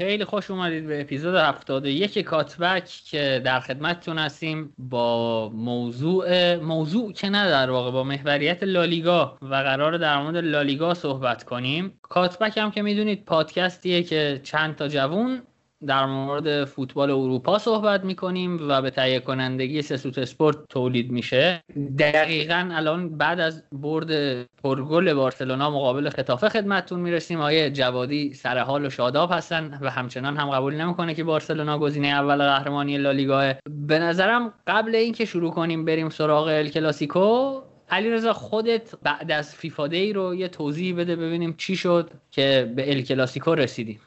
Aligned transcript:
خیلی 0.00 0.24
خوش 0.24 0.50
اومدید 0.50 0.86
به 0.86 1.00
اپیزود 1.00 1.34
71 1.34 2.18
کاتبک 2.18 2.84
که 2.84 3.42
در 3.44 3.60
خدمتتون 3.60 4.18
هستیم 4.18 4.74
با 4.78 5.48
موضوع 5.48 6.56
موضوع 6.56 7.12
که 7.12 7.28
نه 7.28 7.48
در 7.50 7.70
واقع 7.70 7.90
با 7.90 8.04
محوریت 8.04 8.62
لالیگا 8.62 9.38
و 9.42 9.54
قرار 9.54 9.98
در 9.98 10.22
مورد 10.22 10.36
لالیگا 10.36 10.94
صحبت 10.94 11.44
کنیم. 11.44 11.98
کاتبک 12.02 12.58
هم 12.58 12.70
که 12.70 12.82
می‌دونید 12.82 13.24
پادکستیه 13.24 14.02
که 14.02 14.40
چند 14.42 14.76
تا 14.76 14.88
جوون 14.88 15.42
در 15.86 16.06
مورد 16.06 16.64
فوتبال 16.64 17.10
اروپا 17.10 17.58
صحبت 17.58 18.04
می‌کنیم 18.04 18.68
و 18.68 18.82
به 18.82 18.90
تهیه 18.90 19.20
کنندگی 19.20 19.82
سسوت 19.82 20.18
اسپورت 20.18 20.56
تولید 20.68 21.10
میشه. 21.10 21.62
دقیقا 21.98 22.68
الان 22.72 23.18
بعد 23.18 23.40
از 23.40 23.62
برد 23.72 24.42
پرگل 24.44 25.14
بارسلونا 25.14 25.70
مقابل 25.70 26.08
خطافه 26.08 26.48
خدمتتون 26.48 27.00
می‌رسیم. 27.00 27.40
آیه 27.40 27.70
جوادی 27.70 28.34
سر 28.34 28.58
حال 28.58 28.86
و 28.86 28.90
شاداب 28.90 29.32
هستن 29.32 29.78
و 29.80 29.90
همچنان 29.90 30.36
هم 30.36 30.50
قبول 30.50 30.74
نمی‌کنه 30.74 31.14
که 31.14 31.24
بارسلونا 31.24 31.78
گزینه 31.78 32.08
اول 32.08 32.36
قهرمانی 32.36 32.98
لالیگاه 32.98 33.54
به 33.86 33.98
نظرم 33.98 34.54
قبل 34.66 34.94
اینکه 34.94 35.24
شروع 35.24 35.50
کنیم 35.50 35.84
بریم 35.84 36.08
سراغ 36.08 36.46
ال 36.46 36.68
کلاسیکو 36.68 37.60
علیرضا 37.90 38.32
خودت 38.32 38.94
بعد 39.02 39.32
از 39.32 39.54
فیفا 39.54 39.86
دی 39.86 40.12
رو 40.12 40.34
یه 40.34 40.48
توضیح 40.48 40.96
بده 40.96 41.16
ببینیم 41.16 41.54
چی 41.58 41.76
شد 41.76 42.10
که 42.30 42.72
به 42.76 42.90
ال 42.90 43.00
کلاسیکو 43.02 43.54
رسیدیم. 43.54 44.00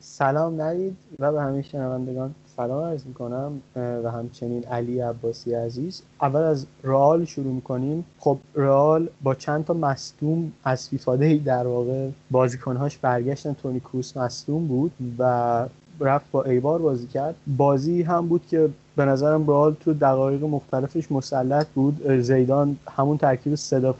سلام 0.00 0.62
نوید 0.62 0.96
و 1.18 1.32
به 1.32 1.40
همه 1.42 1.62
شنوندگان 1.62 2.34
سلام 2.56 2.84
عرض 2.84 3.06
می‌کنم 3.06 3.60
و 3.76 4.10
همچنین 4.10 4.64
علی 4.64 5.00
عباسی 5.00 5.54
عزیز. 5.54 6.02
اول 6.22 6.40
از 6.40 6.66
رئال 6.84 7.24
شروع 7.24 7.52
می‌کنیم. 7.52 8.04
خب 8.18 8.38
رئال 8.54 9.08
با 9.22 9.34
چند 9.34 9.64
تا 9.64 9.74
مصدوم 9.74 10.52
از 10.64 10.88
فیفاده 10.88 11.36
در 11.36 11.66
واقع 11.66 12.08
بازیکنهاش 12.30 12.98
برگشتن. 12.98 13.52
تونی 13.52 13.80
کروس 13.80 14.16
مصدوم 14.16 14.66
بود 14.66 14.92
و 15.18 15.66
رفت 16.00 16.30
با 16.30 16.42
ایبار 16.42 16.82
بازی 16.82 17.06
کرد. 17.06 17.34
بازی 17.56 18.02
هم 18.02 18.28
بود 18.28 18.46
که 18.46 18.68
به 18.96 19.04
نظرم 19.04 19.46
رئال 19.46 19.74
تو 19.80 19.92
دقایق 19.92 20.44
مختلفش 20.44 21.12
مسلط 21.12 21.66
بود. 21.66 22.20
زیدان 22.20 22.76
همون 22.90 23.18
ترکیب 23.18 23.54
سه 23.54 23.94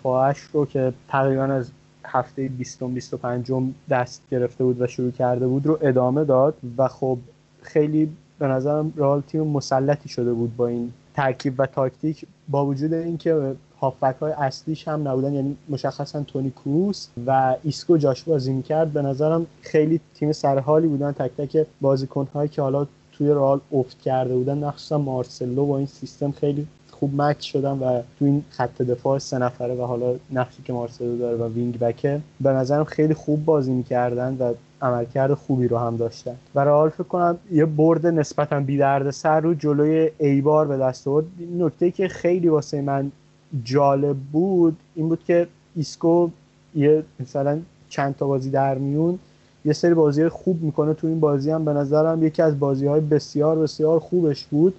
رو 0.52 0.66
که 0.66 0.92
تقریبا 1.08 1.42
از 1.42 1.70
هفته 2.06 2.48
20 2.48 2.82
25 2.82 3.52
دست 3.90 4.22
گرفته 4.30 4.64
بود 4.64 4.80
و 4.80 4.86
شروع 4.86 5.10
کرده 5.10 5.46
بود 5.46 5.66
رو 5.66 5.78
ادامه 5.82 6.24
داد 6.24 6.54
و 6.78 6.88
خب 6.88 7.18
خیلی 7.62 8.08
به 8.38 8.46
نظرم 8.46 8.92
رئال 8.96 9.20
تیم 9.20 9.46
مسلطی 9.46 10.08
شده 10.08 10.32
بود 10.32 10.56
با 10.56 10.66
این 10.66 10.92
ترکیب 11.14 11.54
و 11.58 11.66
تاکتیک 11.66 12.26
با 12.48 12.66
وجود 12.66 12.92
اینکه 12.92 13.54
هافبک 13.80 14.16
های 14.16 14.32
اصلیش 14.32 14.88
هم 14.88 15.08
نبودن 15.08 15.32
یعنی 15.32 15.56
مشخصا 15.68 16.22
تونی 16.22 16.50
کروس 16.50 17.08
و 17.26 17.56
ایسکو 17.62 17.96
جاش 17.96 18.22
بازی 18.22 18.52
می‌کرد. 18.52 18.92
به 18.92 19.02
نظرم 19.02 19.46
خیلی 19.60 20.00
تیم 20.14 20.32
سرحالی 20.32 20.86
بودن 20.86 21.12
تک 21.12 21.30
تک 21.36 21.66
بازیکن 21.80 22.28
هایی 22.34 22.48
که 22.48 22.62
حالا 22.62 22.86
توی 23.12 23.30
رئال 23.30 23.60
افت 23.72 24.00
کرده 24.00 24.34
بودن 24.34 24.58
مخصوصا 24.58 24.98
مارسلو 24.98 25.66
با 25.66 25.78
این 25.78 25.86
سیستم 25.86 26.30
خیلی 26.30 26.66
خوب 26.98 27.22
match 27.22 27.44
شدن 27.44 27.78
و 27.78 28.02
تو 28.18 28.24
این 28.24 28.44
خط 28.50 28.82
دفاع 28.82 29.18
سه 29.18 29.38
نفره 29.38 29.74
و 29.74 29.82
حالا 29.82 30.14
نقشی 30.32 30.62
که 30.64 30.72
مارسلو 30.72 31.18
داره 31.18 31.36
و 31.36 31.48
wing-back 31.48 31.78
ه 31.78 32.20
به 32.40 32.50
نظرم 32.50 32.84
خیلی 32.84 33.14
خوب 33.14 33.44
بازی 33.44 33.72
می‌کردن 33.72 34.36
و 34.40 34.52
عملکرد 34.82 35.34
خوبی 35.34 35.68
رو 35.68 35.78
هم 35.78 35.96
داشتن. 35.96 36.36
و 36.54 36.60
رئال 36.60 36.88
فکر 36.88 37.02
کنم 37.02 37.38
یه 37.52 37.64
برد 37.64 38.06
نسبتا 38.06 38.60
بی 38.60 38.82
سر 39.10 39.40
رو 39.40 39.54
جلوی 39.54 40.10
ایبار 40.18 40.66
به 40.66 40.76
دست 40.76 41.08
آورد. 41.08 41.26
نکته 41.58 41.90
که 41.90 42.08
خیلی 42.08 42.48
واسه 42.48 42.80
من 42.80 43.12
جالب 43.64 44.16
بود 44.32 44.76
این 44.94 45.08
بود 45.08 45.24
که 45.24 45.46
ایسکو 45.76 46.30
یه 46.74 47.02
مثلا 47.20 47.58
چند 47.88 48.16
تا 48.16 48.26
بازی 48.26 48.50
در 48.50 48.78
میون 48.78 49.18
یه 49.64 49.72
سری 49.72 49.94
بازی 49.94 50.28
خوب 50.28 50.62
می‌کنه 50.62 50.94
تو 50.94 51.06
این 51.06 51.20
بازی 51.20 51.50
هم. 51.50 51.64
به 51.64 51.72
نظرم 51.72 52.26
یکی 52.26 52.42
از 52.42 52.58
بازی 52.58 52.86
های 52.86 53.00
بسیار 53.00 53.58
بسیار 53.58 53.98
خوبش 53.98 54.44
بود 54.44 54.74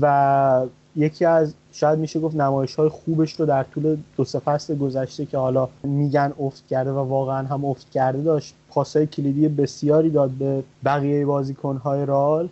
و 0.00 0.66
یکی 0.98 1.24
از 1.24 1.54
شاید 1.72 1.98
میشه 1.98 2.20
گفت 2.20 2.36
نمایش 2.36 2.74
های 2.74 2.88
خوبش 2.88 3.32
رو 3.32 3.46
در 3.46 3.62
طول 3.62 3.96
دو 4.16 4.24
سه 4.24 4.38
فصل 4.38 4.76
گذشته 4.76 5.26
که 5.26 5.38
حالا 5.38 5.68
میگن 5.82 6.32
افت 6.40 6.66
کرده 6.66 6.90
و 6.90 6.98
واقعا 6.98 7.46
هم 7.46 7.64
افت 7.64 7.90
کرده 7.90 8.22
داشت 8.22 8.54
پاسای 8.68 9.06
کلیدی 9.06 9.48
بسیاری 9.48 10.10
داد 10.10 10.30
به 10.30 10.62
بقیه 10.84 11.26
بازیکن 11.26 11.76
های 11.76 12.06
رئال 12.06 12.48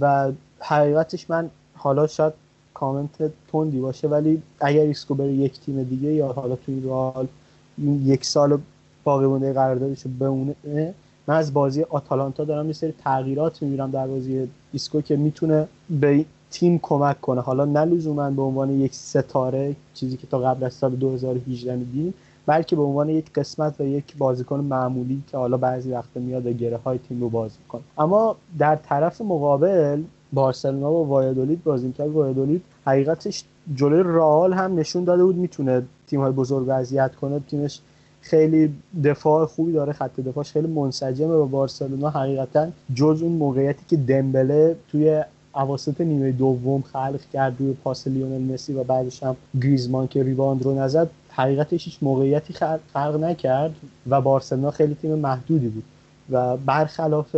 و 0.00 0.32
حقیقتش 0.60 1.30
من 1.30 1.50
حالا 1.74 2.06
شاید 2.06 2.32
کامنت 2.74 3.32
تندی 3.52 3.80
باشه 3.80 4.08
ولی 4.08 4.42
اگر 4.60 4.82
ایسکو 4.82 5.14
بره 5.14 5.32
یک 5.32 5.60
تیم 5.60 5.82
دیگه 5.82 6.12
یا 6.12 6.32
حالا 6.32 6.56
توی 6.56 6.80
رئال 6.80 7.26
یک 8.04 8.24
سال 8.24 8.58
باقی 9.04 9.26
مونده 9.26 9.52
قراردادش 9.52 10.02
رو 10.02 10.10
بمونه 10.10 10.54
من 11.26 11.36
از 11.36 11.54
بازی 11.54 11.82
آتالانتا 11.82 12.44
دارم 12.44 12.66
یه 12.66 12.72
سری 12.72 12.94
تغییرات 13.04 13.62
می‌بینم 13.62 13.90
در 13.90 14.06
بازی 14.06 14.48
ایسکو 14.72 15.00
که 15.00 15.16
می‌تونه 15.16 15.68
به 16.00 16.24
تیم 16.50 16.78
کمک 16.82 17.20
کنه. 17.20 17.40
حالا 17.40 17.64
نه 17.64 17.84
لزوما 17.84 18.30
به 18.30 18.42
عنوان 18.42 18.80
یک 18.80 18.94
ستاره 18.94 19.76
چیزی 19.94 20.16
که 20.16 20.26
تا 20.26 20.38
قبل 20.38 20.64
از 20.64 20.74
سال 20.74 20.96
2018 20.96 21.76
می‌دیدیم 21.76 22.14
بلکه 22.46 22.76
به 22.76 22.82
عنوان 22.82 23.08
یک 23.08 23.32
قسمت 23.32 23.80
و 23.80 23.84
یک 23.84 24.16
بازیکن 24.16 24.60
معمولی 24.60 25.22
که 25.30 25.36
حالا 25.36 25.56
بعضی 25.56 25.92
وقت 25.92 26.16
میاد 26.16 26.46
و 26.46 26.52
گره 26.52 26.76
های 26.76 26.98
تیم 27.08 27.20
رو 27.20 27.28
باز 27.28 27.58
کنه 27.68 27.82
اما 27.98 28.36
در 28.58 28.76
طرف 28.76 29.20
مقابل 29.20 30.02
بارسلونا 30.32 30.92
و 30.92 31.08
وایادولید 31.08 31.64
بازی 31.64 31.92
کرد 31.92 32.08
وایادولید 32.08 32.62
حقیقتش 32.86 33.44
جلوی 33.74 34.02
رئال 34.02 34.52
هم 34.52 34.78
نشون 34.78 35.04
داده 35.04 35.24
بود 35.24 35.36
می‌تونه 35.36 35.82
تیم 36.06 36.20
های 36.20 36.32
بزرگ 36.32 36.68
اذیت 36.68 37.14
کنه. 37.14 37.40
تیمش 37.40 37.80
خیلی 38.20 38.74
دفاع 39.04 39.46
خوبی 39.46 39.72
داره 39.72 39.92
خط 39.92 40.20
دفاعش 40.20 40.52
خیلی 40.52 40.66
منسجمه 40.66 41.34
و 41.34 41.46
بارسلونا. 41.46 42.10
حقیقتا 42.10 42.68
جز 42.94 43.22
اون 43.22 43.32
موقعیتی 43.32 43.84
که 43.88 43.96
دمبله 43.96 44.76
توی 44.88 45.24
اواسط 45.58 46.00
نیمه 46.00 46.32
دوم 46.32 46.82
خلق 46.82 47.20
کرد 47.32 47.56
روی 47.58 47.72
پاس 47.72 48.06
لیونل 48.06 48.54
مسی 48.54 48.72
و 48.72 48.84
بعدش 48.84 49.22
هم 49.22 49.36
گریزمان 49.62 50.08
که 50.08 50.22
rebound 50.22 50.62
رو 50.62 50.78
نزد 50.78 51.10
حقیقتش 51.30 51.84
هیچ 51.84 51.98
موقعیتی 52.02 52.54
خلق 52.92 53.20
نکرد 53.22 53.74
و 54.08 54.20
بارسلونا 54.20 54.70
خیلی 54.70 54.94
تیم 54.94 55.14
محدودی 55.14 55.68
بود. 55.68 55.84
و 56.30 56.56
برخلاف 56.56 57.36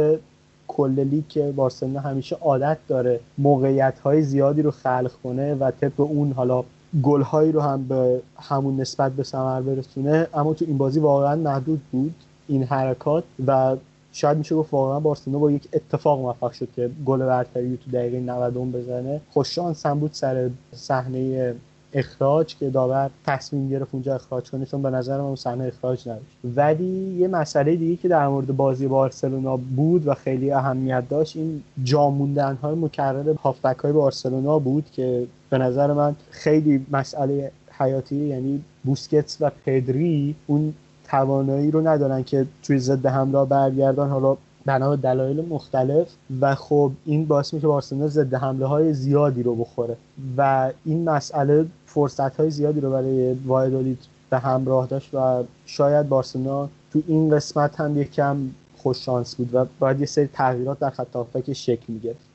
کل 0.68 1.00
لیگ 1.00 1.24
که 1.28 1.52
بارسلونا 1.56 2.00
همیشه 2.00 2.36
عادت 2.36 2.78
داره 2.88 3.20
موقعیت 3.38 3.98
های 3.98 4.22
زیادی 4.22 4.62
رو 4.62 4.70
خلق 4.70 5.12
کنه 5.22 5.54
و 5.54 5.70
طبق 5.70 6.00
اون 6.00 6.32
حالا 6.32 6.64
گل 7.02 7.22
هایی 7.22 7.52
رو 7.52 7.60
هم 7.60 7.82
به 7.88 8.20
همون 8.38 8.80
نسبت 8.80 9.12
به 9.12 9.22
ثمر 9.22 9.60
برسونه 9.60 10.26
اما 10.34 10.54
تو 10.54 10.64
این 10.68 10.78
بازی 10.78 11.00
واقعا 11.00 11.36
محدود 11.36 11.80
بود 11.92 12.14
این 12.48 12.62
حرکات 12.62 13.24
و 13.46 13.76
شاید 14.12 14.38
میشه 14.38 14.54
گفت 14.54 14.72
واقعا 14.72 15.00
بارسلونا 15.00 15.38
با 15.38 15.50
یک 15.50 15.68
اتفاق 15.72 16.20
موفق 16.20 16.52
شد 16.52 16.68
که 16.76 16.90
گل 17.06 17.18
برتری 17.18 17.76
تو 17.76 17.90
دقیقه 17.90 18.20
90 18.20 18.54
بزنه. 18.54 19.20
خوششانس 19.30 19.86
هم 19.86 19.98
بود 19.98 20.12
سر 20.12 20.50
صحنه 20.72 21.54
اخراج 21.92 22.56
که 22.56 22.70
داور 22.70 23.10
تصمیم 23.26 23.68
گرفت 23.68 23.88
اونجا 23.92 24.14
اخراج 24.14 24.50
کنه 24.50 24.66
چون 24.66 24.82
به 24.82 24.90
نظر 24.90 25.18
من 25.18 25.24
اون 25.24 25.36
صحنه 25.36 25.64
اخراج 25.64 26.08
نبود. 26.08 26.26
ولی 26.56 27.16
یه 27.18 27.28
مسئله 27.28 27.76
دیگه 27.76 27.96
که 27.96 28.08
در 28.08 28.28
مورد 28.28 28.56
بازی 28.56 28.86
بارسلونا 28.86 29.56
بود 29.56 30.06
و 30.06 30.14
خیلی 30.14 30.52
اهمیت 30.52 31.08
داشت 31.08 31.36
این 31.36 31.62
جاموندن 31.84 32.54
های 32.54 32.74
مکرر 32.74 33.34
هافبک 33.42 33.78
های 33.78 33.92
بارسلونا 33.92 34.58
بود 34.58 34.90
که 34.92 35.26
به 35.50 35.58
نظر 35.58 35.92
من 35.92 36.16
خیلی 36.30 36.86
مسئله 36.90 37.52
حیاتی 37.78 38.16
یعنی 38.16 38.64
بوسکتس 38.84 39.36
و 39.40 39.50
پدری 39.64 40.34
اون 40.46 40.74
توانایی 41.10 41.70
رو 41.70 41.88
ندارن 41.88 42.22
که 42.22 42.46
توی 42.62 42.78
ضد 42.78 43.06
حمله 43.06 43.44
برگردن. 43.44 44.08
حالا 44.08 44.36
بنا 44.66 44.90
به 44.90 44.96
دلایل 44.96 45.48
مختلف. 45.48 46.08
و 46.40 46.54
خب 46.54 46.92
این 47.04 47.26
باعث 47.26 47.54
میشه 47.54 47.66
بارسلونا 47.66 48.08
ضد 48.08 48.34
حمله 48.34 48.66
های 48.66 48.92
زیادی 48.92 49.42
رو 49.42 49.54
بخوره. 49.54 49.96
و 50.36 50.72
این 50.84 51.10
مسئله 51.10 51.66
فرصت 51.86 52.36
های 52.36 52.50
زیادی 52.50 52.80
رو 52.80 52.90
برای 52.90 53.32
وایدولید 53.32 53.98
به 54.30 54.38
همراه 54.38 54.86
داشت. 54.86 55.14
و 55.14 55.44
شاید 55.66 56.08
بارسلونا 56.08 56.68
تو 56.92 57.02
این 57.06 57.30
قسمت 57.30 57.80
هم 57.80 58.00
یکم 58.00 58.36
خوش 58.76 59.04
شانس 59.04 59.34
بود 59.34 59.54
و 59.54 59.66
باید 59.78 60.00
یه 60.00 60.06
سری 60.06 60.26
تغییرات 60.26 60.78
در 60.78 60.90
خط 60.90 61.52
شکل 61.52 61.84
می‌گرفت. 61.88 62.29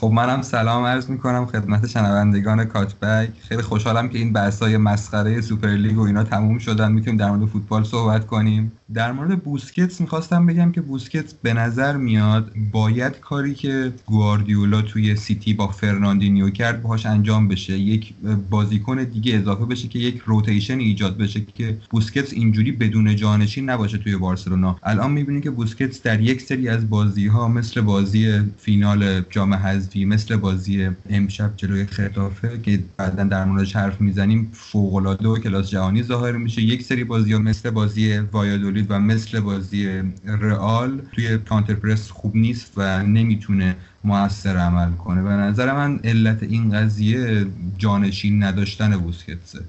خب 0.00 0.06
منم 0.06 0.42
سلام 0.42 0.84
عرض 0.84 1.10
می‌کنم 1.10 1.46
خدمت 1.46 1.86
شنوندگان 1.86 2.64
کاتبک. 2.64 3.32
خیلی 3.40 3.62
خوشحالم 3.62 4.08
که 4.08 4.18
این 4.18 4.32
بحثای 4.32 4.76
مسخره 4.76 5.40
سوپرلیگ 5.40 5.98
و 5.98 6.02
اینا 6.02 6.24
تموم 6.24 6.58
شدن. 6.58 6.92
می‌تونیم 6.92 7.18
در 7.18 7.30
مورد 7.30 7.50
فوتبال 7.50 7.84
صحبت 7.84 8.26
کنیم. 8.26 8.77
در 8.94 9.12
مورد 9.12 9.42
بوسکتس 9.42 10.00
می‌خواستم 10.00 10.46
بگم 10.46 10.72
که 10.72 10.80
بوسکتس 10.80 11.34
به 11.42 11.54
نظر 11.54 11.96
میاد 11.96 12.52
باید 12.72 13.20
کاری 13.20 13.54
که 13.54 13.92
گواردیولا 14.06 14.82
توی 14.82 15.16
سیتی 15.16 15.54
با 15.54 15.66
فرناندینیو 15.66 16.50
کرد 16.50 16.82
باهاش 16.82 17.06
انجام 17.06 17.48
بشه. 17.48 17.78
یک 17.78 18.14
بازیکن 18.50 19.04
دیگه 19.04 19.36
اضافه 19.36 19.64
بشه 19.64 19.88
که 19.88 19.98
یک 19.98 20.22
rotation 20.26 20.78
ایجاد 20.78 21.16
بشه 21.16 21.40
که 21.54 21.78
بوسکتس 21.90 22.32
اینجوری 22.32 22.72
بدون 22.72 23.16
جانشین 23.16 23.70
نباشه 23.70 23.98
توی 23.98 24.16
بارسلونا. 24.16 24.78
الان 24.82 25.10
می‌بینیم 25.10 25.40
که 25.40 25.50
بوسکتس 25.50 26.02
در 26.02 26.20
یک 26.20 26.42
سری 26.42 26.68
از 26.68 26.90
بازی 26.90 27.26
ها 27.26 27.48
مثل 27.48 27.80
بازی 27.80 28.40
فینال 28.58 29.22
جام 29.30 29.54
حذفی 29.54 30.04
مثل 30.04 30.36
بازی 30.36 30.88
امشب 31.10 31.52
جلوی 31.56 31.86
ختافه 31.86 32.60
که 32.62 32.84
بعدا 32.96 33.24
در 33.24 33.44
موردش 33.44 33.76
حرف 33.76 34.00
می‌زنیم 34.00 34.48
فوق 34.52 34.94
العاده 34.94 35.28
و 35.28 35.38
کلاس 35.38 35.70
جهانی 35.70 36.02
ظاهر 36.02 36.32
میشه. 36.32 36.62
یک 36.62 36.82
سری 36.82 37.04
بازی 37.04 37.32
ها 37.32 37.38
مثل 37.38 37.70
بازی 37.70 38.18
وایادولید 38.18 38.77
و 38.82 39.00
مثل 39.00 39.40
بازی 39.40 40.02
رئال 40.24 41.00
توی 41.12 41.38
کانتر 41.38 41.74
پرس 41.74 42.10
خوب 42.10 42.36
نیست 42.36 42.72
و 42.76 43.02
نمی‌تونه 43.02 43.76
موثر 44.04 44.56
عمل 44.56 44.92
کنه. 44.92 45.22
به 45.22 45.30
نظر 45.30 45.72
من 45.72 46.00
علت 46.04 46.42
این 46.42 46.70
قضیه 46.70 47.46
جانشین 47.78 48.42
نداشتن 48.42 48.96
بوسکتسه 48.96 49.60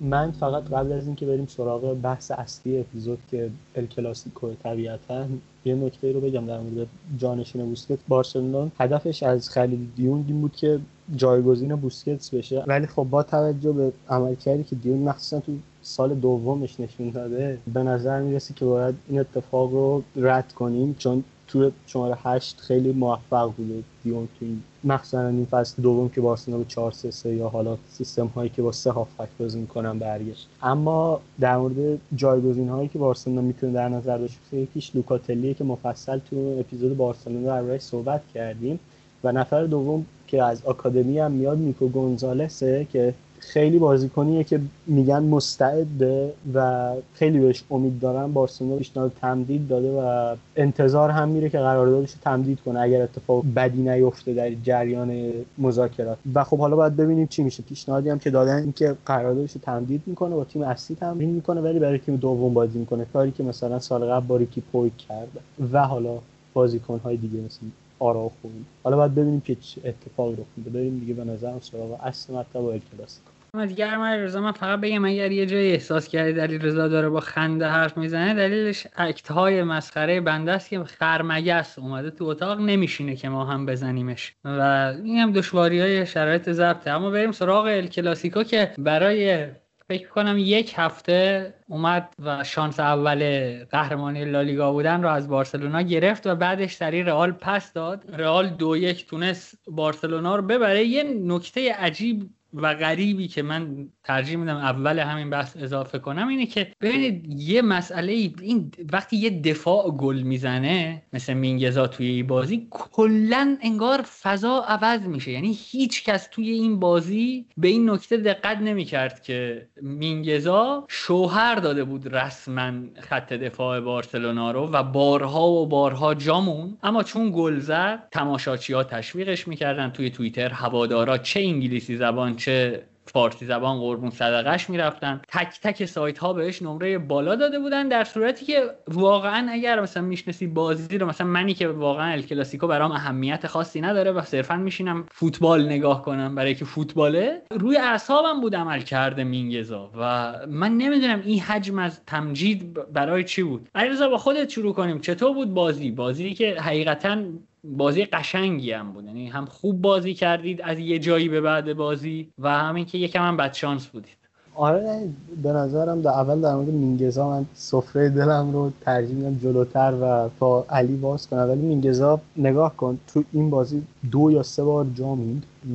من 0.00 0.30
فقط 0.30 0.64
قبل 0.64 0.92
از 0.92 1.06
اینکه 1.06 1.26
بریم 1.26 1.46
سراغ 1.46 1.94
بحث 2.02 2.30
اصلی 2.30 2.78
اپیزود 2.78 3.18
که 3.30 3.50
ال 3.76 3.86
کلاسیکو 3.86 4.54
طبیعتا 4.62 5.26
یه 5.64 5.74
نکته 5.74 6.12
رو 6.12 6.20
بگم 6.20 6.46
در 6.46 6.60
مورد 6.60 6.86
جانشین 7.18 7.64
بوسکت. 7.64 7.98
بارسلونا 8.08 8.70
هدفش 8.80 9.22
از 9.22 9.50
خرید 9.50 9.88
دیونگ 9.96 10.24
این 10.28 10.40
بود 10.40 10.56
که 10.56 10.80
جایگزین 11.16 11.76
بوسکتس 11.76 12.34
بشه. 12.34 12.64
ولی 12.66 12.86
خب 12.86 13.06
با 13.10 13.22
توجه 13.22 13.72
به 13.72 13.92
عملکردی 14.08 14.64
که 14.64 14.76
دیونگ 14.76 15.08
مخصوصا 15.08 15.40
تو 15.40 15.52
سال 15.82 16.14
دومش 16.14 16.80
نشون 16.80 17.10
داده 17.10 17.58
به 17.74 17.82
نظر 17.82 18.20
می‌رسه 18.20 18.54
که 18.54 18.64
باید 18.64 18.94
این 19.08 19.20
اتفاق 19.20 19.72
رو 19.72 20.02
رد 20.16 20.52
کنیم؟ 20.52 20.94
چون 20.98 21.24
تو 21.48 21.70
شماره 21.86 22.16
هشت 22.22 22.60
خیلی 22.60 22.92
موفق 22.92 23.52
بوده 23.56 23.82
دیون 24.04 24.28
تو 24.38 24.44
این 24.44 24.62
مخصوصا 24.84 25.28
این 25.28 25.46
فصل 25.50 25.82
دوم 25.82 26.08
که 26.08 26.20
بارسلونا 26.20 26.58
به 26.58 26.64
4 26.68 26.92
3 26.92 27.10
3 27.10 27.34
یا 27.34 27.48
حالا 27.48 27.76
سیستم 27.90 28.26
هایی 28.26 28.50
که 28.50 28.62
با 28.62 28.72
سه 28.72 28.90
هافک 28.90 29.28
بازی 29.38 29.60
می‌کنن 29.60 29.98
برگشت. 29.98 30.48
اما 30.62 31.20
در 31.40 31.56
مورد 31.56 31.98
جایگزین 32.16 32.68
هایی 32.68 32.88
که 32.88 32.98
بارسلونا 32.98 33.40
می‌تونه 33.40 33.72
در 33.72 33.88
نظر 33.88 34.18
داشته 34.18 34.56
یکیش 34.56 34.96
لوکاتلی 34.96 35.54
که 35.54 35.64
مفصل 35.64 36.18
تو 36.30 36.56
اپیزود 36.60 36.96
بارسلونا 36.96 37.46
دربارش 37.46 37.80
صحبت 37.80 38.20
کردیم. 38.34 38.80
و 39.24 39.32
نفر 39.32 39.64
دوم 39.64 40.06
که 40.26 40.42
از 40.42 40.64
آکادمی 40.64 41.18
هم 41.18 41.32
میاد 41.32 41.58
نیکو 41.58 41.88
گونزالسه 41.88 42.86
که 42.92 43.14
خیلی 43.40 43.78
بازیکنیه 43.78 44.44
که 44.44 44.60
میگن 44.86 45.22
مستعده 45.22 46.32
و 46.54 46.92
خیلی 47.14 47.38
بهش 47.38 47.64
امید 47.70 48.00
دارن. 48.00 48.32
بارسلونا 48.32 48.76
پیشنهاد 48.76 49.12
تمدید 49.20 49.68
داده 49.68 49.90
و 49.90 50.36
انتظار 50.56 51.10
هم 51.10 51.28
میره 51.28 51.48
که 51.48 51.58
قراردادش 51.58 52.12
تمدید 52.12 52.60
کنه 52.60 52.80
اگر 52.80 53.02
اتفاق 53.02 53.44
بدی 53.56 53.82
نیفته 53.82 54.34
در 54.34 54.50
جریان 54.50 55.32
مذاکرات. 55.58 56.18
و 56.34 56.44
خب 56.44 56.58
حالا 56.58 56.76
باید 56.76 56.96
ببینیم 56.96 57.26
چی 57.26 57.42
میشه. 57.42 57.62
پیشنهادی 57.62 58.10
هم 58.10 58.18
که 58.18 58.30
دادن 58.30 58.62
اینکه 58.62 58.96
قراردادش 59.06 59.52
تمدید 59.62 60.02
می‌کنه 60.06 60.34
با 60.34 60.44
تیم 60.44 60.62
اصلی 60.62 60.96
تمرین 60.96 61.30
می‌کنه 61.30 61.60
ولی 61.60 61.78
برای 61.78 61.98
تیم 61.98 62.16
دوم 62.16 62.54
بازی 62.54 62.78
می‌کنه. 62.78 63.06
کاری 63.12 63.30
که 63.30 63.42
مثلا 63.42 63.78
سال 63.78 64.04
قبل 64.04 64.26
با 64.26 64.36
ریکی 64.36 64.60
پویک 64.60 64.96
کرده 64.96 65.40
و 65.72 65.86
حالا 65.86 66.18
بازیکنهای 66.54 67.16
دیگه 67.16 67.38
مثل 67.40 67.58
آرا 67.98 68.30
خوبی 68.42 68.64
حالا 68.84 68.96
باید 68.96 69.14
ببینیم 69.14 69.40
که 69.40 69.56
اتفاقی 69.84 70.32
رخ 70.32 70.46
میده. 70.56 70.70
بریم 70.70 70.98
دیگه 70.98 71.14
به 71.14 71.24
نظرم 71.24 71.60
سراغ 71.60 71.98
اصل 72.02 72.34
مطلب 72.34 72.64
ال 72.64 72.80
کلاسیکو. 72.96 73.29
اما 73.54 73.66
دیگه 73.66 73.96
رضا 73.96 74.40
من 74.40 74.52
فقط 74.52 74.80
بگم 74.80 75.04
اگر 75.04 75.32
یه 75.32 75.46
جایی 75.46 75.72
احساس 75.72 76.08
کردی 76.08 76.32
دلیل 76.32 76.62
رضا 76.62 76.88
داره 76.88 77.08
با 77.08 77.20
خنده 77.20 77.66
حرف 77.66 77.96
می‌زنه 77.96 78.34
دلیلش 78.34 78.86
اکت 78.96 79.30
های 79.30 79.62
مسخره 79.62 80.20
بنده 80.20 80.52
است 80.52 80.68
که 80.68 80.84
خرمگس 80.84 81.78
اومده 81.78 82.10
تو 82.10 82.24
اتاق 82.24 82.60
نمیشینه 82.60 83.16
که 83.16 83.28
ما 83.28 83.44
هم 83.44 83.66
بزنیمش. 83.66 84.34
و 84.44 84.60
این 85.04 85.18
هم 85.18 85.32
دشواری 85.32 85.80
های 85.80 86.06
شرایط 86.06 86.50
ضبطه. 86.50 86.90
اما 86.90 87.10
بریم 87.10 87.32
سراغ 87.32 87.64
ال 87.64 87.86
کلاسیکو 87.86 88.42
که 88.42 88.74
برای 88.78 89.46
فکر 89.88 90.08
کنم 90.08 90.36
یک 90.38 90.74
هفته 90.76 91.54
اومد 91.68 92.14
و 92.18 92.44
شانس 92.44 92.80
اول 92.80 93.20
قهرمانی 93.64 94.24
لالیگا 94.24 94.72
بودن 94.72 95.02
رو 95.02 95.08
از 95.08 95.28
بارسلونا 95.28 95.82
گرفت 95.82 96.26
و 96.26 96.34
بعدش 96.34 96.74
سری 96.74 97.02
رئال 97.02 97.32
پس 97.32 97.72
داد. 97.72 98.04
رئال 98.12 98.48
دو 98.48 98.76
یک 98.76 99.06
تونست 99.06 99.58
بارسلونا 99.68 100.36
رو 100.36 100.42
ببره. 100.42 100.84
یه 100.84 101.02
نکته 101.02 101.72
عجیب 101.72 102.30
و 102.54 102.74
غریبی 102.74 103.28
که 103.28 103.42
من 103.42 103.88
ترجیح 104.04 104.36
میدم 104.36 104.56
اول 104.56 104.98
همین 104.98 105.30
بحث 105.30 105.56
اضافه 105.56 105.98
کنم 105.98 106.28
اینه 106.28 106.46
که 106.46 106.72
ببینید 106.80 107.40
یه 107.40 107.62
مسئله 107.62 108.12
این 108.12 108.72
وقتی 108.92 109.16
یه 109.16 109.30
دفاع 109.40 109.90
گل 109.90 110.22
می‌زنه 110.22 111.02
مثل 111.12 111.34
مینگزا 111.34 111.86
توی 111.86 112.06
این 112.06 112.26
بازی 112.26 112.66
کلا 112.70 113.58
انگار 113.62 114.02
فضا 114.02 114.64
عوض 114.68 115.00
میشه. 115.00 115.30
یعنی 115.30 115.58
هیچ 115.70 116.04
کس 116.04 116.28
توی 116.30 116.50
این 116.50 116.80
بازی 116.80 117.46
به 117.56 117.68
این 117.68 117.90
نکته 117.90 118.16
دقت 118.16 118.58
نمی‌کرد 118.58 119.22
که 119.22 119.68
مینگزا 119.82 120.84
شوهر 120.88 121.54
داده 121.54 121.84
بود 121.84 122.14
رسما 122.16 122.72
خط 123.00 123.32
دفاع 123.32 123.80
بارسلونا 123.80 124.50
رو 124.50 124.70
و 124.72 124.82
بارها 124.82 125.48
و 125.48 125.66
بارها 125.66 126.14
جامون 126.14 126.78
اما 126.82 127.02
چون 127.02 127.32
گل 127.34 127.58
زد 127.58 128.08
تماشاچی 128.12 128.72
ها 128.72 128.84
تشویقش 128.84 129.48
می‌کردن 129.48 129.90
توی 129.90 130.10
توییتر 130.10 130.48
هوادارا 130.48 131.18
چه 131.18 131.40
انگلیسی 131.40 131.96
زبان 131.96 132.36
چه 132.40 132.82
فارسی 133.12 133.46
زبان 133.46 133.78
قربون 133.78 134.10
صدقش 134.10 134.70
می‌رفتن. 134.70 135.20
تک 135.28 135.60
تک 135.62 135.84
سایت 135.84 136.18
ها 136.18 136.32
بهش 136.32 136.62
نمره 136.62 136.98
بالا 136.98 137.34
داده 137.34 137.58
بودن 137.58 137.88
در 137.88 138.04
صورتی 138.04 138.46
که 138.46 138.62
واقعا 138.88 139.50
اگر 139.50 139.80
مثلا 139.80 140.02
می‌شناسی 140.02 140.46
بازی 140.46 140.98
رو 140.98 141.06
مثلا 141.06 141.26
منی 141.26 141.54
که 141.54 141.68
واقعا 141.68 142.12
الکلاسیکو 142.12 142.66
برام 142.66 142.92
اهمیت 142.92 143.46
خاصی 143.46 143.80
نداره 143.80 144.12
و 144.12 144.22
صرفا 144.22 144.56
میشینم 144.56 145.06
فوتبال 145.12 145.66
نگاه 145.66 146.02
کنم 146.02 146.34
برای 146.34 146.54
که 146.54 146.64
فوتباله 146.64 147.42
روی 147.50 147.76
اعصابم 147.76 148.40
بود 148.40 148.56
عمل 148.56 148.80
کرده 148.80 149.24
مینگزا 149.24 149.90
و 150.00 150.34
من 150.48 150.72
نمی‌دونم 150.72 151.22
این 151.24 151.40
حجم 151.40 151.78
از 151.78 152.04
تمجید 152.04 152.92
برای 152.92 153.24
چی 153.24 153.42
بود. 153.42 153.68
علیرضا 153.74 154.08
با 154.08 154.18
خودت 154.18 154.48
شروع 154.50 154.74
کنیم. 154.74 154.98
چطور 155.00 155.34
بود 155.34 155.54
بازی؟ 155.54 155.90
بازی 155.90 156.34
که 156.34 156.60
حقیقتا 156.60 157.16
بازی 157.64 158.04
قشنگی 158.04 158.72
هم 158.72 158.92
بود. 158.92 159.04
یعنی 159.04 159.28
هم 159.28 159.44
خوب 159.44 159.82
بازی 159.82 160.14
کردید 160.14 160.62
از 160.62 160.78
یه 160.78 160.98
جایی 160.98 161.28
به 161.28 161.40
بعد 161.40 161.72
بازی 161.72 162.28
و 162.38 162.58
همین 162.58 162.84
که 162.84 162.98
یکم 162.98 163.22
هم 163.22 163.36
بد 163.36 163.52
شانس 163.52 163.86
بودید. 163.86 164.20
آره 164.54 165.08
به 165.42 165.52
نظرم 165.52 166.02
در 166.02 166.10
اول 166.10 166.40
در 166.40 166.54
مورد 166.54 166.68
مینگزا 166.68 167.30
من 167.30 167.46
سفره 167.54 168.08
دلم 168.08 168.52
رو 168.52 168.72
ترجیح 168.80 169.16
میدم 169.16 169.38
جلوتر 169.38 169.94
و 170.02 170.28
با 170.38 170.64
علی 170.70 170.96
باز 170.96 171.28
کنم. 171.28 171.48
ولی 171.48 171.60
مینگزا 171.60 172.20
نگاه 172.36 172.76
کن 172.76 172.98
تو 173.06 173.24
این 173.32 173.50
بازی 173.50 173.82
دو 174.10 174.30
یا 174.30 174.42
سه 174.42 174.64
بار 174.64 174.86
جا 174.94 175.16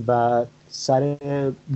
و 0.07 0.45
سر 0.77 1.15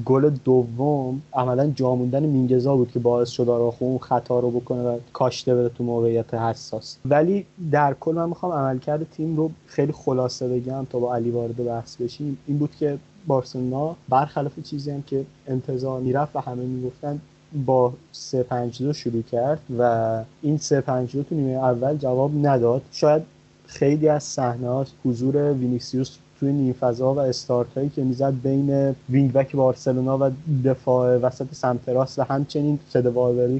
گل 0.05 0.29
دوم 0.29 1.21
عملا 1.33 1.71
جاموندن 1.75 2.23
مینگزا 2.23 2.75
بود 2.75 2.91
که 2.91 2.99
باعث 2.99 3.29
شد 3.29 3.49
آراخو 3.49 3.85
اون 3.85 3.97
خطا 3.97 4.39
رو 4.39 4.51
بکنه 4.51 4.83
و 4.83 4.97
کاشته 5.13 5.55
بره 5.55 5.69
تو 5.69 5.83
موقعیت 5.83 6.33
حساس. 6.33 6.97
ولی 7.05 7.45
در 7.71 7.95
کل 7.99 8.11
من 8.11 8.29
می‌خوام 8.29 8.51
عملکرد 8.51 9.07
تیم 9.11 9.37
رو 9.37 9.51
خیلی 9.67 9.91
خلاصه 9.91 10.47
بگم 10.47 10.87
تا 10.89 10.99
با 10.99 11.15
علی 11.15 11.31
وارد 11.31 11.65
بحث 11.65 11.95
بشیم. 11.95 12.37
این 12.47 12.57
بود 12.57 12.75
که 12.79 12.97
بارسلونا 13.27 13.95
برخلاف 14.09 14.59
چیزی 14.59 14.91
هم 14.91 15.01
که 15.01 15.25
انتظار 15.47 15.99
می‌رفت 16.01 16.35
و 16.35 16.39
همه 16.39 16.63
می‌گفتن 16.63 17.19
با 17.65 17.93
3 18.11 18.43
5 18.43 18.83
2 18.83 18.93
شروع 18.93 19.21
کرد 19.21 19.59
و 19.79 20.23
این 20.41 20.57
3 20.57 20.81
5 20.81 21.15
2 21.15 21.23
تو 21.23 21.35
نیمه 21.35 21.51
اول 21.51 21.97
جواب 21.97 22.31
نداد. 22.47 22.81
شاید 22.91 23.21
خیلی 23.65 24.09
از 24.09 24.23
صحنه 24.23 24.85
حضور 25.05 25.53
وینیسیوس 25.53 26.17
توی 26.39 26.51
نیم 26.51 26.73
فضا 26.73 27.13
و 27.13 27.19
استارت 27.19 27.67
هایی 27.75 27.89
که 27.89 28.03
می‌زد 28.03 28.33
بین 28.43 28.95
wing-back 29.09 29.55
بارسلونا 29.55 30.17
و 30.17 30.31
دفاع 30.65 31.17
وسط 31.17 31.45
سمت 31.51 31.89
راست 31.89 32.19
و 32.19 32.23
همچنین 32.23 32.79
فد 32.89 33.07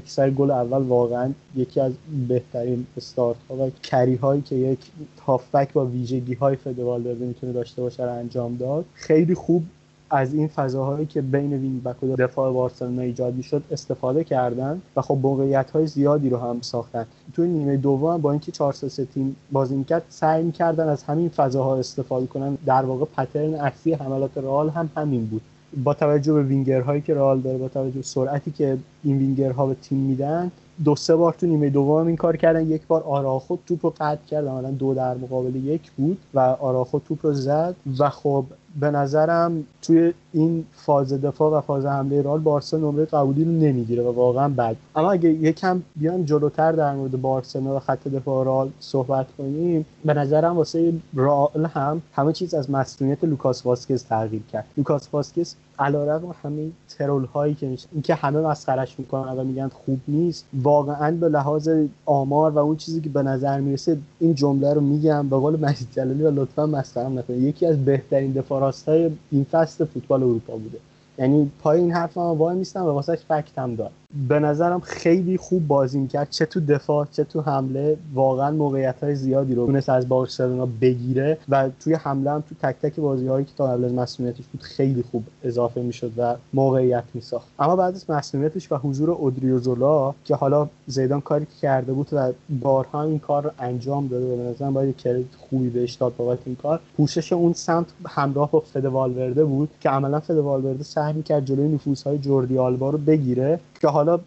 که 0.00 0.10
سر 0.10 0.30
گل 0.30 0.50
اول 0.50 0.82
واقعا 0.82 1.30
یکی 1.56 1.80
از 1.80 1.92
بهترین 2.28 2.86
استارت 2.96 3.36
ها 3.50 3.56
و 3.56 3.70
carry 3.82 4.14
هایی 4.14 4.42
که 4.42 4.56
یک 4.56 4.78
هافبک 5.26 5.72
با 5.72 5.86
ویژگی 5.86 6.34
های 6.34 6.56
فد 6.56 6.80
می‌تونه 7.20 7.52
داشته 7.52 7.82
باشه 7.82 8.04
رو 8.04 8.12
انجام 8.12 8.56
داد. 8.56 8.84
خیلی 8.94 9.34
خوب 9.34 9.62
از 10.10 10.34
این 10.34 10.48
فضاهایی 10.48 11.06
که 11.06 11.20
بین 11.20 11.52
wing-back 11.52 12.02
و 12.02 12.16
دفاع 12.16 12.52
بارسلونا 12.52 13.02
ایجاد 13.02 13.34
می‌شد 13.34 13.62
استفاده 13.70 14.24
کردن 14.24 14.82
و 14.96 15.02
خب 15.02 15.18
موقعیت 15.22 15.70
های 15.70 15.86
زیادی 15.86 16.28
رو 16.28 16.36
هم 16.36 16.58
ساختن. 16.60 17.06
توی 17.34 17.48
نیمه 17.48 17.76
دوم 17.76 18.16
با 18.16 18.30
اینکه 18.30 18.52
4 18.52 18.72
3 18.72 19.04
تیم 19.04 19.36
بازی 19.52 19.76
می‌کرد 19.76 20.02
سعی 20.08 20.42
می‌کردن 20.42 20.88
از 20.88 21.02
همین 21.02 21.28
فضاها 21.28 21.76
استفاده 21.76 22.26
کنن. 22.26 22.58
در 22.66 22.82
واقع 22.82 23.04
pattern 23.04 23.54
اصلی 23.54 23.92
حملات 23.92 24.38
رئال 24.38 24.68
هم 24.68 24.90
همین 24.96 25.26
بود. 25.26 25.42
با 25.84 25.94
توجه 25.94 26.32
به 26.32 26.42
وینگرهایی 26.42 27.00
که 27.00 27.14
رئال 27.14 27.40
داره 27.40 27.58
با 27.58 27.68
توجه 27.68 27.96
به 27.96 28.02
سرعتی 28.02 28.50
که 28.50 28.78
این 29.04 29.18
وینگرها 29.18 29.66
به 29.66 29.74
تیم 29.74 29.98
میدن. 29.98 30.50
دو 30.84 30.96
سه 30.96 31.16
بار 31.16 31.32
تو 31.32 31.46
نیمه 31.46 31.70
دوم 31.70 32.06
این 32.06 32.16
کار 32.16 32.36
کردن. 32.36 32.66
یک 32.66 32.86
بار 32.86 33.02
آراخو 33.02 33.56
توپ 33.66 33.86
رو 33.86 33.94
قطع 34.00 34.24
کرد. 34.26 34.46
عملا 34.46 34.70
دو 34.70 34.94
در 34.94 35.14
مقابل 35.14 35.56
یک 35.56 35.90
بود 35.90 36.18
و 36.34 36.38
آراخو 36.40 36.98
توپ 36.98 37.26
رو 37.26 37.32
زد. 37.32 37.74
و 37.98 38.10
خب 38.10 38.44
به 38.80 38.90
نظرم 38.90 39.64
توی 39.82 40.12
این 40.32 40.64
فاز 40.72 41.12
دفاع 41.12 41.58
و 41.58 41.60
فاز 41.60 41.86
حمله 41.86 42.22
رئال 42.22 42.40
بارسا 42.40 42.76
نمره 42.76 43.04
قبولی 43.04 43.44
رو 43.44 43.50
نمی‌گیره 43.50 44.02
و 44.02 44.12
واقعا 44.12 44.48
بد. 44.48 44.76
اما 44.96 45.12
اگه 45.12 45.28
یکم 45.28 45.82
بیان 45.96 46.24
جلوتر 46.24 46.72
در 46.72 46.94
مورد 46.94 47.20
بارسلونا 47.20 47.76
و 47.76 47.78
خط 47.78 48.08
دفاع 48.08 48.44
رئال 48.44 48.70
صحبت 48.80 49.26
کنیم 49.38 49.86
به 50.04 50.14
نظرم 50.14 50.56
واسه 50.56 50.92
رئال 51.14 51.66
هم 51.66 52.02
همه 52.12 52.32
چیز 52.32 52.54
از 52.54 52.70
مصدومیت 52.70 53.24
لوکاس 53.24 53.66
واسکز 53.66 54.04
تغییر 54.04 54.42
کرد. 54.52 54.64
لوکاس 54.76 55.08
واسکز 55.12 55.54
علیرغم 55.80 56.34
همه 56.42 56.70
troll 56.88 57.24
هایی 57.24 57.54
که 57.54 57.66
میشه 57.66 57.88
اینکه 57.92 58.14
همه 58.14 58.40
مسخرش 58.40 58.98
می‌کنن 58.98 59.32
و 59.32 59.44
میگن 59.44 59.68
خوب 59.68 60.00
نیست 60.08 60.46
واقعا 60.62 61.10
به 61.10 61.28
لحاظ 61.28 61.68
آمار 62.06 62.50
و 62.50 62.58
اون 62.58 62.76
چیزی 62.76 63.00
که 63.00 63.08
به 63.08 63.22
نظر 63.22 63.60
می‌رسه 63.60 63.98
این 64.20 64.34
جمله 64.34 64.74
رو 64.74 64.80
میگم. 64.80 65.28
به 65.28 65.36
قول 65.36 65.60
مجید 65.60 65.88
جلالی 65.92 66.22
و 66.22 66.30
لطفا 66.30 66.66
مسخرم 66.66 67.18
نکنید. 67.18 67.42
یکی 67.42 67.66
از 67.66 67.84
بهترین 67.84 68.32
دفاع 68.32 68.72
های 68.86 69.10
این 69.30 69.46
فصل 69.50 69.84
فوتبال 69.84 70.22
اروپا 70.22 70.56
بوده. 70.56 70.78
یعنی 71.18 71.50
پای 71.62 71.80
این 71.80 71.92
حرف 71.92 72.16
وای 72.16 72.56
میستم 72.56 72.84
و 72.84 72.88
واسهش 72.88 73.18
فکت 73.28 73.58
هم 73.58 73.74
دارم. 73.74 73.92
به 74.28 74.38
نظرم 74.38 74.80
خیلی 74.80 75.36
خوب 75.36 75.66
بازی 75.66 75.98
می‌کرد. 75.98 76.30
چه 76.30 76.46
تو 76.46 76.60
دفاع 76.60 77.06
چه 77.12 77.24
تو 77.24 77.40
حمله 77.40 77.96
واقعا 78.14 78.50
موقعیت 78.50 78.94
های 79.02 79.14
زیادی 79.14 79.54
رو 79.54 79.66
تونست 79.66 79.88
از 79.88 80.08
بارسلونا 80.08 80.68
بگیره 80.80 81.38
و 81.48 81.70
توی 81.80 81.94
حمله 81.94 82.30
هم 82.30 82.40
تو 82.48 82.54
تک 82.62 82.76
تک 82.82 83.00
بازی 83.00 83.26
هایی 83.26 83.44
که 83.44 83.52
تا 83.56 83.66
قبل 83.66 83.84
از 83.84 83.94
مسئولیتش 83.94 84.44
بود 84.52 84.62
خیلی 84.62 85.04
خوب 85.10 85.24
اضافه 85.44 85.82
می‌شد 85.82 86.12
و 86.16 86.34
موقعیت 86.52 87.04
میساخت. 87.14 87.48
اما 87.58 87.76
بعد 87.76 87.94
از 87.94 88.10
مسئولیتش 88.10 88.72
و 88.72 88.76
حضور 88.76 89.10
اودریوزولا 89.10 90.14
که 90.24 90.34
حالا 90.34 90.68
زیدان 90.86 91.20
کاری 91.20 91.44
که 91.44 91.60
کرده 91.60 91.92
بود 91.92 92.08
و 92.12 92.32
بارها 92.60 93.02
این 93.02 93.18
کار 93.18 93.42
رو 93.42 93.50
انجام 93.58 94.06
داده 94.06 94.36
به 94.36 94.42
نظرم 94.42 94.74
باید 94.74 94.96
کردیت 94.96 95.26
خوبی 95.38 95.68
بهش 95.68 95.94
داد 95.94 96.16
بابت 96.16 96.38
این 96.46 96.56
کار. 96.56 96.80
پوشش 96.96 97.32
اون 97.32 97.52
سمت 97.52 97.86
همراه 98.08 98.50
با 98.50 98.60
فد 98.60 98.84
والورده 98.84 99.44
بود 99.44 99.70
که 99.80 99.90
عملا 99.90 100.20
فد 100.20 100.36
والورده 100.36 100.84
سعی 100.84 101.12
می‌کرد 101.12 101.44
جلوی 101.44 101.68
نفوذهای 101.68 102.18
جوردی 102.18 102.58
آلبا 102.58 102.90
رو 102.90 102.98
بگیره. 102.98 103.60
که 103.80 103.88
حالا 103.88 104.20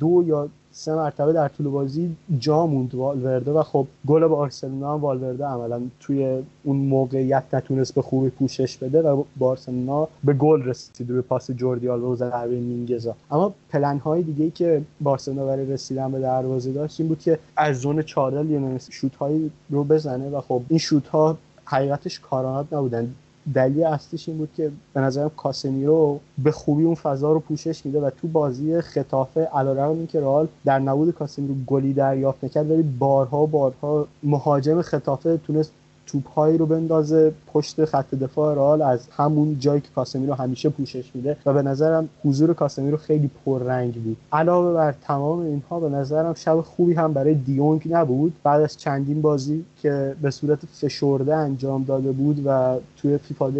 دو 0.00 0.24
یا 0.26 0.48
سه 0.72 0.94
مرتبه 0.94 1.32
در 1.32 1.48
طول 1.48 1.68
بازی 1.68 2.16
جا 2.38 2.66
موند 2.66 2.94
والورده 2.94 3.50
و 3.50 3.62
خب 3.62 3.86
گل 4.06 4.26
بارسلونا 4.26 4.94
هم 4.94 5.00
والورده 5.00 5.44
عملا 5.44 5.82
توی 6.00 6.42
اون 6.64 6.76
موقعیت 6.76 7.44
نتونست 7.52 7.94
به 7.94 8.02
خوبی 8.02 8.30
پوشش 8.30 8.76
بده 8.76 9.02
و 9.02 9.24
بارسلونا 9.36 10.08
به 10.24 10.32
گل 10.32 10.62
رسید 10.62 11.10
روی 11.10 11.22
پاس 11.22 11.50
جوردی 11.50 11.88
آلبا 11.88 12.10
و 12.10 12.16
ضربه 12.16 12.60
مینگزا. 12.60 13.14
اما 13.30 13.54
پلن 13.70 13.98
های 13.98 14.22
دیگه 14.22 14.50
که 14.50 14.82
بارسلونا 15.00 15.46
برای 15.46 15.66
رسیدن 15.66 16.12
به 16.12 16.20
دروازه 16.20 16.72
داشت 16.72 17.00
این 17.00 17.08
بود 17.08 17.18
که 17.18 17.38
از 17.56 17.76
زون 17.76 18.02
چارل 18.02 18.50
یه 18.50 18.78
شوت 18.90 19.16
هایی 19.16 19.50
رو 19.70 19.84
بزنه 19.84 20.30
و 20.30 20.40
خب 20.40 20.62
این 20.68 20.78
شوت 20.78 21.08
ها 21.08 21.38
حقیقتش 21.64 22.20
کارانات 22.20 22.72
نبودن. 22.72 23.14
دلیل 23.54 23.84
اصلیش 23.84 24.28
این 24.28 24.38
بود 24.38 24.48
که 24.56 24.70
به 24.94 25.00
نظرم 25.00 25.30
کاسمیرو 25.36 26.20
به 26.38 26.50
خوبی 26.50 26.84
اون 26.84 26.94
فضا 26.94 27.32
رو 27.32 27.40
پوشش 27.40 27.86
میده 27.86 28.00
و 28.00 28.10
تو 28.10 28.28
بازی 28.28 28.80
خطافه 28.80 29.40
علیرغم 29.40 29.90
اینکه 29.90 30.20
رئال 30.20 30.48
در 30.64 30.78
نبود 30.78 31.14
کاسمیرو 31.14 31.54
گلی 31.66 31.92
دریافت 31.92 32.44
نکرد 32.44 32.70
ولی 32.70 32.82
بارها 32.82 33.46
بارها 33.46 34.06
مهاجم 34.22 34.82
خطافه 34.82 35.36
تونست 35.36 35.72
توپهایی 36.14 36.58
رو 36.58 36.66
بندازه 36.66 37.32
پشت 37.52 37.84
خط 37.84 38.14
دفاع 38.14 38.54
رئال 38.54 38.82
از 38.82 39.08
همون 39.16 39.58
جایی 39.58 39.80
که 39.80 39.88
کاسمی 39.94 40.26
رو 40.26 40.34
همیشه 40.34 40.68
پوشش 40.68 41.10
میده 41.14 41.36
و 41.46 41.52
به 41.52 41.62
نظرم 41.62 42.08
حضور 42.24 42.54
کاسمی 42.54 42.90
رو 42.90 42.96
خیلی 42.96 43.30
پررنگ 43.44 43.94
بود. 43.94 44.16
علاوه 44.32 44.74
بر 44.74 44.92
تمام 44.92 45.38
اینها 45.38 45.80
به 45.80 45.88
نظرم 45.88 46.34
شب 46.34 46.60
خوبی 46.60 46.94
هم 46.94 47.12
برای 47.12 47.34
دیونگ 47.34 47.82
نبود. 47.90 48.32
بعد 48.42 48.62
از 48.62 48.76
چندین 48.76 49.22
بازی 49.22 49.64
که 49.82 50.16
به 50.22 50.30
صورت 50.30 50.58
فشرده 50.66 51.36
انجام 51.36 51.84
داده 51.84 52.12
بود 52.12 52.42
و 52.46 52.76
توی 52.96 53.18
فیفا 53.18 53.52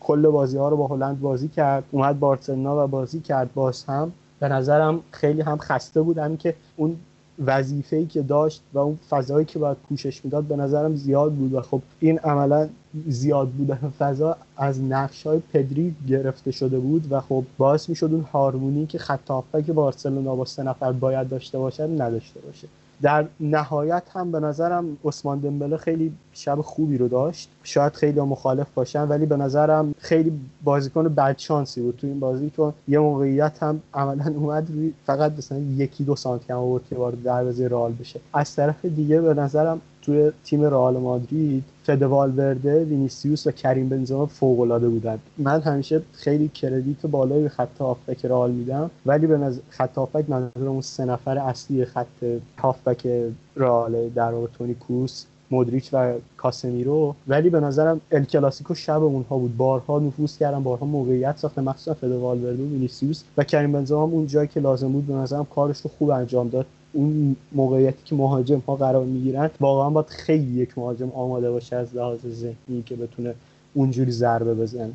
کل 0.00 0.28
بازی 0.28 0.56
ها 0.56 0.68
رو 0.68 0.76
با 0.76 0.86
هلند 0.86 1.20
بازی 1.20 1.48
کرد 1.48 1.84
اومد 1.90 2.20
بارسلونا 2.20 2.84
و 2.84 2.86
بازی 2.86 3.20
کرد 3.20 3.54
باز 3.54 3.84
هم 3.84 4.12
به 4.40 4.48
نظرم 4.48 5.00
خیلی 5.10 5.40
هم 5.40 5.58
خسته 5.58 6.02
بود. 6.02 6.18
همین 6.18 6.36
که 6.36 6.54
اون 6.76 6.96
وظیفه‌ای 7.44 8.06
که 8.06 8.22
داشت 8.22 8.62
و 8.72 8.78
اون 8.78 8.98
فضایی 9.10 9.44
که 9.44 9.58
باید 9.58 9.76
پوشش 9.88 10.24
می‌داد 10.24 10.44
به 10.44 10.56
نظرم 10.56 10.94
زیاد 10.94 11.32
بود 11.32 11.54
و 11.54 11.60
خب 11.60 11.82
این 12.00 12.18
عملا 12.18 12.68
زیاد 13.08 13.48
بودن 13.48 13.92
فضا 13.98 14.36
از 14.56 14.82
نقش 14.82 15.26
های 15.26 15.40
پدری 15.52 15.94
گرفته 16.08 16.50
شده 16.50 16.78
بود 16.78 17.12
و 17.12 17.20
خب 17.20 17.44
باعث 17.58 17.88
می‌شد 17.88 18.10
اون 18.12 18.24
هارمونی 18.32 18.86
که 18.86 18.98
خط 18.98 19.30
که 19.66 19.72
بارسلونا 19.72 20.36
با 20.36 20.44
سه 20.44 20.62
نفر 20.62 20.92
باید 20.92 21.28
داشته 21.28 21.58
باشه 21.58 21.86
نداشته 21.86 22.40
باشه. 22.40 22.68
در 23.02 23.26
نهایت 23.40 24.02
هم 24.12 24.32
به 24.32 24.40
نظرم 24.40 24.96
عثمان 25.04 25.38
دمبله 25.38 25.76
خیلی 25.76 26.12
شب 26.32 26.60
خوبی 26.60 26.98
رو 26.98 27.08
داشت. 27.08 27.48
شاید 27.62 27.92
خیلی 27.92 28.20
مخالف 28.20 28.66
باشن 28.74 29.08
ولی 29.08 29.26
به 29.26 29.36
نظرم 29.36 29.94
خیلی 29.98 30.40
بازیکن 30.64 31.08
بدشانسی 31.08 31.80
بود 31.80 31.96
تو 31.96 32.06
این 32.06 32.20
بازی 32.20 32.50
که 32.50 32.72
یه 32.88 32.98
موقعیت 32.98 33.62
هم 33.62 33.80
عملا 33.94 34.32
اومد 34.36 34.70
روی 34.70 34.92
فقط 35.06 35.32
مثلا 35.38 35.58
یکی 35.58 36.04
دو 36.04 36.16
سانتی 36.16 36.52
هم 36.52 36.58
آورد 36.58 36.82
که 36.90 36.96
وارد 36.96 37.22
دروازه 37.22 37.68
رئال 37.68 37.92
بشه. 37.92 38.20
از 38.32 38.54
طرف 38.56 38.84
دیگه 38.84 39.20
به 39.20 39.34
نظرم 39.34 39.80
توی 40.02 40.32
تیم 40.44 40.64
رئال 40.64 40.96
مادرید 40.96 41.64
فد 41.86 42.02
والورده 42.02 42.84
وینیسیوس 42.84 43.46
و 43.46 43.50
کریم 43.50 43.88
بنزما 43.88 44.26
فوق 44.26 44.60
العاده 44.60 44.88
بودن. 44.88 45.18
من 45.38 45.60
همیشه 45.60 46.02
خیلی 46.12 46.48
credit 46.48 47.06
بالایی 47.06 47.42
به 47.42 47.48
خط 47.48 47.78
هافبک 47.78 48.24
رئال 48.24 48.50
میدم 48.50 48.90
ولی 49.06 49.26
به 49.26 49.38
نظر 49.38 49.60
خط 49.70 49.98
هافبک 49.98 50.30
منظورم 50.30 50.80
سه 50.80 51.04
نفر 51.04 51.38
اصلی 51.38 51.84
خط 51.84 52.24
هافبک 52.58 53.08
رئال 53.56 54.08
در 54.08 54.32
تونی 54.58 54.74
کروس 54.74 55.24
مودریچ 55.50 55.90
و 55.92 56.14
کاسمیرو. 56.36 57.14
ولی 57.28 57.50
به 57.50 57.60
نظرم 57.60 58.00
ال 58.12 58.24
کلاسیکو 58.24 58.74
شب 58.74 59.02
اونها 59.02 59.38
بود. 59.38 59.56
بارها 59.56 59.98
نفوذ 59.98 60.38
کردن 60.38 60.62
بارها 60.62 60.86
موقعیت 60.86 61.36
ساختن 61.38 61.60
مخصوصا 61.60 61.94
فد 61.94 62.12
والورده 62.12 62.62
و 62.62 62.66
وینیسیوس. 62.66 63.22
و 63.36 63.44
کریم 63.44 63.72
بنزما 63.72 64.06
هم 64.06 64.12
اون 64.12 64.26
جایی 64.26 64.48
که 64.48 64.60
لازم 64.60 64.92
بود 64.92 65.06
به 65.06 65.14
نظرم 65.14 65.44
کارش 65.44 65.80
رو 65.80 65.90
خوب 65.98 66.10
انجام 66.10 66.48
داد. 66.48 66.66
اون 66.96 67.36
موقعیتی 67.52 67.98
که 68.04 68.14
مهاجم 68.14 68.62
ها 68.66 68.76
قرار 68.76 69.04
می‌گیرن 69.04 69.50
واقعا 69.60 69.90
باید 69.90 70.06
خیلی 70.06 70.60
یک 70.60 70.78
مهاجم 70.78 71.10
آماده 71.10 71.50
باشه 71.50 71.76
از 71.76 71.94
لحاظ 71.94 72.18
ذهنی 72.26 72.82
که 72.86 72.96
بتونه 72.96 73.34
اونجوری 73.74 74.12
ضربه 74.12 74.54
بزنه. 74.54 74.92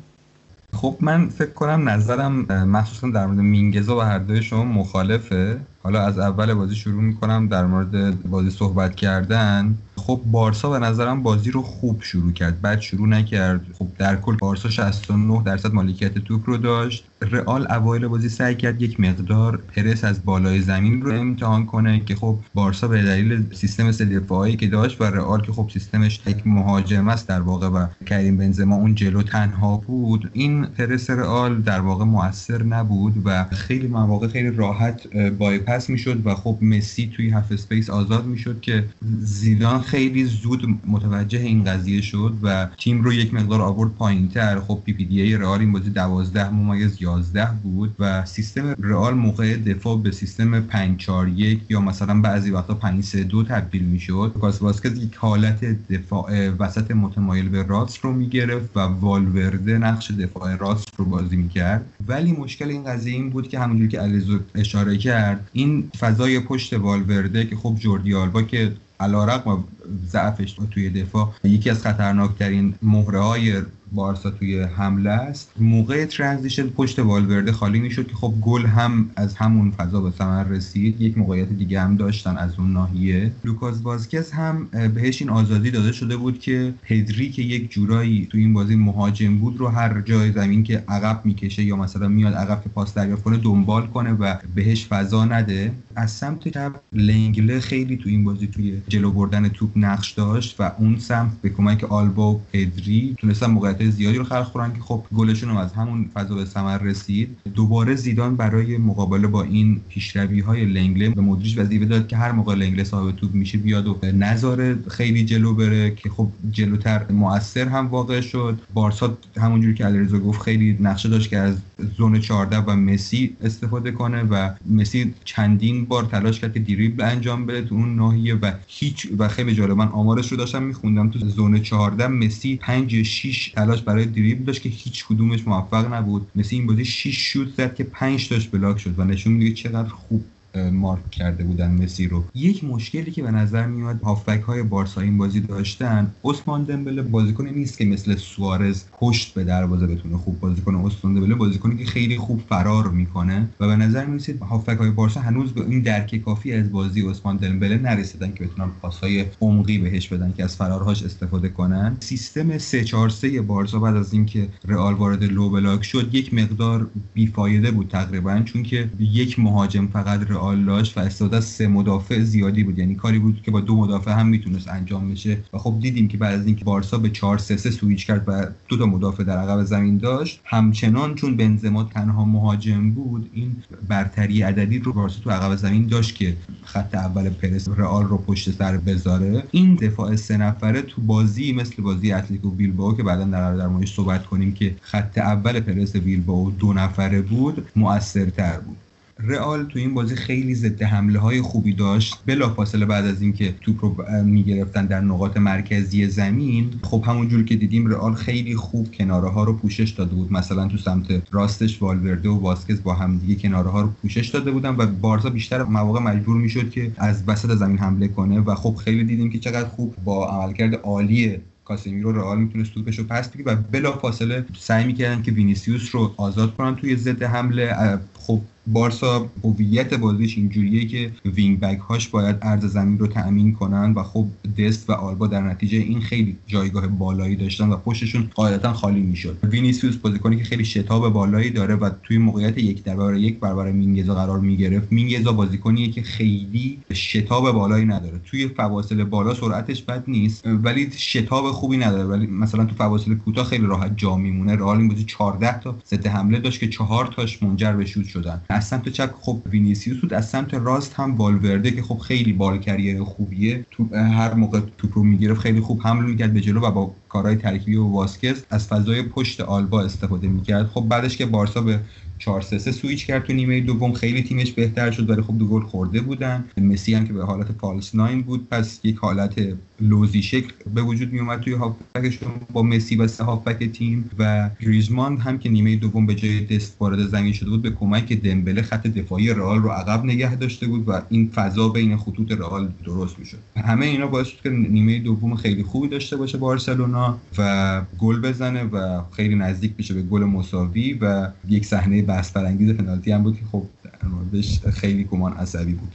خب 0.74 0.96
من 1.00 1.28
فکر 1.28 1.50
کنم 1.50 1.88
نظرم 1.88 2.32
مخصوصا 2.64 3.10
در 3.10 3.26
مورد 3.26 3.38
مینگزا 3.38 3.96
و 3.96 4.00
هر 4.00 4.18
دوی 4.18 4.42
شما 4.42 4.64
مخالفه. 4.64 5.60
حالا 5.82 6.00
از 6.00 6.18
اول 6.18 6.54
بازی 6.54 6.74
شروع 6.74 7.02
می‌کنم 7.02 7.48
در 7.48 7.66
مورد 7.66 8.22
بازی 8.30 8.50
صحبت 8.50 8.94
کردن. 8.94 9.74
خب 9.96 10.20
بارسا 10.26 10.70
به 10.70 10.78
نظرم 10.78 11.22
بازی 11.22 11.50
رو 11.50 11.62
خوب 11.62 12.02
شروع 12.02 12.32
کرد. 12.32 12.60
بعد 12.60 12.80
شروع 12.80 13.08
نکرد. 13.08 13.66
خب 13.78 13.88
در 13.98 14.16
کل 14.16 14.36
بارسا 14.36 14.70
69 14.70 15.42
درصد 15.44 15.72
مالکیت 15.72 16.18
توپ 16.18 16.42
رو 16.46 16.56
داشت. 16.56 17.04
رئال 17.30 17.72
اوایل 17.72 18.08
بازی 18.08 18.28
سعی 18.28 18.54
کرد 18.54 18.82
یک 18.82 19.00
مقدار 19.00 19.56
پرس 19.56 20.04
از 20.04 20.24
بالای 20.24 20.60
زمین 20.60 21.02
رو 21.02 21.12
امتحان 21.12 21.66
کنه 21.66 22.00
که 22.00 22.14
خب 22.14 22.38
بارسا 22.54 22.88
به 22.88 23.02
دلیل 23.02 23.54
سیستم 23.54 23.92
سه 23.92 24.04
دفاعی 24.04 24.56
که 24.56 24.66
داشت 24.66 25.00
و 25.00 25.04
رئال 25.04 25.40
که 25.42 25.52
خب 25.52 25.70
سیستمش 25.72 26.20
یک 26.26 26.46
مهاجم 26.46 27.08
است 27.08 27.28
در 27.28 27.40
واقع 27.40 27.68
و 27.68 27.86
کریم 28.06 28.36
بنزما 28.36 28.76
اون 28.76 28.94
جلو 28.94 29.22
تنها 29.22 29.76
بود. 29.76 30.30
این 30.32 30.64
پرس 30.64 31.10
رئال 31.10 31.62
در 31.62 31.80
واقع 31.80 32.04
موثر 32.04 32.62
نبود 32.62 33.22
و 33.24 33.44
خیلی 33.44 33.86
مواقع 33.86 34.28
خیلی 34.28 34.50
راحت 34.50 35.16
بایپس 35.38 35.90
می‌شد 35.90 36.26
و 36.26 36.34
خب 36.34 36.58
مسی 36.62 37.12
توی 37.16 37.30
half 37.30 37.52
space 37.52 37.90
آزاد 37.90 38.26
می‌شد 38.26 38.60
که 38.60 38.84
زیدان 39.20 39.81
خیلی 39.82 40.24
زود 40.24 40.80
متوجه 40.86 41.38
این 41.38 41.64
قضیه 41.64 42.00
شد 42.00 42.34
و 42.42 42.68
تیم 42.78 43.02
رو 43.02 43.12
یک 43.12 43.34
مقدار 43.34 43.60
آورد 43.60 43.90
پایینتر. 43.90 44.60
خب 44.60 44.82
PPDA 44.84 45.36
رئال 45.36 45.60
این 45.60 45.72
بازی 45.72 45.90
12 45.90 46.50
ممیز 46.50 47.02
11 47.02 47.48
بود 47.62 47.94
و 47.98 48.24
سیستم 48.24 48.74
رئال 48.82 49.14
موقع 49.14 49.56
دفاع 49.56 49.98
به 50.02 50.10
سیستم 50.10 50.60
5 50.60 51.00
4 51.00 51.28
1 51.28 51.60
یا 51.68 51.80
مثلا 51.80 52.20
بعضی 52.20 52.50
وقتا 52.50 52.74
5 52.74 53.04
3 53.04 53.24
2 53.24 53.42
تبدیل 53.42 53.82
می‌شد. 53.82 54.32
باز 54.40 54.62
واسکز 54.62 55.02
یک 55.02 55.14
حالت 55.14 55.64
دفاع 55.88 56.48
وسط 56.48 56.90
متمایل 56.90 57.48
به 57.48 57.62
راست 57.62 57.98
رو 57.98 58.12
می‌گرفت 58.12 58.76
و 58.76 58.80
والورده 58.80 59.78
نقش 59.78 60.10
دفاع 60.10 60.56
راست 60.56 60.88
رو 60.96 61.04
بازی 61.04 61.36
می‌کرد. 61.36 61.86
ولی 62.06 62.32
مشکل 62.32 62.70
این 62.70 62.84
قضیه 62.84 63.12
این 63.12 63.30
بود 63.30 63.48
که 63.48 63.58
همونجوری 63.58 63.88
که 63.88 63.98
علیرضا 64.00 64.38
اشاره 64.54 64.98
کرد 64.98 65.48
این 65.52 65.90
فضای 65.98 66.40
پشت 66.40 66.72
والورده 66.72 67.46
که 67.46 67.56
خب 67.56 67.76
جوردی 67.78 68.14
آلبا 68.14 68.42
که 68.42 68.72
علیرغم 69.02 69.64
ضعفش 70.06 70.56
توی 70.70 70.90
دفاع 70.90 71.32
یکی 71.44 71.70
از 71.70 71.82
خطرناکترین 71.82 72.74
مهره 72.82 73.20
های 73.20 73.62
بارسا 73.94 74.30
توی 74.30 74.60
حمله 74.60 75.10
است. 75.10 75.52
موقع 75.60 76.04
transition 76.04 76.66
پشت 76.66 76.98
والورده 76.98 77.52
خالی 77.52 77.80
می‌شد 77.80 78.06
که 78.06 78.14
خب 78.14 78.34
گل 78.40 78.66
هم 78.66 79.10
از 79.16 79.34
همون 79.34 79.70
فضا 79.70 80.00
به 80.00 80.10
ثمر 80.10 80.44
رسید. 80.44 81.00
یک 81.00 81.18
موقعیت 81.18 81.48
دیگه 81.48 81.80
هم 81.80 81.96
داشتن 81.96 82.36
از 82.36 82.58
اون 82.58 82.72
ناحیه. 82.72 83.32
لوکاس 83.44 83.78
واسکز 83.78 84.32
هم 84.32 84.68
بهش 84.94 85.22
این 85.22 85.30
آزادی 85.30 85.70
داده 85.70 85.92
شده 85.92 86.16
بود 86.16 86.38
که 86.38 86.74
پدری 86.82 87.30
که 87.30 87.42
یک 87.42 87.70
جورایی 87.70 88.26
تو 88.30 88.38
این 88.38 88.54
بازی 88.54 88.76
مهاجم 88.76 89.38
بود 89.38 89.56
رو 89.56 89.68
هر 89.68 90.00
جای 90.00 90.32
زمین 90.32 90.62
که 90.62 90.84
عقب 90.88 91.20
می‌کشه 91.24 91.62
یا 91.62 91.76
مثلا 91.76 92.08
میاد 92.08 92.34
عقب 92.34 92.62
که 92.62 92.68
پاس 92.68 92.94
دریافت 92.94 93.22
کنه 93.22 93.36
دنبال 93.36 93.86
کنه 93.86 94.12
و 94.12 94.34
بهش 94.54 94.86
فضا 94.86 95.24
نده. 95.24 95.72
از 95.96 96.10
سمت 96.10 96.48
چپ 96.48 96.72
لنگله 96.92 97.60
خیلی 97.60 97.96
تو 97.96 98.08
این 98.08 98.24
بازی 98.24 98.46
توی 98.46 98.82
جلو 98.88 99.10
بردن 99.10 99.48
توپ 99.48 99.70
نقش 99.76 100.12
داشت 100.12 100.56
و 100.60 100.72
اون 100.78 100.98
سمت 100.98 101.32
به 101.42 101.48
کمک 101.48 101.84
آلبا 101.84 102.32
و 102.32 102.40
پدری 102.52 103.16
تونستن 103.18 103.46
موقعیت 103.46 103.81
زیادی 103.90 104.18
رو 104.18 104.24
خلق 104.24 104.52
کنن 104.52 104.72
که 104.72 104.80
خب 104.80 105.04
گلشون 105.16 105.50
هم 105.50 105.56
از 105.56 105.72
همون 105.72 106.10
فضا 106.14 106.34
به 106.34 106.44
ثمر 106.44 106.78
رسید. 106.78 107.36
دوباره 107.54 107.94
زیدان 107.94 108.36
برای 108.36 108.78
مقابله 108.78 109.26
با 109.26 109.42
این 109.42 109.80
پیشروی 109.88 110.40
های 110.40 110.64
لنگله 110.64 111.10
به 111.10 111.20
مدریش 111.20 111.58
وظیفه 111.58 111.84
داد 111.84 112.08
که 112.08 112.16
هر 112.16 112.32
موقع 112.32 112.54
لنگله 112.54 112.84
صاحب 112.84 113.16
توپ 113.16 113.34
میشه 113.34 113.58
بیاد 113.58 113.86
و 113.86 113.98
نظاره 114.14 114.78
خیلی 114.88 115.24
جلو 115.24 115.54
بره 115.54 115.94
که 115.94 116.10
خب 116.10 116.28
جلوتر 116.50 117.12
موثر 117.12 117.68
هم 117.68 117.86
واقع 117.86 118.20
شد. 118.20 118.58
بارسا 118.74 119.18
همونجوری 119.36 119.74
که 119.74 119.84
علیرضا 119.84 120.18
گفت 120.18 120.42
خیلی 120.42 120.76
نقشه 120.80 121.08
داشت 121.08 121.30
که 121.30 121.38
از 121.38 121.56
زون 121.96 122.20
14 122.20 122.58
و 122.58 122.76
مسی 122.76 123.36
استفاده 123.42 123.90
کنه 123.90 124.22
و 124.22 124.50
مسی 124.70 125.14
چندین 125.24 125.84
بار 125.84 126.04
تلاش 126.04 126.40
کرد 126.40 126.54
که 126.54 126.60
دریبل 126.60 127.04
انجام 127.04 127.46
بده 127.46 127.62
تو 127.62 127.74
اون 127.74 127.96
ناحیه 127.96 128.34
و 128.34 128.52
هیچ 128.66 129.08
و 129.18 129.28
خیلی 129.28 129.54
جالب 129.54 129.76
من 129.76 129.88
آمارش 129.88 130.32
رو 130.32 130.36
داشتم 130.36 130.62
میخوندم. 130.62 131.10
تو 131.10 131.18
زون 131.18 131.62
14 131.62 132.06
مسی 132.06 132.56
5 132.56 133.02
6 133.02 133.52
تلاش 133.54 133.71
برای 133.80 134.04
دریبل 134.04 134.44
داشت 134.44 134.62
که 134.62 134.68
هیچ 134.68 135.06
کدومش 135.06 135.46
موفق 135.46 135.94
نبود. 135.94 136.30
مسی 136.34 136.56
این 136.56 136.66
بازی 136.66 136.84
6 136.84 137.16
شوت 137.16 137.48
زد 137.56 137.74
که 137.74 137.84
5 137.84 138.28
تاش 138.28 138.48
بلاک 138.48 138.78
شد 138.78 138.98
و 138.98 139.04
نشون 139.04 139.32
میده 139.32 139.54
چقدر 139.54 139.88
خوب 139.88 140.24
مارک 140.72 141.10
کرده 141.10 141.44
بودن 141.44 141.70
مسی 141.70 142.08
رو. 142.08 142.24
یک 142.34 142.64
مشکلی 142.64 143.10
که 143.10 143.22
به 143.22 143.30
نظر 143.30 143.66
میاد 143.66 144.00
هافبک 144.02 144.40
های 144.40 144.62
بارسا 144.62 145.00
این 145.00 145.18
بازی 145.18 145.40
داشتن. 145.40 146.10
عثمان 146.24 146.64
دمبله 146.64 147.02
بازیکنی 147.02 147.50
نیست 147.50 147.78
که 147.78 147.84
مثل 147.84 148.16
سوارز 148.16 148.84
پشت 148.92 149.34
به 149.34 149.44
دروازه 149.44 149.86
بتونه 149.86 150.16
خوب 150.16 150.40
بازی 150.40 150.60
کنه. 150.60 150.86
عثمان 150.86 151.14
دمبله 151.14 151.34
بازیکنی 151.34 151.76
که 151.76 151.84
خیلی 151.84 152.18
خوب 152.18 152.42
فرار 152.48 152.88
می‌کنه 152.88 153.48
و 153.60 153.66
به 153.66 153.76
نظر 153.76 154.04
می‌رسید 154.04 154.42
هافبک 154.42 154.78
های 154.78 154.90
بارسا 154.90 155.20
هنوز 155.20 155.52
به 155.52 155.60
این 155.66 155.80
درک 155.80 156.16
کافی 156.16 156.52
از 156.52 156.72
بازی 156.72 157.08
عثمان 157.08 157.36
دمبله 157.36 157.78
نرسیدن 157.78 158.32
که 158.32 158.44
بتونن 158.44 158.68
پاسهای 158.82 159.24
عمقی 159.40 159.78
بهش 159.78 160.08
بدن 160.08 160.32
که 160.36 160.44
از 160.44 160.56
فرارهاش 160.56 161.02
استفاده 161.02 161.48
کنن. 161.48 161.96
سیستم 162.00 162.58
3 162.58 162.84
4 162.84 163.08
3 163.08 163.40
بارسا 163.40 163.78
بعد 163.78 163.96
از 163.96 164.12
اینکه 164.12 164.48
رئال 164.68 164.94
وارد 164.94 165.24
low 165.24 165.50
block 165.50 165.84
شد 165.84 166.14
یک 166.14 166.34
مقدار 166.34 166.86
بیفایده 167.14 167.70
بود 167.70 167.88
تقریبا 167.88 168.42
چون 168.44 168.62
که 168.62 168.90
یک 168.98 169.38
مهاجم 169.38 169.86
فقط 169.86 170.20
داشت 170.50 170.98
و 170.98 171.00
استفاده 171.00 171.36
از 171.36 171.44
سه 171.44 171.68
مدافع 171.68 172.20
زیادی 172.20 172.64
بود. 172.64 172.78
یعنی 172.78 172.94
کاری 172.94 173.18
بود 173.18 173.42
که 173.42 173.50
با 173.50 173.60
دو 173.60 173.76
مدافع 173.76 174.10
هم 174.10 174.26
می‌تونست 174.26 174.68
انجام 174.68 175.10
بشه. 175.10 175.38
و 175.52 175.58
خب 175.58 175.74
دیدیم 175.80 176.08
که 176.08 176.16
بعد 176.16 176.40
از 176.40 176.46
اینکه 176.46 176.64
بارسا 176.64 176.98
به 176.98 177.10
4 177.10 177.38
3 177.38 177.56
3 177.56 177.70
سویچ 177.70 178.06
کرد 178.06 178.24
و 178.26 178.46
دو 178.68 178.78
تا 178.78 178.86
مدافع 178.86 179.24
در 179.24 179.38
عقب 179.38 179.64
زمین 179.64 179.98
داشت 179.98 180.40
همچنان 180.44 181.14
چون 181.14 181.36
بنزما 181.36 181.84
تنها 181.84 182.24
مهاجم 182.24 182.90
بود 182.90 183.30
این 183.32 183.56
برتری 183.88 184.42
عددی 184.42 184.78
رو 184.78 184.92
بارسا 184.92 185.20
تو 185.20 185.30
عقب 185.30 185.56
زمین 185.56 185.86
داشت 185.86 186.14
که 186.14 186.36
خط 186.64 186.94
اول 186.94 187.30
پرس 187.30 187.68
رئال 187.68 188.04
رو 188.04 188.18
پشت 188.18 188.50
سر 188.50 188.76
بذاره. 188.76 189.42
این 189.50 189.74
دفاع 189.74 190.16
سه 190.16 190.36
نفره 190.36 190.82
تو 190.82 191.00
بازی 191.00 191.52
مثل 191.52 191.82
بازی 191.82 192.12
اتلتیکو 192.12 192.50
بیلبائو 192.50 192.96
که 192.96 193.02
بعدا 193.02 193.24
در 193.24 193.56
در 193.56 193.68
موردش 193.68 193.94
صحبت 193.94 194.26
کنیم 194.26 194.54
که 194.54 194.74
خط 194.80 195.18
اول 195.18 195.60
پرس 195.60 195.96
بیلبائو 195.96 196.50
دو 196.50 196.72
نفره 196.72 197.22
بود 197.22 197.66
مؤثرتر 197.76 198.58
بود. 198.58 198.76
رئال 199.24 199.64
تو 199.64 199.78
این 199.78 199.94
بازی 199.94 200.16
خیلی 200.16 200.54
ضد 200.54 200.82
حمله 200.82 201.18
های 201.18 201.40
خوبی 201.40 201.72
داشت. 201.72 202.18
بلافاصله 202.26 202.86
بعد 202.86 203.06
از 203.06 203.22
اینکه 203.22 203.54
توپ 203.60 203.84
رو 203.84 203.96
می‌گرفتن 204.24 204.86
در 204.86 205.00
نقاط 205.00 205.36
مرکزی 205.36 206.06
زمین 206.06 206.70
خب 206.82 207.04
همونجور 207.06 207.44
که 207.44 207.56
دیدیم 207.56 207.86
رئال 207.86 208.14
خیلی 208.14 208.56
خوب 208.56 208.92
کناره 208.92 209.28
ها 209.28 209.44
رو 209.44 209.52
پوشش 209.52 209.90
داده 209.90 210.14
بود. 210.14 210.32
مثلا 210.32 210.68
تو 210.68 210.76
سمت 210.76 211.06
راستش 211.30 211.82
والورده 211.82 212.28
و 212.28 212.40
واسکز 212.40 212.82
با 212.82 212.94
هم 212.94 213.18
دیگه 213.18 213.34
کناره 213.34 213.70
ها 213.70 213.80
رو 213.80 213.88
پوشش 214.02 214.28
داده 214.28 214.50
بودن 214.50 214.76
و 214.76 214.86
بارسا 214.86 215.30
بیشتر 215.30 215.62
مواقع 215.62 216.00
مجبور 216.00 216.36
می‌شد 216.36 216.70
که 216.70 216.92
از 216.96 217.22
وسط 217.26 217.54
زمین 217.54 217.78
حمله 217.78 218.08
کنه 218.08 218.40
و 218.40 218.54
خب 218.54 218.74
خیلی 218.74 219.04
دیدیم 219.04 219.30
که 219.30 219.38
چقدر 219.38 219.68
خوب 219.68 219.94
با 220.04 220.28
عملکرد 220.28 220.74
عالی 220.74 221.38
کاسمیرو 221.64 222.12
رئال 222.12 222.38
می‌تونست 222.38 222.74
توپش 222.74 222.98
رو 222.98 223.04
پس 223.04 223.28
بگیره 223.28 223.52
و 223.52 223.56
بلا 223.72 223.92
فاصله 223.92 224.44
سعی 224.58 224.86
می‌کردن 224.86 225.22
که 225.22 225.32
وینیسیوس 225.32 225.94
رو 225.94 226.14
آزاد 226.16 226.54
کنن 226.54 226.76
توی 226.76 226.96
ضد 226.96 227.22
حمله. 227.22 227.98
خب 228.26 228.40
بارسا 228.66 229.30
هویت 229.44 229.94
بازیش 229.94 230.36
اینجوریه 230.38 230.86
که 230.86 231.12
wing 231.24 231.60
back 231.60 231.78
هاش 231.78 232.08
باید 232.08 232.36
عرض 232.42 232.64
زمین 232.64 232.98
رو 232.98 233.06
تأمین 233.06 233.52
کنن 233.52 233.92
و 233.92 234.02
خب 234.02 234.26
دست 234.58 234.90
و 234.90 234.92
آلبا 234.92 235.26
در 235.26 235.40
نتیجه 235.40 235.78
این 235.78 236.00
خیلی 236.00 236.36
جایگاه 236.46 236.86
بالایی 236.86 237.36
داشتن 237.36 237.68
و 237.68 237.76
پشتشون 237.76 238.30
قاعدتا 238.34 238.72
خالی 238.72 239.00
می‌شد. 239.00 239.38
وینیسیوس 239.42 239.96
بازیکنی 239.96 240.36
که 240.36 240.44
خیلی 240.44 240.64
شتاب 240.64 241.08
بالایی 241.08 241.50
داره 241.50 241.74
و 241.74 241.90
توی 242.02 242.18
موقعیت 242.18 242.58
یک 242.58 242.82
در 242.82 242.96
برابر 242.96 243.16
یک 243.16 243.38
برابر 243.40 243.72
مینگزا 243.72 244.14
قرار 244.14 244.40
می‌گرفت 244.40 244.92
مینگزا 244.92 245.32
بازیکنیه 245.32 245.90
که 245.90 246.02
خیلی 246.02 246.78
شتاب 246.92 247.52
بالایی 247.52 247.84
نداره. 247.84 248.20
توی 248.24 248.48
فواصل 248.48 249.04
بالا 249.04 249.34
سرعتش 249.34 249.82
بد 249.82 250.04
نیست 250.08 250.46
ولی 250.46 250.90
شتاب 250.96 251.50
خوبی 251.50 251.76
نداره. 251.76 252.04
ولی 252.04 252.26
مثلا 252.26 252.64
تو 252.64 252.74
فواصل 252.74 253.14
کوتاه 253.14 253.44
خیلی 253.44 253.66
راحت 253.66 253.92
جا 253.96 254.16
میمونه. 254.16 254.56
رئال 254.56 254.78
این 254.78 254.88
بازی 254.88 255.04
14 255.04 255.60
تا 255.60 255.76
ضد 255.90 256.06
حمله 256.06 256.38
داشت 256.38 256.60
که 256.60 256.68
4 256.68 257.06
تاش 257.06 257.42
منجر 257.42 257.72
به 257.72 257.84
شوت 257.84 258.11
شدن. 258.12 258.42
از 258.48 258.64
سمت 258.64 258.88
چپ 258.88 259.10
خب 259.20 259.42
وینیسیوس 259.46 260.00
بود 260.00 260.14
از 260.14 260.28
سمت 260.28 260.54
راست 260.54 260.94
هم 260.94 261.16
والورده 261.16 261.70
که 261.70 261.82
خب 261.82 261.98
خیلی 261.98 262.32
ball 262.32 262.58
carrier 262.58 263.02
خوبیه 263.02 263.66
تو 263.70 263.96
هر 263.96 264.34
موقع 264.34 264.60
توپ 264.78 264.98
رو 264.98 265.02
می‌گرفت 265.04 265.40
خیلی 265.40 265.60
خوب 265.60 265.80
حمله 265.84 266.06
می‌کرد 266.06 266.32
به 266.32 266.40
جلو 266.40 266.60
و 266.60 266.70
با 266.70 266.94
کارهای 267.12 267.36
ترکیبی 267.36 267.76
و 267.76 267.84
واسکز 267.84 268.42
از 268.50 268.66
فضای 268.68 269.02
پشت 269.02 269.40
آلبا 269.40 269.82
استفاده 269.82 270.28
می‌کرد. 270.28 270.66
خب 270.66 270.80
بعدش 270.88 271.16
که 271.16 271.26
بارسا 271.26 271.60
به 271.60 271.80
4 272.18 272.40
3 272.40 272.58
3 272.58 272.72
سویچ 272.72 273.06
کرد 273.06 273.24
تو 273.24 273.32
نیمه 273.32 273.60
دوم 273.60 273.92
خیلی 273.92 274.22
تیمش 274.22 274.52
بهتر 274.52 274.90
شد 274.90 275.10
ولی 275.10 275.22
خب 275.22 275.38
دو 275.38 275.46
گل 275.46 275.62
خورده 275.62 276.00
بودن. 276.00 276.44
مسی 276.56 276.94
هم 276.94 277.06
که 277.06 277.12
به 277.12 277.24
حالت 277.24 277.52
فالس 277.60 277.94
ناین 277.94 278.22
بود 278.22 278.48
پس 278.50 278.80
یک 278.84 278.96
حالت 278.96 279.34
لوزی 279.80 280.22
شکل 280.22 280.52
به 280.74 280.82
وجود 280.82 281.12
می 281.12 281.20
اومد 281.20 281.40
توی 281.40 281.52
هافبکشون 281.52 282.32
با 282.52 282.62
مسی 282.62 282.96
و 282.96 283.06
سه 283.06 283.24
هافبک 283.24 283.60
تیم. 283.72 284.10
و 284.18 284.50
گریزمان 284.60 285.16
هم 285.16 285.38
که 285.38 285.48
نیمه 285.48 285.76
دوم 285.76 286.06
به 286.06 286.14
جای 286.14 286.40
دست 286.40 286.76
وارد 286.80 287.06
زمین 287.14 287.32
شده 287.32 287.50
بود 287.50 287.62
به 287.62 287.70
کمک 287.70 288.12
دمبله 288.12 288.62
خط 288.62 288.86
دفاعی 288.86 289.28
رئال 289.28 289.58
رو 289.58 289.68
عقب 289.68 290.04
نگه 290.04 290.34
داشته 290.34 290.66
بود 290.66 290.88
و 290.88 290.92
این 291.08 291.30
فضا 291.34 291.68
بین 291.68 291.96
خطوط 291.96 292.32
رئال 292.32 292.68
درست 292.84 293.18
می‌شد. 293.18 293.38
همه 293.56 293.86
اینا 293.86 294.06
باعث 294.06 294.26
شد 294.26 294.40
که 294.42 294.50
نیمه 294.50 294.98
دوم 294.98 295.34
خیلی 295.34 295.62
خوبی 295.62 295.88
داشته 295.88 296.16
باشه 296.16 296.38
بارسلونا. 296.38 297.01
و 297.38 297.82
گل 297.98 298.20
بزنه 298.20 298.64
و 298.64 299.02
خیلی 299.10 299.34
نزدیک 299.34 299.76
بشه 299.76 299.94
به 299.94 300.02
گل 300.02 300.24
مساوی 300.24 300.92
و 300.92 301.28
یک 301.48 301.66
صحنه 301.66 302.02
بحث 302.02 302.32
برانگیز 302.32 302.76
پنالتی 302.76 303.12
هم 303.12 303.22
بود 303.22 303.36
که 303.36 303.44
خب 303.52 303.62
در 303.84 304.08
موردش 304.08 304.60
خیلی 304.60 305.04
گمان 305.04 305.32
عصبی 305.32 305.72
بود. 305.74 305.92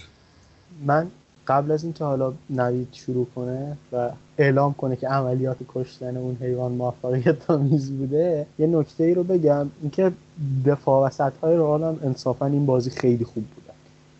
من 0.86 1.08
قبل 1.48 1.72
از 1.72 1.84
اینکه 1.84 2.04
حالا 2.04 2.34
نوید 2.50 2.88
شروع 2.91 3.28
کنه 3.36 3.78
و 3.91 4.10
اعلام 4.38 4.74
کنه 4.74 4.96
که 4.96 5.08
عملیات 5.08 5.58
کشتن 5.67 6.17
اون 6.17 6.38
حیوان 6.41 6.72
موفقیت 6.72 7.52
آمیز 7.52 7.91
بوده 7.91 8.46
یه 8.60 8.67
نکته 8.67 9.04
ای 9.04 9.13
رو 9.13 9.24
بگم. 9.24 9.67
اینکه 9.82 10.12
دفاع 10.65 11.08
وسط 11.08 11.34
های 11.43 11.56
رئال 11.56 11.84
هم 11.84 12.00
انصافا 12.04 12.46
این 12.46 12.65
بازی 12.65 12.89
خیلی 12.89 13.26
خوب 13.26 13.43
بودن 13.43 13.74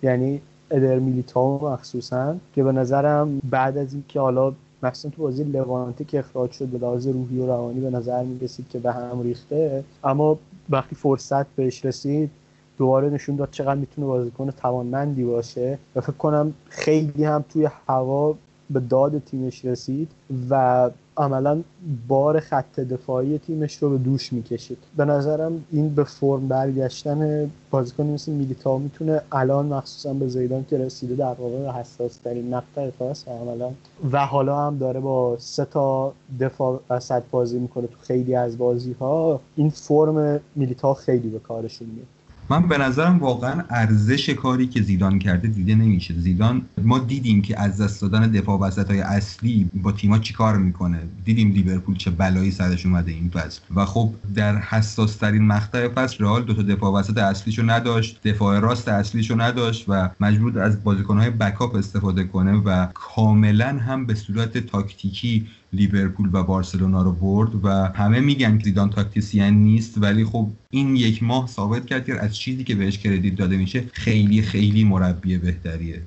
یعنی 0.04 0.42
ادر 0.72 1.00
میلیتاو 1.00 1.70
مخصوصا 1.70 2.36
که 2.56 2.64
به 2.64 2.72
نظرم 2.72 3.40
بعد 3.50 3.78
از 3.78 3.94
اینکه 3.94 4.20
حالا 4.20 4.54
مثلا 4.90 5.12
تو 5.12 5.22
بازی 5.22 5.44
لوانته 5.44 6.04
که 6.04 6.20
اخراج 6.20 6.52
شد 6.52 6.66
به 6.66 6.78
لحاظ 6.78 7.08
روحی 7.08 7.40
و 7.40 7.48
روانی 7.48 7.80
به 7.80 7.90
نظر 7.90 8.24
می 8.24 8.50
که 8.70 8.80
به 8.80 8.92
هم 8.92 9.22
ریخته. 9.22 9.84
اما 10.04 10.38
وقتی 10.70 10.96
فرصت 10.96 11.46
بهش 11.56 11.86
رسید 11.86 12.30
دوباره 12.78 13.10
نشون 13.10 13.36
داد 13.36 13.50
چقدر 13.52 13.76
می‌تونه 13.76 14.08
بازیکن 14.08 14.52
توانمندی 14.52 15.24
باشه 15.24 15.78
و 15.96 16.02
فکر 16.02 16.12
کنم 16.12 16.54
خیلی 16.70 17.24
هم 17.24 17.46
توی 17.50 17.70
هوا 17.88 18.36
به 18.70 18.80
داد 18.80 19.20
تیمش 19.20 19.66
رسید 19.66 20.12
و 20.50 20.90
عملا 21.18 21.64
بار 22.08 22.40
خط 22.40 22.80
دفاعی 22.80 23.38
تیمش 23.38 23.78
رو 23.78 23.90
به 23.90 23.98
دوش 23.98 24.34
می‌کشید. 24.34 24.78
به 24.98 25.06
نظرم 25.06 25.64
این 25.72 25.96
به 25.96 26.04
فرم 26.04 26.48
برگشتن 26.48 27.52
بازیکنی 27.72 28.14
مثل 28.14 28.32
میلیتاو 28.32 28.80
می‌تونه 28.80 29.22
الان 29.32 29.66
مخصوصا 29.66 30.14
به 30.14 30.28
زیدان 30.28 30.66
که 30.70 30.78
رسیده 30.78 31.16
در 31.16 31.34
واقع 31.34 31.80
حساس 31.80 32.18
ترین 32.18 32.56
مقطع 32.56 32.92
و 33.00 33.14
عملا. 33.32 33.72
و 34.12 34.26
حالا 34.26 34.58
هم 34.68 34.78
داره 34.78 35.00
با 35.00 35.38
سه 35.40 35.66
تا 35.66 36.14
دفاع 36.40 36.80
وسط 36.90 37.24
بازی 37.32 37.60
می‌کنه 37.60 37.88
تو 37.88 37.98
خیلی 38.02 38.36
از 38.36 38.58
بازی 38.58 38.94
ها 38.94 39.40
این 39.56 39.70
فرم 39.70 40.40
میلیتاو 40.56 40.94
خیلی 40.94 41.30
به 41.30 41.40
کارشون 41.40 41.88
میاد 41.88 42.17
من 42.50 42.68
به 42.68 42.78
نظرم 42.78 43.20
واقعا 43.20 43.64
ارزش 43.70 44.30
کاری 44.30 44.68
که 44.68 44.82
زیدان 44.82 45.20
کرده 45.20 45.48
دیده 45.48 45.76
نمیشه. 45.76 46.14
زیدان 46.14 46.62
ما 46.84 47.00
دیدیم 47.00 47.42
که 47.42 47.60
از 47.60 47.82
دست 47.82 48.02
دادن 48.02 48.32
دفاع 48.32 48.60
وسط 48.60 48.92
های 48.92 49.02
اصلی 49.02 49.70
با 49.74 49.92
تیما 49.92 50.20
چیکار 50.20 50.58
می‌کنه؟ 50.58 51.00
دیدیم 51.26 51.52
لیورپول 51.52 51.98
چه 51.98 52.12
بلایی 52.12 52.52
سرش 52.52 52.86
اومده 52.86 53.12
این 53.12 53.30
فصل 53.30 53.62
و 53.76 53.86
خب 53.86 54.14
در 54.36 54.58
حساس 54.58 55.16
ترین 55.16 55.48
مقطع 55.48 55.88
فصل 55.88 56.24
رئال 56.24 56.44
دو 56.44 56.54
تا 56.54 56.62
دفاع 56.62 56.92
وسط 56.92 57.18
اصلیشو 57.18 57.64
نداشت 57.64 58.20
دفاع 58.24 58.60
راست 58.60 58.88
اصلیشو 58.88 59.42
نداشت 59.42 59.86
و 59.88 60.10
مجبور 60.20 60.60
از 60.60 60.84
بازیکنهای 60.84 61.30
بکاپ 61.30 61.76
استفاده 61.76 62.24
کنه 62.24 62.54
و 62.54 62.86
کاملا 62.94 63.68
هم 63.68 64.06
به 64.06 64.16
صورت 64.16 64.58
تاکتیکی 64.58 65.48
لیورپول 65.74 66.30
و 66.34 66.44
بارسلونا 66.44 67.02
رو 67.02 67.12
برد 67.12 67.66
و 67.66 67.70
همه 67.70 68.20
میگن 68.20 68.58
که 68.58 68.64
زیدان 68.64 68.90
تاکتیسیان 68.90 69.54
نیست 69.54 69.98
ولی 69.98 70.26
خب 70.26 70.48
این 70.70 70.96
یک 70.96 71.24
ماه 71.24 71.48
ثابت 71.48 71.86
کرد 71.86 72.06
که 72.06 72.24
از 72.24 72.36
چیزی 72.36 72.64
که 72.64 72.76
بهش 72.76 72.98
کردیت 72.98 73.36
داده 73.36 73.58
میشه 73.58 73.84
خیلی 73.94 74.42
خیلی 74.42 74.84
مربی 74.84 75.38
بهتریه. 75.38 76.02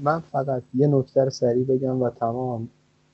من 0.00 0.22
فقط 0.32 0.62
یه 0.74 0.86
نکته 0.86 1.30
سریع 1.30 1.64
بگم 1.64 2.02
و 2.02 2.10
تمام 2.10 2.68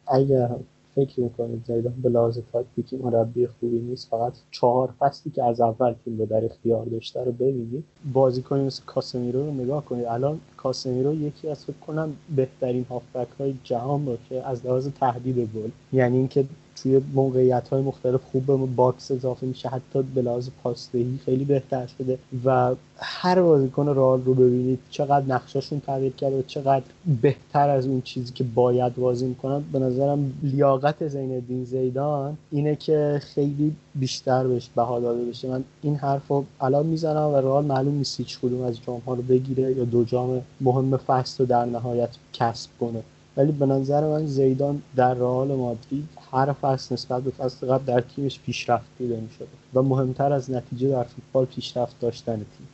اگر 0.06 0.50
فکر 0.96 1.20
می‌کنید 1.20 1.64
زیدان 1.66 1.94
به 2.02 2.08
لحاظ 2.08 2.38
تاکتیکی 2.52 2.96
مربی 2.96 3.46
خوبی 3.46 3.78
نیست؟ 3.78 4.08
فقط 4.10 4.32
چهار 4.50 4.94
فصلی 4.98 5.32
که 5.32 5.44
از 5.44 5.60
اول 5.60 5.94
تیم 6.04 6.18
رو 6.18 6.26
در 6.26 6.44
اختیار 6.44 6.86
داشته 6.86 7.24
رو 7.24 7.32
ببینید. 7.32 7.84
بازیکنی 8.12 8.64
مثل 8.64 8.82
کاسمیرو 8.86 9.46
رو 9.46 9.54
نگاه 9.54 9.84
کنید. 9.84 10.04
الان 10.04 10.40
کاسمیرو 10.56 11.14
یکی 11.14 11.48
از 11.48 11.64
فکر 11.64 11.76
کنم 11.86 12.12
بهترین 12.36 12.86
هافبک 12.90 13.28
های 13.38 13.54
جهان 13.64 14.04
باشه 14.04 14.42
از 14.44 14.66
لحاظ 14.66 14.88
تهدید 14.88 15.36
گل. 15.36 15.70
یعنی 15.92 16.16
اینکه 16.16 16.44
توی 16.82 17.00
موقعیت 17.14 17.68
های 17.68 17.82
مختلف 17.82 18.20
خوب 18.32 18.46
به 18.46 18.56
box 18.56 19.10
اضافه 19.10 19.46
میشه 19.46 19.68
حتی 19.68 20.02
به 20.02 20.22
لحاظ 20.22 20.48
پاسدهی 20.62 21.18
خیلی 21.24 21.44
بهتر 21.44 21.86
شده. 21.86 22.18
و 22.44 22.74
هر 22.98 23.42
بازیکن 23.42 23.86
رئال 23.86 24.22
رو 24.24 24.34
ببینید 24.34 24.78
چقدر 24.90 25.26
نقشاشون 25.26 25.80
تغییر 25.80 26.12
کرده 26.12 26.38
و 26.38 26.42
چقدر 26.42 26.84
بهتر 27.22 27.68
از 27.68 27.86
اون 27.86 28.00
چیزی 28.00 28.32
که 28.32 28.44
باید 28.44 28.94
بازی 28.94 29.26
می‌کنن. 29.26 29.64
به 29.72 29.78
نظرم 29.78 30.32
لیاقت 30.42 31.08
زین 31.08 31.32
الدین 31.32 31.64
زیدان 31.64 32.36
اینه 32.50 32.76
که 32.76 33.20
خیلی 33.22 33.76
بیشتر 33.94 34.46
بهش 34.46 34.70
بها 34.76 35.00
داده 35.00 35.24
بشه. 35.24 35.48
من 35.48 35.64
این 35.82 35.96
حرف 35.96 36.28
رو 36.28 36.44
الان 36.60 36.86
می‌زنم 36.86 37.30
و 37.32 37.36
رئال 37.36 37.64
معلوم 37.64 37.94
نیست 37.94 38.18
هیچ 38.18 38.38
کدوم 38.40 38.62
از 38.62 38.80
جام 38.86 39.00
ها 39.06 39.14
رو 39.14 39.22
بگیره 39.22 39.72
یا 39.72 39.84
دو 39.84 40.04
جام 40.04 40.42
مهم 40.60 40.96
فصل 40.96 41.36
رو 41.38 41.46
در 41.46 41.64
نهایت 41.64 42.10
کسب 42.32 42.70
کنه. 42.80 43.02
ولی 43.36 43.52
به 43.52 43.66
نظر 43.66 44.08
من 44.08 44.26
زیدان 44.26 44.82
در 44.96 45.14
رئال 45.14 45.48
مادرید 45.48 46.08
هر 46.32 46.52
فصل 46.52 46.94
نسبت 46.94 47.22
به 47.22 47.30
فصل 47.30 47.66
قبل 47.66 47.84
در 47.84 48.00
تیمش 48.00 48.40
پیشرفت 48.40 48.86
دیده 48.98 49.20
می‌شده 49.20 49.48
و 49.74 49.82
مهمتر 49.82 50.32
از 50.32 50.50
نتیجه 50.50 50.88
در 50.88 51.02
فوتبال 51.02 51.44
پیشرفت 51.44 52.00
داشتن 52.00 52.36
تیم. 52.36 52.68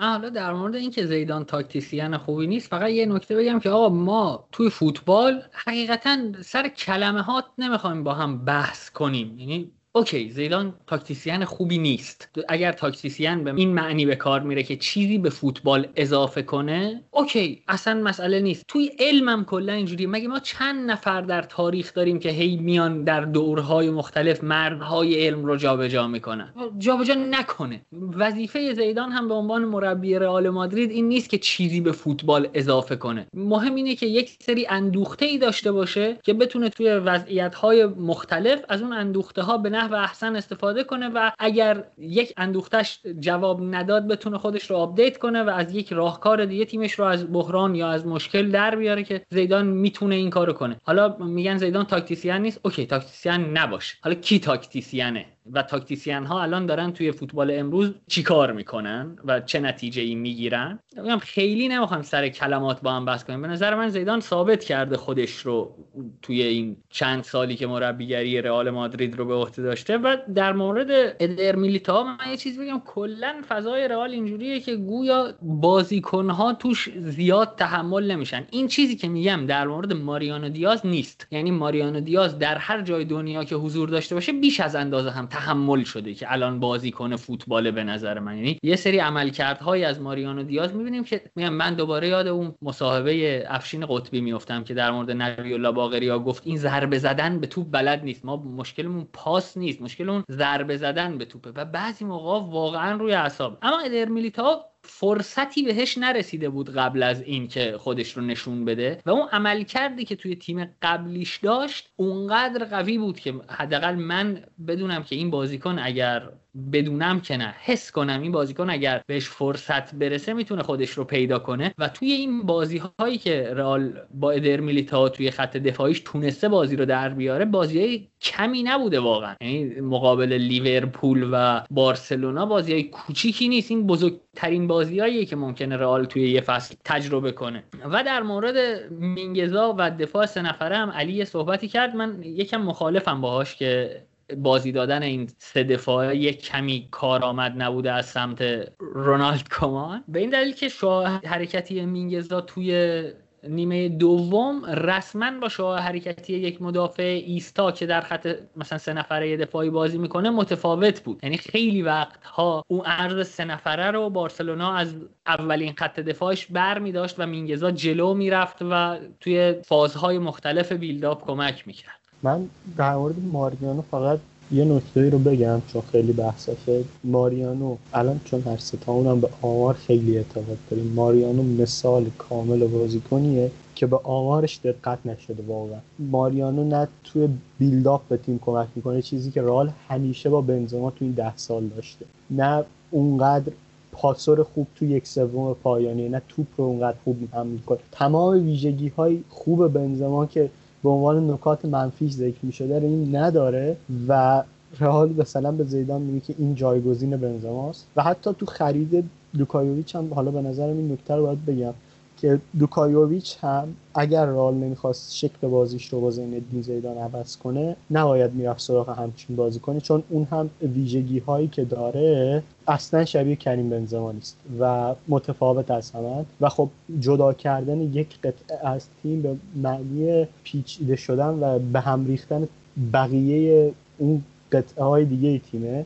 حالا 0.00 0.28
در 0.28 0.52
مورد 0.52 0.74
اینکه 0.74 1.06
زیدان 1.06 1.44
تاکتیسیان 1.44 2.18
خوبی 2.18 2.46
نیست 2.46 2.68
فقط 2.68 2.90
یه 2.90 3.06
نکته 3.06 3.36
بگم 3.36 3.60
که 3.60 3.70
آقا 3.70 3.88
ما 3.88 4.44
توی 4.52 4.70
فوتبال 4.70 5.42
حقیقتا 5.52 6.18
سر 6.42 6.68
کلمه 6.68 7.22
ها 7.22 7.44
نمی‌خوایم 7.58 8.04
با 8.04 8.14
هم 8.14 8.44
بحث 8.44 8.90
کنیم. 8.90 9.38
یعنی 9.38 9.70
okay 9.96 10.30
زیدان 10.30 10.74
تاکتیسیان 10.86 11.44
خوبی 11.44 11.78
نیست. 11.78 12.28
اگر 12.48 12.72
تاکتیسیان 12.72 13.44
به 13.44 13.54
این 13.54 13.74
معنی 13.74 14.06
به 14.06 14.16
کار 14.16 14.40
میره 14.40 14.62
که 14.62 14.76
چیزی 14.76 15.18
به 15.18 15.30
فوتبال 15.30 15.86
اضافه 15.96 16.42
کنه 16.42 17.02
okay 17.10 17.62
اصلا 17.68 17.94
مسئله 17.94 18.40
نیست. 18.40 18.64
توی 18.68 18.90
علم 18.98 19.26
هم 19.26 19.44
کلا 19.44 19.72
اینجوری 19.72 20.06
مگه 20.06 20.28
ما 20.28 20.38
چند 20.38 20.90
نفر 20.90 21.20
در 21.20 21.42
تاریخ 21.42 21.94
داریم 21.94 22.18
که 22.18 22.28
هی 22.28 22.56
میان 22.56 23.04
در 23.04 23.20
دورهای 23.20 23.90
مختلف 23.90 24.44
مرزهای 24.44 25.26
علم 25.26 25.44
رو 25.44 25.56
جابجا 25.56 26.06
می‌کنن؟ 26.06 26.52
جابجا 26.78 27.14
نکنه. 27.14 27.80
وظیفه 28.16 28.74
زیدان 28.74 29.12
هم 29.12 29.28
به 29.28 29.34
عنوان 29.34 29.64
مربی 29.64 30.14
رئال 30.14 30.48
مادرید 30.48 30.90
این 30.90 31.08
نیست 31.08 31.30
که 31.30 31.38
چیزی 31.38 31.80
به 31.80 31.92
فوتبال 31.92 32.48
اضافه 32.54 32.96
کنه. 32.96 33.26
مهم 33.34 33.74
اینه 33.74 33.94
که 33.94 34.06
یک 34.06 34.36
سری 34.40 34.66
اندوخته 34.66 35.26
ای 35.26 35.38
داشته 35.38 35.72
باشه 35.72 36.16
که 36.22 36.34
بتونه 36.34 36.68
توی 36.68 36.90
وضعیت 36.90 37.54
های 37.54 37.86
مختلف 37.86 38.60
از 38.68 38.82
اون 38.82 38.92
اندوخته 38.92 39.42
ها 39.42 39.58
به 39.58 39.70
نحو 39.90 39.94
احسن 39.94 40.36
استفاده 40.36 40.84
کنه 40.84 41.08
و 41.08 41.30
اگر 41.38 41.84
یک 41.98 42.32
اندوختش 42.36 43.00
جواب 43.20 43.74
نداد 43.74 44.08
بتونه 44.08 44.38
خودش 44.38 44.70
رو 44.70 44.76
update 44.76 45.18
کنه 45.18 45.42
و 45.42 45.50
از 45.50 45.74
یک 45.74 45.92
راهکار 45.92 46.44
دیگه 46.44 46.64
تیمش 46.64 46.92
رو 46.92 47.04
از 47.04 47.32
بحران 47.32 47.74
یا 47.74 47.88
از 47.90 48.06
مشکل 48.06 48.50
در 48.50 48.76
بیاره 48.76 49.04
که 49.04 49.26
زیدان 49.30 49.66
می‌تونه 49.66 50.14
این 50.14 50.30
کارو 50.30 50.52
کنه. 50.52 50.76
حالا 50.82 51.16
میگن 51.18 51.56
زیدان 51.56 51.84
تاکتیسیان 51.84 52.42
نیست. 52.42 52.60
okay 52.62 52.86
تاکتیسیان 52.86 53.58
نباشه. 53.58 53.96
حالا 54.02 54.14
کی 54.14 54.38
تاکتیسیانه 54.38 55.35
و 55.52 55.62
تاکتیسیان 55.62 56.26
ها 56.26 56.42
الان 56.42 56.66
دارن 56.66 56.92
توی 56.92 57.12
فوتبال 57.12 57.50
امروز 57.50 57.94
چیکار 58.08 58.52
می‌کنن 58.52 59.16
و 59.24 59.40
چه 59.40 59.60
نتیجه 59.60 60.02
ای 60.02 60.14
می‌گیرن؟ 60.14 60.78
میگم 60.96 61.18
خیلی 61.18 61.68
نمی‌خوام 61.68 62.02
سر 62.02 62.28
کلمات 62.28 62.80
با 62.80 62.92
هم 62.92 63.04
بحث 63.04 63.24
کنیم. 63.24 63.42
به 63.42 63.48
نظر 63.48 63.74
من 63.74 63.88
زیدان 63.88 64.20
ثابت 64.20 64.64
کرده 64.64 64.96
خودش 64.96 65.36
رو 65.36 65.74
توی 66.22 66.42
این 66.42 66.76
چند 66.90 67.24
سالی 67.24 67.56
که 67.56 67.66
مربیگری 67.66 68.42
رئال 68.42 68.70
مادرید 68.70 69.16
رو 69.16 69.24
به 69.24 69.34
عهده 69.34 69.62
داشته 69.62 69.98
و 69.98 70.16
در 70.34 70.52
مورد 70.52 71.16
ادر 71.20 71.56
میلیتا 71.56 72.02
من 72.02 72.30
یه 72.30 72.36
چیز 72.36 72.58
بگم 72.58 72.82
کلا 72.86 73.34
فضای 73.48 73.88
رئال 73.88 74.10
اینجوریه 74.10 74.60
که 74.60 74.76
گویا 74.76 75.34
بازیکن 75.42 76.30
ها 76.30 76.52
توش 76.52 76.88
زیاد 76.98 77.54
تحمل 77.56 78.10
نمیشن. 78.10 78.46
این 78.50 78.68
چیزی 78.68 78.96
که 78.96 79.08
میگم 79.08 79.46
در 79.46 79.66
مورد 79.66 79.92
ماریانو 79.92 80.48
دیاز 80.48 80.86
نیست. 80.86 81.26
یعنی 81.30 81.50
ماریانو 81.50 82.00
دیاز 82.00 82.38
در 82.38 82.56
هر 82.56 82.82
جای 82.82 83.04
دنیا 83.04 83.44
که 83.44 83.56
حضور 83.56 83.88
داشته 83.88 84.14
باشه 84.14 84.32
بیش 84.32 84.60
از 84.60 84.76
اندازه 84.76 85.10
هم 85.10 85.26
تحمل 85.36 85.84
شده 85.84 86.14
که 86.14 86.32
الان 86.32 86.60
بازیکن 86.60 87.16
فوتبال 87.16 87.70
به 87.70 87.84
نظر 87.84 88.18
من. 88.18 88.36
یعنی 88.36 88.58
یه 88.62 88.76
سری 88.76 88.98
عملکردهایی 88.98 89.84
از 89.84 90.00
ماریانو 90.00 90.42
دیاز 90.42 90.74
می‌بینیم 90.74 91.04
که 91.04 91.22
میگم 91.36 91.52
من 91.52 91.74
دوباره 91.74 92.08
یاد 92.08 92.26
اون 92.26 92.54
مصاحبه 92.62 93.44
افشین 93.48 93.86
قطبی 93.86 94.20
میفتم 94.20 94.64
که 94.64 94.74
در 94.74 94.90
مورد 94.90 95.10
نبی 95.10 95.54
الله 95.54 95.72
باقری 95.72 96.08
ها 96.08 96.18
گفت 96.18 96.42
این 96.46 96.56
ضربه 96.56 96.98
زدن 96.98 97.40
به 97.40 97.46
توپ 97.46 97.66
بلد 97.70 98.04
نیست. 98.04 98.24
ما 98.24 98.36
مشکلمون 98.36 99.08
پاس 99.12 99.56
نیست. 99.56 99.82
مشکل 99.82 100.08
اون 100.08 100.24
ضربه 100.30 100.76
زدن 100.76 101.18
به 101.18 101.24
توپه. 101.24 101.50
و 101.54 101.64
بعضی 101.64 102.04
موقع 102.04 102.50
واقعا 102.50 102.96
روی 102.96 103.12
اعصاب. 103.12 103.58
اما 103.62 103.80
ادر 103.80 104.04
میلیتا 104.04 104.64
فرصتی 104.86 105.62
بهش 105.62 105.98
نرسیده 105.98 106.48
بود 106.48 106.74
قبل 106.74 107.02
از 107.02 107.22
این 107.22 107.48
که 107.48 107.76
خودش 107.78 108.16
رو 108.16 108.22
نشون 108.22 108.64
بده 108.64 109.02
و 109.06 109.10
اون 109.10 109.28
عمل 109.28 109.62
کردی 109.62 110.04
که 110.04 110.16
توی 110.16 110.36
تیم 110.36 110.76
قبلیش 110.82 111.36
داشت 111.36 111.88
اونقدر 111.96 112.64
قوی 112.64 112.98
بود 112.98 113.20
که 113.20 113.34
حداقل 113.48 113.94
من 113.94 114.44
بدونم 114.68 115.02
که 115.02 115.16
این 115.16 115.30
بازیکن 115.30 115.78
اگر 115.78 116.28
بدونم 116.72 117.20
که 117.20 117.36
نه. 117.36 117.54
حس 117.64 117.90
کنم 117.90 118.22
این 118.22 118.32
بازیکن 118.32 118.70
اگر 118.70 119.02
بهش 119.06 119.28
فرصت 119.28 119.94
برسه 119.94 120.32
می‌تونه 120.32 120.62
خودش 120.62 120.90
رو 120.90 121.04
پیدا 121.04 121.38
کنه 121.38 121.74
و 121.78 121.88
توی 121.88 122.12
این 122.12 122.42
بازی 122.42 122.82
هایی 122.98 123.18
که 123.18 123.50
رئال 123.54 123.92
با 124.14 124.30
ادر 124.30 124.60
میلیتا 124.60 125.08
توی 125.08 125.30
خط 125.30 125.56
دفاعیش 125.56 126.02
تونسته 126.04 126.48
بازی 126.48 126.76
رو 126.76 126.84
در 126.84 127.08
بیاره 127.08 127.44
بازی 127.44 127.80
های 127.80 128.08
کمی 128.20 128.62
نبوده 128.62 129.00
واقعا. 129.00 129.34
یعنی 129.40 129.80
مقابل 129.80 130.32
لیورپول 130.32 131.28
و 131.32 131.60
بارسلونا 131.70 132.46
بازی 132.46 132.72
های 132.72 132.82
کوچیکی 132.82 133.48
نیست. 133.48 133.70
این 133.70 133.86
بزرگترین 133.86 134.66
بازیایی 134.66 135.26
که 135.26 135.36
ممکنه 135.36 135.76
رئال 135.76 136.04
توی 136.04 136.30
یه 136.30 136.40
فصل 136.40 136.74
تجربه 136.84 137.32
کنه. 137.32 137.64
و 137.92 138.02
در 138.04 138.22
مورد 138.22 138.56
مینگزا 138.90 139.74
و 139.78 139.90
دفاع 139.90 140.26
سه 140.26 140.42
نفره 140.42 140.76
هم 140.76 140.90
علی 140.90 141.24
صحبتی 141.24 141.68
کرد. 141.68 141.96
من 141.96 142.22
یکم 142.22 142.62
مخالفم 142.62 143.20
باهاش 143.20 143.56
که 143.56 144.02
بازی 144.34 144.72
دادن 144.72 145.02
این 145.02 145.30
سه 145.38 145.64
دفاعه 145.64 146.16
یک 146.16 146.42
کمی 146.42 146.88
کارآمد 146.90 147.62
نبوده 147.62 147.92
از 147.92 148.06
سمت 148.06 148.42
رونالد 148.78 149.48
کمان 149.48 150.04
به 150.08 150.18
این 150.18 150.30
دلیل 150.30 150.54
که 150.54 150.68
شاه 150.68 151.20
حرکتی 151.24 151.86
مینگزا 151.86 152.40
توی 152.40 153.02
نیمه 153.48 153.88
دوم 153.88 154.64
رسما 154.64 155.40
با 155.40 155.48
شاه 155.48 155.80
حرکتی 155.80 156.32
یک 156.32 156.62
مدافع 156.62 157.22
ایستا 157.26 157.72
که 157.72 157.86
در 157.86 158.00
خط 158.00 158.36
مثلا 158.56 158.78
سه 158.78 158.92
نفره 158.92 159.36
دفاعی 159.36 159.70
بازی 159.70 159.98
می‌کنه 159.98 160.30
متفاوت 160.30 161.00
بود. 161.00 161.20
یعنی 161.22 161.36
خیلی 161.36 161.82
وقت 161.82 162.24
ها 162.24 162.62
اون 162.68 162.86
عرض 162.86 163.28
سه 163.28 163.44
نفره 163.44 163.90
رو 163.90 164.10
بارسلونا 164.10 164.74
از 164.74 164.96
اولین 165.26 165.74
خط 165.78 166.00
دفاعش 166.00 166.46
بر 166.46 166.78
می 166.78 166.92
داشت 166.92 167.14
و 167.18 167.26
مینگزا 167.26 167.70
جلو 167.70 168.14
می‌رفت 168.14 168.56
و 168.70 168.98
توی 169.20 169.54
فازهای 169.64 170.18
مختلف 170.18 170.72
بیلداپ 170.72 171.26
کمک 171.26 171.66
می‌کرد. 171.66 172.05
من 172.22 172.46
در 172.76 172.96
مورد 172.96 173.14
ماریانو 173.32 173.82
فقط 173.90 174.18
یه 174.52 174.64
نکته 174.64 175.10
رو 175.10 175.18
بگم 175.18 175.62
چون 175.66 175.82
خیلی 175.92 176.12
بحثشه. 176.12 176.84
ماریانو 177.04 177.76
الان 177.94 178.20
چون 178.24 178.42
هر 178.42 178.58
هم 178.86 179.20
به 179.20 179.28
آمار 179.42 179.74
خیلی 179.74 180.16
اعتقاد 180.16 180.58
داریم. 180.70 180.92
ماریانو 180.92 181.42
مثال 181.42 182.06
کامل 182.18 182.66
بازیکنیه 182.66 183.50
که 183.74 183.86
به 183.86 183.96
آمارش 183.96 184.60
دقت 184.64 184.98
نشده 185.04 185.42
واقعا. 185.48 185.78
ماریانو 185.98 186.64
نه 186.64 186.88
توی 187.04 187.28
بیلداپ 187.58 188.02
به 188.08 188.16
تیم 188.16 188.38
کمک 188.38 188.68
می‌کنه 188.76 189.02
چیزی 189.02 189.30
که 189.30 189.42
رال 189.42 189.70
همیشه 189.88 190.30
با 190.30 190.40
بنزما 190.40 190.90
توی 190.90 191.06
این 191.06 191.14
ده 191.14 191.36
سال 191.36 191.66
داشته. 191.66 192.06
نه 192.30 192.64
اونقدر 192.90 193.52
پاسور 193.92 194.42
خوب 194.42 194.66
تو 194.76 194.84
یک 194.84 195.06
سوم 195.06 195.56
پایانی 195.62 196.08
نه 196.08 196.22
توپ 196.28 196.46
رو 196.56 196.64
اونقدر 196.64 196.96
خوب 197.04 197.16
هم 197.34 197.46
می‌کنه. 197.46 197.78
تمام 197.92 198.44
ویژگی 198.46 198.88
های 198.88 199.20
خوب 199.30 199.68
بنزما 199.68 200.26
که 200.26 200.50
به 200.86 200.92
عنوان 200.92 201.30
نکات 201.30 201.64
منفیش 201.64 202.12
ذکر 202.12 202.38
می 202.42 202.52
شده 202.52 202.74
این 202.74 203.16
نداره 203.16 203.76
و 204.08 204.42
رئال 204.80 205.14
مثلا 205.18 205.52
به 205.52 205.64
زیدان 205.64 206.02
میگه 206.02 206.20
که 206.20 206.34
این 206.38 206.54
جایگزین 206.54 207.16
بنزماست. 207.16 207.86
و 207.96 208.02
حتی 208.02 208.30
تو 208.38 208.46
خرید 208.46 209.04
لوکا 209.34 209.59
یوویچ 209.59 209.96
هم 209.96 210.14
حالا 210.14 210.30
به 210.30 210.42
نظرم 210.42 210.76
این 210.76 210.92
نکته 210.92 211.14
رو 211.14 211.22
باید 211.26 211.46
بگم. 211.46 211.74
که 212.16 212.40
لوکا 212.58 212.89
یوویچ 212.89 213.36
هم 213.40 213.68
اگر 213.94 214.26
رئال 214.26 214.54
نمی‌خواست 214.54 215.14
شکل 215.14 215.48
بازیش 215.48 215.88
رو 215.88 216.00
با 216.00 216.10
زین‌الدین 216.10 216.44
زیدان 216.62 216.98
عوض 216.98 217.36
کنه 217.36 217.76
نباید 217.90 218.34
می‌رفت 218.34 218.60
سراغ 218.60 218.98
همچین 218.98 219.36
بازیکنی 219.36 219.80
چون 219.80 220.02
اون 220.08 220.24
هم 220.30 220.50
ویژگی 220.62 221.18
هایی 221.18 221.48
که 221.48 221.64
داره 221.64 222.42
اصلا 222.68 223.04
شبیه 223.04 223.36
کریم 223.36 223.70
بنزما 223.70 224.12
نیست 224.12 224.36
و 224.60 224.94
متفاوت 225.08 225.70
از 225.70 225.90
همه 225.90 226.24
و 226.40 226.48
خب 226.48 226.68
جدا 227.00 227.32
کردن 227.32 227.80
یک 227.80 228.20
قطعه 228.20 228.68
از 228.68 228.86
تیم 229.02 229.22
به 229.22 229.36
معنی 229.56 230.26
پیچیده 230.44 230.96
شدن 230.96 231.38
و 231.40 231.58
به 231.58 231.80
هم 231.80 232.06
ریختن 232.06 232.48
بقیه 232.92 233.72
اون 233.98 234.22
قطعه 234.52 234.84
های 234.84 235.04
دیگه 235.04 235.38
تیمه. 235.38 235.84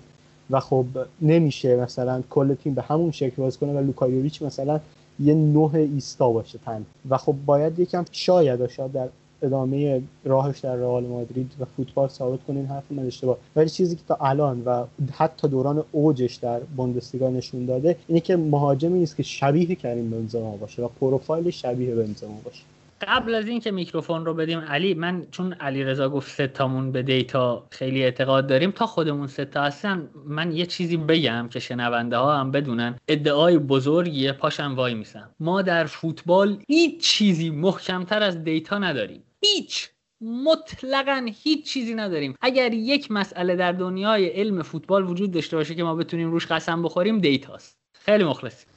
و 0.51 0.61
خب 0.61 0.87
نمیشه 1.23 1.77
مثلا 1.77 2.23
کل 2.31 2.55
تیم 2.55 2.75
به 2.75 2.83
همون 2.83 3.11
شکل 3.11 3.43
بازی 3.43 3.59
کنه 3.59 3.73
و 3.73 3.79
لوکا 3.79 4.04
یوویچ 4.04 4.43
مثلا 4.43 4.81
یه 5.19 5.35
نه 5.35 5.75
ایستا 5.75 6.31
باشه 6.31 6.59
توش. 6.59 6.87
و 7.11 7.17
خب 7.17 7.35
باید 7.47 7.79
یکم 7.79 8.05
شاید 8.13 8.67
شاید 8.67 8.93
در 8.93 9.09
ادامه 9.43 10.03
راهش 10.25 10.59
در 10.59 10.77
رئال 10.77 11.05
مادرید 11.05 11.53
و 11.61 11.65
فوتبال 11.65 12.09
ثابت 12.09 12.39
کنه 12.45 12.57
این 12.57 12.67
حرف 12.67 12.85
من 12.91 13.07
اشتباه. 13.07 13.39
ولی 13.57 13.69
چیزی 13.69 13.97
که 13.97 14.03
تا 14.09 14.19
الان 14.21 14.63
و 14.65 14.85
حتی 15.13 15.49
دوران 15.49 15.85
اوجش 15.93 16.35
در 16.35 16.61
بوندسلیگا 16.61 17.31
نشون 17.31 17.67
داده 17.67 17.97
اینه 18.09 18.21
که 18.21 18.37
مهاجمی 18.37 18.99
نیست 18.99 19.17
که 19.17 19.23
شبیه 19.23 19.75
کریم 19.75 20.11
بنزما 20.11 20.57
باشه 20.57 20.83
و 20.83 20.89
پروفایل 21.01 21.51
شبیه 21.51 21.95
بنزما 21.95 22.41
باشه. 22.45 22.63
قبل 23.09 23.35
از 23.35 23.49
اینکه 23.49 23.71
میکروفون 23.71 24.25
رو 24.25 24.35
بدیم 24.35 24.59
علی 24.59 24.95
من 24.95 25.27
چون 25.31 25.53
علی 25.53 25.85
رضا 25.85 26.09
گفت 26.09 26.31
ستامون 26.31 26.93
به 26.93 27.03
دیتا 27.03 27.67
خیلی 27.71 28.03
اعتقاد 28.03 28.47
داریم 28.47 28.71
تا 28.71 28.87
خودمون 28.87 29.27
ستا 29.27 29.63
هستن 29.63 30.11
من 30.27 30.53
یه 30.53 30.67
چیزی 30.67 30.97
بگم 30.97 31.49
که 31.49 31.59
شنونده 31.61 32.17
ها 32.17 32.37
هم 32.37 32.51
بدونن. 32.51 32.99
ادعای 33.09 33.59
بزرگیه 33.59 34.33
پاشم 34.33 34.75
وای 34.75 34.95
میسم. 34.95 35.35
ما 35.41 35.63
در 35.63 35.85
فوتبال 35.85 36.63
هیچ 36.69 37.01
چیزی 37.01 37.51
محکمتر 37.51 38.23
از 38.23 38.45
دیتا 38.45 38.79
نداریم. 38.79 39.23
هیچ 39.43 39.89
مطلقا 40.21 41.27
هیچ 41.43 41.67
چیزی 41.67 41.95
نداریم. 41.95 42.35
اگر 42.41 42.73
یک 42.73 43.11
مسئله 43.11 43.57
در 43.57 43.73
دنیای 43.73 44.27
علم 44.27 44.63
فوتبال 44.63 45.11
وجود 45.11 45.31
داشته 45.31 45.57
باشه 45.57 45.75
که 45.75 45.83
ما 45.83 45.95
بتونیم 45.95 46.31
روش 46.31 46.47
قسم 46.47 46.83
بخوریم 46.83 47.19
دیتاست. 47.19 47.79
خیلی 47.95 48.25
مخلصیم. 48.25 48.70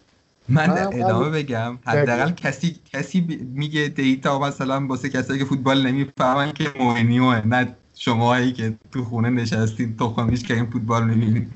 من 0.50 0.70
ادامه 0.70 1.30
بگم. 1.30 1.78
حداقل 1.86 2.32
کسی 2.32 2.76
کسی 2.94 3.46
میگه 3.54 3.88
دیتا 3.88 4.40
مثلا 4.40 4.88
واسه 4.88 5.10
کسایی 5.10 5.40
که 5.40 5.46
فوتبال 5.46 5.88
نمی‌فهمن 5.88 6.52
که 6.52 6.72
مورینیو 6.80 7.46
نه 7.46 7.76
شماهایی 7.96 8.52
که 8.54 8.74
تو 8.92 9.04
خونه 9.04 9.30
نشستین 9.30 9.98
تخمیش 9.98 10.44
که 10.44 10.54
این 10.54 10.66
فوتبال 10.66 11.10
می‌بینین. 11.10 11.48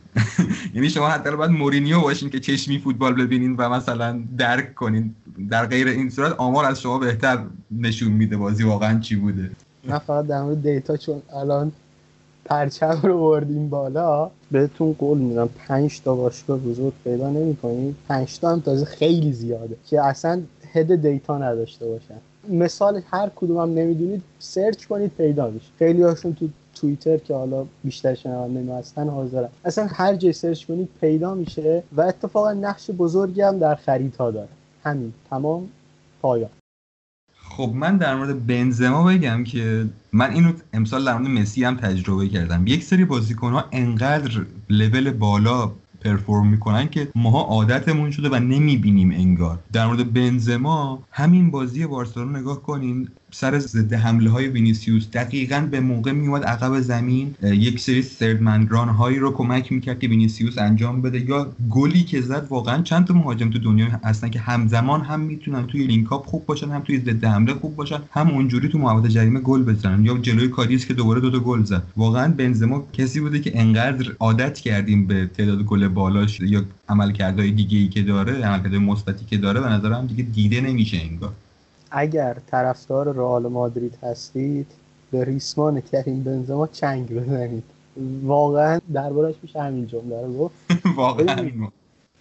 یعنی 0.74 0.90
شما 0.90 1.08
حداقل 1.08 1.36
باید 1.36 1.50
مورینیو 1.50 2.00
باشین 2.00 2.30
که 2.30 2.40
چشمی 2.40 2.78
فوتبال 2.78 3.14
ببینین 3.14 3.56
و 3.56 3.68
مثلا 3.68 4.22
درک 4.38 4.74
کنین. 4.74 5.14
در 5.50 5.66
غیر 5.66 5.88
این 5.88 6.10
صورت 6.10 6.32
آمار 6.32 6.64
از 6.64 6.80
شما 6.80 6.98
بهتر 6.98 7.44
نشون 7.70 8.12
میده 8.12 8.36
بازی 8.36 8.64
واقعا 8.64 8.98
چی 8.98 9.16
بوده. 9.16 9.50
نه 9.88 9.98
فقط 9.98 10.26
در 10.26 10.42
مورد 10.42 10.62
دیتا 10.62 10.96
چون 10.96 11.22
الان 11.36 11.72
پرچم 12.44 13.00
رو 13.02 13.20
بردیم 13.20 13.68
بالا. 13.68 14.30
بهتون 14.50 14.92
قول 14.98 15.18
میدم 15.18 15.48
پنج 15.68 16.00
تا 16.00 16.14
باشگاه 16.14 16.58
بزرگ 16.58 16.92
پیدا 17.04 17.30
نمی‌کنید 17.30 17.96
پنج 18.08 18.38
تا 18.38 18.52
هم 18.52 18.60
تازه 18.60 18.84
خیلی 18.84 19.32
زیاده 19.32 19.76
که 19.86 20.02
اصلا 20.02 20.42
head 20.72 20.94
data 21.02 21.38
نداشته 21.38 21.86
باشن. 21.86 22.14
مثال 22.48 23.02
هر 23.10 23.30
کدوم 23.36 23.58
هم 23.58 23.74
نمی‌دونید 23.74 24.22
سرچ 24.38 24.86
کنید 24.86 25.10
پیدا 25.10 25.50
میشه. 25.50 25.66
خیلی 25.78 26.02
هاشون 26.02 26.34
تو 26.34 26.48
توییتر 26.74 27.16
که 27.16 27.34
حالا 27.34 27.64
بیشتر 27.84 28.14
شنونده 28.14 28.74
هستن 28.74 29.08
حاضرن. 29.08 29.48
اصلا 29.64 29.86
هر 29.86 30.14
جای 30.14 30.32
سرچ 30.32 30.64
کنید 30.64 30.88
پیدا 31.00 31.34
میشه 31.34 31.82
و 31.96 32.00
اتفاقا 32.00 32.52
نقش 32.52 32.90
بزرگی 32.90 33.40
هم 33.40 33.58
در 33.58 33.74
خریدها 33.74 34.30
داره. 34.30 34.48
همین 34.84 35.12
تمام 35.30 35.68
پایان. 36.22 36.50
خب 37.56 37.72
من 37.74 37.96
در 37.96 38.14
مورد 38.14 38.46
بنزما 38.46 39.04
بگم 39.04 39.44
که 39.44 39.86
من 40.12 40.30
اینو 40.30 40.52
امسال 40.72 41.04
در 41.04 41.18
مورد 41.18 41.30
مسی 41.30 41.64
هم 41.64 41.76
تجربه 41.76 42.28
کردم. 42.28 42.66
یک 42.66 42.84
سری 42.84 43.04
بازیکن 43.04 43.52
ها 43.52 43.64
انقدر 43.72 44.46
لول 44.70 45.10
بالا 45.10 45.72
perform 46.04 46.46
می‌کنن 46.46 46.88
که 46.88 47.08
ماها 47.14 47.40
عادتمون 47.40 48.10
شده 48.10 48.28
و 48.28 48.34
نمی‌بینیم 48.34 49.10
انگار. 49.10 49.58
در 49.72 49.86
مورد 49.86 50.12
بنزما 50.12 51.02
همین 51.10 51.50
بازی 51.50 51.86
بارسلونا 51.86 52.38
نگاه 52.38 52.62
کنین 52.62 53.08
سر 53.34 53.58
ضد 53.58 53.92
حمله 53.92 54.30
های 54.30 54.48
وینیسیوس 54.48 55.10
دقیقا 55.12 55.68
به 55.70 55.80
موقع 55.80 56.12
میومد 56.12 56.44
عقب 56.44 56.80
زمین. 56.80 57.34
یک 57.42 57.80
سری 57.80 58.02
سر 58.02 58.27
دویدن 58.27 58.88
هایی 58.88 59.18
رو 59.18 59.32
کمک 59.32 59.72
می‌کرد 59.72 59.98
که 59.98 60.08
وینیسیوس 60.08 60.58
انجام 60.58 61.02
بده. 61.02 61.20
یا 61.30 61.52
گلی 61.70 62.02
که 62.02 62.20
زد 62.20 62.46
واقعا 62.50 62.82
چند 62.82 63.04
تا 63.04 63.14
مهاجم 63.14 63.50
تو 63.50 63.58
دنیا 63.58 63.86
هستن 64.04 64.28
که 64.28 64.38
همزمان 64.38 65.00
هم 65.00 65.20
می‌تونن 65.20 65.66
توی 65.66 65.86
link-up 65.86 66.26
خوب 66.26 66.46
باشن 66.46 66.70
هم 66.70 66.80
توی 66.80 66.98
ضد 66.98 67.24
حمله 67.24 67.54
خوب 67.54 67.76
باشن 67.76 67.98
هم 68.10 68.28
اونجوری 68.28 68.68
تو 68.68 68.78
محوطه 68.78 69.08
جریمه 69.08 69.40
گل 69.40 69.62
بزنن. 69.62 70.04
یا 70.04 70.18
جلوی 70.18 70.48
کادیس 70.48 70.86
که 70.86 70.94
دوباره 70.94 71.20
دوتا 71.20 71.38
گل 71.38 71.62
زد. 71.64 71.82
واقعا 71.96 72.28
بنزما 72.28 72.84
کسی 72.92 73.20
بوده 73.20 73.40
که 73.40 73.60
انقدر 73.60 74.12
عادت 74.20 74.58
کردیم 74.58 75.06
به 75.06 75.26
تعداد 75.26 75.62
گل 75.62 75.88
بالاش 75.94 76.40
یا 76.40 76.62
عملکردهای 76.88 77.50
دیگه 77.50 77.78
ای 77.78 77.88
که 77.88 78.02
داره 78.02 78.32
عملکردهای 78.32 78.78
مثبتی 78.78 79.24
که 79.24 79.36
داره 79.36 79.60
به 79.60 79.68
نظرم 79.68 80.06
دیگه 80.06 80.22
دیده 80.22 80.60
نمیشه 80.60 80.96
انگار. 80.96 81.32
اگر 81.90 82.36
طرفدار 82.50 83.12
رئال 83.14 83.46
مادرید 83.46 83.98
هستید 84.02 84.66
به 85.10 85.24
ریسمان 85.24 85.80
کریم 85.80 86.22
بنزما 86.22 86.66
چنگ 86.66 87.08
بزنید. 87.08 87.64
واقعا 88.22 88.80
دربارش 88.92 89.34
میشه 89.42 89.62
همین 89.62 89.86
جمله 89.86 90.22
رو 90.26 90.38
گفت. 90.38 90.54
واقعا. 90.96 91.50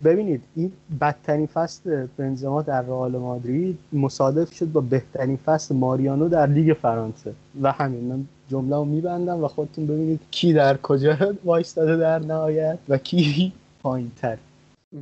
ببینید 0.03 0.43
این 0.55 0.71
بدترین 1.01 1.45
فصل 1.45 2.07
بنزما 2.17 2.61
در 2.61 2.81
رئال 2.81 3.17
مادرید 3.17 3.79
مصادف 3.93 4.53
شد 4.53 4.71
با 4.71 4.81
بهترین 4.81 5.37
فصل 5.37 5.75
ماریانو 5.75 6.29
در 6.29 6.47
لیگ 6.47 6.73
فرانسه. 6.73 7.33
و 7.61 7.71
همین 7.71 8.03
من 8.03 8.25
جمله 8.49 8.75
رو 8.75 8.85
میبندم 8.85 9.43
و 9.43 9.47
خودتون 9.47 9.87
ببینید 9.87 10.19
کی 10.31 10.53
در 10.53 10.77
کجا 10.77 11.17
وایستاده 11.45 11.97
در 11.97 12.19
نهایت 12.19 12.77
و 12.89 12.97
کی 12.97 13.53
پایین 13.83 14.11
تر 14.21 14.37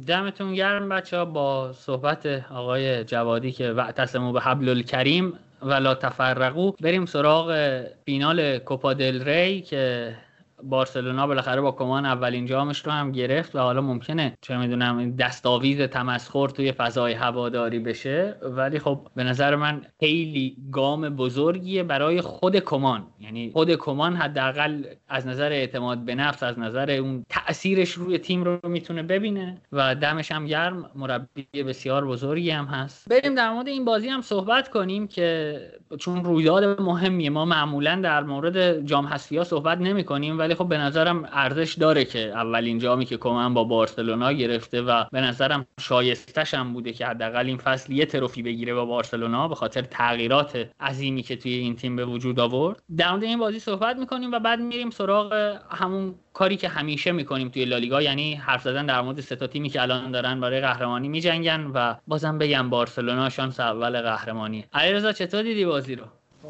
دمتون 0.07 0.53
گرم 0.53 0.89
بچه 0.89 1.17
ها 1.17 1.25
با 1.25 1.73
صحبت 1.73 2.25
آقای 2.51 3.03
جوادی 3.03 3.51
که 3.51 3.71
وعتصمو 3.71 4.31
به 4.31 4.41
حبل 4.41 4.69
الکریم 4.69 5.33
ولا 5.61 5.95
تفرقو 5.95 6.71
بریم 6.71 7.05
سراغ 7.05 7.81
فینال 8.05 8.57
کوپا 8.57 8.93
دل 8.93 9.23
ری 9.23 9.61
که 9.61 10.15
بارسلونا 10.63 11.27
بالاخره 11.27 11.61
با 11.61 11.71
کمان 11.71 12.05
اولین 12.05 12.45
جامش 12.45 12.85
رو 12.85 12.91
هم 12.91 13.11
گرفت 13.11 13.55
و 13.55 13.59
حالا 13.59 13.81
ممکنه 13.81 14.37
چه 14.41 14.57
می‌دونم 14.57 15.15
دستاویز 15.15 15.81
تمسخر 15.81 16.47
توی 16.47 16.71
فضای 16.71 17.13
هواداری 17.13 17.79
بشه. 17.79 18.35
ولی 18.41 18.79
خب 18.79 19.07
به 19.15 19.23
نظر 19.23 19.55
من 19.55 19.81
خیلی 19.99 20.57
گام 20.71 21.09
بزرگیه 21.09 21.83
برای 21.83 22.21
خود 22.21 22.59
کمان. 22.59 23.07
یعنی 23.19 23.51
خود 23.53 23.75
کمان 23.75 24.15
حداقل 24.15 24.83
از 25.09 25.27
نظر 25.27 25.51
اعتماد 25.51 25.97
به 25.97 26.15
نفس 26.15 26.43
از 26.43 26.59
نظر 26.59 26.91
اون 26.91 27.25
تاثیرش 27.29 27.91
روی 27.91 28.17
تیم 28.17 28.43
رو 28.43 28.59
می‌تونه 28.63 29.03
ببینه 29.03 29.61
و 29.71 29.95
دمش 29.95 30.31
هم 30.31 30.45
گرم. 30.45 30.89
مربی 30.95 31.63
بسیار 31.63 32.05
بزرگی 32.05 32.49
هم 32.51 32.65
هست. 32.65 33.09
بریم 33.09 33.35
در 33.35 33.51
مورد 33.51 33.67
این 33.67 33.85
بازی 33.85 34.07
هم 34.07 34.21
صحبت 34.21 34.69
کنیم 34.69 35.07
که 35.07 35.59
چون 35.99 36.23
رویداد 36.23 36.81
مهمیه 36.81 37.29
ما 37.29 37.45
معمولا 37.45 37.99
در 38.03 38.23
مورد 38.23 38.85
جام 38.85 39.05
حذفی 39.05 39.43
صحبت 39.43 39.77
نمی 39.77 40.03
کنیم 40.03 40.39
ولی 40.39 40.48
خب 40.55 40.67
به 40.67 40.77
نظرم 40.77 41.29
ارزش 41.31 41.73
داره 41.73 42.05
که 42.05 42.19
اولین 42.19 42.79
جامی 42.79 43.05
که 43.05 43.17
کمن 43.17 43.53
با 43.53 43.63
بارسلونا 43.63 44.31
گرفته 44.31 44.81
و 44.81 45.03
به 45.11 45.21
نظرم 45.21 45.65
شایستش 45.79 46.53
هم 46.53 46.73
بوده 46.73 46.93
که 46.93 47.05
حداقل 47.05 47.45
این 47.45 47.57
فصل 47.57 47.93
یه 47.93 48.05
تروفی 48.05 48.43
بگیره 48.43 48.73
با 48.73 48.85
بارسلونا 48.85 49.47
به 49.47 49.55
خاطر 49.55 49.81
تغییرات 49.81 50.69
عظیمی 50.79 51.23
که 51.23 51.35
توی 51.35 51.53
این 51.53 51.75
تیم 51.75 51.95
به 51.95 52.05
وجود 52.05 52.39
آورد. 52.39 52.83
در 52.97 53.11
مورد 53.11 53.23
این 53.23 53.39
بازی 53.39 53.59
صحبت 53.59 53.97
می‌کنیم 53.97 54.31
و 54.31 54.39
بعد 54.39 54.59
میریم 54.59 54.89
سراغ 54.89 55.57
همون 55.69 56.15
کاری 56.33 56.57
که 56.57 56.69
همیشه 56.69 57.11
می‌کنیم 57.11 57.49
توی 57.49 57.65
لالیگا 57.65 58.01
یعنی 58.01 58.35
حرف 58.35 58.61
زدن 58.61 58.85
در 58.85 59.01
مورد 59.01 59.21
سه 59.21 59.35
تیمی 59.35 59.69
که 59.69 59.81
الان 59.81 60.11
دارن 60.11 60.39
برای 60.39 60.61
قهرمانی 60.61 61.09
میجنگن 61.09 61.71
و 61.73 61.95
بازم 62.07 62.37
بگم 62.37 62.69
بارسلونا 62.69 63.29
شانس 63.29 63.59
اول 63.59 64.01
قهرمانی 64.01 64.65
علیرضا 64.73 65.11
چطور 65.11 65.43
دیدی 65.43 65.65
بازی 65.65 65.95
رو؟ 65.95 66.03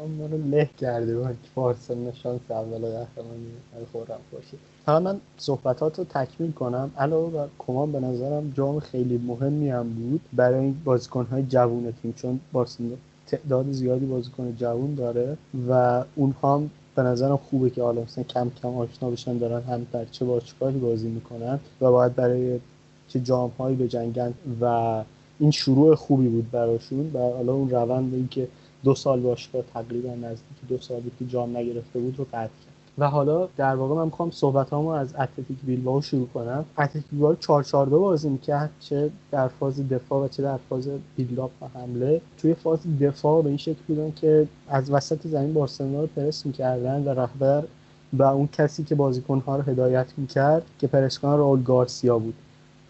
ما 0.06 0.26
رو 0.26 0.38
له 0.50 0.70
کرده 0.78 1.18
بود 1.18 1.36
بارسلونا 1.54 2.12
شانس 2.12 2.40
اول 2.50 2.78
قهرمانی 2.78 3.46
خورم 3.92 4.20
باشه 4.32 4.56
حالا 4.86 5.00
من 5.00 5.20
صحبتات 5.38 5.98
رو 5.98 6.04
تکمیل 6.04 6.52
کنم. 6.52 6.90
علاوه 6.98 7.32
بر 7.32 7.48
کمان 7.58 7.92
به 7.92 8.00
نظرم 8.00 8.52
جام 8.56 8.80
خیلی 8.80 9.18
مهمی 9.18 9.70
هم 9.70 9.88
بود 9.88 10.20
برای 10.32 10.58
این 10.58 10.76
بازیکن‌های 10.84 11.42
جوون 11.42 11.92
تیم 12.02 12.12
چون 12.12 12.40
بارسلونا 12.52 12.96
تعداد 13.26 13.72
زیادی 13.72 14.06
بازیکن 14.06 14.56
جوون 14.56 14.94
داره 14.94 15.36
و 15.68 16.04
اونها 16.16 16.54
هم 16.54 16.70
به 16.94 17.02
نظرم 17.02 17.36
خوبه 17.36 17.70
که 17.70 17.82
حالا 17.82 18.00
مثلا 18.02 18.24
کم 18.24 18.50
کم 18.62 18.76
آشنا 18.76 19.10
بشن 19.10 19.38
دارن 19.38 19.62
هم 19.62 19.86
در 19.92 20.04
چه 20.04 20.24
باشگاهی 20.24 20.78
بازی 20.78 21.08
می‌کنن 21.08 21.60
و 21.80 21.90
باید 21.90 22.14
برای 22.14 22.60
چه 23.08 23.20
جام 23.20 23.50
هایی 23.58 23.76
به 23.76 23.88
جنگن 23.88 24.34
و 24.60 25.04
این 25.38 25.50
شروع 25.50 25.94
خوبی 25.94 26.28
بود 26.28 26.50
براشون. 26.50 27.10
و 27.14 27.18
حالا 27.18 27.52
اون 27.52 27.70
روند 27.70 28.14
این 28.14 28.28
که 28.28 28.48
دو 28.84 28.94
سال 28.94 29.20
باشگاه 29.20 29.62
تقریبا 29.74 30.08
نزدیک 30.08 30.68
دو 30.68 30.78
سالی 30.78 31.10
که 31.18 31.26
جام 31.26 31.56
نگرفته 31.56 31.98
بود 31.98 32.18
رو 32.18 32.24
قطع 32.24 32.38
کرد. 32.38 32.70
و 32.98 33.08
حالا 33.08 33.48
در 33.56 33.74
واقع 33.74 33.94
من 33.94 34.04
می‌خوام 34.04 34.30
صحبت 34.30 34.72
از 34.72 35.14
اتلتیک 35.14 35.58
بیلبائو 35.62 36.00
شروع 36.00 36.28
کنم. 36.34 36.64
اتلتیک 36.78 37.04
بیلبائو 37.12 37.34
4 37.34 37.62
4 37.62 37.86
2 37.86 38.00
بازی 38.00 38.28
می‌کرد 38.28 38.70
چه 38.80 39.10
در 39.30 39.48
فاز 39.48 39.88
دفاع 39.88 40.24
و 40.24 40.28
چه 40.28 40.42
در 40.42 40.58
فاز 40.68 40.88
بیلداپ 41.16 41.50
و 41.62 41.66
حمله. 41.78 42.20
توی 42.38 42.54
فاز 42.54 42.78
دفاع 43.00 43.42
به 43.42 43.48
این 43.48 43.58
شکل 43.58 43.80
بودن 43.88 44.12
که 44.16 44.48
از 44.68 44.90
وسط 44.90 45.26
زمین 45.26 45.54
بارسلونا 45.54 46.00
رو 46.00 46.06
پرس 46.06 46.46
می‌کردن 46.46 47.04
و 47.04 47.08
رهبر 47.08 47.64
و 48.12 48.22
اون 48.22 48.48
کسی 48.52 48.84
که 48.84 48.94
بازیکنها 48.94 49.56
رو 49.56 49.62
هدایت 49.62 50.06
می‌کرد 50.16 50.62
که 50.78 50.86
پرسکان 50.86 51.38
راول 51.38 51.62
گارسیا 51.62 52.18
بود. 52.18 52.34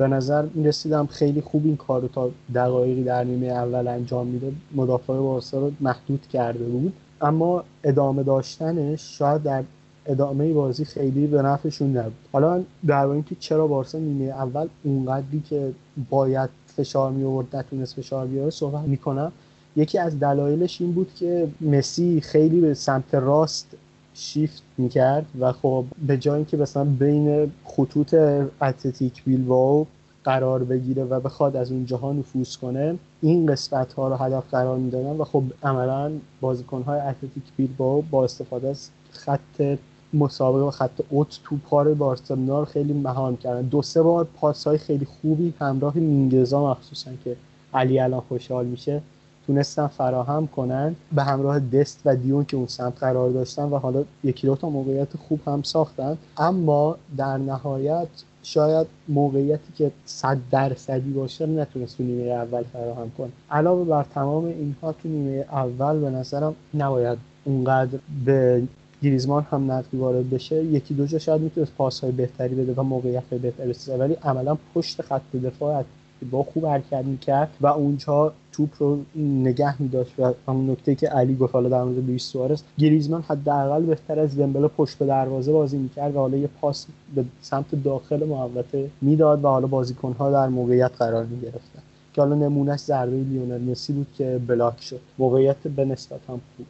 به 0.00 0.08
نظر 0.08 0.46
می‌رسیدم 0.54 1.06
خیلی 1.06 1.40
خوب 1.40 1.64
این 1.64 1.76
کار 1.76 2.00
رو 2.00 2.08
تا 2.08 2.30
دقایقی 2.54 3.04
در 3.04 3.24
نیمه 3.24 3.46
اول 3.46 3.88
انجام 3.88 4.26
میده 4.26 4.52
مدافع 4.74 5.16
بارسا 5.16 5.60
رو 5.60 5.72
محدود 5.80 6.26
کرده 6.32 6.64
بود. 6.64 6.92
اما 7.20 7.64
ادامه 7.84 8.22
داشتنش 8.22 9.18
شاید 9.18 9.42
در 9.42 9.62
ادامه 10.06 10.52
بازی 10.52 10.84
خیلی 10.84 11.26
به 11.26 11.42
نفعشون 11.42 11.96
نبود. 11.96 12.12
حالا 12.32 12.62
در 12.86 13.06
اینکه 13.06 13.36
چرا 13.40 13.66
بارسا 13.66 13.98
نیمه 13.98 14.24
اول 14.24 14.68
اونقدری 14.84 15.42
که 15.50 15.72
باید 16.10 16.50
فشار 16.76 17.10
می 17.10 17.24
آورد 17.24 17.56
نتونست 17.56 17.94
فشار 17.96 18.26
بیاره 18.26 18.50
صحبت 18.50 18.84
می‌کنم. 18.84 19.32
یکی 19.76 19.98
از 19.98 20.20
دلایلش 20.20 20.80
این 20.80 20.92
بود 20.92 21.10
که 21.16 21.48
مسی 21.60 22.20
خیلی 22.20 22.60
به 22.60 22.74
سمت 22.74 23.14
راست 23.14 23.66
شیفت 24.14 24.62
می‌کرد 24.78 25.26
و 25.40 25.52
خب 25.52 25.84
به 26.06 26.18
جای 26.18 26.36
اینکه 26.36 26.56
مثلا 26.56 26.84
بین 26.84 27.52
خطوط 27.64 28.14
اتلتیک 28.62 29.24
بیلباو 29.24 29.86
قرار 30.24 30.64
بگیره 30.64 31.04
و 31.04 31.20
بخواد 31.20 31.56
از 31.56 31.72
اونجاها 31.72 32.12
نفوذ 32.12 32.56
کنه 32.56 32.98
این 33.22 33.46
قسمت 33.46 33.92
ها 33.92 34.08
رو 34.08 34.14
هدف 34.14 34.50
قرار 34.50 34.78
می‌دادن 34.78 35.16
و 35.16 35.24
خب 35.24 35.42
عملا 35.62 36.12
بازیکن 36.40 36.82
های 36.82 37.00
اتلتیک 37.00 37.42
بیلباو 37.56 38.02
با 38.10 38.24
استفاده 38.24 38.68
از 38.68 38.90
خط 39.10 39.78
مسابقه 40.14 40.64
و 40.64 40.70
خط 40.70 41.00
اوت 41.08 41.40
تو 41.44 41.56
پار 41.56 41.94
بارسلونا 41.94 42.58
رو 42.58 42.64
خیلی 42.64 42.92
مهان 42.92 43.36
کردن. 43.36 43.62
دو 43.62 43.82
سه 43.82 44.02
بار 44.02 44.28
پاس 44.36 44.66
های 44.66 44.78
خیلی 44.78 45.04
خوبی 45.04 45.54
همراه 45.60 45.96
مینگزا 45.96 46.70
مخصوصا 46.70 47.10
که 47.24 47.36
علی 47.74 48.00
الان 48.00 48.20
خوشحال 48.20 48.66
میشه. 48.66 49.02
تونستن 49.50 49.86
فراهم 49.86 50.46
کنن 50.46 50.96
به 51.12 51.22
همراه 51.22 51.60
دست 51.60 52.00
و 52.04 52.16
دیون 52.16 52.44
که 52.44 52.56
اون 52.56 52.66
سمت 52.66 52.98
قرار 52.98 53.30
داشتن 53.30 53.62
و 53.62 53.78
حالا 53.78 54.04
یکی 54.24 54.46
دو 54.46 54.56
تا 54.56 54.70
موقعیت 54.70 55.16
خوب 55.16 55.40
هم 55.46 55.62
ساختن. 55.62 56.18
اما 56.36 56.96
در 57.16 57.38
نهایت 57.38 58.08
شاید 58.42 58.86
موقعیتی 59.08 59.72
که 59.76 59.90
صد 60.04 60.38
درصدی 60.50 61.10
باشه 61.10 61.46
نتونست 61.46 61.96
تو 61.96 62.02
نیمه 62.02 62.30
اول 62.30 62.62
فراهم 62.62 63.10
کنه 63.18 63.30
علاوه 63.50 63.84
بر 63.84 64.06
تمام 64.14 64.44
اینها 64.44 64.92
تو 64.92 65.08
نیمه 65.08 65.44
اول 65.52 65.98
به 65.98 66.10
نظرم 66.10 66.54
نباید 66.74 67.18
اونقدر 67.44 67.98
به 68.24 68.62
گریزمان 69.02 69.46
هم 69.50 69.72
نقدی 69.72 69.96
وارد 69.96 70.30
بشه. 70.30 70.64
یکی 70.64 70.94
دو 70.94 71.06
جا 71.06 71.18
شاید 71.18 71.40
می‌تونست 71.40 71.72
پاس 71.74 72.00
های 72.00 72.12
بهتری 72.12 72.54
بده 72.54 72.74
و 72.76 72.82
موقعیت 72.82 73.24
بهتری 73.24 73.68
بسازه 73.68 73.98
ولی 73.98 74.14
عملا 74.14 74.56
پشت 74.74 75.02
خط 75.02 75.36
دفاع 75.44 75.84
با 76.30 76.42
خوب 76.42 76.66
حرکت 76.66 77.04
می‌کرد 77.04 77.48
و 77.60 77.66
اونجا 77.66 78.32
توپ 78.52 78.70
رو 78.78 78.98
نگه 79.16 79.82
میداشت 79.82 80.14
و 80.18 80.32
همون 80.48 80.70
نکته 80.70 80.94
که 80.94 81.08
علی 81.08 81.36
گفت 81.36 81.54
حالا 81.54 81.68
در 81.68 81.84
مورد 81.84 82.06
لوئیس 82.06 82.24
سوارز 82.24 82.62
گریزمان 82.78 83.22
حداقل 83.22 83.82
بهتر 83.82 84.18
از 84.18 84.38
دمبله 84.38 84.68
پشت 84.68 84.98
به 84.98 85.06
دروازه 85.06 85.52
بازی 85.52 85.78
می‌کرد 85.78 86.16
و 86.16 86.18
حالا 86.18 86.36
یه 86.36 86.48
پاس 86.60 86.86
به 87.14 87.24
سمت 87.42 87.82
داخل 87.84 88.28
محوطه 88.28 88.90
می‌داد 89.00 89.44
و 89.44 89.48
حالا 89.48 89.66
بازیکنها 89.66 90.30
در 90.30 90.48
موقعیت 90.48 90.92
قرار 90.98 91.24
می‌گرفتن. 91.24 91.82
که 92.14 92.20
حالا 92.22 92.34
نمونهش 92.34 92.80
ضربه 92.80 93.16
لیونل 93.16 93.70
مسی 93.70 93.92
بود 93.92 94.06
که 94.18 94.40
block 94.46 94.82
شد. 94.82 95.00
موقعیت 95.18 95.56
به 95.56 95.84
نسبت 95.84 96.20
هم 96.28 96.40
خوب. 96.56 96.66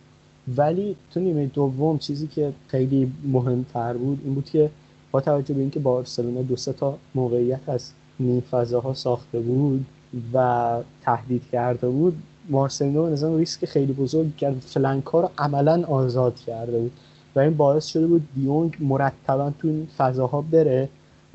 ولی 0.56 0.96
تو 1.10 1.20
نیمه 1.20 1.46
دوم 1.46 1.98
چیزی 1.98 2.26
که 2.26 2.52
خیلی 2.68 3.12
مهمتر 3.24 3.92
بود 3.92 4.20
این 4.24 4.34
بود 4.34 4.44
که 4.44 4.70
با 5.10 5.20
توجه 5.20 5.54
به 5.54 5.60
اینکه 5.60 5.80
بارسلونا 5.80 6.42
دو 6.42 6.56
سه 6.56 6.72
تا 6.72 6.98
موقعیت 7.14 7.68
از 7.68 7.90
نیم 8.20 8.40
فضاها 8.40 8.94
ساخته 8.94 9.40
بود 9.40 9.86
و 10.32 10.76
تهدید 11.02 11.42
کرده 11.52 11.88
بود 11.88 12.22
مارسلینو 12.48 13.02
به 13.02 13.10
نظرم 13.10 13.36
ریسک 13.36 13.64
خیلی 13.64 13.92
بزرگ 13.92 14.36
کرد. 14.36 14.60
flank 14.60 15.04
ها 15.04 15.20
رو 15.20 15.30
عملا 15.38 15.84
آزاد 15.84 16.36
کرده 16.36 16.78
بود 16.78 16.92
و 17.36 17.40
این 17.40 17.56
باعث 17.56 17.86
شده 17.86 18.06
بود 18.06 18.28
دیونگ 18.34 18.76
مرتبا 18.80 19.52
تو 19.58 19.68
این 19.68 19.88
فضاها 19.98 20.40
بره 20.40 20.88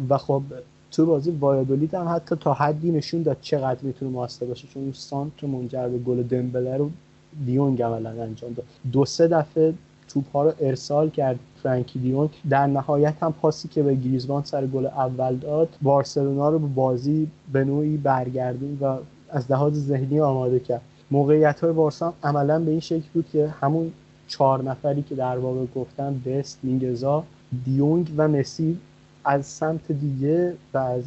و 0.10 0.18
خب 0.18 0.42
تو 0.92 1.06
بازی 1.06 1.32
وایادولید 1.32 1.94
هم 1.94 2.16
حتی 2.16 2.36
تا 2.36 2.54
حدی 2.54 2.92
نشون 2.92 3.24
داد 3.24 3.38
چقدر 3.42 3.80
می‌تونه 3.82 4.12
موثر 4.12 4.46
باشه. 4.46 4.68
چون 4.68 4.92
سانت 4.94 5.44
منجر 5.44 5.88
به 5.88 5.98
گل 5.98 6.24
دمبله 6.24 6.78
رو 6.78 6.90
دیونگ 7.46 7.82
عملا 7.82 8.10
انجام 8.10 8.54
داد. 8.54 8.66
دو 8.92 9.06
سه 9.06 9.28
دفعه 9.28 9.74
توپ 10.08 10.32
ها 10.34 10.44
رو 10.44 10.54
ارسال 10.60 11.10
کرد. 11.10 11.40
فرانکی 11.66 12.00
دیون 12.00 12.30
در 12.50 12.68
نهایت 12.68 13.14
هم 13.22 13.34
پاسی 13.34 13.68
که 13.68 13.84
به 13.84 13.96
گریزمان 13.96 14.44
سر 14.44 14.68
گل 14.68 14.86
اول 14.86 15.36
داد 15.36 15.70
بارسلونا 15.82 16.50
رو 16.50 16.60
به 16.60 16.68
بازی 16.68 17.28
به 17.54 17.64
نوعی 17.64 17.98
برگردون 17.98 18.78
و 18.82 18.98
از 19.30 19.52
لحاظ 19.52 19.74
ذهنی 19.74 20.20
آماده 20.20 20.60
کرد. 20.60 20.82
موقعیت 21.12 21.60
های 21.60 21.74
بارسا 21.74 22.14
عملا 22.24 22.60
به 22.60 22.72
این 22.72 22.80
شکل 22.80 23.08
بود 23.14 23.26
که 23.32 23.54
همون 23.62 23.92
چهار 24.28 24.64
نفری 24.64 25.02
که 25.02 25.16
در 25.16 25.38
واقع 25.38 25.66
گفتن 25.76 26.22
بست 26.26 26.60
مینگزا 26.64 27.24
دیونگ 27.66 28.12
و 28.18 28.28
مسی 28.28 28.78
از 29.26 29.46
سمت 29.46 29.92
دیگه 29.92 30.54
و 30.74 30.78
از 30.78 31.04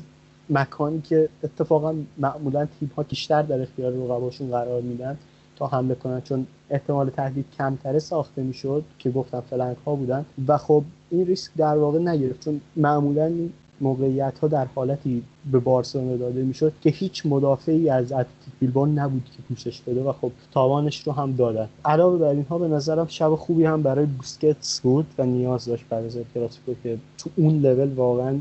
مکانی 0.51 1.01
که 1.01 1.29
اتفاقا 1.45 1.95
معمولا 2.19 2.67
تیم 2.81 2.91
ها 2.97 3.03
بیشتر 3.03 3.43
در 3.43 3.63
اختیار 3.63 3.93
رقباشون 3.93 4.51
قرار 4.51 4.81
میدن. 4.81 5.19
تا 5.59 5.67
حمله 5.67 5.95
کنن 5.95 6.21
چون 6.21 6.47
احتمال 6.71 7.11
تهدید 7.11 7.45
کمتره 7.59 7.99
ساخته 7.99 8.43
می‌شد 8.43 8.85
که 8.99 9.11
گفتم 9.11 9.41
فلنک 9.41 9.77
ها 9.87 9.95
بودن. 9.95 10.25
و 10.49 10.59
خب 10.59 10.83
این 11.11 11.27
ریسک 11.27 11.51
در 11.57 11.79
واقع 11.79 11.99
نگرفت 11.99 12.45
چون 12.45 12.61
معمولا 12.77 13.33
موقعیت 13.81 14.39
ها 14.39 14.49
در 14.49 14.65
حالتی 14.75 15.23
به 15.53 15.59
بارسلونا 15.59 16.17
داده 16.17 16.43
می‌شد 16.43 16.73
که 16.81 16.91
هیچ 16.91 17.27
مدافعی 17.27 17.91
از 17.91 18.13
اتلتیک 18.13 18.55
بیلبائو 18.61 18.87
نبود 18.87 19.25
که 19.25 19.43
پوشش 19.49 19.81
بده 19.81 20.03
و 20.03 20.13
خب 20.13 20.33
تاوانش 20.53 21.03
رو 21.07 21.13
هم 21.13 21.33
دادن. 21.33 21.69
علاوه 21.85 22.19
بر 22.19 22.29
اینها 22.29 22.59
به 22.59 22.69
نظرم 22.69 23.07
شب 23.07 23.35
خوبی 23.35 23.65
هم 23.65 23.83
برای 23.83 24.07
بوسکتس 24.07 24.81
بود 24.81 25.07
و 25.19 25.27
نیاز 25.27 25.65
داشت 25.65 25.85
برای 25.89 26.11
کلاسیکو 26.35 26.75
که 26.83 26.99
تو 27.19 27.31
اون 27.37 27.61
لول 27.61 27.93
واقعا 27.95 28.39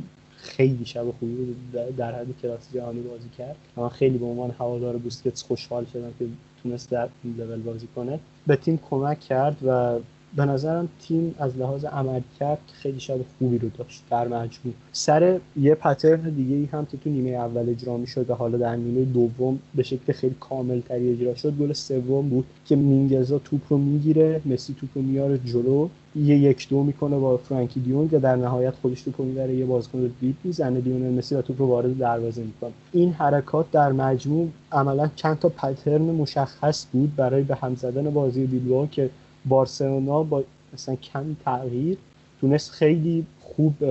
خیلی 0.48 0.86
شب 0.86 1.12
خوبی 1.12 1.56
در 1.98 2.16
حد 2.16 2.28
کلاس 2.42 2.74
جهانی 2.74 3.02
بازی 3.02 3.30
کرد. 3.38 3.56
من 3.76 3.90
خیلی 3.90 4.18
به 4.18 4.26
عنوان 4.26 4.52
هوادار 4.60 4.98
بوسکتس 4.98 5.44
خوشحال 5.44 5.86
شدم 5.94 6.14
که 6.20 6.26
تونست 6.64 6.92
در 6.92 7.10
این 7.24 7.36
لول 7.38 7.62
بازی 7.62 7.88
کنه. 7.96 8.20
به 8.48 8.56
تیم 8.56 8.80
کمک 8.90 9.20
کرد 9.20 9.58
و 9.66 10.00
به 10.38 10.46
نظرم 10.46 10.90
تیم 11.02 11.36
از 11.40 11.58
لحاظ 11.58 11.86
عمل 11.86 12.22
کرد 12.40 12.60
خیلی 12.74 13.00
شب 13.00 13.18
خوبی 13.40 13.58
رو 13.58 13.70
داشت 13.78 14.04
در 14.10 14.28
مجموع. 14.28 14.74
سر 14.92 15.40
یه 15.56 15.76
پترن 15.76 16.30
دیگه 16.30 16.56
ای 16.56 16.66
هم 16.66 16.86
که 16.86 16.98
تو 16.98 17.10
نیمه 17.10 17.30
اول 17.30 17.70
اجرا 17.70 18.06
شد 18.06 18.30
و 18.30 18.34
حالا 18.34 18.58
در 18.58 18.76
نیمه 18.76 19.06
دوم 19.06 19.60
به 19.76 19.84
شکل 19.84 20.14
خیلی 20.14 20.36
کامل 20.40 20.80
تری 20.80 21.12
اجرا 21.12 21.36
شد 21.36 21.58
گل 21.58 21.74
سوم 21.74 22.30
بود 22.30 22.46
که 22.66 22.76
مینگزا 22.76 23.40
توپ 23.40 23.62
رو 23.70 23.78
می‌گیره 23.78 24.42
مسی 24.46 24.76
توپ 24.80 24.90
رو 24.96 25.02
میاره 25.02 25.38
جلو 25.38 25.88
یه 26.16 26.38
یک 26.38 26.70
دو 26.70 26.84
می‌کنه 26.84 27.18
با 27.18 27.38
فرانکی 27.38 27.80
دیونگ 27.80 28.10
که 28.10 28.20
در 28.20 28.36
نهایت 28.36 28.74
خودش 28.82 29.02
توپ 29.02 29.20
می‌بره 29.22 29.56
یه 29.56 29.66
بازیکن 29.66 30.02
رو 30.02 30.08
دریبل 30.22 30.36
می‌زنه 30.44 30.80
لیونل 30.80 31.14
مسی 31.14 31.36
و 31.36 31.42
توپ 31.42 31.62
رو 31.62 31.68
وارد 31.68 31.98
دروازه 31.98 32.44
می‌کنه. 32.44 32.72
این 32.92 33.12
حرکات 33.12 33.72
در 33.72 33.92
مجموع 33.92 34.50
عملا 34.72 35.10
چند 35.16 35.40
تا 35.40 35.50
pattern 35.50 36.02
مشخص 36.02 36.86
بود 36.92 37.16
برای 37.16 37.44
به 37.44 37.56
هم 37.56 37.76
زدن 37.76 38.10
بازی 38.10 38.46
بیلبائو 38.46 38.88
که 38.88 39.10
بارسلونا 39.50 40.24
با 40.24 40.44
مثلا 40.74 40.96
کمی 40.96 41.36
تغییر 41.46 41.98
تونست 42.42 42.72
خیلی 42.72 43.26
خوب 43.42 43.84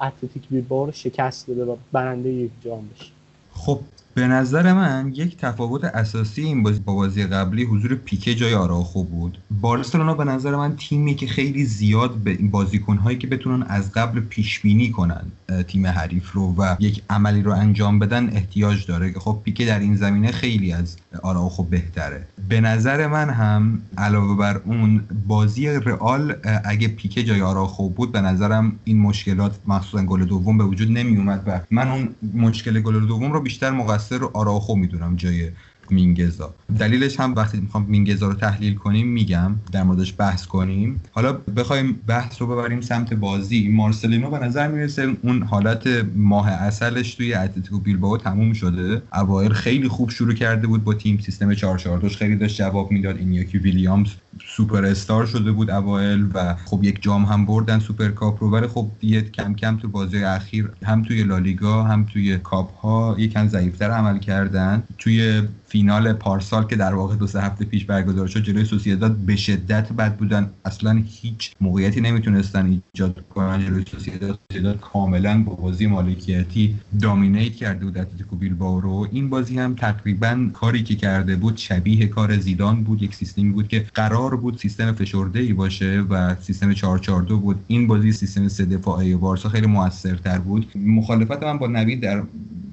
اتلتیک 0.00 0.48
بیلبائو 0.50 0.86
رو 0.86 0.92
شکست 0.92 1.50
بده 1.50 1.64
و 1.64 1.76
برنده 1.92 2.28
یک 2.28 2.50
جام 2.64 2.88
بشه. 2.94 3.12
خب 3.54 3.80
به 4.20 4.26
نظر 4.26 4.72
من 4.72 5.12
یک 5.14 5.36
تفاوت 5.36 5.84
اساسی 5.84 6.42
این 6.42 6.62
بازی 6.62 6.80
با 6.80 6.94
بازی 6.94 7.24
قبلی 7.24 7.64
حضور 7.64 7.94
پیکه 7.94 8.34
جای 8.34 8.54
آرائوخو 8.54 9.04
بود. 9.04 9.38
بارسلونا 9.60 10.14
به 10.14 10.24
نظر 10.24 10.56
من 10.56 10.76
تیمی 10.76 11.14
که 11.14 11.26
خیلی 11.26 11.64
زیاد 11.64 12.14
به 12.14 12.30
این 12.30 12.50
بازیکنهایی 12.50 13.18
که 13.18 13.26
بتونن 13.26 13.62
از 13.62 13.92
قبل 13.92 14.20
پیش 14.20 14.60
بینی 14.60 14.90
کنن 14.90 15.24
تیم 15.68 15.86
حریف 15.86 16.32
رو 16.32 16.54
و 16.58 16.76
یک 16.80 17.02
عملی 17.10 17.42
رو 17.42 17.52
انجام 17.52 17.98
بدن 17.98 18.30
احتیاج 18.32 18.86
داره. 18.86 19.12
که 19.12 19.20
خب 19.20 19.40
پیکه 19.44 19.66
در 19.66 19.78
این 19.78 19.96
زمینه 19.96 20.30
خیلی 20.30 20.72
از 20.72 20.96
آراخو 21.22 21.62
بهتره. 21.62 22.26
به 22.48 22.60
نظر 22.60 23.06
من 23.06 23.30
هم 23.30 23.82
علاوه 23.98 24.36
بر 24.36 24.60
اون 24.64 25.04
بازی 25.26 25.68
رئال 25.68 26.34
اگه 26.64 26.88
پیکه 26.88 27.24
جای 27.24 27.40
آراخو 27.40 27.88
بود 27.88 28.12
به 28.12 28.20
نظرم 28.20 28.72
این 28.84 29.00
مشکلات 29.00 29.58
مخصوصا 29.66 30.04
گل 30.04 30.24
دوم 30.24 30.58
به 30.58 30.64
وجود 30.64 30.90
نمی 30.90 31.16
اومد 31.16 31.42
و 31.46 31.60
من 31.70 31.88
اون 31.88 32.08
مشکل 32.34 32.80
گل 32.80 33.06
دوم 33.06 33.32
رو 33.32 33.40
بیشتر 33.40 33.70
مقصر 33.70 34.09
رو 34.18 34.30
آراخو 34.34 34.76
می‌دونم 34.76 35.16
جای 35.16 35.50
مینگزا. 35.90 36.54
دلیلش 36.78 37.20
هم 37.20 37.34
وقتی 37.34 37.60
می‌خوام 37.60 37.84
مینگزا 37.84 38.28
رو 38.28 38.34
تحلیل 38.34 38.74
کنیم 38.74 39.08
میگم 39.08 39.56
در 39.72 39.82
موردش 39.82 40.14
بحث 40.18 40.46
کنیم. 40.46 41.00
حالا 41.12 41.32
بخوایم 41.32 42.00
بحث 42.06 42.42
رو 42.42 42.46
ببریم 42.46 42.80
سمت 42.80 43.14
بازی. 43.14 43.68
مارسلینو 43.68 44.30
به 44.30 44.38
نظر 44.38 44.68
می‌رسه 44.68 45.16
اون 45.22 45.42
حالت 45.42 45.86
ماه 46.16 46.48
عسلش 46.48 47.14
توی 47.14 47.34
اتلتیکو 47.34 47.78
بیلبائو 47.78 48.16
تموم 48.16 48.52
شده. 48.52 49.02
اوایل 49.14 49.52
خیلی 49.52 49.88
خوب 49.88 50.10
شروع 50.10 50.34
کرده 50.34 50.66
بود 50.66 50.84
با 50.84 50.94
تیم 50.94 51.18
سیستم 51.18 51.54
442 51.54 52.08
خیلی 52.08 52.36
داشت 52.36 52.56
جواب 52.56 52.92
می‌داد. 52.92 53.16
اینیاکی 53.16 53.58
ویلیامز 53.58 54.08
سوپر 54.46 54.84
استار 54.84 55.26
شده 55.26 55.52
بود 55.52 55.70
اوایل 55.70 56.26
و 56.34 56.54
خب 56.64 56.84
یک 56.84 57.02
جام 57.02 57.24
هم 57.24 57.46
بردن 57.46 57.78
سوپر 57.78 58.08
کاپ 58.08 58.42
رو. 58.42 58.50
ولی 58.50 58.66
خب 58.66 58.90
دیگه 59.00 59.22
کم 59.22 59.54
کم 59.54 59.76
تو 59.76 59.88
بازی 59.88 60.24
اخیر 60.24 60.70
هم 60.84 61.02
توی 61.02 61.22
لالیگا 61.22 61.82
هم 61.82 62.06
توی 62.12 62.38
کاپ 62.38 62.74
ها 62.74 63.16
یکم 63.18 63.48
ضعیفتر 63.48 63.90
عمل 63.90 64.18
کردن. 64.18 64.82
توی 64.98 65.42
فینال 65.66 66.12
پارسال 66.12 66.66
که 66.66 66.76
در 66.76 66.94
واقع 66.94 67.16
دو 67.16 67.26
سه 67.26 67.40
هفته 67.40 67.64
پیش 67.64 67.84
برگزار 67.84 68.26
شد 68.26 68.42
جلوی 68.42 68.64
سوسییداد 68.64 69.16
به 69.16 69.36
شدت 69.36 69.92
بد 69.92 70.16
بودن. 70.16 70.50
اصلا 70.64 71.02
هیچ 71.06 71.52
موقعیتی 71.60 72.00
نمی‌تونستن 72.00 72.80
ایجاد 72.94 73.24
کنن. 73.34 73.66
جلوی 73.66 73.84
سوسییداد 73.90 74.38
سوسییداد 74.48 74.80
کاملا 74.80 75.42
با 75.42 75.54
بازی 75.54 75.86
مالکیتی 75.86 76.76
dominate 77.00 77.54
کرده 77.54 77.84
بود 77.84 77.98
اتلتیکو 77.98 78.36
بیلبائو 78.36 78.80
رو. 78.80 79.08
این 79.12 79.30
بازی 79.30 79.58
هم 79.58 79.74
تقریبا 79.74 80.50
کاری 80.52 80.82
که 80.82 80.94
کرده 80.94 81.36
بود 81.36 81.56
شبیه 81.56 82.06
کار 82.06 82.38
زیدان 82.38 82.84
بود. 82.84 83.02
یک 83.02 83.14
سیستمی 83.14 83.50
بود 83.50 83.68
که 83.68 83.86
قرار 83.94 84.19
بود 84.28 84.58
سیستم 84.58 84.92
فشرده 84.92 85.40
ای 85.40 85.52
باشه 85.52 86.00
و 86.10 86.34
سیستم 86.34 86.72
442 86.72 87.38
بود. 87.38 87.56
این 87.66 87.86
بازی 87.86 88.12
سیستم 88.12 88.48
سه 88.48 88.64
دفاعی 88.64 89.16
بارسا 89.16 89.48
خیلی 89.48 89.66
موثرتر 89.66 90.38
بود. 90.38 90.66
مخالفت 90.76 91.42
من 91.42 91.58
با 91.58 91.66
نوید 91.66 92.00
در 92.00 92.22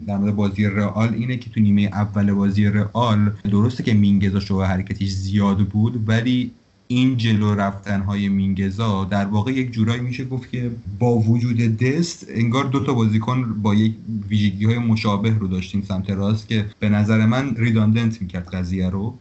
در 0.08 0.18
مورد 0.18 0.36
بازی 0.36 0.66
رئال 0.66 1.14
اینه 1.14 1.38
که 1.38 1.50
تو 1.50 1.60
نیمه 1.60 1.82
اول 1.82 2.32
بازی 2.32 2.66
رئال 2.66 3.32
درسته 3.52 3.84
که 3.84 3.94
مینگزا 3.94 4.40
شو 4.40 4.62
حرکتیش 4.62 5.12
زیاد 5.12 5.58
بود 5.58 6.10
ولی 6.10 6.52
این 6.88 7.18
جلو 7.18 7.56
رفتن 7.56 8.02
های 8.02 8.30
مینگزا 8.30 9.04
در 9.04 9.26
واقع 9.26 9.52
یک 9.52 9.72
جورایی 9.72 10.02
میشه 10.02 10.26
گفت 10.26 10.52
که 10.52 10.72
با 11.00 11.20
وجود 11.20 11.58
دست 11.78 12.28
انگار 12.30 12.64
دو 12.64 12.80
تا 12.84 12.94
بازیکن 12.94 13.62
با 13.62 13.76
یک 13.76 13.94
ویژگی 14.30 14.66
های 14.66 14.78
مشابه 14.78 15.30
رو 15.30 15.48
داشتیم 15.48 15.82
سمت 15.82 16.10
راست 16.10 16.48
که 16.48 16.66
به 16.80 16.90
نظر 16.90 17.26
من 17.26 17.56
ریداندنت 17.56 18.22
می‌کرد 18.22 18.50
قضیه 18.50 18.90
رو. 18.90 19.20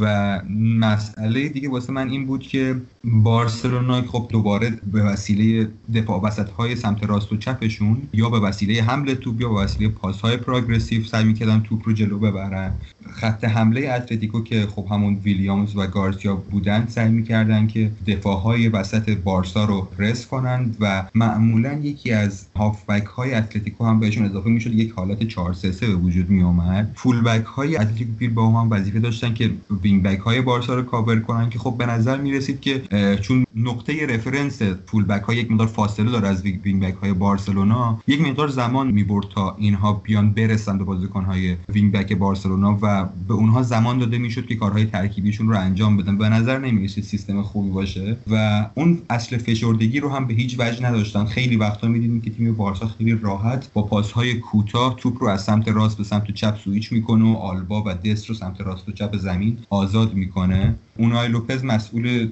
و 0.00 0.42
مسئله 0.78 1.48
دیگه 1.48 1.68
واسه 1.68 1.92
من 1.92 2.08
این 2.08 2.26
بود 2.26 2.42
که 2.42 2.80
بارسلونا 3.12 4.02
خب 4.02 4.26
دوباره 4.30 4.70
به 4.92 5.02
وسیله 5.02 5.68
دفاع 5.94 6.20
وسط 6.20 6.50
های 6.50 6.76
سمت 6.76 7.04
راست 7.04 7.32
و 7.32 7.36
چپشون 7.36 8.02
یا 8.12 8.30
به 8.30 8.40
وسیله 8.40 8.82
حمله 8.82 9.14
توپ 9.14 9.40
یا 9.40 9.48
به 9.48 9.54
وسیله 9.54 9.88
پاس 9.88 10.20
های 10.20 10.36
پروگرسیو 10.36 11.04
سعی 11.04 11.24
می‌کردن 11.24 11.60
توپ 11.60 11.82
رو 11.84 11.92
جلو 11.92 12.18
ببرن. 12.18 12.74
خط 13.10 13.44
حمله 13.44 13.88
اتلتیکو 13.88 14.42
که 14.42 14.66
خب 14.66 14.86
همون 14.90 15.14
ویلیامز 15.14 15.76
و 15.76 15.86
گارسیا 15.86 16.36
بودن 16.36 16.86
سعی 16.88 17.10
می‌کردن 17.10 17.66
که 17.66 17.90
دفاع 18.06 18.40
های 18.40 18.68
وسط 18.68 19.10
بارسا 19.10 19.64
رو 19.64 19.88
رس 19.98 20.26
کنند 20.26 20.76
و 20.80 21.06
معمولا 21.14 21.72
یکی 21.72 22.12
از 22.12 22.46
هافبک 22.56 23.04
های 23.04 23.34
اتلتیکو 23.34 23.84
هم 23.84 24.00
بهشون 24.00 24.24
اضافه 24.24 24.50
می‌شد. 24.50 24.72
یک 24.72 24.92
حالت 24.92 25.22
4 25.22 25.52
3 25.52 25.86
به 25.86 25.94
وجود 25.94 26.30
می 26.30 26.42
اومد 26.42 26.92
فول 26.94 27.20
بک 27.20 27.44
های 27.44 27.76
اتلتیکو 27.76 28.34
با 28.34 28.60
هم 28.60 28.70
وظیفه 28.70 29.00
داشتن 29.00 29.34
که 29.34 29.50
wing-back 29.82 30.18
های 30.18 30.40
بارسا 30.40 30.74
رو 30.74 30.82
کاور 30.82 31.20
کنن 31.20 31.50
که 31.50 31.58
خب 31.58 31.74
به 31.78 31.86
نظر 31.86 32.16
می 32.16 32.32
رسید 32.32 32.60
که 32.60 32.82
چون 33.20 33.44
نقطه 33.56 34.06
reference 34.06 34.62
full-back 34.62 35.22
ها 35.22 35.34
یک 35.34 35.50
مقدار 35.50 35.66
فاصله 35.66 36.10
داره 36.10 36.28
از 36.28 36.42
wing-back 36.42 36.94
های 36.94 37.12
بارسلونا. 37.12 38.00
یک 38.06 38.20
مقدار 38.20 38.48
زمان 38.48 38.90
می 38.90 39.04
برد 39.04 39.26
تا 39.28 39.56
اینها 39.58 39.92
بیان 39.92 40.30
برسن 40.30 40.78
به 40.78 40.84
بازیکن 40.84 41.24
های 41.24 41.56
wing-back 41.68 42.12
بارسلونا 42.12 42.78
و 42.82 43.04
به 43.28 43.34
اونها 43.34 43.62
زمان 43.62 43.98
داده 43.98 44.18
می‌شد 44.18 44.46
که 44.46 44.54
کارهای 44.56 44.84
ترکیبیشون 44.84 45.48
رو 45.48 45.58
انجام 45.58 45.96
بدن. 45.96 46.18
به 46.18 46.28
نظر 46.28 46.58
نمی 46.58 46.84
رسید 46.84 47.04
سیستم 47.04 47.42
خوبی 47.42 47.70
باشه 47.70 48.16
و 48.30 48.66
اون 48.74 48.98
اصل 49.10 49.38
فشردگی 49.38 50.00
رو 50.00 50.08
هم 50.08 50.26
به 50.26 50.34
هیچ 50.34 50.56
وجه 50.58 50.86
نداشتن. 50.86 51.24
خیلی 51.24 51.56
وقتا 51.56 51.88
می‌دیدیم 51.88 52.20
که 52.20 52.30
تیم 52.30 52.52
بارسا 52.52 52.86
خیلی 52.86 53.18
راحت 53.22 53.72
با 53.72 53.82
پاسهای 53.82 54.34
کوتاه 54.34 54.96
توپ 54.96 55.22
رو 55.22 55.28
از 55.28 55.44
سمت 55.44 55.68
راست 55.68 55.98
به 55.98 56.04
سمت 56.04 56.30
چپ 56.30 56.56
سویچ 56.56 56.92
می‌کنه 56.92 57.32
و 57.32 57.36
آلبا 57.36 57.82
و 57.82 57.94
دست 57.94 58.34
سمت 58.34 58.60
راست 58.60 58.88
و 58.88 58.92
چپ 58.92 59.16
زمین 59.16 59.58
آزاد 59.70 60.14
می‌کنه. 60.14 60.74
اونای 60.96 61.28
لوپز 61.28 61.64
مسئول 61.64 62.28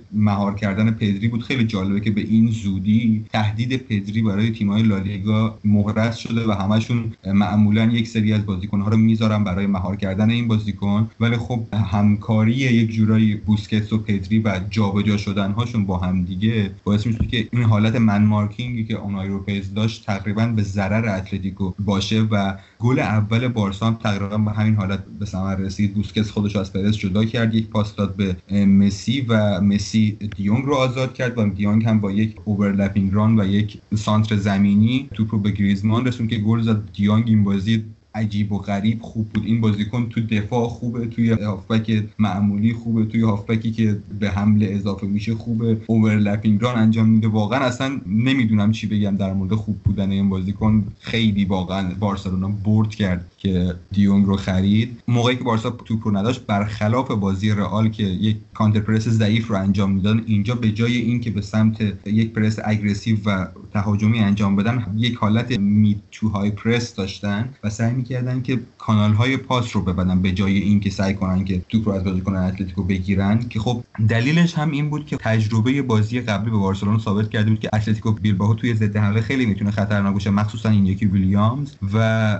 کردن 0.54 0.90
پدری 0.90 1.28
بود. 1.28 1.42
خیلی 1.42 1.64
جالبه 1.64 2.00
که 2.00 2.10
به 2.10 2.20
این 2.20 2.50
زودی 2.50 3.24
تهدید 3.32 3.76
پدری 3.76 4.22
برای 4.22 4.50
تیم‌های 4.50 4.82
لالیگا 4.82 5.58
مهرس 5.64 6.16
شده 6.16 6.48
و 6.48 6.52
همشون 6.52 7.12
معمولا 7.26 7.84
یک 7.84 8.08
سری 8.08 8.32
از 8.32 8.46
بازیکن‌ها 8.46 8.88
رو 8.88 8.96
می‌ذارن 8.96 9.44
برای 9.44 9.66
مهار 9.66 9.96
کردن 9.96 10.30
این 10.30 10.48
بازیکن. 10.48 11.10
ولی 11.20 11.36
خب 11.36 11.60
همکاری 11.72 12.52
یک 12.52 12.90
جورایی 12.90 13.34
بوسکتس 13.34 13.92
و 13.92 13.98
پدری 13.98 14.38
و 14.38 14.60
جابجا 14.70 15.16
شدن 15.16 15.50
هاشون 15.50 15.86
با 15.86 15.98
هم 15.98 16.22
دیگه 16.22 16.70
باعث 16.84 17.06
میشه 17.06 17.26
که 17.26 17.48
این 17.52 17.62
حالت 17.62 17.96
من 17.96 18.24
مارکینگی 18.24 18.84
که 18.84 18.94
اونای 18.94 19.28
لوپز 19.28 19.74
داشت 19.74 20.06
تقریبا 20.06 20.46
به 20.46 20.62
ضرر 20.62 21.08
اتلتیکو 21.16 21.72
باشه 21.78 22.20
و 22.20 22.54
گل 22.78 22.98
اول 22.98 23.48
بارسا 23.48 23.98
تقریبا 24.02 24.38
به 24.38 24.50
همین 24.50 24.74
حالت 24.74 25.04
به 25.18 25.26
ثمر 25.26 25.56
رسید. 25.56 25.94
بوسکتس 25.94 26.30
خودش 26.30 26.56
از 26.56 26.72
پرس 26.72 26.96
جدا 26.96 27.24
کرد. 27.24 27.54
یک 27.54 27.68
پاس 27.68 27.94
داد 27.94 28.16
به 28.16 28.36
مسی 28.66 29.20
و 29.20 29.60
مسی 29.60 30.16
دیونگ 30.36 30.64
رو 30.64 30.74
آزاد 30.74 31.14
کرد 31.14 31.38
و 31.38 31.48
دیونگ 31.48 31.84
هم 31.84 32.00
با 32.00 32.12
یک 32.12 32.36
overlapping 32.44 33.14
run 33.14 33.40
و 33.40 33.44
یک 33.46 33.78
سانتر 33.94 34.36
زمینی 34.36 35.08
توپ 35.14 35.34
رو 35.34 35.38
به 35.38 35.50
گریزمان 35.50 36.06
رسون 36.06 36.26
که 36.26 36.38
گل 36.38 36.62
زد. 36.62 36.82
دیونگ 36.92 37.24
این 37.26 37.44
بازی 37.44 37.84
عجیب 38.14 38.52
و 38.52 38.58
غریب 38.58 39.02
خوب 39.02 39.28
بود. 39.28 39.44
این 39.46 39.60
بازیکن 39.60 40.08
تو 40.08 40.20
دفاع 40.20 40.68
خوبه 40.68 41.06
توی 41.06 41.30
هافبک 41.30 42.04
معمولی 42.18 42.72
خوبه 42.72 43.04
توی 43.04 43.22
هافبکی 43.22 43.70
که 43.70 43.98
به 44.20 44.30
حمله 44.30 44.66
اضافه 44.66 45.06
میشه 45.06 45.34
خوبه. 45.34 45.80
overlapping 45.86 46.62
run 46.62 46.78
انجام 46.78 47.08
میده. 47.08 47.28
واقعا 47.28 47.60
اصلا 47.60 48.00
نمی‌دونم 48.06 48.72
چی 48.72 48.86
بگم 48.86 49.16
در 49.16 49.32
مورد 49.32 49.54
خوب 49.54 49.76
بودن 49.84 50.10
این 50.10 50.28
بازیکن. 50.28 50.84
خیلی 51.00 51.44
واقعا 51.44 51.94
بارسلونا 52.00 52.48
برد 52.48 52.90
کرد. 52.90 53.30
که 53.46 53.74
دیونگ 53.92 54.26
رو 54.26 54.36
خرید 54.36 55.02
موقعی 55.08 55.36
که 55.36 55.44
بارسا 55.44 55.70
توپ 55.70 56.08
رو 56.08 56.16
نداشت 56.16 56.46
برخلاف 56.46 57.10
بازی 57.10 57.50
رئال 57.50 57.88
که 57.88 58.02
یک 58.02 58.36
counter-press 58.54 59.08
ضعیف 59.08 59.48
رو 59.48 59.56
انجام 59.56 59.92
می‌دادن 59.92 60.22
اینجا 60.26 60.54
به 60.54 60.70
جای 60.70 60.96
اینکه 60.96 61.30
به 61.30 61.40
سمت 61.40 61.80
یک 62.06 62.32
press 62.32 62.58
aggressive 62.64 63.16
و 63.26 63.46
تهاجمی 63.72 64.18
انجام 64.18 64.56
بدن 64.56 64.86
یک 64.96 65.14
حالت 65.14 65.58
mid 65.58 65.96
to 66.10 66.28
high 66.28 66.50
press 66.50 66.94
داشتن 66.94 67.48
و 67.64 67.70
سعی 67.70 67.94
می‌کردن 67.94 68.42
که 68.42 68.60
کانال 68.78 69.12
های 69.12 69.36
پاس 69.36 69.76
رو 69.76 69.82
ببندن 69.82 70.22
به 70.22 70.32
جای 70.32 70.58
اینکه 70.58 70.90
سعی 70.90 71.14
کنن 71.14 71.44
که 71.44 71.62
توپ 71.68 71.88
رو 71.88 71.94
از 71.94 72.04
بازیکن 72.04 72.36
اتلتیکو 72.36 72.82
بگیرن. 72.82 73.48
که 73.48 73.60
خب 73.60 73.84
دلیلش 74.08 74.54
هم 74.54 74.70
این 74.70 74.90
بود 74.90 75.06
که 75.06 75.16
تجربه 75.16 75.82
بازی 75.82 76.20
قبلی 76.20 76.50
به 76.50 76.56
بارسلونا 76.56 76.98
ثابت 76.98 77.30
کرده 77.30 77.50
بود 77.50 77.60
که 77.60 77.68
اتلتیکو 77.72 78.12
بیلبائو 78.12 78.54
توی 78.54 78.74
ضد 78.74 78.96
حمله 78.96 79.20
خیلی 79.20 79.46
می‌تونه 79.46 79.70
خطرناک 79.70 80.12
باشه 80.12 80.30
مخصوصا 80.30 80.68
اینیاکی 80.68 81.06
ویلیامز. 81.06 81.74
و 81.94 81.96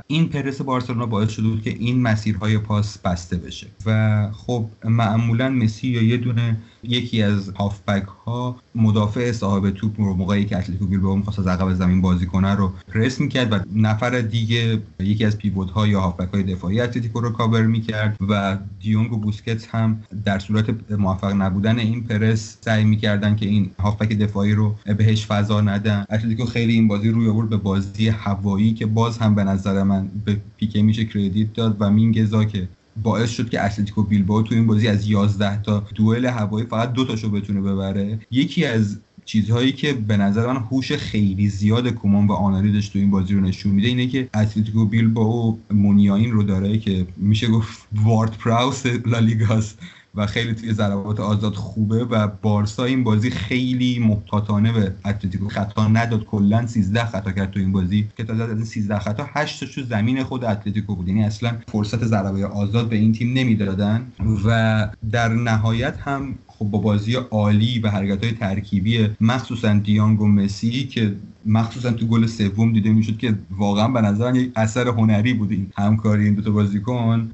این 0.07 0.29
پرس 0.29 0.61
بارسلونا 0.61 0.96
باعث 1.05 1.31
شده 1.31 1.49
بود 1.49 1.63
که 1.63 1.71
این 1.71 2.03
مسیرهای 2.03 2.59
پاس 2.59 2.99
بسته 2.99 3.37
بشه. 3.37 3.67
و 3.87 4.31
خب 4.33 4.67
معمولا 4.85 5.51
مسی 5.51 5.89
یا 5.89 6.03
یه 6.03 6.17
دونه 6.17 6.57
یکی 6.89 7.23
از 7.23 7.49
هافبک 7.49 8.05
ها 8.27 8.57
مدافع 8.75 9.33
صاحب 9.33 9.71
توپ 9.71 10.01
رو 10.01 10.15
موقعی 10.15 10.45
که 10.45 10.59
اتلتیکو 10.59 10.87
بیلبائو 10.87 11.17
می‌خواست 11.17 11.39
از 11.39 11.47
عقب 11.47 11.75
زمین 11.75 12.01
بازی 12.01 12.27
کنه 12.27 12.55
رو 12.55 12.73
پرس 12.95 13.21
می‌کرد 13.21 13.53
و 13.53 13.59
نفر 13.75 14.21
دیگه 14.21 14.83
یکی 15.01 15.25
از 15.25 15.39
pivot 15.39 15.71
ها 15.71 15.87
یا 15.87 16.01
هافبک 16.01 16.35
های 16.35 16.43
دفاعی 16.43 16.81
اتلتیکو 16.81 17.21
رو 17.21 17.31
کاور 17.31 17.63
می‌کرد 17.63 18.17
و 18.29 18.59
دیونگ 18.81 19.13
و 19.13 19.17
بوسکتس 19.17 19.67
هم 19.67 20.03
در 20.25 20.39
صورت 20.39 20.91
موفق 20.91 21.33
نبودن 21.33 21.79
این 21.79 22.05
پرس 22.05 22.59
سعی 22.61 22.85
می‌کردن 22.85 23.37
که 23.37 23.47
این 23.47 23.71
هافبک 23.79 24.09
دفاعی 24.09 24.53
رو 24.53 24.75
بهش 24.99 25.27
فضا 25.27 25.61
ندن. 25.61 26.05
اتلتیکو 26.11 26.45
خیلی 26.45 26.73
این 26.73 26.89
بازی 26.89 27.09
روی 27.09 27.29
آورد 27.29 27.49
به 27.49 27.57
بازی 27.57 28.09
هوایی 28.09 28.75
که 28.75 28.87
باز 28.87 29.19
هم 29.19 29.35
به 29.35 29.45
نظر 29.45 29.83
من 29.83 30.09
به 30.25 30.37
پیکه 30.57 30.83
میشه 30.83 31.05
credit 31.05 31.53
داد 31.53 31.77
و 31.81 31.91
مینگزا 31.91 32.45
که 32.45 32.69
باعث 33.03 33.31
شد 33.31 33.51
که 33.51 33.65
اتلتیکو 33.65 34.03
بیلبائو 34.03 34.43
تو 34.43 34.55
این 34.55 34.67
بازی 34.67 34.89
از 34.89 35.09
11 35.09 35.63
تا 35.63 35.87
دوئل 35.95 36.27
هوایی 36.27 36.67
فقط 36.67 36.93
دو 36.93 37.05
تاشو 37.05 37.31
بتونه 37.31 37.61
ببره. 37.61 38.19
یکی 38.31 38.65
از 38.65 38.99
چیزهایی 39.25 39.73
که 39.73 39.93
به 39.93 40.17
نظر 40.17 40.47
من 40.47 40.57
هوش 40.57 40.93
خیلی 40.93 41.49
زیاد 41.49 41.89
کومان 41.89 42.27
و 42.27 42.33
آناری 42.33 42.73
داشت 42.73 42.93
تو 42.93 42.99
این 42.99 43.11
بازی 43.11 43.35
رو 43.35 43.41
نشون 43.41 43.73
میده 43.73 43.89
اینه 43.89 44.07
که 44.07 44.29
اتلتیکو 44.35 44.85
بیلبائو 44.85 45.57
مونیاین 45.71 46.33
رو 46.33 46.43
داره 46.43 46.79
که 46.79 47.07
میشه 47.17 47.47
گفت 47.47 47.89
وارد 48.05 48.37
پراوس 48.39 48.87
لالیگاست. 49.07 49.79
و 50.17 50.27
خیلی 50.27 50.55
توی 50.55 50.73
ضربات 50.73 51.21
آزاد 51.21 51.55
خوبه 51.55 52.05
و 52.05 52.29
بارسا 52.43 52.85
این 52.85 53.05
بازی 53.05 53.31
خیلی 53.31 53.99
محتاطانه 53.99 54.73
به 54.73 54.95
اتلتیکو 55.05 55.49
خطا 55.49 55.89
نداد. 55.89 56.25
کلا 56.25 56.67
13 56.67 57.05
خطا 57.05 57.33
کرد 57.33 57.51
تو 57.51 57.61
این 57.61 57.73
بازی 57.73 58.09
که 58.17 58.25
تا 58.25 58.33
از 58.33 58.41
این 58.51 58.65
13 58.65 58.99
خطا 58.99 59.27
8 59.35 59.61
تاش 59.61 59.75
تو 59.75 59.83
زمین 59.83 60.23
خود 60.23 60.45
اتلتیکو 60.45 60.97
بود. 60.97 61.09
یعنی 61.09 61.25
اصلا 61.25 61.57
فرصت 61.69 62.05
ضربه 62.05 62.47
آزاد 62.47 62.89
به 62.89 62.97
این 62.97 63.13
تیم 63.13 63.33
نمی‌دادن 63.33 64.13
و 64.45 64.89
در 65.13 65.29
نهایت 65.29 65.97
هم 66.01 66.39
خب 66.47 66.65
با 66.65 66.79
بازی 66.79 67.15
عالی 67.15 67.79
و 67.79 67.91
حرکت 67.91 68.25
های 68.25 68.33
ترکیبی 68.33 69.09
مخصوصا 69.21 69.75
دیانگ 69.75 70.21
و 70.21 70.27
مسی 70.29 70.85
که 70.87 71.17
مخصوصا 71.45 71.93
تو 71.93 72.07
گل 72.07 72.27
سوم 72.27 72.73
دیده 72.73 72.93
می‌شد 72.93 73.17
که 73.19 73.35
واقعا 73.51 73.89
به 73.89 74.01
نظر 74.01 74.37
یک 74.37 74.53
اثر 74.57 74.89
هنری 74.89 75.35
بود 75.35 75.51
این 75.51 75.73
همکاری 75.77 76.25
این 76.25 76.35
دو 76.35 76.43
تا 76.43 76.51
بازیکن. 76.51 77.31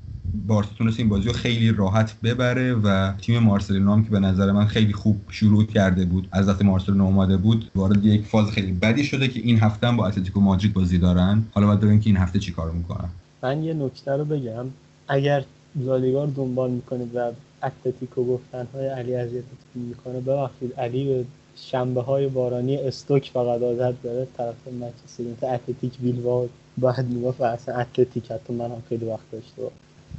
بارسا 0.47 0.71
تونست 0.79 1.01
این 1.01 1.09
بازی 1.09 1.27
رو 1.27 1.33
خیلی 1.33 1.73
راحت 1.73 2.21
ببره 2.21 2.75
و 2.75 3.13
تیم 3.13 3.39
مارسلینو 3.39 3.93
هم 3.93 4.05
که 4.05 4.11
به 4.11 4.21
نظر 4.21 4.53
من 4.53 4.67
خیلی 4.67 4.93
خوب 4.93 5.17
شروع 5.29 5.65
کرده 5.65 6.05
بود 6.05 6.29
از 6.33 6.49
وقتی 6.49 6.65
مارسلینو 6.65 7.05
اومده 7.05 7.37
بود 7.37 7.71
وارد 7.75 8.05
یک 8.05 8.27
فاز 8.27 8.51
خیلی 8.51 8.73
بدی 8.73 9.05
شده 9.05 9.29
که 9.29 9.41
این 9.41 9.59
هفته 9.59 9.87
هم 9.87 9.97
با 9.97 10.07
اتلتیکو 10.07 10.41
مادرید 10.41 10.73
بازی 10.73 10.99
دارن. 10.99 11.43
حالا 11.53 11.67
باید 11.67 11.81
ببینیم 11.81 12.01
که 12.01 12.07
این 12.07 12.17
هفته 12.17 12.39
چیکار 12.39 12.71
می‌کنن. 12.71 13.09
من 13.43 13.63
یه 13.63 13.75
نکته 13.75 14.13
رو 14.13 14.25
بگم. 14.25 14.67
اگر 15.09 15.45
لالیگا 15.77 16.25
رو 16.25 16.31
دنبال 16.31 16.71
می‌کنید 16.71 17.11
و 17.15 17.31
اتلتیکو 17.63 18.25
گفتن 18.25 18.67
های 18.75 18.87
علی 18.87 19.15
اذیتتون 19.15 19.83
می‌کنه 19.89 20.21
ببخشید 20.21 20.73
علی 20.73 21.05
به 21.05 21.25
شنبه 21.57 22.03
های 22.03 22.29
بارانی 22.29 22.77
استوک 22.77 23.31
فقط 23.35 23.63
عادت 23.63 24.03
داره 24.03 24.27
طرف 24.37 24.55
منچستر 24.81 25.55
اتلتیک 25.55 25.99
بیلبائو. 25.99 26.49
باید 26.79 27.07
می‌گفت 27.07 27.41
اصلا 27.41 27.75
اتلتیک 27.75 28.33
حتی 28.33 28.53
من 28.53 28.65
هم 28.65 28.83
خیلی 28.89 29.05
وقت 29.05 29.31
داشته 29.33 29.63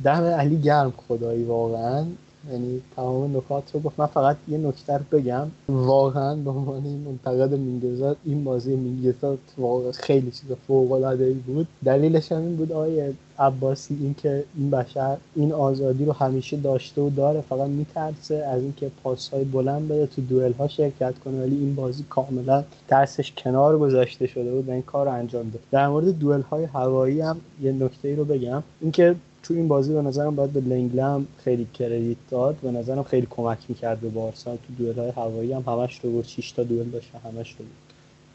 دم 0.04 0.24
علی 0.24 0.58
گرم 0.62 0.94
خدایی 1.08 1.44
واقعا. 1.44 2.06
یعنی 2.52 2.82
تمام 2.96 3.38
نکات 3.38 3.64
رو 3.74 3.80
گفت. 3.80 4.00
من 4.00 4.06
فقط 4.06 4.38
یه 4.48 4.58
نکته 4.58 5.00
بگم. 5.12 5.48
واقعا 5.70 6.36
به 6.36 6.50
عنوان 6.50 6.84
منتقد 6.84 7.54
مینگزا 7.54 8.16
این 8.26 8.44
بازی 8.44 8.76
مینگزا 8.76 9.38
واقعا 9.58 9.92
خیلی 9.92 10.32
چیز 10.32 10.52
فوق 10.68 10.92
العاده 10.92 11.34
بود. 11.34 11.68
دلیلش 11.86 12.32
هم 12.32 12.42
این 12.42 12.56
بود 12.56 12.72
آیه 12.72 13.14
عباسی 13.40 13.98
اینکه 14.02 14.44
این 14.58 14.70
بشر 14.70 15.18
این 15.36 15.54
آزادی 15.54 16.06
رو 16.06 16.12
همیشه 16.12 16.58
داشته 16.58 17.02
و 17.02 17.10
داره. 17.10 17.42
فقط 17.42 17.68
میترسه 17.68 18.36
از 18.36 18.62
اینکه 18.62 18.92
پاس 19.04 19.30
های 19.30 19.44
بلند 19.44 19.88
بده 19.88 20.08
تو 20.08 20.22
دوئل 20.22 20.54
ها 20.54 20.68
شرکت 20.68 21.20
کنه. 21.20 21.42
ولی 21.42 21.56
این 21.56 21.76
بازی 21.76 22.06
کاملا 22.10 22.64
ترسش 22.88 23.34
کنار 23.38 23.80
گذاشته 23.80 24.28
شده 24.28 24.52
بود 24.52 24.70
و 24.70 24.72
این 24.72 24.82
کار 24.82 25.06
رو 25.06 25.12
انجام 25.12 25.50
داد. 25.50 25.62
در 25.72 25.88
مورد 25.88 26.20
دوئل 26.20 26.42
های 26.42 26.64
هوایی 26.64 27.22
هم 27.22 27.42
یه 27.62 27.72
نکته 27.72 28.16
رو 28.16 28.26
بگم. 28.26 28.64
اینکه 28.82 29.16
تو 29.44 29.54
این 29.54 29.68
بازی 29.68 29.94
به 29.94 30.02
نظرم 30.02 30.36
باید 30.36 30.54
به 30.54 30.62
لنگلم 30.62 31.28
خیلی 31.38 31.68
کردیت 31.74 32.18
داد. 32.30 32.56
به 32.56 32.72
نظرم 32.72 33.04
خیلی 33.04 33.28
کمک 33.30 33.58
می‌کرد 33.70 34.00
به 34.00 34.10
بارسا. 34.10 34.52
تو 34.52 34.74
دوئل 34.78 35.00
های 35.00 35.10
هوایی 35.10 35.54
هم 35.54 35.64
همش 35.68 36.00
رو 36.04 36.12
بود 36.12 36.26
6 36.26 36.52
تا 36.52 36.64
دوئل 36.64 36.90
داشت 36.90 37.12
همش 37.26 37.52
رو 37.52 37.58
بود 37.58 37.84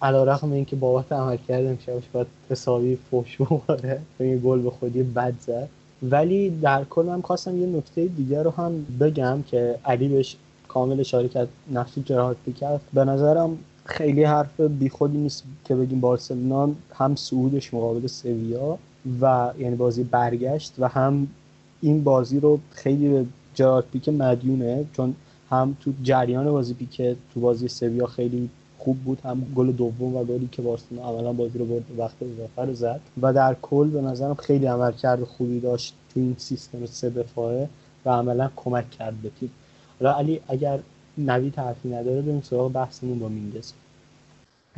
علا 0.02 0.24
رقم 0.24 0.52
اینکه 0.52 0.76
بابت 0.76 1.12
عمل 1.12 1.36
کرده 1.36 1.68
امشبش 1.68 2.08
باید 2.12 2.26
حسابی 2.50 2.98
فوش 3.10 3.40
بخوره. 3.40 4.00
یه 4.20 4.38
گل 4.38 4.60
به 4.60 4.70
خودی 4.70 5.02
بد 5.02 5.34
زد. 5.46 5.68
ولی 6.02 6.50
در 6.50 6.84
کل 6.84 7.02
من 7.02 7.20
خواستم 7.20 7.60
یه 7.60 7.66
نکته 7.66 8.06
دیگر 8.06 8.42
رو 8.42 8.50
هم 8.50 8.86
بگم 9.00 9.42
که 9.42 9.78
علی 9.84 10.08
بهش 10.08 10.36
کامل 10.68 11.00
اشاره 11.00 11.28
کرد 11.28 11.48
نفسی 11.72 12.02
جراحت 12.02 12.36
کرد 12.60 12.80
به 12.92 13.04
نظرم 13.04 13.58
خیلی 13.84 14.24
حرف 14.24 14.60
بیخودی 14.60 15.18
نیست 15.18 15.44
که 15.64 15.74
بگیم 15.74 16.00
بارسلونا 16.00 16.70
هم 16.94 17.14
سعودش 17.14 17.74
مقابل 17.74 18.06
سویا. 18.06 18.78
و 19.20 19.52
یعنی 19.58 19.76
بازی 19.76 20.04
برگشت 20.04 20.74
و 20.78 20.88
هم 20.88 21.28
این 21.80 22.04
بازی 22.04 22.40
رو 22.40 22.60
خیلی 22.70 23.08
به 23.08 23.26
جرارد 23.54 23.84
پیک 23.92 24.08
مدیونه 24.08 24.84
چون 24.92 25.14
هم 25.50 25.76
تو 25.80 25.92
جریان 26.02 26.50
بازی 26.50 26.74
پیک 26.74 26.96
تو 27.34 27.40
بازی 27.40 27.68
سویا 27.68 28.06
خیلی 28.06 28.50
خوب 28.78 28.98
بود 28.98 29.20
هم 29.24 29.46
گل 29.56 29.72
دوم 29.72 30.16
و 30.16 30.24
گلی 30.24 30.48
که 30.52 30.62
بارسلونا 30.62 31.10
اولا 31.10 31.32
بازی 31.32 31.58
رو 31.58 31.64
برد 31.64 31.84
وقت 31.98 32.16
اضافه 32.22 32.62
رو 32.62 32.74
زد 32.74 33.00
و 33.22 33.32
در 33.32 33.56
کل 33.62 33.88
به 33.88 34.00
نظرم 34.00 34.34
خیلی 34.34 34.66
عملکرد 34.66 35.24
خوبی 35.24 35.60
داشت 35.60 35.94
تو 36.14 36.20
این 36.20 36.34
سیستم 36.38 36.86
سه 36.86 37.10
دفاعه 37.10 37.68
و 38.04 38.10
عملا 38.10 38.50
کمک 38.56 38.90
کرد 38.90 39.14
به 39.22 39.30
تیم. 39.40 39.50
حالا 40.00 40.16
علی 40.16 40.40
اگر 40.48 40.78
نوی 41.18 41.52
حرفی 41.56 41.88
نداره 41.88 42.22
بریم 42.22 42.40
سراغ 42.40 42.72
بحثمون 42.72 43.18
با 43.18 43.28
مینگز. 43.28 43.72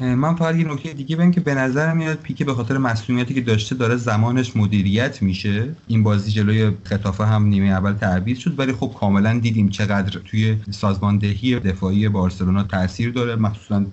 من 0.00 0.34
فقط 0.34 0.56
یه 0.56 0.72
نکته 0.72 0.92
دیگه 0.92 1.16
بگم 1.16 1.30
که 1.30 1.40
به 1.40 1.54
نظر 1.54 1.92
میاد 1.94 2.20
پیکه 2.20 2.44
به 2.44 2.54
خاطر 2.54 2.78
مسئولیتی 2.78 3.34
که 3.34 3.40
داشته 3.40 3.74
داره 3.74 3.96
زمانش 3.96 4.56
مدیریت 4.56 5.22
میشه. 5.22 5.76
این 5.86 6.02
بازی 6.02 6.30
جلوی 6.30 6.72
خطافه 6.84 7.24
هم 7.24 7.46
نیمه 7.46 7.66
اول 7.66 7.92
تعویض 7.92 8.38
شد 8.38 8.58
ولی 8.58 8.72
خب 8.72 8.94
کاملا 9.00 9.38
دیدیم 9.38 9.68
چقدر 9.68 10.18
توی 10.24 10.56
سازماندهی 10.70 11.60
دفاعی 11.60 12.08
بارسلونا 12.08 12.62
تاثیر 12.62 13.10
داره. 13.12 13.36
مخصوصا 13.36 13.86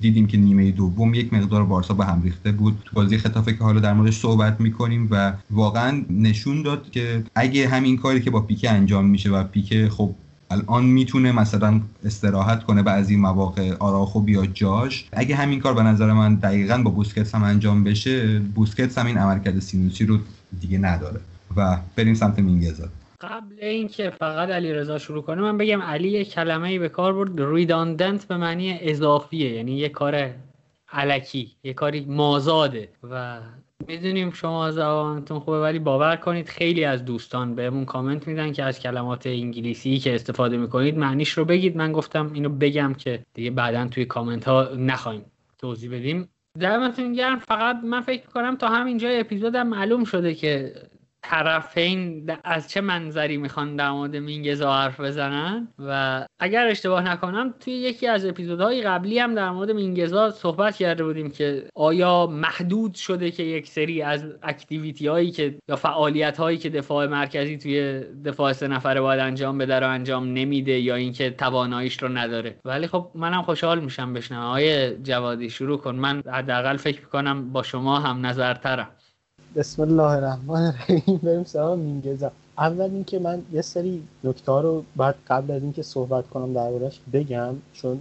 دیدیم 0.00 0.26
که 0.26 0.36
نیمه 0.36 0.70
دوم 0.70 1.14
یک 1.14 1.32
مقدار 1.32 1.64
بارسا 1.64 1.94
به 1.94 2.04
هم 2.04 2.22
ریخته 2.22 2.52
بود. 2.52 2.82
تو 2.84 2.90
بازی 2.96 3.18
خطافه 3.18 3.52
که 3.52 3.64
حالا 3.64 3.80
در 3.80 3.92
موردش 3.92 4.18
صحبت 4.18 4.60
می‌کنیم 4.60 5.08
و 5.10 5.32
واقعا 5.50 6.04
نشون 6.10 6.62
داد 6.62 6.90
که 6.90 7.24
اگه 7.34 7.68
همین 7.68 7.96
کاری 7.96 8.20
که 8.20 8.30
با 8.30 8.40
پیکه 8.40 8.70
انجام 8.70 9.06
میشه 9.06 9.30
و 9.30 9.44
پیکه 9.44 9.88
خب 9.90 10.14
الان 10.50 10.84
می‌تونه 10.84 11.32
مثلا 11.32 11.80
استراحت 12.04 12.64
کنه 12.64 12.82
بعضی 12.82 13.16
مواقع 13.16 13.74
آراخو 13.78 14.20
بیا 14.20 14.46
جاش. 14.46 15.08
اگه 15.12 15.36
همین 15.36 15.60
کار 15.60 15.74
به 15.74 15.82
نظر 15.82 16.12
من 16.12 16.34
دقیقا 16.34 16.82
با 16.84 16.90
بوسکتس 16.90 17.34
هم 17.34 17.42
انجام 17.42 17.84
بشه 17.84 18.38
بوسکتس 18.38 18.98
هم 18.98 19.06
این 19.06 19.18
عملکرد 19.18 19.58
سینوسی 19.58 20.06
رو 20.06 20.18
دیگه 20.60 20.78
نداره 20.78 21.20
و 21.56 21.78
بریم 21.96 22.14
سمت 22.14 22.38
مینگزا. 22.38 22.88
قبل 23.20 23.54
اینکه 23.62 24.10
فقط 24.10 24.48
علی 24.48 24.72
رضا 24.72 24.98
شروع 24.98 25.22
کنه 25.22 25.42
من 25.42 25.58
بگم 25.58 25.82
علی 25.82 26.08
یه 26.08 26.24
کلمه 26.24 26.68
ای 26.68 26.78
به 26.78 26.88
کار 26.88 27.12
برد. 27.12 27.30
ریداندنت 27.54 28.24
به 28.24 28.36
معنی 28.36 28.78
اضافیه 28.80 29.54
یعنی 29.54 29.72
یه 29.72 29.88
کار 29.88 30.30
علکی 30.92 31.56
یه 31.62 31.72
کاری 31.72 32.04
مازاده. 32.08 32.88
و 33.10 33.40
می‌دونیم 33.86 34.30
شما 34.30 34.70
زبانتون 34.70 35.38
خوبه 35.38 35.60
ولی 35.60 35.78
باور 35.78 36.16
کنید 36.16 36.48
خیلی 36.48 36.84
از 36.84 37.04
دوستان 37.04 37.54
بهمون 37.54 37.84
کامنت 37.84 38.28
میدن 38.28 38.52
که 38.52 38.64
از 38.64 38.80
کلمات 38.80 39.26
انگلیسی 39.26 39.98
که 39.98 40.14
استفاده 40.14 40.56
می‌کنید 40.56 40.98
معنیش 40.98 41.30
رو 41.30 41.44
بگید. 41.44 41.76
من 41.76 41.92
گفتم 41.92 42.30
اینو 42.34 42.48
بگم 42.48 42.94
که 42.94 43.24
دیگه 43.34 43.50
بعدا 43.50 43.88
توی 43.88 44.04
کامنت 44.04 44.44
ها 44.44 44.68
نخوایم 44.76 45.24
توضیح 45.58 45.90
بدیم. 45.94 46.28
دمتون 46.60 47.12
گرم. 47.12 47.38
فقط 47.38 47.76
من 47.84 48.00
فکر 48.00 48.22
می‌کنم 48.26 48.56
تا 48.56 48.68
همینجا 48.68 49.08
اپیزودم 49.08 49.66
معلوم 49.66 50.04
شده 50.04 50.34
که 50.34 50.74
طرفین 51.28 52.30
از 52.44 52.70
چه 52.70 52.80
منظری 52.80 53.36
می‌خوان 53.36 53.76
در 53.76 53.90
مورد 53.90 54.16
مینگزا 54.16 54.74
حرف 54.74 55.00
بزنن؟ 55.00 55.68
و 55.78 56.26
اگر 56.38 56.66
اشتباه 56.66 57.02
نکنم 57.10 57.54
توی 57.60 57.72
یکی 57.72 58.06
از 58.06 58.26
اپیزودهای 58.26 58.82
قبلی 58.82 59.18
هم 59.18 59.34
در 59.34 59.50
مورد 59.50 59.70
مینگزا 59.70 60.30
صحبت 60.30 60.76
کرده 60.76 61.04
بودیم 61.04 61.30
که 61.30 61.68
آیا 61.74 62.26
محدود 62.26 62.94
شده 62.94 63.30
که 63.30 63.42
یک 63.42 63.68
سری 63.68 64.02
از 64.02 64.24
اکتیویتی 64.42 65.06
هایی 65.06 65.30
که 65.30 65.58
یا 65.68 65.76
فعالیت 65.76 66.38
هایی 66.38 66.58
که 66.58 66.70
دفاع 66.70 67.06
مرکزی 67.06 67.58
توی 67.58 68.00
دفاع 68.24 68.52
سه 68.52 68.68
نفره 68.68 69.00
باید 69.00 69.20
انجام 69.20 69.58
بده 69.58 69.80
رو 69.80 69.88
انجام 69.88 70.32
نمیده 70.32 70.78
یا 70.78 70.94
اینکه 70.94 71.30
تواناییش 71.30 72.02
رو 72.02 72.08
نداره. 72.08 72.58
ولی 72.64 72.86
خب 72.86 73.10
منم 73.14 73.42
خوشحال 73.42 73.80
میشم 73.80 74.12
بشنم 74.12 74.42
آقای 74.42 74.96
جوادی 74.96 75.50
شروع 75.50 75.78
کن. 75.78 75.94
من 75.94 76.22
حداقل 76.32 76.76
فکر 76.76 77.00
می‌کنم 77.00 77.52
با 77.52 77.62
شما 77.62 78.00
هم 78.00 78.26
نظرترم. 78.26 78.88
بسم 79.56 79.82
الله 79.82 80.02
الرحمن 80.02 80.62
الرحیم. 80.62 81.20
بریم 81.22 81.44
سراغ 81.44 81.78
مینگزا 81.78 82.30
اول 82.58 82.90
اینکه 82.90 83.18
من 83.18 83.42
یه 83.52 83.62
سری 83.62 84.02
نکته 84.24 84.52
رو 84.52 84.84
بعد 84.96 85.14
قبل 85.28 85.50
از 85.50 85.62
اینکه 85.62 85.82
صحبت 85.82 86.28
کنم 86.28 86.52
دربارش 86.52 87.00
بگم 87.12 87.54
چون 87.72 87.98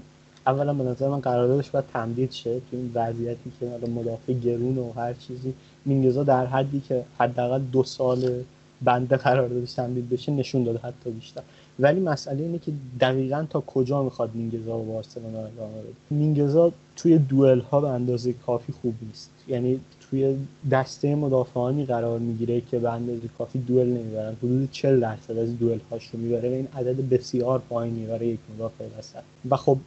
اولا 0.48 0.74
به 0.74 0.84
نظر 0.84 1.10
من 1.10 1.20
قراردادش 1.20 1.70
باید 1.70 1.86
تمدید 1.94 2.32
شه 2.32 2.60
تو 2.60 2.66
این 2.72 2.92
وضعیتی 2.94 3.52
که 3.60 3.70
حالا 3.70 3.88
مدافع 3.88 4.34
گرون 4.34 4.78
و 4.78 4.92
هر 4.92 5.14
چیزی. 5.14 5.54
مینگزا 5.86 6.24
در 6.24 6.46
حدی 6.46 6.82
که 6.88 7.04
حداقل 7.20 7.62
دو 7.62 7.84
سال 7.84 8.44
بنده 8.82 9.18
قراردادش 9.18 9.74
تمدید 9.74 10.10
بشه 10.10 10.32
نشون 10.32 10.64
داده 10.64 10.80
حتی 10.80 11.12
بیشتر. 11.12 11.42
ولی 11.80 12.00
مسئله 12.00 12.44
اینه 12.44 12.60
که 12.60 12.72
دقیقا 13.00 13.46
تا 13.50 13.64
کجا 13.68 14.04
می‌خواد 14.04 14.30
مینگزا 14.34 14.78
و 14.78 14.86
بارسلونا 14.86 15.40
ادامه 15.40 15.82
بده. 15.82 15.94
مینگزا 16.10 16.72
توی 16.96 17.18
دوئل 17.18 17.60
ها 17.60 17.82
به 17.82 17.88
اندازه 17.88 18.34
کافی 18.34 18.74
خوب 18.82 18.94
نیست. 19.02 19.32
یعنی 19.48 19.80
توی 20.10 20.36
دسته 20.72 21.16
مدافعانی 21.16 21.86
قرار 21.86 22.20
می‌گیره 22.20 22.62
که 22.62 22.80
به 22.80 22.92
اندازه 22.94 23.28
کافی 23.38 23.60
دوئل 23.60 23.88
نمی‌برن. 23.88 24.34
حدود 24.34 24.72
40 24.72 25.00
درصد 25.00 25.38
از 25.38 25.60
دوئل 25.60 25.80
هاش 25.92 26.08
رو 26.08 26.20
می‌بره 26.20 26.50
و 26.50 26.54
این 26.54 26.68
عدد 26.76 27.10
بسیار 27.10 27.62
پایینی 27.70 28.06
برای 28.06 28.28
یک 28.28 28.40
مدافع 28.56 28.86
وسط. 29.00 29.24
و 29.50 29.56
خب 29.56 29.78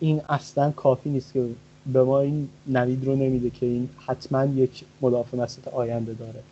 این 0.00 0.20
اصلا 0.28 0.70
کافی 0.70 1.10
نیست 1.10 1.32
که 1.32 1.46
به 1.92 2.02
ما 2.02 2.20
این 2.20 2.48
نوید 2.66 3.04
رو 3.04 3.16
نمیده 3.16 3.50
که 3.50 3.66
این 3.66 3.88
حتما 4.06 4.44
یک 4.44 4.84
مدافع 5.00 5.36
وسط 5.36 5.68
آینده 5.68 6.14
داره. 6.14 6.42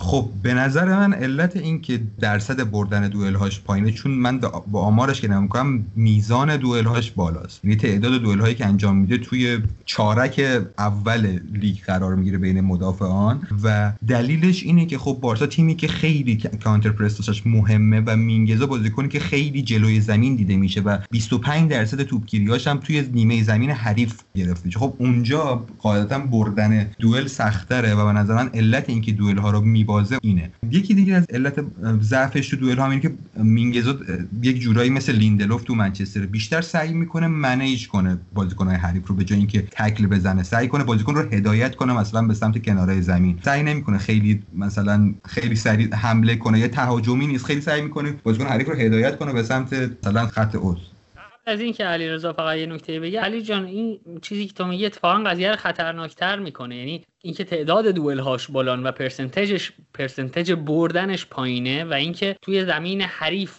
خب 0.00 0.28
به 0.42 0.54
نظر 0.54 0.84
من 0.84 1.12
علت 1.12 1.56
این 1.56 1.80
که 1.80 2.00
درصد 2.20 2.70
بردن 2.70 3.08
دوئل 3.08 3.34
هاش 3.34 3.60
پایینه 3.60 3.92
چون 3.92 4.12
من 4.12 4.40
با 4.70 4.80
آمارش 4.80 5.20
که 5.20 5.28
نمی‌کنم 5.28 5.86
میزان 5.96 6.56
دوئل 6.56 6.84
هاش 6.84 7.10
بالاست. 7.10 7.64
یعنی 7.64 7.76
تعداد 7.76 8.20
دوئل 8.20 8.40
هایی 8.40 8.54
که 8.54 8.66
انجام 8.66 8.96
میده 8.96 9.18
توی 9.18 9.58
چارک 9.84 10.62
اول 10.78 11.38
لیگ 11.52 11.76
قرار 11.86 12.14
می‌گیره 12.14 12.38
بین 12.38 12.60
مدافعان 12.60 13.48
و 13.62 13.92
دلیلش 14.08 14.62
اینه 14.62 14.86
که 14.86 14.98
خب 14.98 15.18
بارسا 15.20 15.46
تیمی 15.46 15.74
که 15.74 15.88
خیلی 15.88 16.36
counter-press 16.64 16.90
توش 16.90 17.46
مهمه 17.46 18.02
و 18.06 18.16
مینگزا 18.16 18.66
بازیکنی 18.66 19.08
که 19.08 19.20
خیلی 19.20 19.62
جلوی 19.62 20.00
زمین 20.00 20.36
دیده 20.36 20.56
میشه 20.56 20.80
و 20.80 20.98
25 21.10 21.70
درصد 21.70 22.02
توپگیریاش 22.02 22.66
هم 22.66 22.78
توی 22.78 23.02
نیمه 23.12 23.42
زمین 23.42 23.70
حریف 23.70 24.20
گرفته 24.34 24.66
میشه. 24.66 24.78
خب 24.78 24.94
اونجا 24.98 25.66
قاعدتا 25.78 26.18
بردن 26.18 26.90
دوئل 26.98 27.26
سختره 27.26 27.94
و 27.94 28.06
به 28.06 28.12
نظر 28.12 28.34
من 28.34 28.50
علت 28.54 28.90
اینکه 28.90 29.12
دوئل 29.12 29.38
ها 29.38 29.50
رو 29.50 29.60
می 29.60 29.84
بازه 29.90 30.18
اینه. 30.22 30.50
یکی 30.70 30.94
دیگه 30.94 31.14
از 31.14 31.26
علت 31.30 31.64
ضعفش 32.00 32.48
تو 32.48 32.56
دوئل 32.56 32.78
همینه 32.78 33.00
که 33.00 33.12
مینگزا 33.36 33.94
یک 34.42 34.60
جورایی 34.60 34.90
مثل 34.90 35.12
لیندلوف 35.12 35.62
تو 35.64 35.74
منچستر 35.74 36.26
بیشتر 36.26 36.60
سعی 36.60 36.92
می‌کنه 36.92 37.26
manage 37.26 37.88
کنه 37.88 38.18
بازیکنهای 38.34 38.76
حریف 38.76 39.06
رو 39.06 39.14
به 39.14 39.24
جای 39.24 39.38
اینکه 39.38 39.62
تکل 39.70 40.06
بزنه 40.06 40.42
سعی 40.42 40.68
کنه 40.68 40.84
بازیکن 40.84 41.14
رو 41.14 41.20
هدایت 41.20 41.76
کنه 41.76 41.92
مثلا 41.92 42.22
به 42.22 42.34
سمت 42.34 42.62
کناره 42.64 43.00
زمین. 43.00 43.38
سعی 43.44 43.62
نمی‌کنه 43.62 43.98
خیلی 43.98 44.42
مثلا 44.54 45.14
خیلی 45.28 45.56
سریع 45.56 45.94
حمله 45.94 46.36
کنه 46.36 46.58
یا 46.58 46.68
تهاجمی 46.68 47.26
نیست. 47.26 47.44
خیلی 47.44 47.60
سعی 47.60 47.82
می‌کنه 47.82 48.14
بازیکن 48.22 48.46
حریف 48.46 48.68
رو 48.68 48.74
هدایت 48.74 49.18
کنه 49.18 49.32
به 49.32 49.42
سمت 49.42 49.72
مثلا 50.02 50.26
خط 50.26 50.54
اوست 50.54 50.99
از 51.46 51.60
این 51.60 51.72
که 51.72 51.84
علی 51.84 52.08
رضا 52.08 52.32
فقط 52.32 52.56
یه 52.56 52.66
نکته 52.66 53.00
بگه 53.00 53.20
علی 53.20 53.42
جان 53.42 53.64
این 53.64 54.00
چیزی 54.22 54.46
که 54.46 54.54
تو 54.54 54.64
میگی 54.64 54.86
اتفاقا 54.86 55.22
قضیه 55.24 55.50
رو 55.50 55.56
خطرناکتر 55.56 56.38
می‌کنه. 56.38 56.76
یعنی 56.76 57.04
اینکه 57.22 57.44
تعداد 57.44 57.86
دوئل 57.86 58.18
هاش 58.18 58.50
بالان 58.50 58.86
و 58.86 58.92
پرسنتجش 58.92 59.72
پرسنتج 59.94 60.52
بردنش 60.52 61.26
پایینه 61.26 61.84
و 61.84 61.92
اینکه 61.92 62.36
توی 62.42 62.64
زمین 62.64 63.02
حریف 63.02 63.58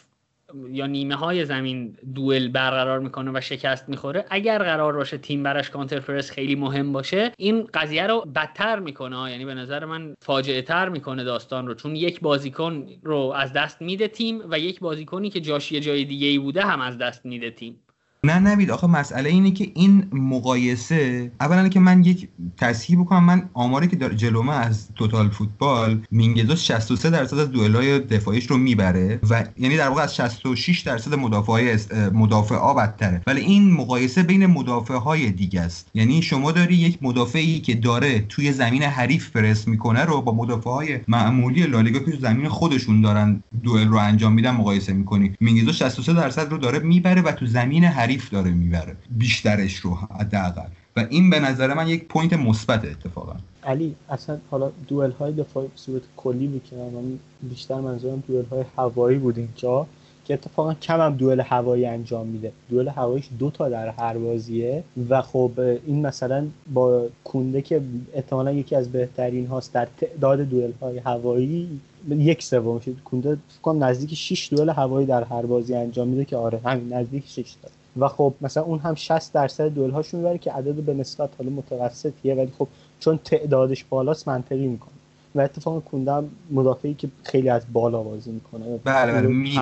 یا 0.70 0.86
نیمه 0.88 1.16
های 1.16 1.45
زمین 1.45 1.97
دوئل 2.16 2.47
برقرار 2.47 2.99
می‌کنه 2.99 3.32
و 3.34 3.41
شکست 3.41 3.89
می‌خوره 3.89 4.26
اگر 4.30 4.58
قرار 4.58 4.93
باشه 4.93 5.18
تیم 5.18 5.43
براش 5.43 5.70
کانتر 5.70 5.99
پرس 5.99 6.32
خیلی 6.32 6.56
مهم 6.56 6.93
باشه 6.93 7.32
این 7.38 7.68
قضیه 7.74 8.08
رو 8.08 8.22
بدتر 8.36 8.80
می‌کنه. 8.80 9.32
یعنی 9.32 9.45
به 9.45 9.54
نظر 9.54 9.86
من 9.86 10.14
فاجعه 10.22 10.62
تر 10.62 10.89
می‌کنه 10.89 11.24
داستان 11.24 11.68
رو. 11.68 11.74
چون 11.74 11.95
یک 11.95 12.20
بازیکن 12.20 12.88
رو 13.04 13.34
از 13.36 13.54
دست 13.54 13.82
میده 13.82 14.08
تیم 14.08 14.41
و 14.49 14.60
یک 14.60 14.80
بازیکنی 14.80 15.30
که 15.30 15.41
جاش 15.41 15.72
یه 15.72 15.80
جای 15.80 16.06
دیگه 16.06 16.28
ای 16.28 16.39
بوده 16.39 16.62
هم 16.62 16.82
از 16.82 16.97
دست 16.97 17.26
میده 17.26 17.52
تیم. 17.52 17.80
نه 18.26 18.39
نوید 18.39 18.72
آخه 18.72 18.88
مسئله 18.88 19.30
اینه 19.30 19.51
که 19.51 19.72
این 19.74 20.07
مقایسه 20.11 21.32
اولا 21.39 21.67
که 21.67 21.80
من 21.80 22.03
یک 22.03 22.28
تصحیح 22.57 22.99
بکنم 22.99 23.24
من 23.24 23.49
آماری 23.53 23.88
که 23.88 23.95
جلومه 23.95 24.53
از 24.53 24.88
توتال 24.95 25.30
فوتبال 25.30 26.01
مینگزا 26.11 26.55
63 26.55 27.09
درصد 27.09 27.38
از 27.38 27.51
دوئل‌های 27.51 27.99
دفاعیش 27.99 28.45
رو 28.45 28.57
می‌بره 28.57 29.19
و 29.30 29.43
یعنی 29.57 29.78
در 29.78 29.89
واقع 29.89 30.01
از 30.01 30.15
66 30.15 30.80
درصد 30.80 31.13
مدافعای 31.13 31.78
مدافعا 32.13 32.74
بدتره. 32.74 33.22
ولی 33.28 33.41
این 33.41 33.72
مقایسه 33.72 34.24
بین 34.24 34.45
مدافع 34.45 34.93
های 34.93 35.32
دیگه 35.32 35.61
است. 35.61 35.88
یعنی 35.93 36.22
شما 36.22 36.51
داری 36.51 36.76
یک 36.76 36.97
مدافعی 37.01 37.59
که 37.59 37.76
داره 37.76 38.19
توی 38.19 38.53
زمین 38.53 38.84
حریف 38.84 39.32
پرس 39.32 39.67
می‌کنه 39.67 40.05
رو 40.05 40.22
با 40.22 40.34
مدافع 40.34 40.69
های 40.69 40.99
معمولی 41.07 41.63
لالیگا 41.63 41.99
که 41.99 42.17
زمین 42.22 42.49
خودشون 42.49 43.01
دارن 43.01 43.43
دوئل 43.63 43.88
رو 43.88 43.97
انجام 43.97 44.34
میدن 44.34 44.51
مقایسه 44.51 44.93
می‌کنی. 44.93 45.34
مینگزا 45.39 45.72
63 45.72 46.13
درصد 46.13 46.51
رو 46.51 46.57
داره 46.57 46.80
می‌بره 46.80 47.22
و 47.22 47.32
تو 47.32 47.45
زمین 47.45 47.84
حریف 47.84 48.11
حریف 48.12 48.30
داره 48.30 48.51
می‌بره 48.51 48.95
بیشترش 49.09 49.76
رو 49.76 49.95
حداقل. 50.20 50.70
و 50.95 51.07
این 51.09 51.30
به 51.30 51.39
نظر 51.39 51.74
من 51.74 51.88
یک 51.88 52.07
point 52.07 52.34
مثبت 52.34 52.86
اتفاقا. 52.86 53.36
علی 53.64 53.95
اصلا 54.09 54.38
حالا 54.51 54.72
دوئل 54.88 55.12
های 55.12 55.34
دفاعی 55.34 55.68
به 55.68 55.74
صورت 55.76 56.01
کلی 56.18 56.47
می‌کنم 56.47 56.89
من 56.93 57.20
بیشتر 57.49 57.80
منظورم 57.80 58.24
دوئل 58.28 58.45
های 58.45 58.64
هوایی 58.78 59.18
بود 59.18 59.38
اینجا 59.38 59.88
که 60.26 60.34
اتفاقا 60.34 60.74
کم 60.74 61.01
هم 61.01 61.16
دوئل 61.16 61.41
هوایی 61.41 61.86
انجام 61.86 62.28
میده. 62.28 62.51
دوئل 62.70 62.88
هواییش 62.88 63.30
دو 63.39 63.51
تا 63.51 63.70
در 63.70 63.89
هر 63.89 64.18
بازیه 64.18 64.84
و 65.09 65.22
خب 65.22 65.51
این 65.86 66.01
مثلا 66.07 66.47
با 66.74 67.07
کونده 67.24 67.62
که 67.62 67.82
احتمالا 68.14 68.51
یکی 68.51 68.76
از 68.76 68.91
بهترین 68.91 69.47
هاست 69.47 69.74
در 69.74 69.88
تعداد 69.97 70.39
دوئل 70.41 70.72
های 70.82 70.97
هوایی 70.97 71.82
یک 72.09 72.43
سوم 72.43 72.80
شد 72.80 72.95
کونده 73.05 73.38
فکر 73.59 73.74
نزدیک 73.74 74.14
6 74.14 74.53
دوئل 74.53 74.70
هوایی 74.70 75.07
در 75.07 75.24
هر 75.24 75.41
بازی 75.41 75.76
انجام 75.76 76.07
میده 76.07 76.26
که 76.26 76.38
آره 76.38 76.59
همین 76.66 76.93
نزدیک 76.93 77.24
6 77.28 77.55
تا. 77.62 77.70
و 77.97 78.07
خب 78.07 78.33
مثلا 78.41 78.63
اون 78.63 78.79
هم 78.79 78.95
60 78.95 79.33
درصد 79.33 79.67
دوئل 79.67 79.91
هاشون 79.91 80.19
می‌بره 80.19 80.37
که 80.37 80.51
عدد 80.51 80.75
به 80.75 80.93
نسبت 80.93 81.29
حالا 81.37 81.49
متوسطیه 81.49 82.35
ولی 82.35 82.51
خب 82.57 82.67
چون 82.99 83.19
تعدادش 83.23 83.83
بالاست 83.83 84.27
منطقی 84.27 84.67
می‌کنه. 84.67 84.91
و 85.35 85.41
اتفاق 85.41 85.83
کندم 85.83 86.29
مدافعی 86.51 86.93
که 86.93 87.09
خیلی 87.23 87.49
از 87.49 87.61
بالا 87.73 88.03
بازی 88.03 88.31
می‌کنه. 88.31 88.77
بله 88.83 89.11
بله. 89.11 89.27
می... 89.27 89.59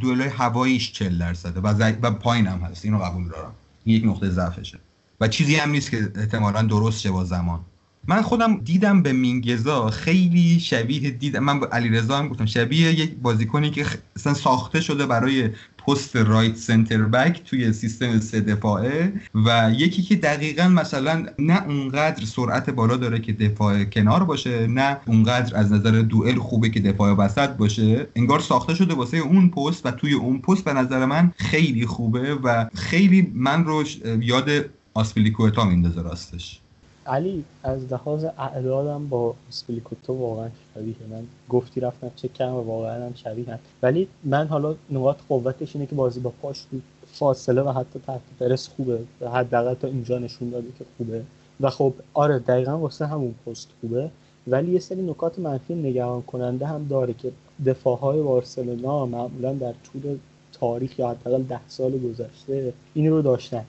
دوئل 0.00 0.20
هواییش 0.20 0.92
40 0.92 1.18
درصده 1.18 1.60
و, 1.60 1.74
زی... 1.74 1.96
و 2.02 2.10
پایین 2.10 2.46
هم 2.46 2.58
هست. 2.58 2.84
اینو 2.84 2.98
قبول 2.98 3.28
دارم. 3.28 3.52
یک 3.86 4.04
نقطه 4.04 4.30
ضعفشه. 4.30 4.78
و 5.20 5.28
چیزی 5.28 5.56
هم 5.56 5.70
نیست 5.70 5.90
که 5.90 6.12
احتمالا 6.16 6.62
درست 6.62 7.00
شه 7.00 7.10
با 7.10 7.24
زمان. 7.24 7.60
من 8.08 8.22
خودم 8.22 8.56
دیدم 8.56 9.02
به 9.02 9.12
مینگزا 9.12 9.90
خیلی 9.90 10.60
شبیه 10.60 11.10
دیدم. 11.10 11.38
من 11.38 11.64
علیرضا 11.64 12.16
هم 12.16 12.28
گفتم 12.28 12.46
شبیه 12.46 12.92
یک 12.92 13.14
بازیکنی 13.14 13.70
که 13.70 13.86
اصلا 14.16 14.34
ساخته 14.34 14.80
شده 14.80 15.06
برای 15.06 15.50
پست 15.86 16.16
رایت 16.16 16.56
سنتر 16.56 17.02
بک 17.02 17.42
توی 17.44 17.72
سیستم 17.72 18.20
سه 18.20 18.40
دفاعه 18.40 19.12
و 19.34 19.70
یکی 19.76 20.02
که 20.02 20.16
دقیقا 20.16 20.68
مثلا 20.68 21.26
نه 21.38 21.66
اونقدر 21.66 22.24
سرعت 22.24 22.70
بالا 22.70 22.96
داره 22.96 23.18
که 23.18 23.32
دفاع 23.32 23.84
کنار 23.84 24.24
باشه 24.24 24.66
نه 24.66 24.98
اونقدر 25.06 25.56
از 25.56 25.72
نظر 25.72 25.90
دوئل 25.90 26.38
خوبه 26.38 26.68
که 26.68 26.80
دفاع 26.80 27.12
وسط 27.12 27.50
باشه. 27.50 28.06
انگار 28.16 28.40
ساخته 28.40 28.74
شده 28.74 28.94
واسه 28.94 29.16
اون 29.16 29.50
پست 29.50 29.86
و 29.86 29.90
توی 29.90 30.12
اون 30.12 30.38
پست 30.38 30.64
به 30.64 30.72
نظر 30.72 31.04
من 31.04 31.32
خیلی 31.36 31.86
خوبه 31.86 32.34
و 32.34 32.66
خیلی 32.74 33.32
من 33.34 33.64
رو 33.64 33.84
یاد 34.20 34.50
آسپلیکوتا 34.94 35.64
میندازه 35.64 36.02
راستش. 36.02 36.60
علی 37.06 37.44
از 37.62 37.92
لحاظ 37.92 38.24
اعدادم 38.24 39.08
با 39.08 39.34
اسپلیکوتو 39.48 40.12
واقعا 40.12 40.48
شبیه 40.74 40.94
من. 41.10 41.26
گفتی 41.48 41.80
رفتم 41.80 42.10
چک 42.16 42.34
کردم 42.34 42.54
و 42.54 42.60
واقعا 42.60 43.06
هم 43.06 43.14
شبیه. 43.14 43.58
ولی 43.82 44.08
من 44.24 44.48
حالا 44.48 44.74
نقاط 44.90 45.16
قوتش 45.28 45.76
اینه 45.76 45.86
که 45.86 45.94
بازی 45.94 46.20
با 46.20 46.32
پاش 46.42 46.66
تو 46.70 46.76
فاصله 47.06 47.62
و 47.62 47.72
حتی 47.72 48.00
تحت 48.06 48.20
پرس 48.40 48.68
خوبه. 48.68 48.98
و 49.20 49.30
حداقل 49.30 49.74
تا 49.74 49.88
اینجا 49.88 50.18
نشون 50.18 50.50
داده 50.50 50.68
که 50.78 50.84
خوبه. 50.98 51.22
و 51.60 51.70
خب 51.70 51.92
آره 52.14 52.38
دقیقا 52.38 52.78
واسه 52.78 53.06
همون 53.06 53.34
پست 53.46 53.68
خوبه. 53.80 54.10
ولی 54.46 54.72
یه 54.72 54.78
سری 54.78 55.02
نکات 55.02 55.38
منفی 55.38 55.74
نگران 55.74 56.22
کننده 56.22 56.66
هم 56.66 56.86
داره 56.86 57.12
که 57.12 57.32
دفاع 57.66 57.98
های 57.98 58.22
بارسلونا 58.22 59.06
معمولا 59.06 59.52
در 59.52 59.72
طول 59.72 60.18
تاریخ 60.52 60.98
یا 60.98 61.08
حداقل 61.08 61.42
ده 61.42 61.60
سال 61.68 61.98
گذشته 61.98 62.72
این 62.94 63.10
رو 63.10 63.22
داشتن. 63.22 63.64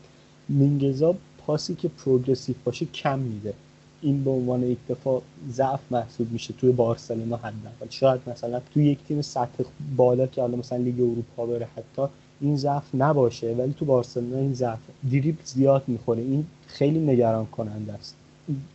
مینگزا 0.50 1.16
پاسی 1.48 1.76
که 1.76 1.88
پروگرسیو 1.88 2.56
باشه 2.66 2.86
کم 2.86 3.20
میده. 3.20 3.54
این 4.02 4.24
به 4.24 4.32
عنوان 4.32 4.64
یک 4.64 4.78
دفاع 4.90 5.22
ضعف 5.50 5.80
محسوب 5.92 6.32
میشه 6.32 6.54
توی 6.54 6.72
بارسلونا 6.72 7.38
حداقل. 7.38 7.90
شاید 7.90 8.22
مثلا 8.28 8.62
توی 8.74 8.86
یک 8.86 9.00
تیم 9.08 9.22
سطح 9.22 9.64
بالا 9.96 10.28
که 10.28 10.42
حالا 10.42 10.58
مثلا 10.58 10.78
لیگ 10.78 11.02
اروپا 11.02 11.46
بره 11.46 11.68
حتی 11.76 12.12
این 12.42 12.58
ضعف 12.58 12.84
نباشه 12.94 13.54
ولی 13.54 13.74
تو 13.74 13.86
بارسلونا 13.86 14.38
این 14.38 14.54
ضعف 14.54 14.80
دریبل 15.12 15.44
زیاد 15.44 15.84
می‌خوره. 15.88 16.22
این 16.22 16.46
خیلی 16.68 17.00
نگران 17.00 17.46
کننده 17.46 17.94
است. 17.94 18.16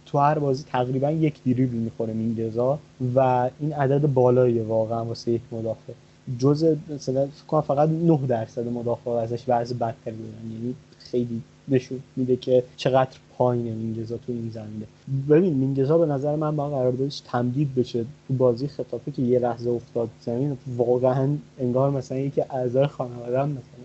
تو 0.06 0.18
هر 0.18 0.38
بازی 0.38 0.64
تقریبا 0.64 1.10
یک 1.10 1.44
دریبل 1.44 1.76
می‌خوره 1.76 2.12
مینگزا 2.12 2.78
و 3.14 3.50
این 3.60 3.72
عدد 3.72 4.06
بالایی 4.06 4.58
واقعا 4.58 5.04
واسه 5.04 5.30
یک 5.32 5.42
مدافع. 5.52 5.92
جزء 6.38 6.74
مثلا 6.90 7.28
فقط 7.48 7.88
9 7.88 8.18
درصد 8.28 8.66
مدافع 8.66 9.10
ازش 9.10 9.42
وضع 9.48 9.74
بدتر 9.74 10.12
یعنی 10.12 10.74
خیلی 10.98 11.42
نشون 11.68 12.00
میده 12.16 12.36
که 12.36 12.64
چقدر 12.76 13.18
پایین 13.38 13.74
مینگزا 13.74 14.16
تو 14.16 14.32
این 14.32 14.50
زمینه. 14.50 14.86
ببین 15.28 15.54
مینگزا 15.54 15.98
به 15.98 16.06
نظر 16.06 16.36
من 16.36 16.56
با 16.56 16.68
قراردادش 16.68 17.20
تمدید 17.20 17.74
بشه. 17.74 18.04
تو 18.28 18.34
بازی 18.34 18.68
خطافه 18.68 19.10
که 19.10 19.22
یه 19.22 19.38
لحظه 19.38 19.70
افتاد 19.70 20.08
زمین 20.20 20.58
واقعا 20.76 21.28
انگار 21.58 21.90
مثلا 21.90 22.18
یکی 22.18 22.40
اعضای 22.40 22.86
خانواده 22.86 23.44
مثلا 23.44 23.82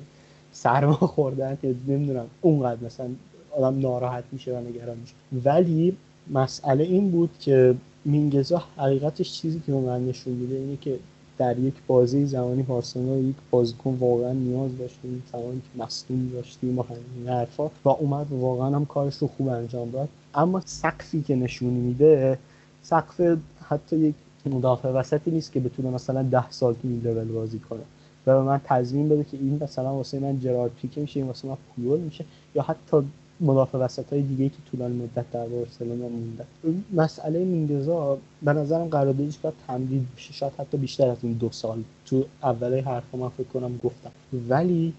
سرما 0.51 0.93
خوردن 1.15 1.57
که 1.61 1.75
نمی‌دونم 1.88 2.25
اونقدر 2.41 2.86
مثلا 2.86 3.09
آدم 3.57 3.80
ناراحت 3.80 4.23
میشه 4.32 4.57
و 4.57 4.59
نگران 4.59 4.97
میشه. 4.97 5.13
ولی 5.45 5.97
مسئله 6.30 6.84
این 6.84 7.11
بود 7.11 7.30
که 7.39 7.75
مینگزا 8.05 8.63
حقیقتش 8.78 9.32
چیزی 9.41 9.61
که 9.65 9.71
به 9.71 9.78
نشون 9.78 10.34
میده 10.34 10.55
اینه 10.55 10.78
که 10.82 10.99
در 11.38 11.59
یک 11.59 11.73
بازی 11.88 12.25
زمانی 12.25 12.63
بارسلونا 12.63 13.17
یک 13.17 13.35
بازیکن 13.51 13.97
واقعا 13.99 14.33
نیاز 14.33 14.77
داشتیم 14.77 15.23
زمانی 15.31 15.61
که 15.61 15.83
مصدوم 15.83 16.29
داشتیم 16.33 16.79
و 16.79 16.83
همین 16.83 17.29
حرفا 17.29 17.69
و 17.85 17.89
اومد 17.89 18.31
واقعا 18.31 18.75
هم 18.75 18.85
کارش 18.85 19.17
رو 19.17 19.27
خوب 19.27 19.47
انجام 19.47 19.89
داد. 19.89 20.09
اما 20.35 20.61
سقفی 20.65 21.21
که 21.21 21.35
نشون 21.35 21.69
میده 21.69 22.38
سقف 22.83 23.38
حتی 23.69 23.97
یک 23.97 24.15
مدافع 24.45 24.89
وسطی 24.89 25.31
نیست 25.31 25.51
که 25.51 25.59
بتونه 25.59 25.89
مثلا 25.89 26.23
ده 26.23 26.51
سال 26.51 26.73
تو 26.73 26.79
این 26.83 27.01
لول 27.03 27.27
بازی 27.27 27.59
کنه. 27.59 27.83
و 28.27 28.38
به 28.38 28.41
من 28.41 28.61
تضمین 28.63 29.09
بده 29.09 29.23
که 29.23 29.38
این 29.38 29.59
مثلا 29.63 29.93
واسه 29.93 30.19
من 30.19 30.39
جرارد 30.39 30.71
پیکه 30.81 31.01
میشه 31.01 31.19
این 31.19 31.27
واسه 31.27 31.47
من 31.47 31.57
پویول 31.75 31.99
میشه 31.99 32.25
یا 32.55 32.61
حتی 32.61 32.97
مدافع 33.39 33.77
وسط 33.77 34.13
های 34.13 34.21
دیگه 34.21 34.49
که 34.49 34.55
طولانی 34.71 34.95
مدت 34.95 35.31
در 35.31 35.45
بارسلونا 35.45 36.07
مونده. 36.07 36.45
مسئله 36.93 37.45
میندزا 37.45 38.17
به 38.41 38.53
نظرم 38.53 38.88
قراردادش 38.88 39.38
باید 39.38 39.55
تمدید 39.67 40.07
بشه. 40.15 40.33
شاید 40.33 40.53
حتی 40.59 40.77
بیشتر 40.77 41.09
از 41.09 41.17
این 41.23 41.33
دو 41.33 41.49
سال. 41.51 41.83
تو 42.05 42.25
اول 42.43 42.81
حرف 42.81 43.15
من 43.15 43.29
فکر 43.29 43.47
کنم 43.47 43.79
گفتم. 43.83 44.11
ولی 44.49 44.93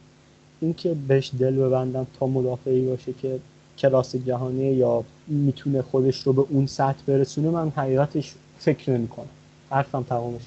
اینکه 0.61 0.97
بهش 1.09 1.31
دل 1.39 1.57
ببندم 1.57 2.07
تا 2.21 2.27
مدافعی 2.27 2.87
باشه 2.87 3.13
که 3.13 3.39
کلاس 3.79 4.17
جهانی 4.17 4.73
یا 4.73 5.05
می‌تونه 5.27 5.83
خودش 5.83 6.23
رو 6.23 6.33
به 6.33 6.45
اون 6.49 6.67
سطح 6.67 7.03
برسونه 7.07 7.51
من 7.51 7.71
حقیقتش 7.71 8.35
فکر 8.59 8.91
نمی 8.91 9.09
کنم 9.09 9.29
حرفم 9.71 10.03
تمامش 10.03 10.43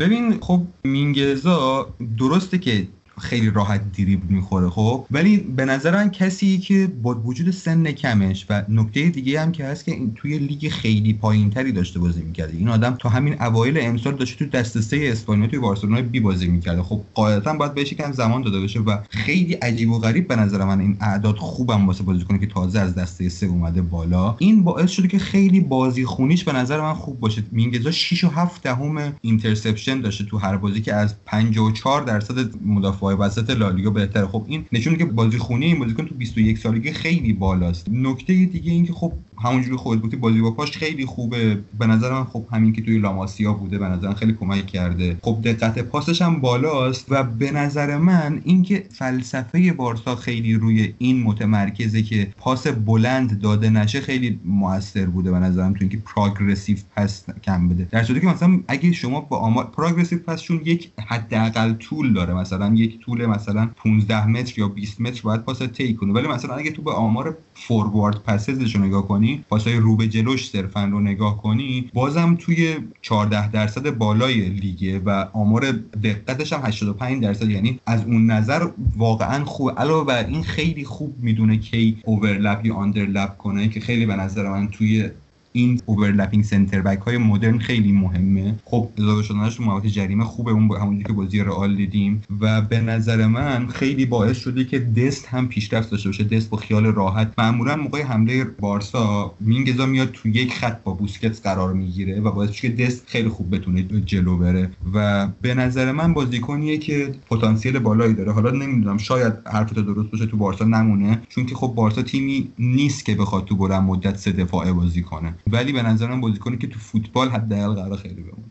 ببین 0.00 0.40
خب 0.40 0.60
مینگزا 0.84 1.86
درسته 2.18 2.58
که 2.58 2.86
خیلی 3.20 3.50
راحت 3.50 3.92
دریبل 3.92 4.34
می‌خوره 4.34 4.70
خب؟ 4.70 5.06
ولی 5.10 5.36
به 5.36 5.64
نظر 5.64 6.08
کسی 6.08 6.58
که 6.58 6.92
با 7.02 7.14
وجود 7.14 7.50
سن 7.50 7.92
کمش 7.92 8.46
و 8.50 8.62
نکته 8.68 9.08
دیگه 9.10 9.40
هم 9.40 9.52
که 9.52 9.64
هست 9.64 9.84
که 9.84 9.98
توی 10.14 10.38
لیگ 10.38 10.68
خیلی 10.68 11.12
پایین 11.12 11.50
تری 11.50 11.72
داشته 11.72 11.98
بازی 11.98 12.22
می‌کرده. 12.22 12.56
این 12.56 12.68
آدم 12.68 12.96
تا 12.98 13.08
همین 13.08 13.42
اوایل 13.42 13.78
امسال 13.80 14.16
داشته 14.16 14.44
تو 14.44 14.58
دسته 14.58 14.80
سه 14.80 15.08
اسپانیا 15.12 15.46
توی 15.46 15.58
بارسلونا 15.58 16.02
بی 16.02 16.20
بازی 16.20 16.48
می‌کرده. 16.48 16.82
خب 16.82 17.00
قاعدتا 17.14 17.54
باید 17.54 17.74
بهش 17.74 17.92
یکم 17.92 18.12
زمان 18.12 18.42
داده 18.42 18.60
بشه 18.60 18.80
و 18.80 18.98
خیلی 19.10 19.52
عجیب 19.52 19.90
و 19.90 19.98
غریب 19.98 20.28
به 20.28 20.36
نظر 20.36 20.64
من 20.64 20.80
این 20.80 20.96
اعداد 21.00 21.36
خوبم 21.36 21.86
واسه 21.86 22.04
کسی 22.04 22.38
که 22.38 22.46
تازه 22.46 22.80
از 22.80 22.94
دسته 22.94 23.28
سه 23.28 23.46
اومده 23.46 23.82
بالا. 23.82 24.36
این 24.38 24.64
باعث 24.64 24.90
شده 24.90 25.08
که 25.08 25.18
خیلی 25.18 25.60
بازی 25.60 26.04
خونیش 26.04 26.44
به 26.44 26.52
نظر 26.52 26.80
من 26.80 26.94
خوب 26.94 27.20
باشه. 27.20 27.42
مینگزا 27.52 27.90
6 27.90 28.24
و 28.24 28.28
7 28.28 28.62
دهم 28.62 29.12
interception 29.20 30.00
داشته 30.00 30.24
تو 30.24 30.38
هر 30.38 30.56
بازی 30.56 30.80
که 30.80 30.94
از 30.94 31.14
54 31.24 32.02
درصد 32.02 32.64
مدافع 32.66 33.03
دفاع 33.04 33.14
وسط 33.14 33.50
لالیگا 33.50 33.90
بهتره. 33.90 34.26
خب 34.26 34.44
این 34.48 34.66
نشون 34.72 34.96
که 34.96 35.04
بازی 35.04 35.38
خونی 35.38 35.66
این 35.66 35.78
بازیکن 35.78 36.06
تو 36.06 36.14
21 36.14 36.58
سالگی 36.58 36.92
خیلی 36.92 37.32
بالاست. 37.32 37.88
نکته 37.90 38.32
دیگه 38.44 38.72
این 38.72 38.86
که 38.86 38.92
خب 38.92 39.12
همونجوری 39.42 39.76
خود 39.76 40.00
بودی 40.00 40.16
بازی 40.16 40.40
با 40.40 40.50
پاش 40.50 40.70
خیلی 40.78 41.06
خوبه. 41.06 41.60
به 41.78 41.86
نظر 41.86 42.12
من 42.12 42.24
خب 42.24 42.44
همین 42.52 42.72
که 42.72 42.82
توی 42.82 42.98
لاماسیا 42.98 43.52
بوده 43.52 43.78
به 43.78 43.84
نظر 43.84 44.14
خیلی 44.14 44.32
کمک 44.32 44.66
کرده. 44.66 45.16
خب 45.22 45.38
دقت 45.44 45.78
پاسش 45.78 46.22
هم 46.22 46.40
بالاست 46.40 47.06
و 47.10 47.22
به 47.22 47.50
نظر 47.50 47.96
من 47.96 48.40
اینکه 48.44 48.84
فلسفه 48.90 49.72
بارسا 49.72 50.16
خیلی 50.16 50.54
روی 50.54 50.94
این 50.98 51.22
متمرکزه 51.22 52.02
که 52.02 52.32
پاس 52.36 52.66
بلند 52.66 53.40
داده 53.40 53.70
نشه 53.70 54.00
خیلی 54.00 54.40
موثر 54.44 55.06
بوده 55.06 55.30
به 55.30 55.38
نظرم 55.38 55.72
تو 55.72 55.78
اینکه 55.80 55.98
پروگرسیو 55.98 56.76
پس 56.96 57.24
کم 57.44 57.68
بده. 57.68 57.88
در 57.90 58.04
صورتی 58.04 58.20
که 58.20 58.26
مثلا 58.26 58.60
اگه 58.68 58.92
شما 58.92 59.20
با 59.20 59.38
آمار 59.38 59.64
پروگرسیو 59.64 60.18
پسشون 60.18 60.60
یک 60.64 60.90
حداقل 61.06 61.72
طول 61.72 62.12
داره. 62.12 62.34
مثلا 62.34 62.74
یک 62.74 63.00
طول 63.00 63.26
مثلا 63.26 63.70
15 63.76 64.26
متر 64.26 64.58
یا 64.60 64.68
20 64.68 65.00
متر 65.00 65.22
باید 65.22 65.40
پاس 65.40 65.62
طی 65.62 65.94
کنه. 65.94 66.12
ولی 66.12 66.28
مثلا 66.28 66.54
اگه 66.54 66.70
تو 66.70 66.82
به 66.82 66.92
آمار 66.92 67.36
فوروارد 67.54 68.22
پسزش 68.22 68.76
رو 68.76 68.84
نگاه 68.84 69.08
کنی 69.08 69.23
پاسای 69.48 69.76
رو 69.76 69.96
به 69.96 70.08
جلوش 70.08 70.50
صرفا 70.50 70.84
رو 70.84 71.00
نگاه 71.00 71.42
کنی 71.42 71.90
بازم 71.94 72.36
توی 72.40 72.76
14 73.02 73.50
درصد 73.50 73.90
بالای 73.90 74.40
لیگه 74.40 74.98
و 74.98 75.26
آمار 75.32 75.72
دقتش 76.02 76.52
هم 76.52 76.60
85 76.64 77.22
درصد. 77.22 77.50
یعنی 77.50 77.80
از 77.86 78.04
اون 78.04 78.30
نظر 78.30 78.68
واقعا 78.96 79.44
خوب. 79.44 79.70
علاوه 79.78 80.06
بر 80.06 80.26
این 80.26 80.42
خیلی 80.42 80.84
خوب 80.84 81.14
می‌دونه 81.18 81.56
کی 81.56 81.98
اوورلپ 82.04 82.66
یا 82.66 82.74
آندرلپ 82.74 83.36
کنه 83.36 83.68
که 83.68 83.80
خیلی 83.80 84.06
به 84.06 84.16
نظر 84.16 84.50
من 84.50 84.68
توی 84.68 85.10
این 85.56 85.80
اوورلپینگ 85.86 86.44
سنتر 86.44 86.80
بک 86.80 86.98
های 86.98 87.18
مدرن 87.18 87.58
خیلی 87.58 87.92
مهمه. 87.92 88.54
خب 88.64 88.88
اضافه 88.98 89.22
شدنش 89.22 89.56
تو 89.56 89.80
جریمه 89.88 90.24
خوبه 90.24 90.52
اون 90.52 90.70
همونجوری 90.76 91.04
که 91.04 91.12
بازی 91.12 91.40
رئال 91.40 91.76
دیدیم. 91.76 92.22
و 92.40 92.62
به 92.62 92.80
نظر 92.80 93.26
من 93.26 93.66
خیلی 93.66 94.06
باعث 94.06 94.36
شده 94.36 94.64
که 94.64 94.78
دست 94.78 95.26
هم 95.26 95.48
پیشرفت 95.48 95.90
داشته 95.90 96.08
باشه 96.08 96.24
دست 96.24 96.50
با 96.50 96.56
خیال 96.56 96.86
راحت. 96.86 97.32
معمولا 97.38 97.76
موقع 97.76 98.02
حمله 98.02 98.44
بارسا 98.44 99.34
مینگزا 99.40 99.86
میاد 99.86 100.10
تو 100.12 100.28
یک 100.28 100.54
خط 100.54 100.82
با 100.82 100.92
بوسکتس 100.92 101.42
قرار 101.42 101.72
می‌گیره 101.72 102.20
و 102.20 102.30
باعث 102.30 102.50
که 102.50 102.68
دست 102.68 103.04
خیلی 103.06 103.28
خوب 103.28 103.54
بتونه 103.54 103.82
جلو 103.82 104.36
بره. 104.36 104.70
و 104.94 105.28
به 105.40 105.54
نظر 105.54 105.92
من 105.92 106.14
بازیکنیه 106.14 106.78
که 106.78 107.14
پتانسیل 107.30 107.78
بالایی 107.78 108.14
داره. 108.14 108.32
حالا 108.32 108.50
نمی‌دونم 108.50 108.98
شاید 108.98 109.32
حرفت 109.52 109.74
درست 109.74 110.10
باشه 110.10 110.26
تو 110.26 110.36
بارسا 110.36 110.64
نمونه. 110.64 111.22
چون 111.28 111.46
که 111.46 111.54
خب 111.54 111.72
بارسا 111.76 112.02
تیمی 112.02 112.48
نیست 112.58 113.04
که 113.04 113.14
بخواد 113.14 113.44
تو 113.44 113.56
بلند 113.56 113.82
مدت 113.82 114.16
سه 114.16 114.32
دفاعه 114.32 114.72
بازی 114.72 115.02
کنه. 115.02 115.34
ولی 115.46 115.72
به 115.72 115.82
نظرم 115.82 116.20
بازیکنی 116.20 116.58
که 116.58 116.66
تو 116.66 116.78
فوتبال 116.78 117.28
حداقل 117.28 117.74
قرار 117.74 117.96
خیلی 117.96 118.22
بمونه. 118.22 118.44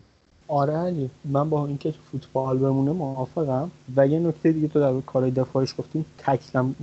آره 0.47 0.73
علی 0.73 1.09
من 1.25 1.49
با 1.49 1.67
اینکه 1.67 1.91
تو 1.91 1.97
فوتبال 2.11 2.57
بمونه 2.57 2.91
موافقم. 2.91 3.71
و 3.95 4.07
یه 4.07 4.19
نکته 4.19 4.51
دیگه 4.51 4.67
تو 4.67 4.79
در 4.79 5.01
کارهای 5.01 5.31
دفاعش 5.31 5.75
گفتیم 5.77 6.05
تکلم 6.17 6.75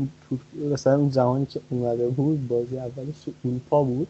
مثلا 0.73 0.97
اون 0.97 1.11
زمانی 1.11 1.47
که 1.47 1.61
اومده 1.71 2.09
بود 2.09 2.49
بازی 2.49 2.79
اولش 2.79 3.25
تو 3.25 3.33
اروپا 3.45 3.83
بود. 3.83 4.09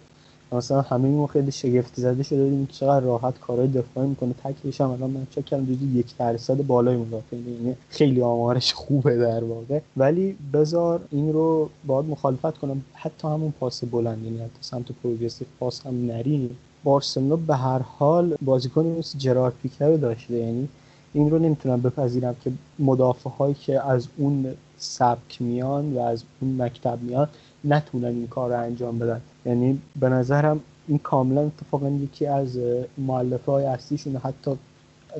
مثلا 0.52 0.80
همه 0.80 1.08
ما 1.08 1.26
خیلی 1.26 1.52
شگفتی 1.52 2.02
زده 2.02 2.22
شده 2.22 2.44
بودیم. 2.44 2.66
که 2.66 2.72
چقدر 2.72 3.00
راحت 3.00 3.40
کارهای 3.40 3.68
دفاعی 3.68 4.08
می‌کنه. 4.08 4.34
تکلیش 4.44 4.80
هم 4.80 4.90
الان 4.90 5.10
من 5.10 5.26
چک 5.30 5.44
کردم 5.44 5.64
جزو 5.64 5.98
یک 5.98 6.16
درصد 6.18 6.66
بالای 6.66 6.96
مدافع 6.96 7.36
یعنی 7.36 7.76
خیلی 7.88 8.22
آمارش 8.22 8.74
خوبه 8.74 9.16
در 9.16 9.44
واقع. 9.44 9.80
ولی 9.96 10.36
بذار 10.52 11.00
این 11.10 11.32
رو 11.32 11.70
باید 11.86 12.06
مخالفت 12.06 12.58
کنم. 12.58 12.82
حتی 12.92 13.28
همون 13.28 13.52
پاس 13.60 13.84
بلند 13.84 14.24
یعنی 14.24 14.38
حتی 14.38 14.58
سمت 14.60 14.92
پروگرسیو 15.02 15.46
پاس 15.60 15.86
هم 15.86 16.06
نریم. 16.06 16.56
بارسلونا 16.84 17.36
به 17.36 17.56
هر 17.56 17.78
حال 17.78 18.36
بازیکنی 18.42 18.98
مثل 18.98 19.18
جرارد 19.18 19.54
پیکر 19.62 19.88
رو 19.88 19.96
داشته. 19.96 20.34
یعنی 20.34 20.68
این 21.12 21.30
رو 21.30 21.38
نمی‌تونم 21.38 21.80
بپذیرم 21.80 22.36
که 22.44 22.52
مدافع 22.78 23.30
هایی 23.30 23.54
که 23.54 23.86
از 23.90 24.08
اون 24.16 24.46
سبک 24.78 25.42
میان 25.42 25.96
و 25.96 25.98
از 25.98 26.22
اون 26.40 26.62
مکتب 26.62 26.98
میان 27.02 27.28
نتونن 27.64 28.04
این 28.04 28.26
کار 28.26 28.50
رو 28.50 28.60
انجام 28.60 28.98
بدن. 28.98 29.20
یعنی 29.46 29.80
به 30.00 30.08
نظرم 30.08 30.60
این 30.88 30.98
کاملا 30.98 31.40
اتفاقا 31.40 31.88
یکی 31.88 32.26
از 32.26 32.58
معلفه 32.98 33.52
های 33.52 33.64
اصلیشون 33.64 34.16
حتی 34.16 34.50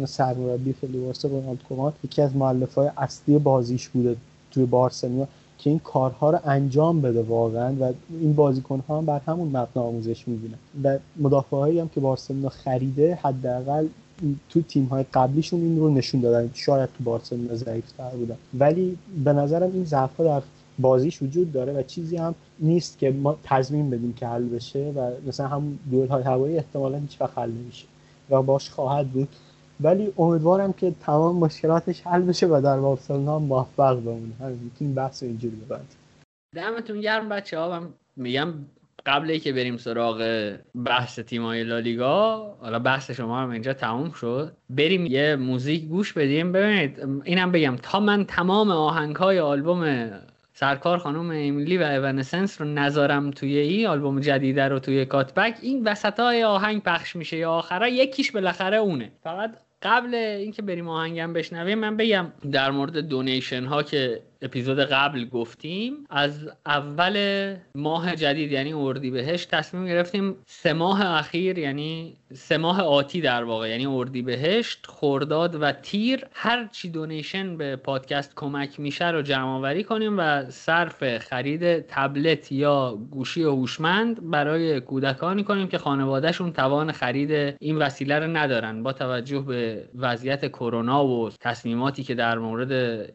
سرمربی 0.07 0.73
فلیورسا 0.73 1.29
رونالد 1.29 1.63
کومان 1.69 1.93
یکی 2.05 2.23
از 2.23 2.37
معلفه 2.37 2.81
های 2.81 2.91
اصلی 2.97 3.39
بازیش 3.39 3.89
بوده 3.89 4.17
توی 4.51 4.65
بارسلونا 4.65 5.27
که 5.59 5.71
این 5.71 5.79
کارها 5.79 6.31
رو 6.31 6.39
انجام 6.45 7.01
بده 7.01 7.23
واقعا 7.23 7.75
و 7.81 7.93
این 8.21 8.35
بازیکن 8.35 8.83
ها 8.89 8.99
هم 8.99 9.07
بر 9.07 9.21
همون 9.27 9.49
مبنا 9.49 9.83
آموزش 9.83 10.29
می‌بینن. 10.29 10.55
و 10.85 10.99
مدافع 11.17 11.57
هایی 11.57 11.81
هم 11.81 11.89
که 11.89 12.01
بارسلونا 12.01 12.49
خریده 12.49 13.15
حداقل 13.23 13.87
تو 14.49 14.63
تیم 14.63 14.85
های 14.85 15.05
قبلیشون 15.15 15.61
این 15.61 15.79
رو 15.79 15.95
نشون 15.95 16.21
دادن. 16.21 16.51
شاید 16.55 16.89
تو 16.99 17.05
بارسلونا 17.05 17.55
ضعیفتر 17.55 18.11
بودن. 18.11 18.37
ولی 18.59 18.99
به 19.25 19.33
نظرم 19.33 19.73
این 19.73 19.85
ضعف 19.85 20.21
در 20.21 20.43
بازیش 20.81 21.23
وجود 21.23 21.53
داره 21.53 21.73
و 21.73 21.83
چیزی 21.83 22.17
هم 22.17 22.35
نیست 22.59 22.99
که 22.99 23.11
ما 23.11 23.39
تضمین 23.45 23.91
بدیم 23.91 24.13
که 24.13 24.27
حل 24.27 24.45
بشه 24.49 24.93
و 24.97 25.11
مثلا 25.27 25.49
هم 25.49 25.79
دوئل 25.91 26.09
های 26.09 26.23
هوایی 26.23 26.57
احتمالا 26.57 26.99
هیچ 26.99 27.21
وقت 27.21 27.39
حل 27.39 27.51
نمیشه 27.51 27.87
و 28.31 28.43
باش 28.43 28.71
خواهد 28.71 29.09
بود. 29.09 29.29
ولی 29.81 30.13
امیدوارم 30.19 30.73
که 30.73 30.95
تمام 31.01 31.37
مشکلاتش 31.37 32.07
حل 32.07 32.23
بشه 32.23 32.47
و 32.47 32.61
در 32.65 32.81
بارسلونا 32.81 33.39
موفق 33.39 34.01
بمونه. 34.01 34.35
همین 34.41 34.59
می‌تونیم 34.63 34.95
بحث 34.95 35.23
اینجوری 35.23 35.57
ببندیم. 35.57 35.97
دمتون 36.55 37.01
گرم 37.01 37.29
بچه 37.29 37.59
ها. 37.59 37.83
میگم 38.17 38.55
قبل 39.07 39.39
که 39.39 39.53
بریم 39.53 39.77
سراغ 39.77 40.53
بحث 40.85 41.21
تیمای 41.21 41.65
لالیگا 41.65 42.47
حالا 42.61 42.79
بحث 42.79 43.11
شما 43.11 43.39
هم 43.41 43.51
اینجا 43.51 43.73
تموم 43.73 44.11
شد. 44.11 44.53
بریم 44.71 45.07
یه 45.07 45.37
موزیک 45.37 45.85
گوش 45.85 46.13
بدیم. 46.13 46.53
ببینید 46.53 46.99
اینم 47.25 47.53
بگم 47.53 47.77
تا 47.83 48.01
من 48.01 48.25
تمام 48.25 48.71
آهنگ 48.71 49.17
های 49.17 49.41
آلبوم 49.41 50.11
سرکار 50.61 50.99
خانم 50.99 51.31
امیلی 51.31 51.79
و 51.79 51.83
اونسنس 51.83 52.61
رو 52.61 52.67
نذارم 52.67 53.31
توی 53.31 53.59
این 53.59 53.87
آلبوم 53.87 54.21
جدیده 54.21 54.69
رو 54.69 54.79
توی 54.79 55.05
کاتبک. 55.05 55.59
این 55.63 55.85
وسط 55.85 56.21
های 56.21 56.45
آهنگ 56.45 56.83
پخش 56.83 57.17
میشه 57.17 57.37
یا 57.37 57.53
آخره 57.53 57.91
یکیش 57.91 58.33
بالاخره 58.33 58.77
اونه. 58.77 59.13
فقط 59.23 59.51
قبل 59.83 60.15
اینکه 60.15 60.63
بریم 60.63 60.89
آهنگم 60.89 61.33
بشنویم 61.33 61.79
من 61.79 61.97
بگم 61.97 62.27
در 62.53 62.71
مورد 62.71 62.99
دونیشن 62.99 63.65
ها 63.65 63.83
که 63.83 64.23
اپیزود 64.43 64.79
قبل 64.79 65.25
گفتیم 65.25 65.93
از 66.11 66.51
اول 66.67 67.17
ماه 67.75 68.17
جدید 68.17 68.53
یعنی 68.53 68.73
اردیبهشت 68.73 69.51
تصمیم 69.51 69.87
گرفتیم 69.87 70.37
سه 70.47 70.73
ماه 70.73 71.07
اخیر 71.07 71.59
یعنی 71.59 72.17
سه 72.35 72.57
ماه 72.57 72.83
آتی 72.83 73.21
در 73.21 73.45
واقع 73.45 73.69
یعنی 73.69 73.87
اردیبهشت 73.87 74.87
خرداد 74.87 75.63
و 75.63 75.73
تیر 75.73 76.27
هر 76.33 76.69
چی 76.73 76.89
دونیشن 76.89 77.57
به 77.57 77.77
پادکست 77.77 78.33
کمک 78.37 78.81
میشه 78.81 79.11
رو 79.11 79.23
جمع 79.23 79.49
آوری 79.49 79.85
کنیم 79.85 80.19
و 80.19 80.45
صرف 80.51 81.19
خرید 81.19 81.81
تبلت 81.81 82.53
یا 82.53 82.99
گوشی 83.11 83.43
هوشمند 83.43 84.31
برای 84.31 84.81
کودکانی 84.81 85.45
کنیم 85.45 85.69
که 85.69 85.79
خانوادهشون 85.79 86.53
توان 86.53 86.93
خرید 86.93 87.57
این 87.61 87.77
وسیله 87.77 88.19
رو 88.19 88.27
ندارن. 88.27 88.83
با 88.83 88.93
توجه 88.93 89.41
به 89.41 89.89
وضعیت 89.95 90.49
کرونا 90.49 91.07
و 91.07 91.31
تصمیماتی 91.41 92.03
که 92.03 92.15
در 92.15 92.39
مورد 92.39 92.73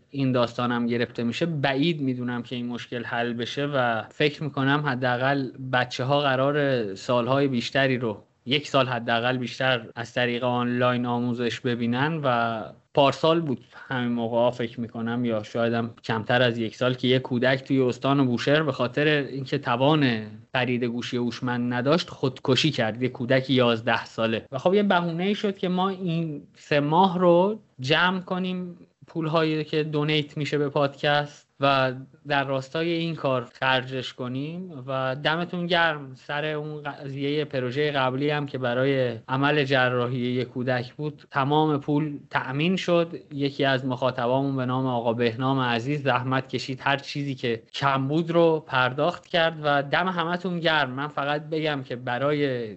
این 0.10 0.32
داستانم 0.32 0.88
گرفت 0.88 1.15
میشه. 1.24 1.46
بعید 1.46 2.02
می‌دونم 2.02 2.44
که 2.44 2.56
این 2.56 2.68
مشکل 2.68 3.04
حل 3.04 3.34
بشه 3.34 3.66
و 3.66 4.04
فکر 4.10 4.44
می‌کنم 4.44 4.84
حداقل 4.86 5.52
بچه 5.74 6.04
ها 6.04 6.22
قرار 6.22 6.96
سالهای 6.96 7.48
بیشتری 7.48 7.98
رو 7.98 8.24
یک 8.46 8.68
سال 8.68 8.88
حداقل 8.88 9.38
بیشتر 9.38 9.86
از 9.96 10.14
طریق 10.14 10.44
آنلاین 10.44 11.06
آموزش 11.06 11.60
ببینن 11.60 12.22
و 12.24 12.64
پارسال 12.94 13.42
بود 13.42 13.66
همین 13.88 14.12
موقع 14.12 14.52
فکر 14.52 14.80
می‌کنم 14.80 15.26
یا 15.26 15.44
شایدم 15.44 15.94
کمتر 16.04 16.42
از 16.42 16.58
یک 16.58 16.76
سال 16.76 16.94
که 16.94 17.08
یک 17.08 17.22
کودک 17.22 17.64
توی 17.64 17.82
استان 17.82 18.26
بوشهر 18.26 18.64
به 18.64 18.72
خاطر 18.72 19.08
اینکه 19.08 19.58
توان 19.58 20.26
خرید 20.54 20.84
گوشی 20.84 21.18
هوشمند 21.18 21.74
نداشت 21.74 22.10
خودکشی 22.10 22.72
کرد. 22.72 23.04
یک 23.04 23.12
کودک 23.12 23.50
11 23.50 24.06
ساله. 24.06 24.46
و 24.52 24.58
خب 24.58 24.74
یه 24.74 24.84
بهونه 24.84 25.34
شد 25.34 25.58
که 25.58 25.70
ما 25.70 25.90
این 25.90 26.48
سه 26.56 26.80
ماه 26.80 27.20
رو 27.20 27.60
جمع 27.80 28.20
کنیم 28.20 28.78
پول 29.08 29.28
هایی 29.28 29.64
که 29.64 29.84
دونیت 29.84 30.38
میشه 30.38 30.58
به 30.58 30.70
پادکست 30.70 31.46
و 31.60 31.94
در 32.28 32.44
راستای 32.44 32.90
این 32.90 33.16
کار 33.16 33.44
خرجش 33.44 34.14
کنیم 34.14 34.84
و 34.88 35.16
دمتون 35.24 35.68
گرم. 35.68 36.16
سر 36.16 36.46
اون 36.46 36.84
قضیه 36.84 37.46
پروژه 37.46 37.92
قبلی 37.92 38.30
هم 38.30 38.46
که 38.46 38.58
برای 38.58 39.18
عمل 39.28 39.64
جراحی 39.64 40.18
یک 40.18 40.48
کودک 40.48 40.94
بود 40.94 41.24
تمام 41.32 41.80
پول 41.80 42.20
تأمین 42.30 42.76
شد. 42.76 43.20
یکی 43.34 43.66
از 43.66 43.86
مخاطبامون 43.86 44.56
به 44.56 44.66
نام 44.66 44.86
آقا 44.86 45.14
بهنام 45.14 45.60
عزیز 45.60 46.04
زحمت 46.04 46.48
کشید 46.48 46.80
هر 46.84 46.98
چیزی 46.98 47.36
که 47.36 47.64
کم 47.74 48.08
بود 48.08 48.32
رو 48.32 48.60
پرداخت 48.68 49.28
کرد 49.28 49.60
و 49.64 49.84
دم 49.84 50.08
همتون 50.08 50.60
گرم. 50.60 50.90
من 50.90 51.08
فقط 51.08 51.42
بگم 51.50 51.84
که 51.84 51.96
برای 51.96 52.76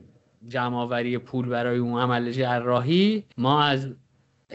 جمع 0.49 1.19
پول 1.19 1.49
برای 1.49 1.79
اون 1.79 2.01
عمل 2.01 2.31
جراحی 2.31 3.25
ما 3.39 3.63
از 3.63 3.95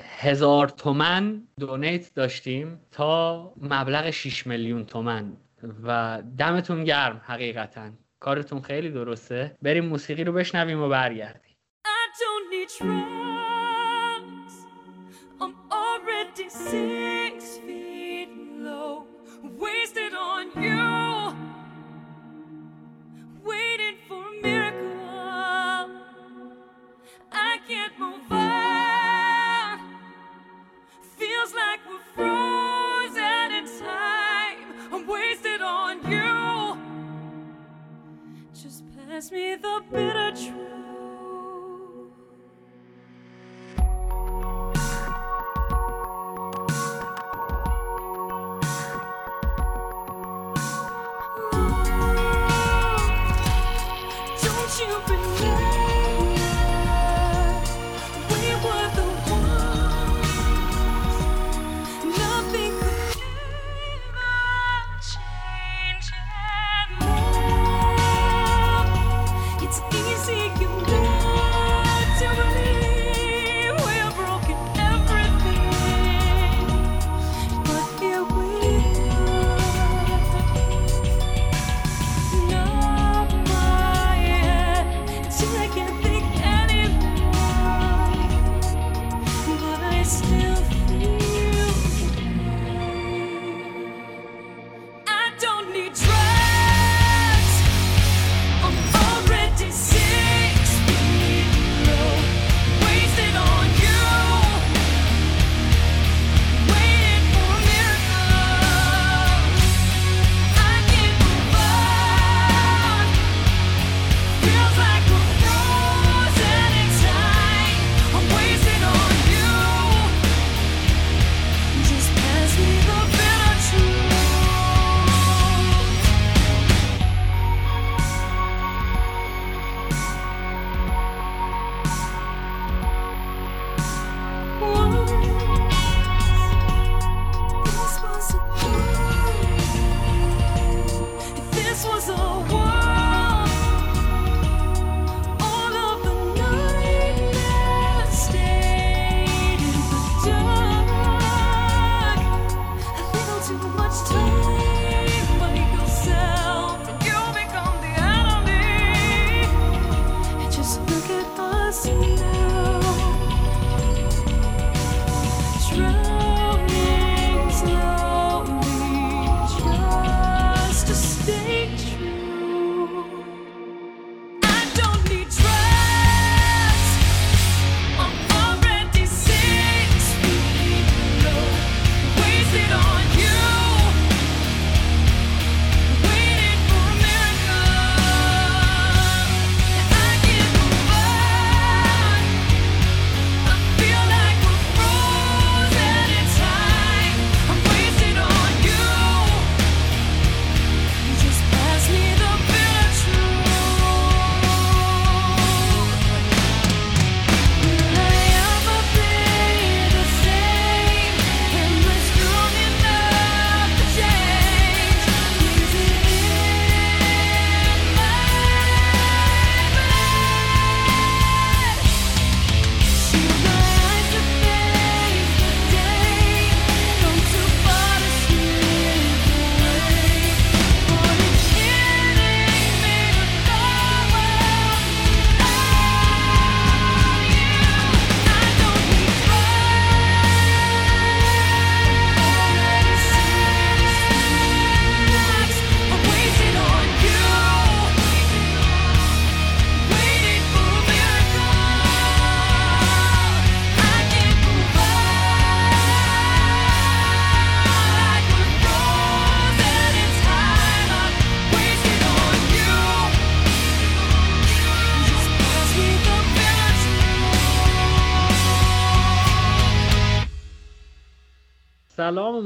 هزار 0.01 0.67
تومن 0.67 1.47
دونیت 1.59 2.13
داشتیم 2.13 2.79
تا 2.91 3.53
مبلغ 3.61 4.09
6 4.09 4.47
میلیون 4.47 4.85
تومن. 4.85 5.37
و 5.83 6.21
دمتون 6.37 6.83
گرم 6.83 7.21
حقیقتا. 7.25 7.89
کارتون 8.19 8.61
خیلی 8.61 8.89
درسته. 8.89 9.57
بریم 9.61 9.85
موسیقی 9.85 10.23
رو 10.23 10.33
بشنویم 10.33 10.81
و 10.81 10.89
برگردیم. 10.89 11.53
Waiting 16.35 16.49
for 16.49 17.02
pass 39.13 39.31
me 39.31 39.53
the 39.53 39.83
bitter 39.91 40.31
truth. 40.31 40.92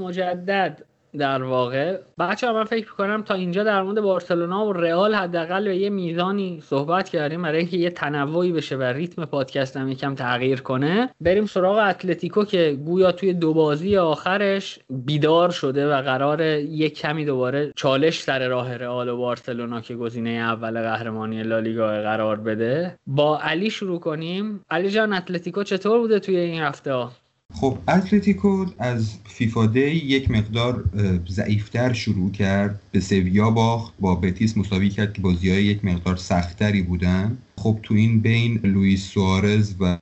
مجدد 0.08 0.84
در 1.18 1.44
واقع. 1.44 1.98
بچه 2.20 2.52
من 2.52 2.64
فکر 2.64 2.92
کنم 2.92 3.22
تا 3.22 3.34
اینجا 3.34 3.64
در 3.64 3.82
مورد 3.82 4.02
بارسلونا 4.02 4.66
و 4.66 4.74
رئال 4.74 5.16
حداقل 5.16 5.64
به 5.64 5.78
یه 5.78 5.90
میزانی 5.90 6.62
صحبت 6.62 7.10
کردیم 7.10 7.42
برای 7.42 7.58
اینکه 7.58 7.78
یه 7.78 7.90
تنوعی 7.90 8.52
بشه 8.52 8.76
و 8.76 8.84
ریتم 8.84 9.26
پادکست 9.26 9.78
هم 9.78 9.90
یکم 9.90 10.16
تغییر 10.16 10.62
کنه. 10.62 11.10
بریم 11.22 11.46
سراغ 11.46 11.78
اتلتیکو 11.78 12.46
که 12.46 12.78
گویا 12.86 13.12
توی 13.12 13.34
دو 13.34 13.54
بازی 13.54 13.98
آخرش 13.98 14.80
بیدار 14.90 15.50
شده 15.50 15.94
و 15.94 16.02
قرار 16.02 16.42
یک 16.42 16.98
کمی 17.00 17.26
دوباره 17.26 17.74
چالش 17.76 18.22
سر 18.22 18.48
راه 18.48 18.78
رئال 18.78 19.10
و 19.10 19.18
بارسلونا 19.18 19.82
که 19.82 19.96
گزینه 19.96 20.30
اول 20.30 20.82
قهرمانی 20.82 21.44
لالیگا 21.44 21.88
قرار 21.88 22.36
بده. 22.36 23.00
با 23.08 23.40
علی 23.40 23.70
شروع 23.70 24.00
کنیم. 24.00 24.66
علی 24.70 24.90
جان 24.90 25.14
اتلتیکو 25.14 25.64
چطور 25.64 26.00
بوده 26.00 26.20
توی 26.20 26.38
این 26.38 26.62
هفته؟ 26.62 26.94
ها 26.94 27.12
خب 27.54 27.78
اتلتیکو 27.88 28.66
از 28.80 29.16
FIFA 29.26 29.66
day 29.66 29.82
یک 29.90 30.32
مقدار 30.32 30.84
ضعیفتر 31.30 31.94
شروع 31.94 32.32
کرد 32.32 32.80
به 32.92 33.00
سویا 33.00 33.50
باخت 33.50 33.94
با 34.00 34.16
بتیس 34.16 34.58
مساوی 34.58 34.90
کرد 34.90 35.14
که 35.14 35.22
بازی 35.22 35.50
های 35.50 35.64
یک 35.64 35.86
مقدار 35.86 36.16
سختتری 36.16 36.82
بودن. 36.82 37.38
خب 37.58 37.80
تو 37.84 37.94
این 37.94 38.20
بین 38.20 38.60
لوئیس 38.64 39.04
سوارز 39.04 39.76
و 39.80 39.98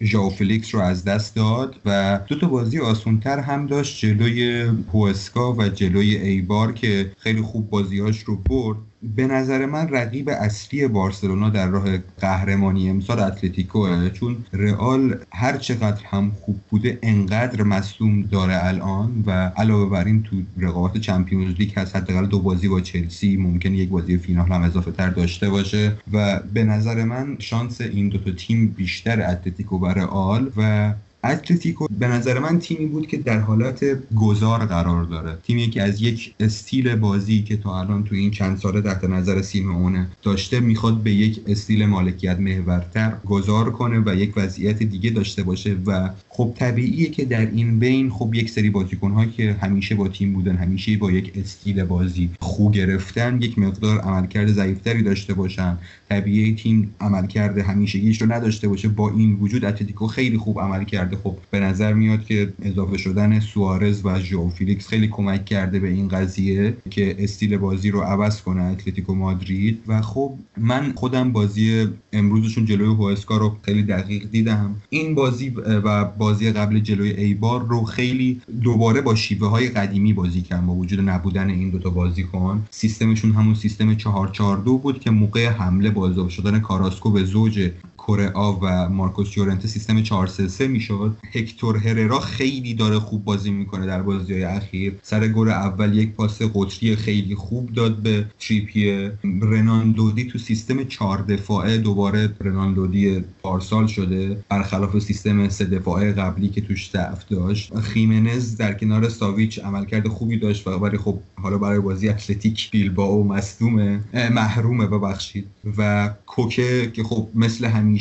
ژاو 0.00 0.30
فلیکس 0.30 0.74
رو 0.74 0.80
از 0.80 1.04
دست 1.04 1.36
داد 1.36 1.80
و 1.84 2.20
دو 2.26 2.38
تا 2.38 2.48
بازی 2.48 2.78
آسونتر 2.78 3.38
هم 3.38 3.66
داشت 3.66 3.98
جلوی 3.98 4.70
هوسکا 4.92 5.52
و 5.52 5.68
جلوی 5.68 6.16
ایبار 6.16 6.72
که 6.72 7.12
خیلی 7.18 7.42
خوب 7.42 7.70
بازیاش 7.70 8.18
رو 8.18 8.36
برد. 8.36 8.78
به 9.02 9.26
نظر 9.26 9.66
من 9.66 9.88
رقیب 9.88 10.28
اصلی 10.28 10.88
بارسلونا 10.88 11.50
در 11.50 11.68
راه 11.68 11.98
قهرمانی 11.98 12.90
امسال 12.90 13.20
اتلتیکوه 13.20 14.10
چون 14.10 14.44
رئال 14.52 15.16
هر 15.32 15.56
چقدر 15.56 16.04
هم 16.04 16.32
خوب 16.40 16.60
بوده 16.70 16.98
انقدر 17.02 17.62
مصدوم 17.62 18.22
داره 18.22 18.64
الان 18.66 19.24
و 19.26 19.30
علاوه 19.56 19.90
بر 19.90 20.04
این 20.04 20.22
تو 20.22 20.36
رقابت 20.56 20.98
Champions 20.98 21.54
League 21.54 21.78
هست 21.78 21.96
حداقل 21.96 22.26
دو 22.26 22.38
بازی 22.40 22.68
با 22.68 22.80
چلسی 22.80 23.36
ممکن 23.36 23.74
یک 23.74 23.88
بازی 23.88 24.18
فینال 24.18 24.52
هم 24.52 24.62
اضافه 24.62 24.90
تر 24.90 25.10
داشته 25.10 25.50
باشه 25.50 25.98
و 26.12 26.40
به 26.54 26.64
نظر 26.64 27.04
من 27.04 27.36
شانس 27.38 27.80
این 27.80 28.08
دو 28.08 28.18
تا 28.18 28.30
تیم 28.30 28.68
بیشتر 28.68 29.30
اتلتیکو 29.30 29.78
و 29.78 29.86
رئال 29.86 30.52
و 30.56 30.94
اتلتیکو 31.24 31.86
به 31.98 32.08
نظر 32.08 32.38
من 32.38 32.58
تیمی 32.58 32.86
بود 32.86 33.06
که 33.06 33.16
در 33.16 33.38
حالت 33.38 33.84
گذار 34.14 34.58
قرار 34.58 35.04
داره. 35.04 35.38
تیمی 35.46 35.70
که 35.70 35.82
از 35.82 36.02
یک 36.02 36.34
استیل 36.40 36.94
بازی 36.94 37.42
که 37.42 37.56
تا 37.56 37.80
الان 37.80 38.04
تو 38.04 38.14
این 38.14 38.30
چند 38.30 38.58
ساله 38.58 38.80
تحت 38.80 39.04
نظر 39.04 39.42
سیمونه 39.42 40.08
داشته 40.22 40.60
می‌خواد 40.60 41.02
به 41.02 41.10
یک 41.10 41.40
استیل 41.46 41.86
مالکیت 41.86 42.38
محورتر 42.38 43.12
گذار 43.26 43.70
کنه 43.70 44.02
و 44.06 44.14
یک 44.14 44.32
وضعیت 44.36 44.82
دیگه 44.82 45.10
داشته 45.10 45.42
باشه 45.42 45.76
و 45.86 46.10
خب 46.28 46.54
طبیعیه 46.58 47.10
که 47.10 47.24
در 47.24 47.50
این 47.50 47.78
بین 47.78 48.10
خب 48.10 48.34
یک 48.34 48.50
سری 48.50 48.70
بازیکن‌ها 48.70 49.24
که 49.26 49.56
همیشه 49.60 49.94
با 49.94 50.08
تیم 50.08 50.32
بودن 50.32 50.56
همیشه 50.56 50.96
با 50.96 51.10
یک 51.10 51.32
استیل 51.36 51.84
بازی 51.84 52.30
خو 52.40 52.70
گرفتن 52.70 53.42
یک 53.42 53.58
مقدار 53.58 54.00
عملکرد 54.00 54.52
ضعیفتری 54.52 55.02
داشته 55.02 55.34
باشن. 55.34 55.78
طبیعی 56.08 56.54
تیم 56.54 56.94
عملکرد 57.00 57.58
همیشگیش 57.58 58.22
رو 58.22 58.32
نداشته 58.32 58.68
باشه. 58.68 58.88
با 58.88 59.10
این 59.10 59.34
وجود 59.40 59.64
اتلتیکو 59.64 60.06
خیلی 60.06 60.38
خوب 60.38 60.60
عمل 60.60 60.84
کرده. 61.08 61.22
خب 61.22 61.36
به 61.50 61.60
نظر 61.60 61.92
میاد 61.92 62.24
که 62.24 62.52
اضافه 62.62 62.96
شدن 62.96 63.40
سوارز 63.40 64.00
و 64.04 64.20
ژو 64.20 64.48
فیلیکس 64.48 64.88
خیلی 64.88 65.08
کمک 65.08 65.44
کرده 65.44 65.78
به 65.80 65.88
این 65.88 66.08
قضیه 66.08 66.76
که 66.90 67.16
استیل 67.18 67.56
بازی 67.56 67.90
رو 67.90 68.00
عوض 68.00 68.42
کنه 68.42 68.62
اتلتیکو 68.62 69.14
مادرید. 69.14 69.82
و 69.88 70.02
خب 70.02 70.34
من 70.56 70.92
خودم 70.96 71.32
بازی 71.32 71.88
امروزشون 72.12 72.64
جلوی 72.64 72.94
هوسکا 72.94 73.36
رو 73.36 73.56
خیلی 73.62 73.82
دقیق 73.82 74.30
دیدم. 74.30 74.76
این 74.90 75.14
بازی 75.14 75.48
و 75.66 76.04
بازی 76.04 76.52
قبل 76.52 76.78
جلوی 76.78 77.10
ایبار 77.10 77.66
رو 77.66 77.84
خیلی 77.84 78.40
دوباره 78.62 79.00
با 79.00 79.14
شیوه 79.14 79.48
های 79.48 79.68
قدیمی 79.68 80.12
بازی 80.12 80.42
کردن 80.42 80.66
با 80.66 80.74
وجود 80.74 81.00
نبودن 81.00 81.50
این 81.50 81.70
دوتا 81.70 81.90
بازیکن 81.90 82.66
سیستمشون 82.70 83.32
همون 83.32 83.54
سیستم 83.54 83.94
442 83.94 84.78
بود 84.78 85.00
که 85.00 85.10
موقع 85.10 85.48
حمله 85.48 85.90
با 85.90 86.08
اضافه 86.08 86.30
شدن 86.30 86.60
کاراسکو 86.60 87.10
به 87.10 87.24
زوج 87.24 87.70
کورئا 88.08 88.52
و 88.62 88.88
مارکوس 88.88 89.36
یورنته 89.36 89.68
سیستم 89.68 90.02
433 90.02 90.68
می‌شد. 90.68 91.16
هکتور 91.32 91.76
هررا 91.76 92.20
خیلی 92.20 92.74
داره 92.74 92.98
خوب 92.98 93.24
بازی 93.24 93.50
می‌کنه 93.50 93.86
در 93.86 94.02
بازی 94.02 94.32
های 94.32 94.44
اخیر. 94.44 94.96
سر 95.02 95.28
گل 95.28 95.48
اول 95.48 95.98
یک 95.98 96.12
پاس 96.12 96.42
قطری 96.42 96.96
خیلی 96.96 97.34
خوب 97.34 97.72
داد 97.72 97.96
به 97.96 98.26
تریپیه 98.38 99.12
رنان 99.42 99.94
لودی 99.96 100.24
تو 100.24 100.38
سیستم 100.38 100.84
چهار 100.84 101.22
دفاعه. 101.22 101.78
دوباره 101.78 102.34
رنان 102.40 102.74
لودی 102.74 103.24
پارسال 103.42 103.86
شده. 103.86 104.44
برخلاف 104.48 104.98
سیستم 104.98 105.48
سه 105.48 105.64
دفاعه 105.64 106.12
قبلی 106.12 106.48
که 106.48 106.60
توش 106.60 106.90
ضعف 106.90 107.28
داشت. 107.28 107.78
خیمنز 107.78 108.56
در 108.56 108.72
کنار 108.72 109.08
ساویچ 109.08 109.58
عملکرد 109.58 110.08
خوبی 110.08 110.38
داشت 110.38 110.66
ولی 110.68 110.98
خب 110.98 111.18
حالا 111.42 111.58
برای 111.58 111.80
بازی 111.80 112.08
اتلتیک 112.08 112.70
بیلبائو 112.70 113.24
مصدومه 113.24 114.00
محرومه 114.32 114.86
ببخشید. 114.86 115.46
و 115.78 116.10
کوکه 116.26 116.90
که 116.92 117.02
خب 117.02 117.28
مثل 117.34 117.64
همیشه 117.64 117.97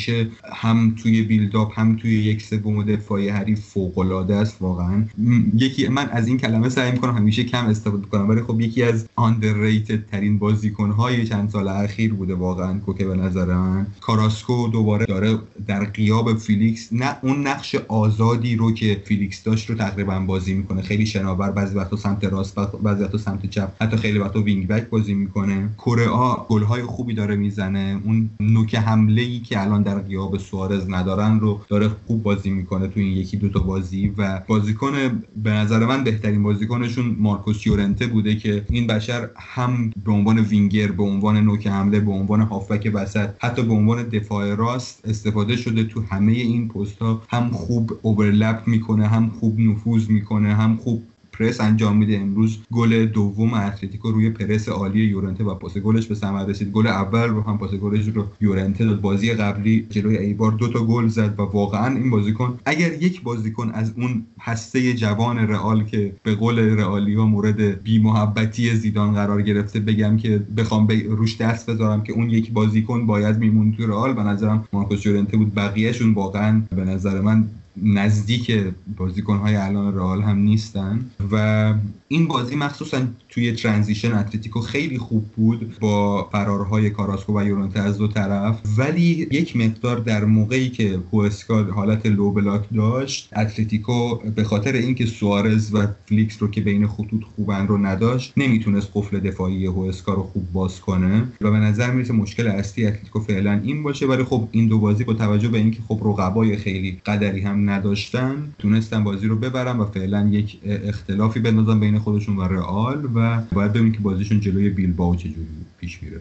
هم 0.53 0.95
توی 1.03 1.21
buildup 1.21 1.79
هم 1.79 1.95
توی 1.95 2.11
یک 2.23 2.41
سوم 2.41 2.83
دفاعی 2.83 3.29
حریف 3.29 3.59
فوق 3.59 3.97
العاده 3.97 4.35
است 4.35 4.61
واقعا. 4.61 5.05
یکی 5.53 5.87
من 5.87 6.09
از 6.09 6.27
این 6.27 6.37
کلمه 6.37 6.69
سعی 6.69 6.91
می‌کنم 6.91 7.15
همیشه 7.15 7.43
کم 7.43 7.65
استفاده 7.65 8.05
کنم 8.05 8.29
ولی 8.29 8.41
خب 8.41 8.61
یکی 8.61 8.83
از 8.83 9.05
underrated 9.19 10.11
ترین 10.11 10.39
بازیکن 10.39 10.91
های 10.91 11.27
چند 11.27 11.49
سال 11.49 11.67
اخیر 11.67 12.13
بوده 12.13 12.35
واقعا 12.35 12.79
کوکه 12.79 13.05
به 13.05 13.15
نظر 13.15 13.45
من. 13.45 13.87
کاراسکو 14.01 14.67
دوباره 14.67 15.05
داره 15.05 15.37
در 15.67 15.83
غیاب 15.83 16.37
فیلیکس 16.37 16.89
نه 16.91 17.15
اون 17.21 17.47
نقش 17.47 17.75
آزادی 17.75 18.55
رو 18.55 18.71
که 18.71 19.01
فیلیکس 19.05 19.43
داشت 19.43 19.69
رو 19.69 19.75
تقریبا 19.75 20.19
بازی 20.19 20.53
می‌کنه. 20.53 20.81
خیلی 20.81 21.05
شناور 21.05 21.51
بعضی 21.51 21.75
وقتا 21.75 21.95
سمت 21.97 22.23
راست 22.23 22.55
بعضی 22.83 23.03
وقتا 23.03 23.17
سمت 23.17 23.49
چپ 23.49 23.71
حتی 23.81 23.97
خیلی 23.97 24.19
وقتا 24.19 24.41
wing 24.41 24.67
back 24.67 24.89
بازی 24.89 25.13
می‌کنه. 25.13 25.69
کره 25.77 26.07
گل‌های 26.49 26.81
خوبی 26.81 27.13
داره 27.13 27.35
می‌زنه. 27.35 28.01
اون 28.03 28.29
نوک 28.39 28.75
حمله 28.75 29.21
ای 29.21 29.39
که 29.39 29.61
الان 29.61 29.83
در 29.87 29.99
غیاب 29.99 30.37
سوارز 30.37 30.89
ندارن 30.89 31.39
رو 31.39 31.61
داره 31.69 31.89
خوب 32.07 32.23
بازی 32.23 32.49
می‌کنه 32.49 32.87
تو 32.87 32.99
این 32.99 33.17
یکی 33.17 33.37
دوتا 33.37 33.59
بازی 33.59 34.13
و 34.17 34.41
بازیکن 34.47 34.91
به 35.35 35.51
نظر 35.51 35.85
من 35.85 36.03
بهترین 36.03 36.43
بازیکنشون 36.43 37.15
مارکوس 37.19 37.67
یورنته 37.67 38.07
بوده 38.07 38.35
که 38.35 38.65
این 38.69 38.87
بشر 38.87 39.29
هم 39.35 39.91
به 40.05 40.11
عنوان 40.11 40.39
وینگر 40.39 40.91
به 40.91 41.03
عنوان 41.03 41.37
نوک 41.37 41.67
حمله 41.67 41.99
به 41.99 42.11
عنوان 42.11 42.41
هافبک 42.41 42.91
وسط 42.93 43.29
حتی 43.39 43.61
به 43.63 43.73
عنوان 43.73 44.03
دفاع 44.03 44.55
راست 44.55 45.07
استفاده 45.07 45.55
شده 45.55 45.83
تو 45.83 46.01
همه 46.01 46.31
این 46.31 46.67
پست 46.67 46.97
هم 47.29 47.49
خوب 47.49 47.99
overlap 48.01 48.67
می‌کنه 48.67 49.07
هم 49.07 49.29
خوب 49.39 49.59
نفوذ 49.59 50.09
می‌کنه 50.09 50.55
هم 50.55 50.77
خوب 50.77 51.03
پرس 51.39 51.61
انجام 51.61 51.97
میده. 51.97 52.17
امروز 52.17 52.57
گل 52.71 53.05
دوم 53.05 53.53
اتلتیکو 53.53 54.11
روی 54.11 54.29
پرس 54.29 54.69
عالی 54.69 54.99
یورنته 54.99 55.43
و 55.43 55.55
پاس 55.55 55.77
گلش 55.77 56.07
به 56.07 56.15
ثمر 56.15 56.45
رسید. 56.45 56.71
گل 56.71 56.87
اول 56.87 57.29
رو 57.29 57.41
هم 57.41 57.57
پاس 57.57 57.71
گلش 57.71 58.07
رو 58.07 58.25
یورنته 58.41 58.85
داد. 58.85 59.01
بازی 59.01 59.33
قبلی 59.33 59.87
جلوی 59.89 60.17
ایبار 60.17 60.51
دو 60.51 60.67
تا 60.67 60.79
گل 60.79 61.07
زد 61.07 61.39
و 61.39 61.41
واقعا 61.41 61.95
این 61.95 62.09
بازیکن 62.09 62.59
اگر 62.65 62.93
یک 62.93 63.23
بازیکن 63.23 63.71
از 63.73 63.93
اون 63.97 64.25
هسته 64.39 64.93
جوان 64.93 65.37
رئال 65.37 65.83
که 65.83 66.13
به 66.23 66.35
قول 66.35 66.59
رئالی 66.59 67.15
ها 67.15 67.25
مورد 67.25 67.83
بی 67.83 67.99
محبتی 67.99 68.75
زیدان 68.75 69.13
قرار 69.13 69.41
گرفته 69.41 69.79
بگم 69.79 70.17
که 70.17 70.43
بخوام 70.57 70.87
به 70.87 71.03
روش 71.09 71.37
دست 71.37 71.69
بذارم 71.69 72.03
که 72.03 72.13
اون 72.13 72.29
یک 72.29 72.51
بازیکن 72.51 73.05
باید 73.05 73.37
میمون 73.37 73.71
تو 73.71 73.87
رئال 73.87 74.13
به 74.13 74.23
نظرم 74.23 74.67
مارکوس 74.73 75.05
یورنته 75.05 75.37
بود. 75.37 75.55
بقیهشون 75.55 76.13
واقعا 76.13 76.61
به 76.75 76.83
نظر 76.83 77.21
من 77.21 77.47
نزدیک 77.83 78.51
بازیکنهای 78.97 79.55
الان 79.55 79.95
رئال 79.95 80.21
هم 80.21 80.37
نیستن. 80.37 81.05
و 81.31 81.73
این 82.07 82.27
بازی 82.27 82.55
مخصوصا 82.55 83.01
توی 83.29 83.51
transition 83.51 84.13
اتلتیکو 84.13 84.59
خیلی 84.59 84.97
خوب 84.97 85.25
بود 85.35 85.79
با 85.79 86.23
فرارهای 86.31 86.89
کاراسکو 86.89 87.39
و 87.39 87.43
یورنته 87.43 87.79
از 87.79 87.97
دو 87.97 88.07
طرف. 88.07 88.61
ولی 88.77 89.27
یک 89.31 89.57
مقدار 89.57 89.99
در 89.99 90.25
موقعی 90.25 90.69
که 90.69 90.99
هوسکا 91.13 91.63
حالت 91.63 92.05
low 92.05 92.31
block 92.31 92.61
داشت 92.75 93.29
اتلتیکو 93.37 94.15
به 94.15 94.43
خاطر 94.43 94.73
اینکه 94.73 95.05
سوارز 95.05 95.75
و 95.75 95.87
فلیکس 96.05 96.41
رو 96.41 96.47
که 96.51 96.61
بین 96.61 96.87
خطوط 96.87 97.23
خوبن 97.35 97.67
رو 97.67 97.77
نداشت 97.77 98.33
نمی‌تونست 98.37 98.89
قفل 98.93 99.19
دفاعی 99.19 99.65
هوسکا 99.65 100.13
رو 100.13 100.23
خوب 100.23 100.51
باز 100.53 100.81
کنه. 100.81 101.27
و 101.41 101.51
به 101.51 101.57
نظر 101.57 101.91
می‌رسه 101.91 102.13
مشکل 102.13 102.47
اصلی 102.47 102.85
اتلتیکو 102.85 103.19
فعلا 103.19 103.61
این 103.63 103.83
باشه. 103.83 104.05
ولی 104.05 104.23
خب 104.23 104.47
این 104.51 104.67
دو 104.67 104.79
بازی 104.79 105.03
با 105.03 105.13
توجه 105.13 105.47
به 105.47 105.57
اینکه 105.57 105.79
خب 105.87 106.01
رقبای 106.05 106.57
خیلی 106.57 107.01
قدری 107.05 107.41
هم 107.41 107.66
نداشتن 107.69 108.53
تونستن 108.59 109.03
بازی 109.03 109.27
رو 109.27 109.35
ببرن 109.35 109.77
و 109.77 109.85
فعلا 109.85 110.29
یک 110.31 110.59
اختلافی 110.63 111.39
بندازن 111.39 111.79
بین 111.79 111.99
خودشون 111.99 112.37
و 112.37 112.41
رئال 112.41 113.05
و 113.15 113.41
باید 113.53 113.71
ببینیم 113.71 113.93
که 113.93 113.99
بازیشون 113.99 114.39
جلوی 114.39 114.69
بیلبائو 114.69 115.15
چجوری 115.15 115.47
پیش 115.77 116.03
میره. 116.03 116.19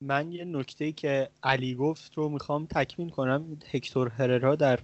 من 0.00 0.32
یه 0.32 0.44
نکته 0.44 0.92
که 0.92 1.28
علی 1.42 1.74
گفت 1.74 2.12
رو 2.14 2.28
می‌خوام 2.28 2.66
تکمیل 2.66 3.08
کنم. 3.08 3.44
هکتور 3.72 4.08
هررا 4.08 4.54
در 4.54 4.78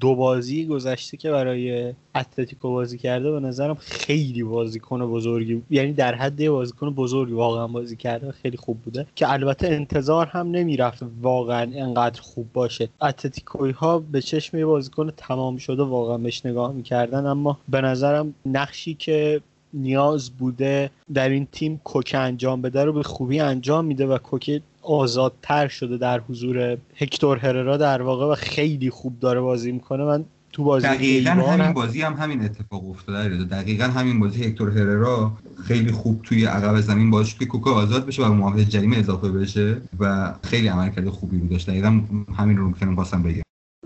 دو 0.00 0.14
بازی 0.14 0.66
گذشته 0.66 1.16
که 1.16 1.30
برای 1.30 1.94
اتلتیکو 2.14 2.70
بازی 2.70 2.98
کرده 2.98 3.32
به 3.32 3.40
نظرم 3.40 3.74
خیلی 3.74 4.42
بازیکن 4.42 5.06
بزرگی 5.06 5.62
یعنی 5.70 5.92
در 5.92 6.14
حد 6.14 6.48
بازیکن 6.48 6.90
بزرگی 6.90 7.32
واقعا 7.32 7.66
بازی 7.66 7.96
کرده 7.96 8.32
خیلی 8.32 8.56
خوب 8.56 8.82
بوده 8.82 9.06
که 9.14 9.32
البته 9.32 9.68
انتظار 9.68 10.26
هم 10.26 10.50
نمی‌رفت 10.50 11.02
واقعا 11.22 11.70
انقدر 11.74 12.20
خوب 12.20 12.52
باشه. 12.52 12.88
اتلتیکوی 13.02 13.70
ها 13.70 13.98
به 13.98 14.20
چشم 14.20 14.66
بازیکن 14.66 15.10
تمام 15.16 15.56
شده 15.56 15.82
واقعا 15.82 16.18
بهش 16.18 16.46
نگاه 16.46 16.72
می‌کردن 16.72 17.26
اما 17.26 17.58
به 17.68 17.80
نظرم 17.80 18.34
نقشی 18.46 18.94
که 18.94 19.40
نیاز 19.74 20.30
بوده 20.30 20.90
در 21.14 21.28
این 21.28 21.48
تیم 21.52 21.80
کوکه 21.84 22.18
انجام 22.18 22.62
بده 22.62 22.84
رو 22.84 22.92
به 22.92 23.02
خوبی 23.02 23.40
انجام 23.40 23.84
میده 23.84 24.06
و 24.06 24.18
کوکه 24.18 24.60
آزادتر 24.82 25.68
شده 25.68 25.96
در 25.96 26.20
حضور 26.20 26.78
هکتور 26.96 27.38
هررا 27.38 27.76
در 27.76 28.02
واقع 28.02 28.26
و 28.26 28.34
خیلی 28.34 28.90
خوب 28.90 29.20
داره 29.20 29.40
بازی 29.40 29.72
می‌کنه. 29.72 30.04
من 30.04 30.24
تو 30.52 30.64
بازی 30.64 30.86
دقیقا 30.86 31.30
همین 31.30 31.60
هم- 31.60 31.72
بازی 31.72 32.02
هم 32.02 32.14
همین 32.14 32.44
اتفاق 32.44 32.90
افتاده. 32.90 33.44
دقیقا 33.44 33.84
همین 33.84 34.20
بازی 34.20 34.44
هکتور 34.44 34.70
هررا 34.70 35.32
خیلی 35.64 35.92
خوب 35.92 36.22
توی 36.22 36.44
عقب 36.44 36.80
زمین 36.80 37.10
باش 37.10 37.34
که 37.34 37.46
کوکا 37.46 37.74
آزاد 37.74 38.06
بشه 38.06 38.24
و 38.26 38.32
محافظ 38.32 38.68
جریمه 38.68 38.96
اضافه 38.98 39.28
بشه 39.28 39.76
و 40.00 40.34
خیلی 40.42 40.68
عملکرد 40.68 41.08
خوبی 41.08 41.40
رو 41.40 41.46
داشت. 41.46 41.70
دقیقا 41.70 42.00
همین 42.36 42.56
رو 42.56 42.68
می‌تونم 42.68 43.22
بگم. 43.22 43.42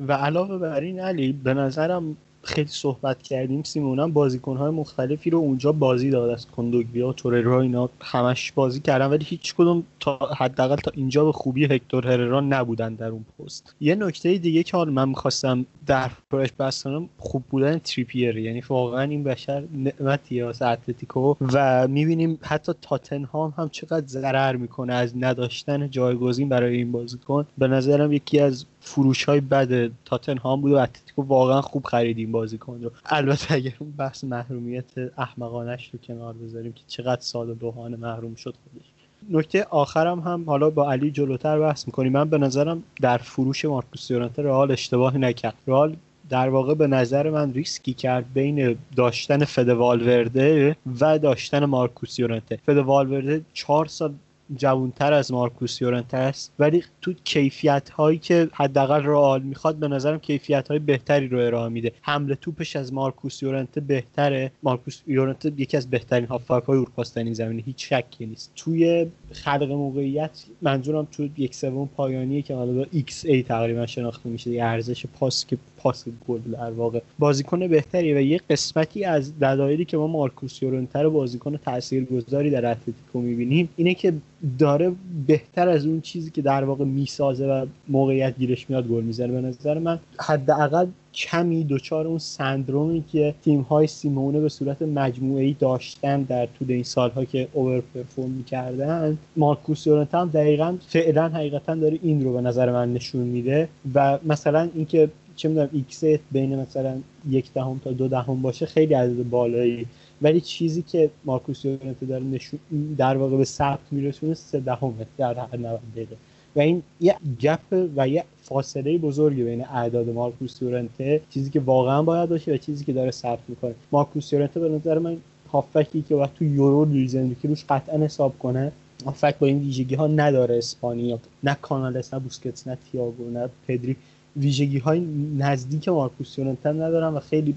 و 0.09 0.13
علاوه 0.13 0.59
بر 0.59 0.81
این 0.81 1.01
علی 1.01 1.33
به 1.33 1.55
نظرم 1.55 2.17
خیلی 2.47 2.69
صحبت 2.69 3.23
کردیم 3.23 3.63
سیمون 3.63 4.01
هم 4.01 4.13
بازیکنهای 4.13 4.71
مختلفی 4.71 5.31
رو 5.31 5.39
اونجا 5.39 5.73
بازی 5.73 6.11
داد 6.11 6.31
از 6.31 6.47
کندوگبیا 6.47 7.13
توررا 7.13 7.61
اینا 7.61 7.89
همش 8.01 8.53
بازی 8.53 8.81
کردن 8.81 9.07
ولی 9.07 9.25
هیچ 9.25 9.55
کدوم 9.55 9.85
تا 10.01 10.17
حداقل 10.17 10.77
تا 10.77 10.91
اینجا 10.95 11.25
به 11.25 11.33
خوبی 11.33 11.65
هکتور 11.65 12.07
هررا 12.07 12.41
نبودن 12.41 12.95
در 12.95 13.09
اون 13.09 13.25
پست. 13.39 13.75
یه 13.81 13.95
نکته 13.95 14.39
دیگه 14.39 14.63
که 14.63 14.77
حالا 14.77 14.93
من 14.93 15.09
می‌خواستم 15.09 15.67
در 15.87 16.11
پرش 16.31 16.49
بحث 16.59 16.83
کنم 16.83 17.09
خوب 17.19 17.45
بودن 17.51 17.79
تریپیر 17.79 18.39
یعنی 18.39 18.63
واقعا 18.69 19.03
این 19.03 19.25
بشر 19.25 19.65
نعمتیه 19.75 20.45
واسه 20.45 20.67
اتلتیکو 20.67 21.35
و 21.41 21.89
می‌بینیم 21.89 22.39
حتی 22.43 22.73
تاتنهام 22.83 23.55
هم 23.59 23.69
چقدر 23.69 24.07
ضرر 24.07 24.57
می‌کنه 24.57 24.95
از 24.95 25.13
نداشتن 25.17 25.91
جایگزین 25.91 26.49
برای 26.49 26.77
این 26.77 26.93
بازیکن. 26.93 27.47
به 27.59 27.69
نظرم 27.69 28.13
یکی 28.13 28.41
از 28.41 28.67
فروش 28.87 29.25
های 29.25 29.41
بد 29.41 29.91
تاتنهام 30.05 30.61
بود 30.61 30.73
و 30.73 30.77
اتلتیکو 30.77 31.23
واقعا 31.23 31.61
خوب 31.61 31.85
خرید 31.85 32.19
این 32.19 32.33
بازیکن 32.33 32.81
رو. 32.83 32.91
البته 33.07 33.55
اگر 33.55 33.73
اون 33.79 33.91
بحث 33.91 34.25
محرومیت 34.25 34.99
احمقانش 35.19 35.91
رو 35.93 35.99
کنار 35.99 36.35
بذاریم 36.35 36.73
که 36.73 36.83
چقدر 36.87 37.21
ساده 37.21 37.57
روحانه 37.61 37.97
محروم 37.97 38.35
شد 38.35 38.55
خودش. 38.65 38.87
نکته 39.31 39.67
آخرم 39.71 40.21
هم 40.21 40.45
حالا 40.47 40.71
با 40.71 40.93
علی 40.93 41.11
جلوتر 41.11 41.61
بحث 41.61 41.87
می‌کنیم. 41.87 42.13
من 42.13 42.29
به 42.29 42.39
نظرم 42.39 42.83
در 43.01 43.19
فروش 43.19 43.65
مارکوس 43.65 44.11
یورنته 44.11 44.43
رئال 44.43 44.71
اشتباهی 44.71 45.19
نکرد. 45.19 45.55
رئال 45.67 45.97
در 46.29 46.49
واقع 46.49 46.75
به 46.75 46.87
نظر 46.87 47.31
من 47.31 47.53
ریسکی 47.53 47.95
کرد 47.95 48.33
بین 48.35 48.79
داشتن 48.97 49.45
فد 49.45 49.69
والورده 49.69 50.77
و 51.01 51.19
داشتن 51.19 51.65
مارکوس 51.65 52.19
یورنته 52.19 52.59
فد 52.67 52.77
والورده 52.77 53.43
چهار 53.53 53.87
سال 53.87 54.15
جوانتر 54.57 55.13
از 55.13 55.33
مارکوس 55.33 55.83
یورنته 55.83 56.17
است. 56.17 56.53
ولی 56.59 56.85
تو 57.03 57.13
کیفیت 57.25 57.91
هایی 57.91 58.19
که 58.19 58.49
حداقل 58.53 59.03
رئال 59.03 59.43
می‌خواد 59.43 59.77
به 59.77 59.89
نظرم 59.89 60.19
کیفیت 60.19 60.69
های 60.69 60.79
بهتری 60.79 61.29
رو 61.29 61.39
ارائه 61.39 61.69
میده. 61.69 61.93
حمل 62.03 62.35
توپش 62.35 62.77
از 62.77 62.93
مارکوس 62.93 63.43
یورنته 63.43 63.81
بهتره. 63.81 64.53
مارکوس 64.63 65.01
یورنته 65.07 65.53
یکی 65.57 65.77
از 65.77 65.91
بهترین 65.91 66.27
هافبک 66.27 66.65
های 66.65 66.79
اروپا 66.79 67.05
این 67.17 67.33
زمینه. 67.33 67.63
هیچ 67.63 67.93
شکی 67.93 68.27
نیست. 68.27 68.53
توی 68.57 69.07
خلق 69.33 69.71
موقعیت 69.71 70.45
منظورم 70.63 71.09
تو 71.13 71.29
یک 71.37 71.55
سوم 71.55 71.89
پایانیه 71.97 72.43
که 72.43 72.55
حالا 72.55 72.73
با 72.73 72.87
xA 72.93 73.43
تقریبا 73.43 73.87
شناخته 73.87 74.29
میشه. 74.29 74.51
ارزش 74.51 75.07
پاس 75.07 75.47
که 75.47 75.59
پاس 75.77 76.05
گل 76.29 76.39
در 76.39 76.71
واقع. 76.71 77.01
بازیکن 77.19 77.69
بهتریه 77.69 78.17
و 78.17 78.21
یه 78.21 78.41
قسمتی 78.51 79.05
از 79.05 79.39
دلایلی 79.39 79.85
که 79.85 79.97
ما 79.97 80.07
مارکوس 80.07 80.63
یورنته 80.63 80.99
رو 80.99 81.11
بازیکن 81.11 81.57
تاثیرگذاری 81.57 82.51
در 82.51 82.71
اتلتیکو 82.71 83.21
می‌بینیم 83.21 83.69
اینه 83.77 83.95
که 83.95 84.13
داره 84.59 84.93
بهتر 85.27 85.69
از 85.69 85.87
اون 85.87 86.01
چیزی 86.01 86.31
که 86.31 86.43
در 86.43 86.65
واقع 86.65 86.85
می‌سازه 86.85 87.47
و 87.47 87.67
موقعیت 87.89 88.39
گیرش 88.39 88.71
میاد 88.71 88.89
گل 88.89 89.03
می‌زنه. 89.03 89.33
به 89.33 89.41
نظر 89.41 89.79
من 89.79 89.99
حداقل 90.19 90.87
کمی 91.15 91.65
دچار 91.65 92.07
اون 92.07 92.19
سندرومی 92.19 93.05
که 93.13 93.35
تیم 93.45 93.61
های 93.61 93.87
سیمونه 93.87 94.41
به 94.41 94.49
صورت 94.49 94.83
مجموعه 94.83 95.53
داشتن 95.53 96.23
در 96.23 96.47
طول 96.47 96.73
این 96.73 96.83
سالها 96.83 97.25
که 97.25 97.49
overperform 97.53 98.31
می‌کردن. 98.31 99.19
مارکوس 99.37 99.87
یورنته 99.87 100.19
هم 100.19 100.29
دقیقا 100.29 100.77
فعلا 100.89 101.29
حقیقتا 101.29 101.75
داره 101.75 101.99
این 102.03 102.25
رو 102.25 102.33
به 102.33 102.41
نظر 102.41 102.73
من 102.73 102.93
نشون 102.93 103.23
میده 103.23 103.69
و 103.95 104.19
مثلا 104.25 104.69
اینکه 104.75 105.09
چه 105.37 105.49
می‌دونم 105.49 105.69
X 105.73 106.05
بین 106.33 106.57
مثلا 106.57 106.99
یک 107.31 107.53
دهم 107.53 107.81
تا 107.85 107.93
دو 107.93 108.09
دهم 108.09 108.43
باشه 108.43 108.67
خیلی 108.67 108.95
عدد 108.95 109.31
بالایی 109.31 109.87
ولی 110.23 110.41
چیزی 110.41 110.83
که 110.83 111.11
مارکوس 111.25 111.65
یورنته 111.65 112.07
داره 112.07 112.25
نشون 112.25 112.61
در 112.99 113.17
واقع 113.17 113.37
به 113.37 113.45
ثبت 113.45 113.79
میرسونه 113.91 114.35
سه 114.35 114.61
دهمه 114.61 115.07
در 115.19 115.35
هر 115.35 115.57
90 115.57 115.81
دقیقه. 115.95 116.17
و 116.57 116.61
این 116.61 116.83
یه 117.01 117.17
gap 117.41 117.89
و 117.97 118.09
یه 118.09 118.25
فاصله 118.43 118.99
بزرگی 118.99 119.45
بین 119.45 119.65
اعداد 119.65 120.09
مارکوس 120.09 120.63
یورنته 120.63 121.21
چیزی 121.31 121.51
که 121.51 121.61
واقعا 121.61 122.03
باید 122.03 122.29
باشه 122.29 122.53
و 122.53 122.57
چیزی 122.57 122.85
که 122.85 122.93
داره 122.93 123.11
ثبت 123.11 123.39
می‌کنه. 123.49 123.75
مارکوس 123.93 124.33
یورنته 124.33 124.61
به 124.61 124.69
نظر 124.69 124.99
من 124.99 125.17
هافبکیه 125.53 126.03
که 126.03 126.15
وقت 126.15 126.35
تو 126.35 126.45
یورو 126.45 126.85
لویز 126.85 127.17
انریکه 127.17 127.49
روش 127.49 127.65
قطعا 127.69 128.05
حساب 128.05 128.39
کنه 128.39 128.73
هافک 129.05 129.39
با 129.39 129.47
این 129.47 129.59
ویژگی 129.59 129.95
ها 129.95 130.07
نداره 130.07 130.59
اسپانیا 130.59 131.19
نه 131.43 131.57
کانالس 131.63 132.15
نه 132.15 132.21
بوسکتس 132.21 132.67
نه 132.67 132.79
تییاگو 132.93 133.31
نه 133.31 133.49
پدری. 133.69 133.97
ویژگی 134.37 134.79
های 134.79 135.01
نزدیک 135.39 135.89
مارکوس 135.89 136.39
یورنته 136.39 136.73
ندارن 136.73 137.15
و 137.15 137.21
خیلی 137.21 137.55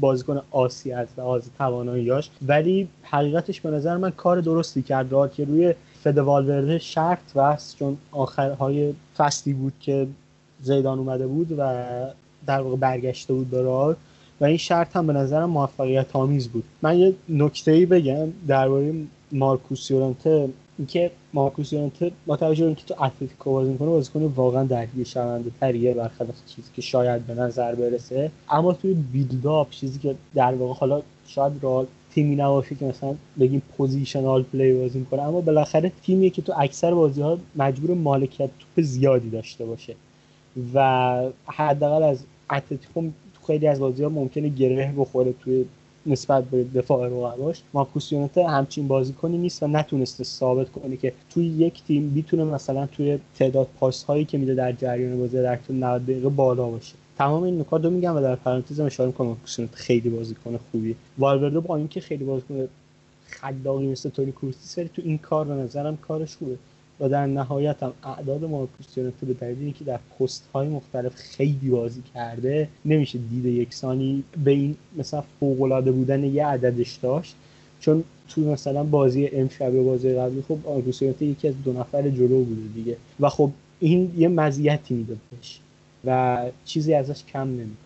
بازیکن 0.00 0.40
آسی 0.50 0.92
از 0.92 1.08
لحاظ 1.18 1.48
تواناییاش 1.58 2.30
ولی 2.46 2.88
حقیقتش 3.02 3.60
به 3.60 3.70
نظر 3.70 3.96
من 3.96 4.10
کار 4.10 4.40
درستی 4.40 4.82
کرد. 4.82 5.12
راه 5.12 5.30
که 5.30 5.44
روی 5.44 5.74
فد 6.04 6.18
والورده 6.18 6.78
شرط 6.78 7.32
بست 7.32 7.78
چون 7.78 7.96
آخرهای 8.12 8.94
فصلی 9.16 9.52
بود 9.52 9.72
که 9.80 10.06
زیدان 10.62 10.98
اومده 10.98 11.26
بود 11.26 11.54
و 11.58 11.84
در 12.46 12.60
واقع 12.60 12.76
برگشته 12.76 13.34
بود 13.34 13.50
به 13.50 13.62
راه. 13.62 13.96
و 14.40 14.44
این 14.44 14.56
شرط 14.56 14.96
هم 14.96 15.06
به 15.06 15.12
نظرم 15.12 15.50
موفقیت 15.50 16.16
آمیز 16.16 16.48
بود. 16.48 16.64
من 16.82 16.98
یه 16.98 17.14
نکته 17.28 17.70
ای 17.70 17.86
بگم 17.86 18.28
درباره 18.48 18.94
مارکوس 19.32 19.90
یورنته 19.90 20.48
اینکه 20.78 21.10
مارکوس 21.32 21.72
یورنته 21.72 22.12
با 22.26 22.36
توجه 22.36 22.64
اینکه 22.64 22.84
تو 22.84 23.04
اتلتیکو 23.04 23.52
بازی 23.52 23.70
می‌کنه 23.70 23.88
بازیکن 23.88 24.22
واقعا 24.22 24.64
درگیر 24.64 25.04
شونده 25.06 25.50
تریه 25.60 25.94
برخلاف 25.94 26.34
چیزی 26.46 26.70
که 26.74 26.82
شاید 26.82 27.26
به 27.26 27.34
نظر 27.34 27.74
برسه. 27.74 28.30
اما 28.50 28.72
توی 28.72 28.94
build-up 28.94 29.70
چیزی 29.70 29.98
که 29.98 30.14
در 30.34 30.54
واقع 30.54 30.74
حالا 30.80 31.02
شاید 31.26 31.52
را 31.60 31.86
تیمی 32.14 32.36
نباشه 32.36 32.74
که 32.74 32.84
مثلا 32.84 33.14
بگیم 33.40 33.62
positional 33.76 34.42
play 34.42 34.74
بازی 34.74 34.98
می‌کنه 34.98 35.22
اما 35.22 35.40
بالاخره 35.40 35.92
تیمیه 36.02 36.30
که 36.30 36.42
تو 36.42 36.52
اکثر 36.58 36.94
بازی 36.94 37.22
ها 37.22 37.38
مجبور 37.56 37.96
مالکیت 37.96 38.50
توپ 38.58 38.84
زیادی 38.84 39.30
داشته 39.30 39.64
باشه. 39.64 39.94
و 40.74 41.22
حداقل 41.46 42.02
از 42.02 42.24
اتلتیکو 42.50 43.08
خیلی 43.46 43.66
از 43.66 43.80
بازی 43.80 44.02
ها 44.02 44.08
ممکنه 44.08 44.48
گره 44.48 44.94
بخوره 44.96 45.32
توی 45.32 45.64
نسبت 46.06 46.44
به 46.44 46.64
دفاع 46.64 47.06
رقباش 47.06 47.62
مارکوس 47.74 48.12
یونته 48.12 48.48
همچین 48.48 48.88
بازیکنی 48.88 49.38
نیست 49.38 49.62
و 49.62 49.66
نتونسته 49.66 50.24
ثابت 50.24 50.72
کنه 50.72 50.96
که 50.96 51.12
توی 51.30 51.46
یک 51.46 51.84
تیم 51.84 52.02
می‌تونه 52.02 52.44
مثلا 52.44 52.86
توی 52.86 53.18
تعداد 53.38 53.68
پاس 53.80 54.04
هایی 54.04 54.24
که 54.24 54.38
میده 54.38 54.54
در 54.54 54.72
جریان 54.72 55.18
بازی 55.18 55.42
در 55.42 55.56
طول 55.56 55.76
90 55.76 56.02
دقیقه 56.02 56.28
بالا 56.28 56.68
باشه. 56.68 56.94
تمام 57.18 57.42
این 57.42 57.60
نکات 57.60 57.84
رو 57.84 57.90
میگم 57.90 58.16
و 58.16 58.20
در 58.20 58.36
پرانتز 58.36 58.80
اشاره 58.80 59.06
می‌کنم 59.06 59.36
خیلی 59.72 60.10
بازیکن 60.10 60.58
خوبی. 60.70 60.96
والورده 61.18 61.60
با 61.60 61.76
اینکه 61.76 62.00
خیلی 62.00 62.24
بازیکن 62.24 62.68
خلاقی 63.26 63.86
مثل 63.86 64.10
تونی 64.10 64.32
کروسیس 64.32 64.78
ولی 64.78 64.90
تو 64.94 65.02
این 65.04 65.18
کار 65.18 65.44
به 65.44 65.54
نظرم 65.54 65.96
کارش 65.96 66.36
خوبه. 66.36 66.56
و 67.02 67.08
در 67.08 67.26
نهایت 67.26 67.82
هم 67.82 67.92
اعداد 68.04 68.44
مارکوس 68.44 68.86
به 69.26 69.34
دلیل 69.34 69.58
اینکه 69.60 69.84
در 69.84 69.98
پست 70.18 70.48
های 70.54 70.68
مختلف 70.68 71.14
خیلی 71.14 71.70
بازی 71.70 72.02
کرده 72.14 72.68
نمیشه 72.84 73.18
دید 73.18 73.44
یکسانی 73.44 74.24
به 74.44 74.50
این 74.50 74.76
مثلا 74.96 75.22
فوق 75.40 75.90
بودن 75.90 76.24
یه 76.24 76.46
عددش 76.46 76.96
داشت. 76.96 77.34
چون 77.80 78.04
تو 78.28 78.40
مثلا 78.40 78.84
بازی 78.84 79.28
امشب 79.28 79.74
یا 79.74 79.82
بازی 79.82 80.14
قبلی 80.14 80.42
خب 80.48 80.58
مارکوس 80.64 81.02
یکی 81.02 81.48
از 81.48 81.54
دو 81.64 81.72
نفر 81.72 82.10
جلو 82.10 82.44
بوده 82.44 82.68
دیگه. 82.74 82.96
و 83.20 83.28
خب 83.28 83.50
این 83.80 84.12
یه 84.16 84.28
مزیتی 84.28 84.94
میده 84.94 85.16
بهش. 85.30 85.60
و 86.04 86.38
چیزی 86.64 86.94
ازش 86.94 87.24
کم 87.24 87.48
نمی‌کنه 87.48 87.76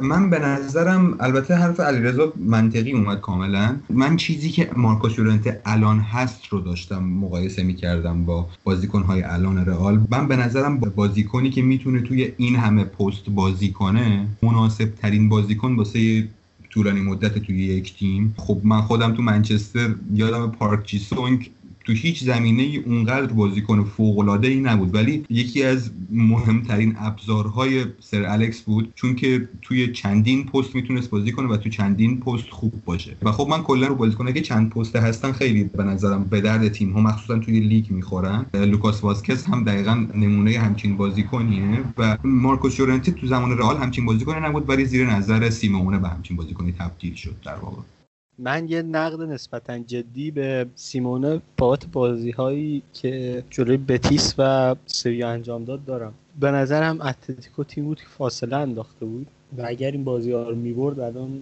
من 0.00 0.30
به 0.30 0.38
نظرم 0.38 1.16
البته 1.20 1.54
حرف 1.54 1.80
علیرضا 1.80 2.32
منطقی 2.36 2.92
اومد 2.92 3.20
کاملا. 3.20 3.76
من 3.90 4.16
چیزی 4.16 4.50
که 4.50 4.70
مارکوس 4.76 5.18
یورنته 5.18 5.60
الان 5.64 5.98
هست 5.98 6.46
رو 6.46 6.60
داشتم 6.60 7.04
مقایسه 7.04 7.62
می‌کردم 7.62 8.24
با 8.24 8.48
بازیکنهای 8.64 9.22
الان 9.22 9.66
رئال. 9.66 10.00
من 10.10 10.28
به 10.28 10.36
نظرم 10.36 10.78
بازیکنی 10.78 11.50
که 11.50 11.62
می‌تونه 11.62 12.00
توی 12.00 12.32
این 12.36 12.56
همه 12.56 12.84
پست 12.84 13.30
بازی 13.30 13.70
کنه 13.70 14.26
مناسب 14.42 14.84
ترین 14.84 15.28
بازیکن 15.28 15.76
واسه 15.76 16.28
طولانی 16.70 17.00
مدت 17.00 17.38
توی 17.38 17.64
یک 17.64 17.98
تیم. 17.98 18.34
خب 18.38 18.60
من 18.64 18.80
خودم 18.80 19.14
تو 19.14 19.22
منچستر 19.22 19.94
یادم 20.14 20.50
پارک 20.50 20.86
جی 20.86 20.98
سونگ 20.98 21.50
تو 21.84 21.92
هیچ 21.92 22.24
زمینه 22.24 22.62
ای 22.62 22.76
اونقدر 22.76 23.26
بازیکن 23.26 23.84
فوق 23.84 24.18
العاده 24.18 24.48
ای 24.48 24.60
نبود. 24.60 24.94
ولی 24.94 25.24
یکی 25.30 25.62
از 25.62 25.90
مهمترین 26.10 26.94
ابزارهای 26.98 27.84
سر 28.00 28.24
الکس 28.24 28.62
بود 28.62 28.92
چون 28.94 29.14
که 29.14 29.48
توی 29.62 29.92
چندین 29.92 30.44
پست 30.44 30.74
می‌تونست 30.74 31.10
بازی 31.10 31.32
کنه 31.32 31.48
و 31.48 31.56
تو 31.56 31.68
چندین 31.68 32.20
پست 32.20 32.50
خوب 32.50 32.72
باشه. 32.84 33.16
و 33.22 33.32
خب 33.32 33.48
من 33.50 33.62
کلا 33.62 33.86
رو 33.86 33.94
بازیکنه 33.94 34.32
که 34.32 34.40
چند 34.40 34.70
پسته 34.70 35.00
هستن 35.00 35.32
خیلی 35.32 35.64
به 35.64 35.84
نظرم 35.84 36.24
به 36.24 36.40
درد 36.40 36.68
تیم 36.68 36.92
ها 36.92 37.00
مخصوصا 37.00 37.38
توی 37.38 37.60
لیگ 37.60 37.90
می‌خورن. 37.90 38.46
لوکاس 38.54 39.04
واسکس 39.04 39.46
هم 39.46 39.64
دقیقا 39.64 40.06
نمونه 40.14 40.58
همچین 40.58 40.96
بازیکنیه 40.96 41.84
و 41.98 42.18
مارکوس 42.24 42.78
یورنتی 42.78 43.12
تو 43.12 43.26
زمان 43.26 43.58
رئال 43.58 43.76
همچین 43.76 44.06
بازیکنی 44.06 44.40
نبود 44.40 44.68
ولی 44.68 44.84
زیر 44.84 45.06
نظر 45.06 45.50
سیمونه 45.50 45.98
به 45.98 46.08
همچین 46.08 46.36
بازیکنی 46.36 46.72
تبدیل 46.72 47.14
شد 47.14 47.34
در 47.44 47.54
واقع. 47.54 47.82
من 48.38 48.68
یه 48.68 48.82
نقد 48.82 49.22
نسبتا 49.22 49.78
جدی 49.78 50.30
به 50.30 50.66
سیمونه 50.74 51.40
بابت 51.56 51.86
بازی 51.86 52.30
هایی 52.30 52.82
که 52.92 53.42
جلوی 53.50 53.76
بتیس 53.76 54.34
و 54.38 54.74
سویا 54.86 55.28
انجام 55.28 55.64
داد 55.64 55.84
دارم. 55.84 56.14
به 56.40 56.50
نظرم 56.50 57.00
اتلتیکو 57.00 57.64
تیم 57.64 57.84
بود 57.84 58.00
که 58.00 58.06
فاصله 58.18 58.56
انداخته 58.56 59.04
بود 59.06 59.26
و 59.58 59.62
اگر 59.66 59.90
این 59.90 60.04
بازی 60.04 60.32
ها 60.32 60.42
رو 60.48 60.54
می‌برد 60.56 61.00
الان 61.00 61.40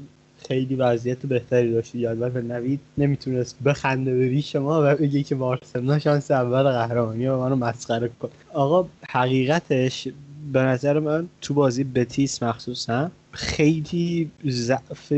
خیلی 0.49 0.75
وضعیت 0.75 1.27
بهتری 1.27 1.73
داشت. 1.73 1.95
البته 1.95 2.41
نوید 2.41 2.81
نمی‌تونست 2.99 3.63
بخنده 3.63 4.15
به 4.15 4.29
ریش 4.29 4.57
ما 4.57 4.81
و 4.85 4.97
بگه 4.97 5.23
که 5.23 5.35
بارسلونا 5.35 5.99
شانس 5.99 6.31
اول 6.31 6.63
قهرمانی 6.63 7.27
و 7.27 7.39
منو 7.39 7.57
مسخره 7.57 8.11
کن 8.21 8.29
آقا 8.53 8.89
حقیقتش 9.09 10.09
به 10.53 10.61
نظر 10.61 10.99
من 10.99 11.29
تو 11.41 11.55
بازی 11.55 11.85
بتیس 11.85 12.43
مخصوصا 12.43 13.11
خیلی 13.33 14.31
ضعف 14.47 15.13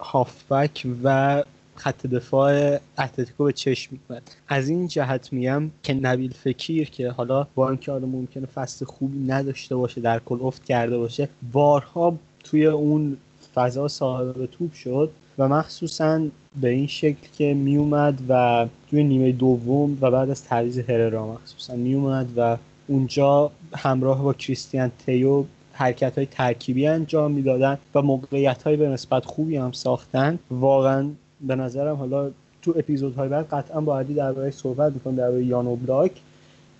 هافبک 0.00 0.86
و 1.04 1.42
خط 1.76 2.06
دفاع 2.06 2.78
اتلتیکو 2.98 3.44
به 3.44 3.52
چشم 3.52 3.98
میاد 4.08 4.22
از 4.48 4.68
این 4.68 4.88
جهت 4.88 5.32
میگم 5.32 5.70
که 5.82 5.94
نبیل 5.94 6.32
فکیر 6.32 6.90
که 6.90 7.10
حالا 7.10 7.46
با 7.54 7.68
اینکه 7.68 7.92
حالا 7.92 8.06
ممکنه 8.06 8.46
فصل 8.46 8.84
خوبی 8.84 9.18
نداشته 9.18 9.76
باشه 9.76 10.00
در 10.00 10.18
کل 10.18 10.38
افت 10.42 10.64
کرده 10.64 10.98
باشه 10.98 11.28
بارها 11.52 12.18
توی 12.44 12.66
اون 12.66 13.16
فضا 13.54 13.88
صاحب 13.88 14.46
توپ 14.46 14.72
شد 14.72 15.10
و 15.38 15.48
مخصوصا 15.48 16.26
به 16.60 16.68
این 16.68 16.86
شکل 16.86 17.28
که 17.38 17.54
میومد 17.54 18.20
و 18.28 18.66
توی 18.90 19.04
نیمه 19.04 19.32
دوم 19.32 19.98
و 20.00 20.10
بعد 20.10 20.30
از 20.30 20.44
تعویض 20.44 20.78
هررا 20.78 21.26
مخصوصا 21.26 21.76
میومد 21.76 22.26
و 22.36 22.56
اونجا 22.86 23.50
همراه 23.74 24.22
با 24.22 24.32
کریستیان 24.32 24.92
تیو 25.06 25.44
حرکت 25.72 26.18
های 26.18 26.26
ترکیبی 26.26 26.86
انجام 26.86 27.32
می‌دادن 27.32 27.78
و 27.94 28.02
موقعیت 28.02 28.62
های 28.62 28.76
به 28.76 28.88
نسبت 28.88 29.24
خوبی 29.24 29.56
هم 29.56 29.72
ساختن. 29.72 30.38
واقعا 30.50 31.10
به 31.40 31.56
نظرم 31.56 31.96
حالا 31.96 32.30
تو 32.62 32.74
اپیزودهای 32.76 33.28
بعد 33.28 33.48
قطعا 33.48 33.80
باید 33.80 34.14
درباره 34.14 34.50
صحبت 34.50 34.92
می‌کنم 34.92 35.16
درباره 35.16 35.44
یانو 35.44 35.76
بلاک 35.76 36.12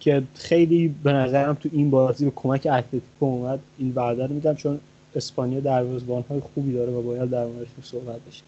که 0.00 0.22
خیلی 0.34 0.94
به 1.02 1.12
نظرم 1.12 1.54
تو 1.54 1.68
این 1.72 1.90
بازی 1.90 2.24
به 2.24 2.32
کمک 2.36 2.66
اتلتیکو 2.70 3.24
اومد. 3.24 3.60
این 3.78 3.92
وعده 3.94 4.26
رو 4.26 4.34
میدم 4.34 4.54
چون 4.54 4.80
اسپانیا 5.16 5.60
دروازه‌بان 5.60 6.24
های 6.30 6.40
خوبی 6.40 6.72
داره 6.72 6.92
و 6.92 7.02
باید 7.02 7.30
در 7.30 7.46
موردش 7.46 7.68
صحبت 7.82 8.20
بشه. 8.20 8.42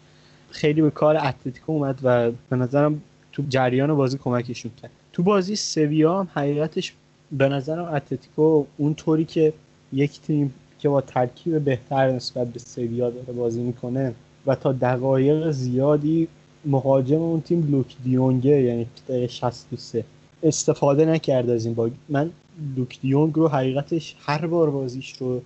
خیلی 0.51 0.81
به 0.81 0.91
کار 0.91 1.17
اتلتیکو 1.17 1.71
اومد 1.71 1.99
و 2.03 2.31
به 2.49 2.55
نظرم 2.55 3.01
تو 3.31 3.43
جریان 3.49 3.93
بازی 3.93 4.17
کمکشون 4.17 4.71
کرد. 4.81 4.91
تو 5.13 5.23
بازی 5.23 5.55
سویا 5.55 6.19
هم 6.19 6.27
حقیقتش 6.33 6.93
به 7.31 7.49
نظرم 7.49 7.85
اتلتیکو 7.85 8.65
اون 8.77 8.93
طوری 8.93 9.25
که 9.25 9.53
یک 9.93 10.21
تیم 10.21 10.53
که 10.79 10.89
با 10.89 11.01
ترکیب 11.01 11.59
بهتر 11.59 12.11
نسبت 12.11 12.47
به 12.47 12.59
سویا 12.59 13.09
داره 13.09 13.33
بازی 13.33 13.61
می‌کنه 13.61 14.13
و 14.45 14.55
تا 14.55 14.73
دقایق 14.73 15.51
زیادی 15.51 16.27
مهاجم 16.65 17.21
اون 17.21 17.41
تیم 17.41 17.67
لوک 17.71 17.95
دیونگه 18.03 18.61
یعنی 18.61 18.87
دقیقه 19.07 19.27
63 19.27 20.03
استفاده 20.43 21.05
نکرد 21.05 21.49
از 21.49 21.65
این 21.65 21.73
باگ 21.73 21.91
من 22.09 22.31
لوک 22.75 23.01
دیونگ 23.01 23.33
رو 23.35 23.47
حقیقتش 23.47 24.15
هر 24.19 24.47
بار 24.47 24.69
بازیش 24.69 25.13
رو 25.13 25.41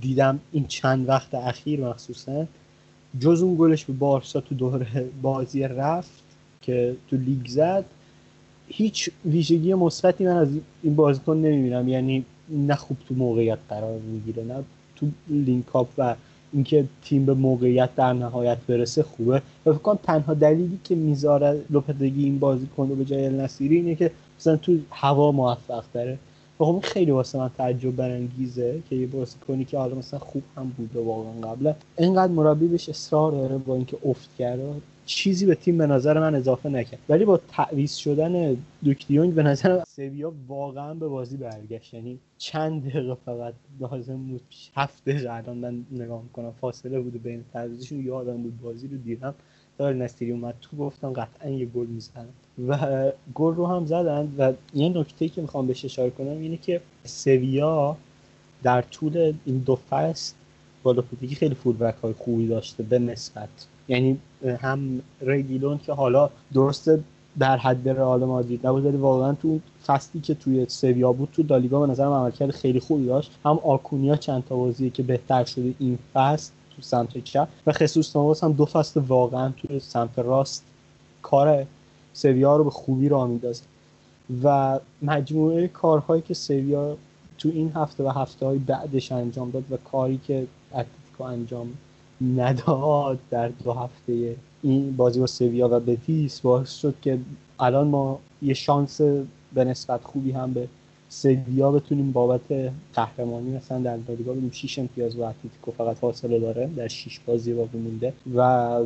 دیدم 0.00 0.40
این 0.52 0.66
چند 0.66 1.08
وقت 1.08 1.34
اخیر 1.34 1.80
مخصوصا. 1.80 2.46
جز 3.20 3.42
اون 3.42 3.56
گلش 3.58 3.84
به 3.84 3.92
بارسا 3.92 4.40
تو 4.40 4.54
دوره 4.54 5.08
بازی 5.22 5.62
رفت 5.62 6.22
که 6.62 6.96
تو 7.10 7.16
لیگ 7.16 7.46
زد. 7.46 7.84
هیچ 8.68 9.10
ویژگی 9.24 9.74
مثبتی 9.74 10.24
من 10.24 10.36
از 10.36 10.48
این 10.82 10.96
بازیکن 10.96 11.36
نمی‌بینم. 11.36 11.88
یعنی 11.88 12.24
نه 12.48 12.74
خوب 12.74 12.96
تو 13.08 13.14
موقعیت 13.14 13.58
قرار 13.68 13.98
می‌گیره 13.98 14.44
نه 14.44 14.64
تو 14.96 15.06
لینک 15.28 15.76
اپ 15.76 15.88
و 15.98 16.14
اینکه 16.52 16.84
تیم 17.04 17.26
به 17.26 17.34
موقعیت 17.34 17.94
در 17.96 18.12
نهایت 18.12 18.58
برسه 18.58 19.02
خوبه. 19.02 19.42
و 19.66 19.72
فکر 19.72 19.82
کنم 19.82 19.98
تنها 20.02 20.34
دلیلی 20.34 20.78
که 20.84 20.94
می‌ذاره 20.94 21.60
لوپتگی 21.70 22.24
این 22.24 22.38
بازیکن 22.38 22.88
رو 22.88 22.94
به 22.94 23.04
جای 23.04 23.26
النصیری 23.26 23.76
اینه 23.76 23.94
که 23.94 24.10
مثلا 24.38 24.56
تو 24.56 24.78
هوا 24.90 25.32
موفق 25.32 25.84
داره 25.92 26.18
و 26.60 26.64
خب 26.64 26.80
خیلی 26.82 27.10
واسه 27.10 27.38
من 27.38 27.50
تعجب 27.58 27.96
برانگیزه 27.96 28.82
که 28.90 28.96
یه 28.96 29.06
بازیکنی 29.06 29.64
که 29.64 29.78
حالا 29.78 29.94
مثلا 29.94 30.20
خوب 30.20 30.42
هم 30.56 30.72
بوده 30.76 31.00
واقعا 31.00 31.52
قبلا 31.52 31.74
اینقدر 31.98 32.32
مربی 32.32 32.66
بهش 32.68 32.88
اصرار 32.88 33.32
داره 33.32 33.58
با 33.58 33.74
اینکه 33.74 33.96
افت 34.04 34.30
کرده 34.38 34.62
چیزی 35.06 35.46
به 35.46 35.54
تیم 35.54 35.78
به 35.78 35.86
نظر 35.86 36.20
من 36.20 36.34
اضافه 36.34 36.68
نکرد. 36.68 36.98
ولی 37.08 37.24
با 37.24 37.40
تعویض 37.48 37.94
شدن 37.94 38.56
دوکدیونگ 38.84 39.34
به 39.34 39.42
نظر 39.42 39.82
سویا 39.84 40.32
واقعا 40.48 40.94
به 40.94 41.08
بازی 41.08 41.36
برگشت. 41.36 41.94
یعنی 41.94 42.18
چند 42.38 42.88
دقیقه 42.90 43.16
فقط 43.26 43.54
لازم 43.80 44.16
بود 44.16 44.40
هفت 44.76 45.04
دقیقه 45.04 45.32
الان 45.32 45.56
من 45.56 45.84
نگاه 45.92 46.22
می‌کنم 46.22 46.52
فاصله 46.60 47.00
بوده 47.00 47.18
بین 47.18 47.44
تعویضشون. 47.52 48.06
یادم 48.06 48.36
بود 48.36 48.60
بازی 48.60 48.88
رو 48.88 48.96
دیدم. 48.96 49.34
دار 49.78 49.94
نستیری 49.94 50.32
اومد 50.32 50.54
تو 50.60 50.76
گفتم 50.76 51.12
قطعا 51.12 51.50
یه 51.50 51.66
گل 51.66 51.86
می‌زنن. 51.86 52.26
و 52.68 53.12
گل 53.34 53.54
رو 53.54 53.66
هم 53.66 53.86
زدن 53.86 54.32
و 54.38 54.52
یه 54.74 54.88
نکته 54.88 55.28
که 55.28 55.40
می‌خوام 55.40 55.66
بهش 55.66 55.84
اشاره 55.84 56.10
کنم 56.10 56.38
اینه 56.38 56.56
که 56.56 56.80
سویا 57.04 57.96
در 58.62 58.82
طول 58.82 59.32
این 59.44 59.58
دو 59.58 59.76
فصل 59.90 60.34
با 60.82 60.92
لوپتگی 60.92 61.34
خیلی 61.34 61.54
فولبک 61.54 61.94
های 61.94 62.12
خوبی 62.12 62.48
داشته 62.48 62.82
به 62.82 62.98
نسبت. 62.98 63.48
یعنی 63.88 64.18
هم 64.46 65.00
ریگیلون 65.20 65.78
که 65.78 65.92
حالا 65.92 66.30
درسته 66.54 67.00
در 67.38 67.56
حد 67.56 67.88
رئال 67.88 68.24
مادرید 68.24 68.66
نبود 68.66 68.86
ولی 68.86 68.96
واقعا 68.96 69.32
تو 69.32 69.60
فصلی 69.86 70.20
که 70.20 70.34
توی 70.34 70.66
سویا 70.68 71.12
بود 71.12 71.28
تو 71.32 71.42
دالیگا 71.42 71.80
به 71.80 71.86
نظرم 71.86 72.12
عملکرد 72.12 72.50
خیلی 72.50 72.80
خوبی 72.80 73.06
داشت. 73.06 73.30
هم 73.44 73.60
آکونیا 73.64 74.16
چند 74.16 74.44
تا 74.44 74.56
بازی 74.56 74.90
که 74.90 75.02
بهتر 75.02 75.44
شده 75.44 75.74
این 75.78 75.98
فصل 76.14 76.52
تو 76.76 76.82
سمت 76.82 77.24
چپ 77.24 77.48
و 77.66 77.72
خصوص 77.72 78.16
نواس 78.16 78.44
هم 78.44 78.52
دو 78.52 78.64
فصل 78.64 79.00
واقعا 79.00 79.52
تو 79.56 79.78
سمت 79.78 80.18
راست 80.18 80.64
کار 81.22 81.66
سویا 82.12 82.56
رو 82.56 82.64
به 82.64 82.70
خوبی 82.70 83.08
راه 83.08 83.28
میندازه. 83.28 83.62
و 84.44 84.78
مجموعه 85.02 85.68
کارهایی 85.68 86.22
که 86.22 86.34
سویا 86.34 86.96
تو 87.38 87.48
این 87.48 87.72
هفته 87.74 88.04
و 88.04 88.08
هفته 88.08 88.46
های 88.46 88.58
بعدش 88.58 89.12
انجام 89.12 89.50
داد 89.50 89.64
و 89.70 89.76
کاری 89.76 90.20
که 90.26 90.46
اتلتیکو 90.72 91.24
انجام 91.24 91.72
نداد 92.20 93.18
در 93.30 93.48
دو 93.48 93.72
هفته 93.72 94.36
این 94.62 94.96
بازی 94.96 95.20
با 95.20 95.26
سویا 95.26 95.68
و 95.68 95.80
بتیس 95.80 96.40
باعث 96.40 96.74
شد 96.74 96.94
که 97.02 97.18
الان 97.60 97.88
ما 97.88 98.18
یه 98.42 98.54
شانس 98.54 99.00
به 99.54 99.64
نسبت 99.64 100.04
خوبی 100.04 100.32
هم 100.32 100.52
به 100.52 100.68
سویا 101.08 101.70
بتونیم 101.70 102.12
بابت 102.12 102.72
قهرمانی 102.94 103.56
مثلا 103.56 103.78
در 103.78 103.98
لالیگا 104.08 104.32
بدیم 104.32 104.50
6 104.50 104.78
امتیاز 104.78 105.16
با 105.16 105.28
اتلتیکو 105.28 105.70
فقط 105.70 105.96
فاصله 105.96 106.38
داره 106.38 106.70
در 106.76 106.88
6 106.88 107.20
بازی 107.26 107.52
باقی 107.52 107.78
مونده 107.78 108.12
و 108.36 108.80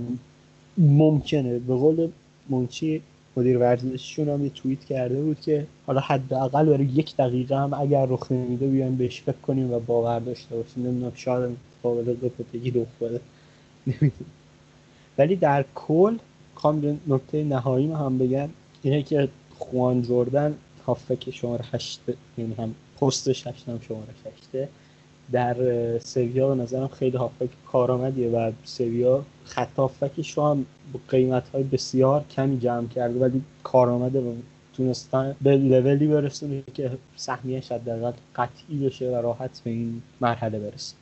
ممکنه 0.78 1.58
به 1.58 1.74
قول 1.74 2.08
منچی 2.48 3.02
مدیر 3.36 3.58
ورزششون 3.58 4.28
هم 4.28 4.44
یه 4.44 4.50
توییت 4.50 4.84
کرده 4.84 5.22
بود 5.22 5.40
که 5.40 5.66
حالا 5.86 6.00
حداقل 6.00 6.66
برای 6.66 6.84
یک 6.84 7.16
دقیقه 7.16 7.56
هم 7.56 7.74
اگر 7.74 8.06
رخ 8.06 8.32
نمیده 8.32 8.66
بیایم 8.66 8.96
بهش 8.96 9.20
فکر 9.20 9.36
کنیم 9.42 9.72
و 9.72 9.80
باور 9.80 10.18
داشته 10.18 10.56
باشیم. 10.56 10.86
نمی‌دونم 10.86 11.12
شاید 11.14 11.56
قابل 11.82 12.14
دوپتگی 12.14 12.70
رخ 12.70 12.88
بده 13.00 13.20
نمی‌دونم. 13.86 14.12
ولی 15.18 15.36
در 15.36 15.64
کل 15.74 16.16
خوام 16.54 17.00
نکته 17.08 17.44
نهایی 17.44 17.92
هم 17.92 18.18
بگم. 18.18 18.48
اینه 18.82 19.02
که 19.02 19.28
خوان 19.58 20.02
جردن 20.02 20.54
هافک 20.86 21.30
شماره 21.30 21.64
هشت 21.72 22.00
یعنی 22.38 22.54
هم 22.54 22.74
پستش 23.00 23.46
هشت 23.46 23.64
شماره 23.64 24.14
هشته 24.26 24.68
در 25.32 25.54
سویا 25.98 26.48
به 26.48 26.62
نظرم 26.62 26.88
خیلی 26.88 27.16
هافک 27.16 27.48
کارآمدیه 27.72 28.28
و 28.28 28.52
سویا 28.64 29.24
خط 29.44 29.76
هافکش 29.76 30.30
رو 30.38 30.50
هم 30.50 30.66
قیمت 31.08 31.48
های 31.48 31.62
بسیار 31.62 32.24
کمی 32.30 32.58
جمع 32.58 32.88
کرده 32.88 33.18
ولی 33.20 33.42
کارآمده 33.64 34.20
و 34.20 34.34
تونستن 34.76 35.36
به 35.40 35.56
لولی 35.56 36.06
برسونه 36.06 36.62
که 36.74 36.90
سهمیهش 37.16 37.72
حداقل 37.72 38.12
قطعی 38.36 38.86
بشه 38.86 39.10
و 39.10 39.14
راحت 39.14 39.60
به 39.64 39.70
این 39.70 40.02
مرحله 40.20 40.58
برسه. 40.58 40.96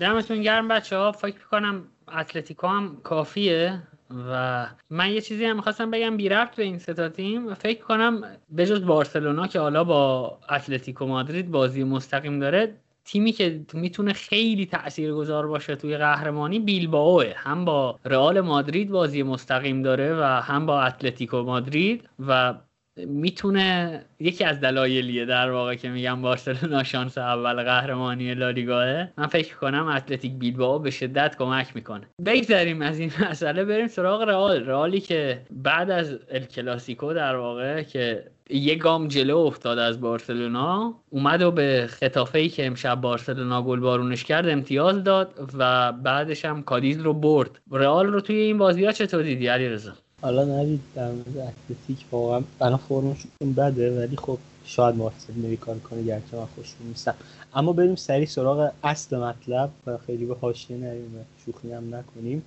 دمتون 0.00 0.42
گرم 0.42 0.68
بچه 0.68 0.96
ها 0.96 1.12
فکر 1.12 1.46
کنم 1.50 1.82
اتلتیکو 2.18 2.66
هم 2.66 2.96
کافیه 3.02 3.82
و 4.30 4.66
من 4.90 5.10
یه 5.10 5.20
چیزی 5.20 5.44
هم 5.44 5.56
می‌خواستم 5.56 5.90
بگم. 5.90 6.16
بی 6.16 6.28
ربط 6.28 6.56
به 6.56 6.62
این 6.62 6.78
ستا 6.78 7.08
تیم 7.08 7.54
فکر 7.54 7.84
کنم 7.84 8.22
به 8.50 8.66
جز 8.66 8.84
بارسلونا 8.84 9.46
که 9.46 9.60
حالا 9.60 9.84
با 9.84 10.38
اتلتیکو 10.50 11.06
مادرید 11.06 11.50
بازی 11.50 11.84
مستقیم 11.84 12.40
داره 12.40 12.76
تیمی 13.10 13.32
که 13.32 13.64
می‌تونه 13.72 14.12
خیلی 14.12 14.66
تاثیرگذار 14.66 15.46
باشه 15.46 15.76
توی 15.76 15.96
قهرمانی 15.96 16.58
بیلبائوه. 16.58 17.32
هم 17.36 17.64
با 17.64 17.98
رئال 18.04 18.40
مادرید 18.40 18.90
بازی 18.90 19.22
مستقیم 19.22 19.82
داره 19.82 20.14
و 20.14 20.22
هم 20.22 20.66
با 20.66 20.82
اتلتیکو 20.82 21.42
مادرید 21.42 22.08
و 22.18 22.54
می‌تونه 22.96 24.00
یکی 24.18 24.44
از 24.44 24.60
دلایلیه 24.60 25.24
در 25.24 25.50
واقع 25.50 25.74
که 25.74 25.88
میگم 25.88 26.22
بارسلونا 26.22 26.82
شانس 26.82 27.18
اول 27.18 27.62
قهرمانی 27.62 28.34
لالیگاه 28.34 28.86
من 29.18 29.26
فکر 29.26 29.56
کنم 29.56 29.86
اتلتیک 29.86 30.32
بیلبائو 30.32 30.78
به 30.78 30.90
شدت 30.90 31.36
کمک 31.38 31.76
می‌کنه. 31.76 32.06
بگذریم 32.26 32.82
از 32.82 32.98
این 32.98 33.12
مسئله 33.30 33.64
بریم 33.64 33.88
سراغ 33.88 34.22
رئال. 34.22 34.64
رئالی 34.66 35.00
که 35.00 35.42
بعد 35.50 35.90
از 35.90 36.18
الکلاسیکو 36.30 37.12
در 37.12 37.36
واقع 37.36 37.82
که 37.82 38.24
یه 38.50 38.74
گام 38.74 39.08
جلو 39.08 39.38
افتاد 39.38 39.78
از 39.78 40.00
بارسلونا 40.00 40.94
اومد 41.10 41.42
و 41.42 41.50
به 41.50 41.86
خطافه 41.90 42.38
ای 42.38 42.48
که 42.48 42.66
امشب 42.66 43.00
بارسلونا 43.00 43.62
گل 43.62 43.80
بارونش 43.80 44.24
کرد 44.24 44.48
امتیاز 44.48 45.04
داد 45.04 45.50
و 45.58 45.92
بعدش 45.92 46.44
هم 46.44 46.62
کادیز 46.62 47.00
رو 47.00 47.14
برد. 47.14 47.60
رئال 47.72 48.06
رو 48.06 48.20
توی 48.20 48.36
این 48.36 48.58
بازی 48.58 48.84
ها 48.84 48.92
چطور 48.92 49.22
دیدی 49.22 49.46
علیرضا؟ 49.46 49.92
حالا 50.22 50.44
نوید 50.44 50.80
در 50.94 51.10
مورد 51.10 51.28
اتلتیک 51.28 52.06
واقعا 52.10 52.42
الان 52.60 52.80
فرمشون 52.88 53.52
بده 53.56 53.98
ولی 53.98 54.16
خب 54.16 54.38
شاید 54.64 54.96
موافقت 54.96 55.36
نوی 55.36 55.56
کار 55.56 55.78
کنه 55.78 56.02
گرچه 56.02 56.36
من 56.36 56.46
خوشون 56.56 56.86
نیستم. 56.88 57.14
اما 57.54 57.72
بریم 57.72 57.96
سریع 57.96 58.26
سراغ 58.26 58.70
اصل 58.84 59.18
مطلب 59.18 59.70
و 59.86 59.98
خیلی 60.06 60.24
به 60.24 60.36
حاشیه 60.40 60.76
نریم 60.76 61.26
شوخی 61.46 61.72
هم 61.72 61.94
نکنیم. 61.94 62.42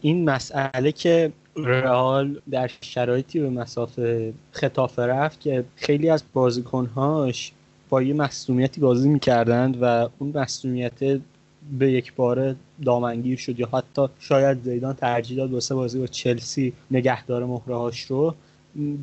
این 0.00 0.24
مسئله 0.24 0.92
که 0.92 1.32
رئال 1.56 2.40
در 2.50 2.70
شرایطی 2.80 3.40
به 3.40 3.50
مسافه 3.50 4.32
خطافه 4.52 5.02
رفت 5.02 5.40
که 5.40 5.64
خیلی 5.76 6.08
از 6.08 6.22
بازیکنهاش 6.32 7.52
با 7.88 8.02
یه 8.02 8.14
مصونیتی 8.14 8.80
بازی 8.80 9.08
می‌کردند 9.08 9.82
و 9.82 10.08
اون 10.18 10.32
مصونیت 10.34 11.20
به 11.78 11.92
یک 11.92 12.14
باره 12.14 12.56
دامنگیر 12.84 13.38
شد 13.38 13.60
یا 13.60 13.68
حتی 13.72 14.06
شاید 14.20 14.62
زیدان 14.62 14.94
ترجیح 14.94 15.36
داد 15.36 15.52
واسه 15.52 15.74
بازی 15.74 15.98
با 15.98 16.06
چلسی 16.06 16.72
نگهدار 16.90 17.44
مهرهاش 17.44 18.00
رو. 18.00 18.34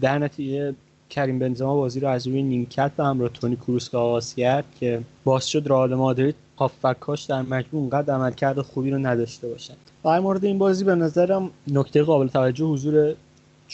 در 0.01 0.19
نتیجه 0.19 0.75
کریم 1.09 1.39
بنزما 1.39 1.75
بازی 1.75 1.99
رو 1.99 2.07
از 2.07 2.27
روی 2.27 2.43
نیمکت 2.43 2.91
به 2.91 3.03
همراه 3.03 3.29
تونی 3.29 3.55
کروس 3.55 3.95
آغاز 3.95 4.35
کرد 4.35 4.65
که 4.79 5.01
باعث 5.23 5.45
شد 5.45 5.63
رئال 5.65 5.95
مادرید 5.95 6.35
هافبکاش 6.57 7.23
در 7.23 7.41
مجموع 7.41 7.81
اونقدر 7.81 8.13
عملکرد 8.13 8.61
خوبی 8.61 8.91
رو 8.91 8.97
نداشته 8.97 9.47
باشن 9.47 9.73
در 10.03 10.19
مورد 10.19 10.45
این 10.45 10.57
بازی 10.57 10.83
به 10.83 10.95
نظرم 10.95 11.49
نکته 11.67 12.03
قابل 12.03 12.27
توجه 12.27 12.65
حضور 12.65 13.15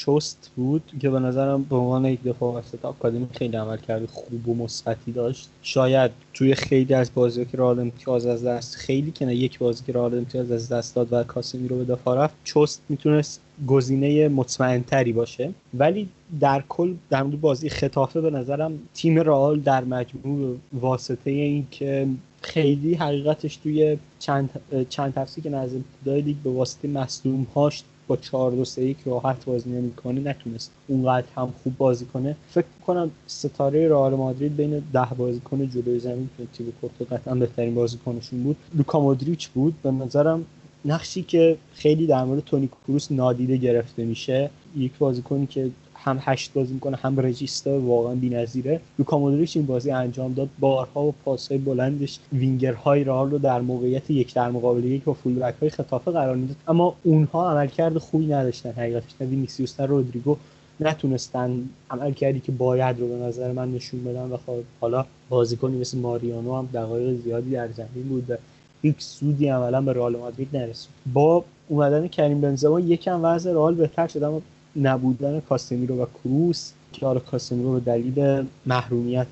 چست 0.06 0.52
بود 0.56 0.84
که 1.00 1.10
به 1.10 1.20
نظرم 1.20 1.64
به 1.64 1.76
عنوان 1.76 2.06
یک 2.06 2.24
دفاع 2.24 2.54
وسط 2.54 2.86
آکادمی 2.86 3.28
خیلی 3.34 3.58
عمل 3.58 3.78
کرده 3.78 4.08
خوب 4.08 4.50
و 4.50 4.56
مثبتی 4.56 5.12
داشت. 5.12 5.50
شاید 5.62 6.12
توی 6.34 6.56
خیلی 6.56 6.94
از 6.94 7.12
بازی 7.14 7.46
که 7.46 7.58
رئال 7.58 7.80
امتیاز 7.80 8.26
از 8.26 8.44
دست 8.46 8.76
خیلی 8.76 9.12
که 9.12 9.26
نه 9.26 9.36
یک 9.36 9.60
بازی 9.60 9.84
که 9.88 9.94
رئال 9.94 10.18
امتیاز 10.18 10.52
از 10.52 10.70
دست 10.70 10.96
داد 10.96 11.08
و 11.12 11.24
کاسمی 11.24 11.68
رو 11.68 11.78
به 11.78 11.86
دفاع 11.86 12.24
رفت 12.24 12.36
چست 12.44 12.82
می‌تونست 12.90 13.42
گزینه 13.68 14.28
مطمئن 14.28 14.84
تری 14.84 15.14
باشه. 15.14 15.54
ولی 15.74 16.10
در 16.40 16.64
کل 16.70 16.94
در 17.10 17.24
مورد 17.24 17.42
بازی 17.42 17.70
خطافه 17.70 18.22
به 18.22 18.30
نظرم 18.30 18.80
تیم 18.94 19.20
رئال 19.20 19.60
در 19.60 19.84
مجموع 19.84 20.58
واسطه 20.74 21.32
این 21.32 21.68
که 21.72 22.08
خیلی 22.42 22.94
حقیقتش 22.94 23.56
توی 23.56 23.98
چند 24.20 24.50
چند 24.90 25.28
که 25.44 25.50
نزد 25.50 25.76
ابتدای 25.76 26.36
به 26.44 26.50
واسطه 26.50 26.88
مصدوم 26.88 27.48
هاش 27.56 27.84
با 28.10 28.16
4 28.16 28.52
2 28.52 28.66
3 28.66 28.82
1 28.82 28.98
راحت 29.06 29.46
بازی 29.46 29.70
نمی‌کنه 29.70 30.22
نتونست 30.22 30.72
اونقدر 30.88 31.28
هم 31.36 31.54
خوب 31.64 31.78
بازی 31.78 32.06
کنه. 32.06 32.36
فکر 32.50 32.66
کنم 32.88 33.12
ستاره 33.28 33.88
رئال 33.88 34.16
مادرید 34.16 34.56
بین 34.56 34.84
10 34.94 35.06
بازیکن 35.18 35.70
جلوی 35.70 36.00
زمین 36.00 36.30
که 36.38 36.44
تیبو 36.54 36.72
کورتو 36.82 37.16
قطعا 37.16 37.36
بهترین 37.36 37.76
بازیکنشون 37.76 38.44
بود. 38.44 38.56
لوکا 38.76 39.00
مودریچ 39.00 39.48
بود. 39.48 39.74
به 39.84 39.92
نظرم 39.92 40.46
نقشی 40.86 41.24
که 41.24 41.58
خیلی 41.74 42.08
در 42.08 42.24
مورد 42.24 42.44
تونی 42.44 42.68
کروس 42.68 43.12
نادیده 43.12 43.58
گرفته 43.58 44.06
میشه 44.06 44.50
یک 44.78 44.92
بازیکنی 44.98 45.46
که 45.46 45.70
هم 46.04 46.20
هشت 46.22 46.54
بازی 46.54 46.74
می‌کنه 46.74 46.98
هم 46.98 47.20
regista 47.20 47.80
واقعا 47.80 48.16
بی‌نظیره. 48.16 48.80
لوکا 49.00 49.20
مودریچ 49.20 49.58
این 49.58 49.66
بازی 49.66 49.92
انجام 49.92 50.34
داد. 50.34 50.50
بارها 50.60 51.04
و 51.04 51.14
پاسهای 51.26 51.58
بلندش 51.58 52.20
وینگرهای 52.34 53.04
رئال 53.04 53.32
رو 53.32 53.38
در 53.38 53.62
موقعیت 53.62 54.10
یک 54.10 54.34
در 54.34 54.52
مقابل 54.52 54.84
یک 54.84 55.04
با 55.04 55.14
full-back 55.14 55.42
های 55.62 55.70
ختافه 55.70 56.12
قرار 56.12 56.36
می‌داد. 56.36 56.56
اما 56.68 56.96
اونها 57.04 57.52
عملکرد 57.52 57.98
خوبی 57.98 58.28
نداشتن. 58.28 58.72
حقیقتش 58.72 59.12
نه 59.22 59.28
وینیسیوس 59.28 59.80
نه 59.80 59.86
رودریگو 59.86 60.38
نتونستن 60.80 61.64
عمل 61.92 62.12
کردی 62.12 62.40
که 62.40 62.52
باید 62.52 63.00
رو 63.00 63.08
به 63.08 63.16
نظر 63.16 63.52
من 63.52 63.72
نشون 63.72 64.04
بدن 64.04 64.30
و 64.30 64.38
خب 64.38 64.60
حالا 64.82 65.06
بازیکنی 65.30 65.78
مثل 65.78 65.98
ماریانو 65.98 66.56
هم 66.58 66.70
دقایق 66.74 67.22
زیادی 67.24 67.52
در 67.52 67.72
زمین 67.72 68.04
بود 68.10 68.30
و 68.30 68.36
هیچ 68.82 68.96
سودی 69.00 69.48
عملا 69.48 69.82
به 69.82 69.94
رئال 69.94 70.18
مادرید 70.18 70.50
نرسید. 70.54 70.90
با 71.14 71.46
اومدن 71.68 72.08
کریم 72.08 72.42
بنزما 72.42 72.80
یکم 72.80 73.20
وضع 73.24 73.52
رئال 73.52 73.76
بهتر 73.76 74.08
شد 74.08 74.24
اما 74.24 74.42
نبودن 74.82 75.40
کاسمیرو 75.40 76.02
و 76.02 76.06
کروس 76.24 76.72
که 76.94 77.06
حالا 77.06 77.20
کاسمیرو 77.20 77.74
به 77.74 77.80
دلیل 77.80 78.46
محرومیت 78.66 79.28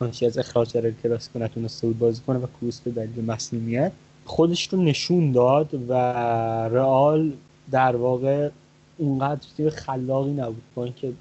ناشی 0.00 0.26
از 0.26 0.38
اخراج 0.38 0.72
در 0.72 0.90
کلاسیکو 0.90 1.38
نتونسته 1.38 1.86
بود 1.86 1.98
بازی 1.98 2.22
کنه 2.26 2.38
و 2.38 2.46
کروس 2.60 2.80
به 2.80 2.90
دلیل 2.90 3.24
مسئولیت 3.24 3.92
خودش 4.24 4.68
رو 4.68 4.82
نشون 4.82 5.32
داد 5.32 5.68
و 5.88 5.92
رئال 6.68 7.32
در 7.70 7.96
واقع 7.96 8.50
اونقدر 8.98 9.40
تیم 9.56 9.70
خلاقی 9.70 10.30
نبود. 10.30 10.62
با 10.74 10.84
اینکه 10.84 11.12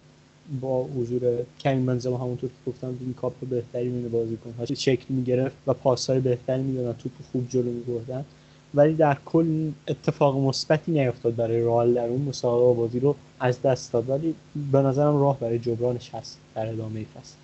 با 0.61 0.83
حضور 0.83 1.21
کریم 1.59 1.85
بنزما 1.85 2.17
همونطور 2.17 2.49
که 2.49 2.71
گفتم 2.71 2.87
این 2.99 3.13
کاپ 3.13 3.33
بهتری 3.49 3.89
میونه 3.89 4.09
بازیکن 4.09 4.53
ها 4.59 4.65
شکل 4.65 5.05
می‌گرفت 5.09 5.55
و 5.67 5.73
پاسهای 5.73 6.19
بهتری 6.19 6.61
می‌دادن 6.61 6.93
توپ 6.93 7.11
خوب 7.31 7.49
جلو 7.49 7.71
میبردن. 7.71 8.25
ولی 8.73 8.93
در 8.93 9.17
کل 9.25 9.71
اتفاق 9.87 10.37
مثبتی 10.37 10.91
نیفتاد 10.91 11.35
برای 11.35 11.61
رئال 11.61 11.93
در 11.93 12.07
اون 12.07 12.21
مسابقه. 12.21 12.73
بازی 12.73 12.99
رو 12.99 13.15
از 13.41 13.61
دست 13.61 13.93
داد. 13.93 14.09
ولی 14.09 14.35
به 14.71 14.81
نظرم 14.81 15.21
راه 15.21 15.39
برای 15.39 15.59
جبرانش 15.59 16.15
هست 16.15 16.37
در 16.55 16.67
ادامه 16.67 16.99
فصل. 16.99 17.35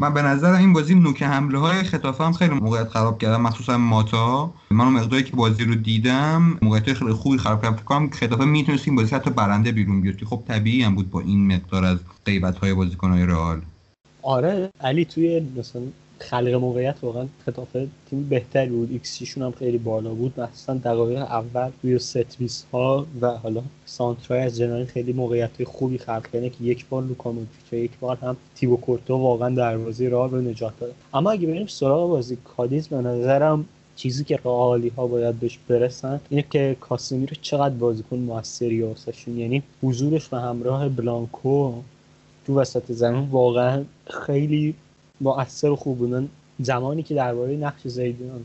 من 0.00 0.14
به 0.14 0.22
نظر 0.22 0.52
این 0.52 0.72
بازی 0.72 0.94
نوک 0.94 1.22
حمله 1.22 1.58
های 1.58 1.82
خطافه 1.82 2.24
هم 2.24 2.32
خیلی 2.32 2.54
موقعیت 2.54 2.88
خراب 2.88 3.18
کردم 3.18 3.40
مخصوصا 3.40 3.78
ماتا. 3.78 4.50
من 4.70 4.88
مقداری 4.88 5.22
که 5.22 5.36
بازی 5.36 5.64
رو 5.64 5.74
دیدم 5.74 6.58
موقعیت 6.62 6.92
خیلی 6.92 7.12
خوبی 7.12 7.38
خراب 7.38 7.62
کردم 7.62 7.76
فکر 7.76 7.84
کنم 7.84 8.10
خطافه 8.10 8.44
می‌تونست 8.44 8.88
این 8.88 8.96
بازی 8.96 9.14
حتی 9.14 9.30
برنده 9.30 9.72
بیرون 9.72 10.00
بیاد 10.00 10.16
که 10.16 10.26
خب 10.26 10.42
طبیعی 10.48 10.82
هم 10.82 10.94
بود 10.94 11.10
با 11.10 11.20
این 11.20 11.54
مقدار 11.54 11.84
از 11.84 11.98
غیبت 12.26 12.58
های 12.58 12.74
بازیکن 12.74 13.10
های 13.10 13.26
رئال. 13.26 13.60
آره 14.22 14.70
علی 14.80 15.04
توی 15.04 15.42
مثلا 15.56 15.82
خلق 16.18 16.54
موقعیت 16.54 16.96
واقعا 17.02 17.26
ختافه 17.46 17.88
تیم 18.10 18.28
بهتری 18.28 18.70
بود. 18.70 18.90
X 18.90 19.22
شون 19.22 19.42
هم 19.42 19.52
خیلی 19.52 19.78
بالا 19.78 20.10
بود. 20.10 20.40
مخصوصا 20.40 20.74
دقایق 20.74 21.18
اول 21.18 21.70
روی 21.82 21.98
ست 21.98 22.66
ها 22.72 23.06
و 23.20 23.30
حالا 23.30 23.62
سانترای 23.86 24.40
از 24.40 24.56
جناحین 24.56 24.84
خیلی 24.84 25.12
موقعیت 25.12 25.64
خوبی 25.64 25.98
خلق 25.98 26.26
کردن 26.32 26.48
که 26.48 26.64
یک 26.64 26.86
بار 26.88 27.02
لوکا 27.02 27.32
و 27.32 27.74
یک 27.74 27.98
بار 28.00 28.16
هم 28.16 28.36
تیبو 28.54 28.76
کورتوا 28.76 29.16
واقعا 29.16 29.50
دروازه 29.54 30.08
رئال 30.08 30.30
رو 30.30 30.40
نجات 30.40 30.80
داد 30.80 30.94
اما 31.14 31.30
اگه 31.30 31.46
بریم 31.46 31.66
سراغ 31.66 32.08
بازی 32.08 32.38
کادیز 32.56 32.88
به 32.88 32.96
نظرم 32.96 33.64
چیزی 33.96 34.24
که 34.24 34.36
رئالی 34.44 34.88
ها 34.88 35.06
باید 35.06 35.40
بهش 35.40 35.58
برسن 35.68 36.20
اینه 36.30 36.44
که 36.50 36.76
کاسمیرو 36.80 37.36
چقدر 37.42 37.74
بازیکن 37.74 38.16
موثری 38.16 38.82
واسهشون 38.82 39.38
یعنی 39.38 39.62
حضورش 39.82 40.28
به 40.28 40.40
همراه 40.40 40.88
بلانکو 40.88 41.72
تو 42.46 42.60
وسط 42.60 42.92
زمین 42.92 43.28
واقعا 43.30 43.84
خیلی 44.26 44.74
مؤثر 45.20 45.70
و 45.70 45.76
خوب 45.76 45.98
بودن. 45.98 46.28
زمانی 46.60 47.02
که 47.02 47.14
درباره 47.14 47.56
نقش 47.56 47.88
زیدان 47.88 48.44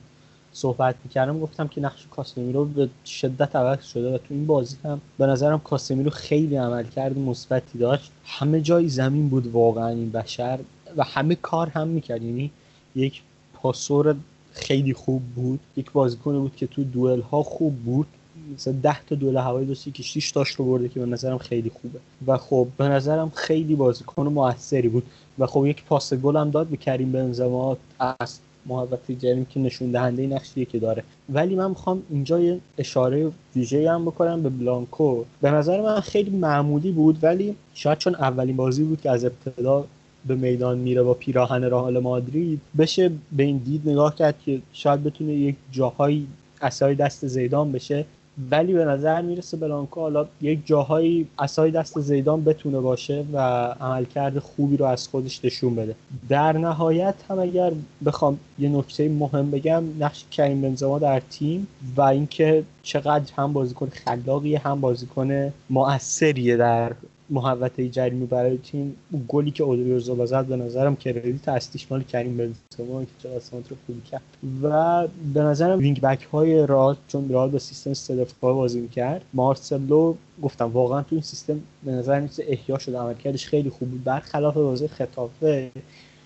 صحبت 0.54 0.96
می‌کردم 1.04 1.40
گفتم 1.40 1.68
که 1.68 1.82
نقش 1.82 2.08
کاسمیرو 2.12 2.66
به 2.66 2.90
شدت 3.06 3.56
عوض 3.56 3.84
شده 3.84 4.16
و 4.16 4.18
تو 4.18 4.26
این 4.30 4.46
بازی 4.46 4.76
هم 4.84 5.02
به 5.18 5.26
نظرم 5.26 5.60
کاسمیرو 5.60 6.10
خیلی 6.10 6.56
عملکرد 6.56 7.18
مثبتی 7.18 7.80
داشت. 7.80 8.12
همه 8.26 8.62
جای 8.62 8.90
زمین 8.90 9.30
بود 9.30 9.48
واقعا 9.48 9.88
این 9.88 10.12
بشر 10.12 10.60
و 10.98 11.04
همه 11.04 11.36
کار 11.36 11.68
هم 11.68 11.88
می‌کرد. 11.88 12.24
یعنی 12.24 12.52
یک 12.96 13.22
پاسور 13.54 14.16
خیلی 14.52 14.94
خوب 14.94 15.22
بود 15.36 15.60
یک 15.78 15.92
بازیکن 15.92 16.40
بود 16.40 16.56
که 16.56 16.68
تو 16.68 16.84
دوئل 16.84 17.22
ها 17.22 17.44
خوب 17.44 17.76
بود. 17.76 18.08
مثلا 18.56 18.74
10 18.84 19.06
تا 19.06 19.16
دوئل 19.16 19.38
هوایی 19.38 19.68
داشت 19.68 19.94
که 19.94 20.04
6 20.04 20.32
تاش 20.32 20.50
رو 20.50 20.66
برده 20.66 20.90
که 20.90 21.00
به 21.00 21.06
نظرم 21.06 21.38
خیلی 21.38 21.70
خوبه. 21.82 22.00
و 22.28 22.38
خب 22.38 22.68
به 22.78 22.88
نظرم 22.88 23.32
خیلی 23.36 23.76
بازیکن 23.76 24.28
موثری 24.28 24.90
بود. 24.90 25.04
و 25.40 25.48
خب 25.48 25.66
یک 25.66 25.84
پاس 25.84 26.14
گل 26.14 26.38
هم 26.38 26.50
داد 26.50 26.68
به 26.68 26.78
کریم 26.78 27.12
بنزما 27.12 27.78
از 28.20 28.40
محبت 28.66 29.12
جریم 29.12 29.46
که 29.46 29.60
نشون 29.60 29.92
دهنده 29.92 30.28
نقشیه 30.28 30.66
که 30.66 30.80
داره. 30.80 31.04
ولی 31.30 31.56
من 31.56 31.70
می‌خوام 31.70 32.04
اینجا 32.10 32.40
یه 32.40 32.60
اشاره 32.78 33.32
ویژه 33.56 33.92
هم 33.92 34.06
بکنم 34.06 34.44
به 34.44 34.50
بلانکو. 34.50 35.24
به 35.42 35.52
نظر 35.52 35.82
من 35.82 36.00
خیلی 36.00 36.30
معمولی 36.32 36.92
بود 36.92 37.18
ولی 37.24 37.56
شاید 37.74 37.98
چون 37.98 38.16
اولین 38.16 38.56
بازی 38.56 38.84
بود 38.84 39.02
که 39.02 39.12
از 39.12 39.26
ابتدا 39.26 39.86
به 40.26 40.36
میدان 40.36 40.78
میره 40.78 41.04
با 41.04 41.14
پیراهن 41.14 41.64
رئال 41.64 42.00
مادرید 42.00 42.62
بشه 42.78 43.12
به 43.32 43.44
این 43.44 43.58
دید 43.58 43.90
نگاه 43.90 44.16
کرد 44.16 44.36
که 44.46 44.62
شاید 44.74 45.04
بتونه 45.04 45.34
یک 45.34 45.56
جاهایی 45.72 46.28
اسای 46.62 46.96
دست 46.96 47.28
زیدان 47.28 47.72
بشه. 47.72 48.06
ولی 48.52 48.74
به 48.74 48.86
نظر 48.86 49.22
می‌رسه 49.22 49.58
بلانکو 49.58 50.02
حالا 50.02 50.28
یک 50.42 50.60
جاهایی 50.66 51.28
اسای 51.40 51.72
دست 51.72 52.00
زیدان 52.00 52.44
بتونه 52.44 52.80
باشه 52.80 53.26
و 53.34 53.38
عملکرد 53.82 54.40
خوبی 54.40 54.78
رو 54.78 54.86
از 54.86 55.08
خودش 55.08 55.46
نشون 55.46 55.76
بده. 55.76 55.96
در 56.30 56.58
نهایت 56.58 57.16
هم 57.30 57.40
اگر 57.40 57.72
بخوام 58.06 58.40
یه 58.60 58.70
نکته 58.70 59.10
مهم 59.10 59.52
بگم 59.52 59.84
نقش 60.00 60.26
کریم 60.32 60.62
بنزما 60.62 61.00
در 61.00 61.20
تیم 61.20 61.68
و 61.96 62.02
اینکه 62.02 62.64
چقدر 62.84 63.34
هم 63.38 63.54
بازیکن 63.54 63.90
خلاقیه 63.90 64.60
هم 64.60 64.82
بازیکن 64.82 65.54
مؤثریه 65.70 66.58
در 66.58 66.92
محوطه 67.30 67.90
جریمه 67.90 68.26
برای 68.26 68.58
تیم 68.58 68.96
گلی 69.28 69.52
که 69.52 69.64
اودریوزولا 69.64 70.26
زد 70.26 70.46
به 70.46 70.56
نظرم 70.56 70.96
کردیت 70.96 71.50
اصلیش 71.50 71.92
مال 71.92 72.04
کریم 72.04 72.38
بنزما 72.38 73.04
که 73.04 73.12
چقدر 73.24 73.40
سانتر 73.40 73.76
خوبی 73.86 74.02
کرد. 74.02 74.22
و 74.64 75.08
به 75.34 75.42
نظرم 75.42 75.80
وینگ 75.80 76.02
بک 76.02 76.24
های 76.24 76.68
رئال 76.68 76.96
چون 77.08 77.30
رئال 77.30 77.50
با 77.50 77.60
سیستم 77.60 77.94
سه 77.94 78.28
بازی 78.42 78.80
می‌کرد 78.80 79.22
مارسلو 79.34 80.16
گفتم 80.42 80.72
واقعا 80.72 81.02
تو 81.02 81.08
این 81.12 81.22
سیستم 81.22 81.60
به 81.84 81.92
نظر 81.92 82.20
میاد 82.20 82.32
احیا 82.48 82.78
شده 82.78 83.00
عملکردش 83.00 83.48
خیلی 83.48 83.70
خوب 83.70 83.90
بود. 83.90 84.04
برخلاف 84.04 84.54
بازی 84.54 84.88
خطافه 84.88 85.72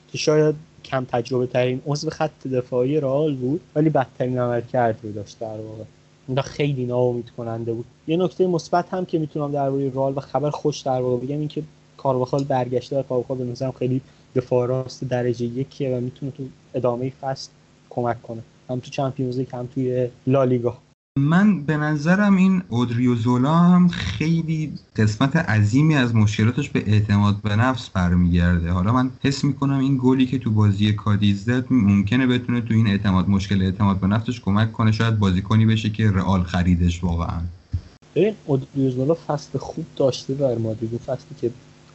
که 0.08 0.18
شاید 0.18 0.56
کم 0.84 1.06
تجربه 1.06 1.48
ترین 1.48 1.82
عضو 1.86 2.10
خط 2.10 2.48
دفاعی 2.48 3.00
رئال 3.00 3.36
بود 3.36 3.62
ولی 3.76 3.90
بدترین 3.90 4.40
عملکرد 4.40 5.00
رو 5.04 5.12
داشت 5.12 5.40
در 5.40 5.48
واقع. 5.48 5.84
اینا 6.28 6.42
خیلی 6.42 6.86
ناامید 6.86 7.30
کننده 7.38 7.74
بود. 7.74 7.86
یه 8.08 8.18
نکته 8.18 8.48
مثبت 8.48 8.94
هم 8.94 9.06
که 9.06 9.20
می‌تونم 9.20 9.52
درباره 9.52 9.90
رئال 9.90 10.14
و 10.18 10.20
خبر 10.20 10.50
خوش 10.50 10.82
در 10.82 11.02
واقع 11.02 11.26
بگم 11.26 11.40
این 11.40 11.48
که 11.48 11.64
کارواخال 11.98 12.44
برگشته 12.44 13.00
و 13.00 13.04
کارواخال 13.04 13.38
به 13.38 13.44
نظرم 13.44 13.72
خیلی 13.72 14.02
دفاع 14.36 14.68
راست 14.68 15.04
درجه 15.04 15.46
یکیه 15.46 15.98
و 15.98 16.02
می‌تونه 16.02 16.32
تو 16.32 16.44
ادامه 16.74 17.10
فصل 17.22 17.50
کمک 17.90 18.22
کنه. 18.22 18.42
هم 18.70 18.80
تو 18.80 18.92
چمپیونز 18.92 19.38
لیگ 19.38 19.48
هم 19.54 19.68
توی 19.74 20.10
لالیگا. 20.28 20.78
من 21.18 21.64
به 21.64 21.78
نظرم 21.78 22.36
این 22.36 22.64
اودریوزولا 22.70 23.56
هم 23.56 23.88
خیلی 23.88 24.74
قسمت 24.96 25.36
عظیمی 25.36 25.96
از 25.96 26.16
مشکلاتش 26.16 26.70
به 26.70 26.84
اعتماد 26.88 27.42
به 27.42 27.56
نفس 27.56 27.90
برمیگرده. 27.90 28.72
حالا 28.72 28.94
من 28.94 29.12
حس 29.24 29.44
می‌کنم 29.44 29.80
این 29.80 30.00
گلی 30.02 30.26
که 30.26 30.38
تو 30.40 30.52
بازی 30.52 30.94
کادیز 30.94 31.46
زد 31.46 31.66
ممکنه 31.72 32.28
بتونه 32.28 32.62
تو 32.62 32.74
این 32.74 32.88
اعتماد 32.88 33.30
مشکل 33.30 33.62
اعتماد 33.62 34.00
به 34.00 34.08
نفسش 34.08 34.42
کمک 34.42 34.72
کنه. 34.72 34.92
شاید 34.92 35.20
بازیکنی 35.20 35.66
بشه 35.66 35.90
که 35.90 36.12
رئال 36.12 36.44
خریدش 36.44 37.04
واقعا. 37.04 37.40
ببین 38.16 38.34
اودریوزولا 38.46 39.14
فصل 39.28 39.58
خوب 39.58 39.86
داشته 39.96 40.34
بر 40.34 40.58
مادرید. 40.58 40.98
فصلی 40.98 41.36
که 41.42 41.52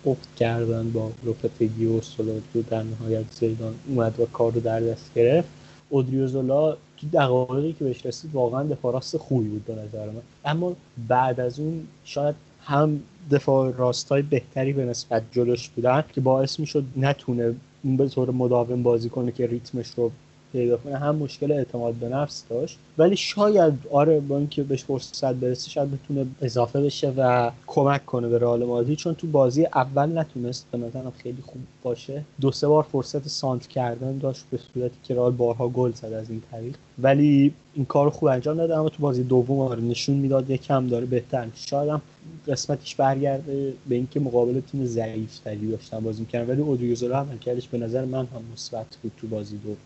افت 0.07 0.28
کردن 0.36 0.90
با 0.90 1.11
لوپتگی 1.24 1.86
و 1.86 2.01
سولادو 2.01 2.62
در 2.70 2.82
نهایت 2.82 3.24
زیدان 3.40 3.74
اومد 3.89 4.20
و 4.20 4.27
کار 4.27 4.53
رو 4.53 4.61
در 4.61 4.81
دست 4.81 5.11
گرفت. 5.15 5.49
اودریوزولا 5.89 6.77
دقایقی 7.07 7.73
که 7.73 7.85
بهش 7.85 8.07
رسید 8.07 8.35
واقعا 8.35 8.62
دفاع 8.62 8.93
راست 8.93 9.16
خوبی 9.16 9.49
بود 9.49 9.65
به 9.65 9.74
نظر 9.74 10.07
من. 10.07 10.23
اما 10.45 10.77
بعد 11.09 11.41
از 11.41 11.61
اون 11.61 11.87
شاید 12.05 12.35
هم 12.65 13.03
دفاع 13.31 13.73
راستای 13.73 14.23
بهتری 14.23 14.73
به 14.73 14.85
نسبت 14.85 15.23
جلوش 15.33 15.69
بودن 15.69 16.05
که 16.12 16.20
باعث 16.20 16.61
می‌شد 16.61 16.85
نتونه 16.97 17.55
به 17.85 18.09
طور 18.09 18.31
مداوم 18.31 18.83
بازی 18.83 19.09
کنه 19.09 19.33
که 19.33 19.47
ریتمش 19.47 19.91
رو 19.97 20.11
پیدا 20.53 20.77
کنه 20.77 20.99
هم 20.99 21.16
مشکل 21.16 21.53
اعتماد 21.53 21.95
به 21.95 22.09
نفس 22.09 22.45
داشت. 22.51 22.79
ولی 22.99 23.16
شاید 23.16 23.74
آره 23.91 24.20
با 24.20 24.39
اینکه 24.39 24.62
بهش 24.62 24.85
فرصت 24.85 25.35
برسه 25.35 25.70
شاید 25.70 25.91
بتونه 25.91 26.27
اضافه 26.43 26.81
بشه 26.81 27.12
و 27.16 27.51
کمک 27.66 28.07
کنه 28.07 28.29
به 28.29 28.39
رئال 28.39 28.65
مادرید. 28.65 28.99
چون 28.99 29.15
تو 29.15 29.27
بازی 29.27 29.66
اول 29.66 30.19
نتونست 30.19 30.66
به 30.70 30.79
نظرم 30.79 31.12
خیلی 31.19 31.43
خوب 31.43 31.62
باشه. 31.83 32.24
دو 32.41 32.53
سه 32.53 32.69
بار 32.69 32.83
فرصت 32.83 33.29
سانت 33.29 33.66
کردن 33.66 34.19
داشت 34.19 34.45
به 34.51 34.59
صورتی 34.74 34.97
که 35.05 35.15
رئال 35.15 35.33
بارها 35.33 35.69
گل 35.69 35.93
زد 35.93 36.12
از 36.12 36.31
این 36.31 36.43
طریق. 36.51 36.74
ولی 36.99 37.55
این 37.74 37.85
کار 37.85 38.11
خوب 38.11 38.29
انجام 38.29 38.57
داده 38.57 38.79
اما 38.79 38.89
تو 38.89 39.03
بازی 39.03 39.23
دوم 39.23 39.61
آره 39.61 39.81
نشون 39.81 40.16
می‌داد 40.16 40.51
یکم 40.51 40.87
داره 40.87 41.07
بهتر 41.07 41.47
شاید 41.55 41.89
هم 41.89 42.03
قسمتش 42.49 42.95
برگرده 42.95 43.74
به 43.89 43.95
اینکه 43.95 44.20
مقابل 44.20 44.61
تیم 44.61 44.85
ضعیف 44.85 45.39
تری 45.39 45.70
داشتن 45.70 46.01
بازی 46.01 46.20
می‌کردن. 46.20 46.51
ولی 46.51 46.62
اودریوزولا 46.62 47.20
هم 47.20 47.39
کردش 47.39 47.69
به 47.69 47.79
نظر 47.79 48.05
من 48.05 48.27
هم 48.27 48.43
مثبت 48.53 48.87
بود 49.03 49.12
تو 49.16 49.27
بازی 49.27 49.57
دوم. 49.57 49.77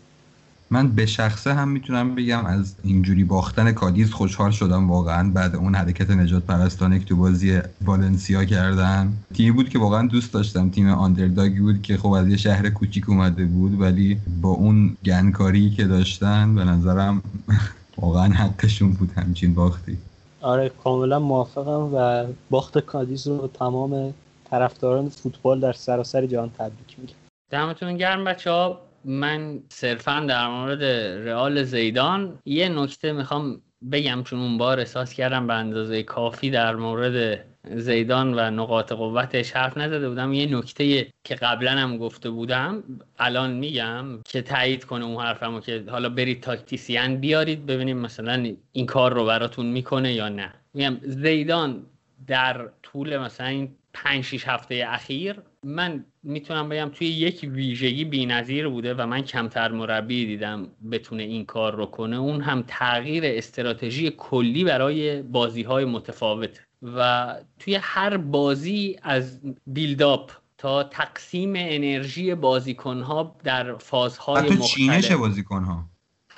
من 0.69 0.87
به 0.87 1.05
شخصه 1.05 1.53
هم 1.53 1.69
می‌تونم 1.69 2.15
بگم 2.15 2.45
از 2.45 2.75
اینجوری 2.83 3.23
باختن 3.23 3.71
کادیز 3.71 4.11
خوشحال 4.11 4.51
شدم 4.51 4.89
واقعا. 4.89 5.29
بعد 5.29 5.55
اون 5.55 5.75
حرکت 5.75 6.09
نجات 6.09 6.43
پرستانه 6.43 6.99
که 6.99 7.05
تو 7.05 7.15
بازی 7.15 7.59
والنسیا 7.85 8.45
کردن 8.45 9.13
تیمی 9.33 9.51
بود 9.51 9.69
که 9.69 9.79
واقعا 9.79 10.07
دوست 10.07 10.33
داشتم. 10.33 10.69
تیم 10.69 10.89
آندرداگی 10.89 11.59
بود 11.59 11.81
که 11.81 11.97
خب 11.97 12.11
از 12.11 12.27
یه 12.27 12.37
شهر 12.37 12.69
کوچیک 12.69 13.09
اومده 13.09 13.45
بود 13.45 13.81
ولی 13.81 14.17
با 14.41 14.49
اون 14.49 14.97
گنکاری 15.05 15.69
که 15.69 15.83
داشتن 15.83 16.55
به 16.55 16.63
نظرم 16.63 17.21
واقعا 18.01 18.33
حقشون 18.33 18.91
بود 18.91 19.11
همچین 19.15 19.53
باختی. 19.53 19.97
آره 20.41 20.71
کاملا 20.83 21.19
موافقم 21.19 21.89
و 21.93 22.25
باخت 22.49 22.77
کادیز 22.77 23.27
رو 23.27 23.49
تمام 23.53 24.13
طرفداران 24.49 25.09
فوتبال 25.09 25.59
در 25.59 25.73
سراسر 25.73 26.25
جهان 26.25 26.49
تبریک 26.57 26.95
میگم. 26.97 27.13
دمتون 27.51 27.97
گرم 27.97 28.23
بچه 28.23 28.51
ها 28.51 28.79
من 29.05 29.59
صرفا 29.69 30.25
در 30.29 30.47
مورد 30.47 30.83
رئال 31.27 31.63
زیدان 31.63 32.39
یه 32.45 32.69
نکته 32.69 33.11
می‌خوام 33.11 33.61
بگم 33.91 34.23
چون 34.23 34.39
اون 34.39 34.57
بار 34.57 34.79
احساس 34.79 35.13
کردم 35.13 35.47
به 35.47 35.53
اندازه 35.53 36.03
کافی 36.03 36.49
در 36.49 36.75
مورد 36.75 37.45
زیدان 37.75 38.33
و 38.33 38.51
نقاط 38.51 38.91
قوتش 38.91 39.51
حرف 39.51 39.77
نزده 39.77 40.09
بودم. 40.09 40.33
یه 40.33 40.57
نکته 40.57 41.07
که 41.23 41.35
قبلا 41.35 41.71
هم 41.71 41.97
گفته 41.97 42.29
بودم 42.29 42.83
الان 43.19 43.53
میگم 43.53 44.05
که 44.25 44.41
تایید 44.41 44.85
کنه 44.85 45.05
اون 45.05 45.23
حرفمو 45.23 45.59
که 45.59 45.83
حالا 45.89 46.09
برید 46.09 46.41
تاکتیسیان 46.41 47.17
بیارید 47.17 47.65
ببینیم 47.65 47.97
مثلا 47.97 48.53
این 48.71 48.85
کار 48.85 49.13
رو 49.13 49.25
براتون 49.25 49.65
می‌کنه 49.65 50.13
یا 50.13 50.29
نه. 50.29 50.53
میگم 50.73 50.97
زیدان 51.01 51.85
در 52.27 52.69
طول 52.83 53.17
مثلا 53.17 53.47
این 53.47 53.75
5 53.93 54.23
6 54.23 54.47
هفته 54.47 54.85
اخیر 54.87 55.41
من 55.63 56.05
می‌تونم 56.23 56.69
بگم 56.69 56.89
توی 56.89 57.07
یک 57.07 57.49
ویژگی 57.51 58.05
بی‌نظیر 58.05 58.67
بوده 58.67 58.93
و 58.93 59.05
من 59.05 59.21
کمتر 59.21 59.71
مربی 59.71 60.25
دیدم 60.25 60.67
بتونه 60.91 61.23
این 61.23 61.45
کار 61.45 61.75
رو 61.75 61.85
کنه. 61.85 62.17
اون 62.17 62.41
هم 62.41 62.63
تغییر 62.67 63.23
استراتژی 63.25 64.13
کلی 64.17 64.63
برای 64.63 65.21
بازی 65.21 65.63
های 65.63 65.85
متفاوت. 65.85 66.61
و 66.81 67.35
توی 67.59 67.75
هر 67.75 68.17
بازی 68.17 68.99
از 69.03 69.41
بیلداپ 69.67 70.31
تا 70.57 70.83
تقسیم 70.83 71.53
انرژی 71.55 72.35
بازیکنها 72.35 73.35
در 73.43 73.75
فازهای 73.77 74.49
مختلف 74.49 74.61
چینش 74.61 75.11
بازیکن 75.11 75.63
ها 75.63 75.85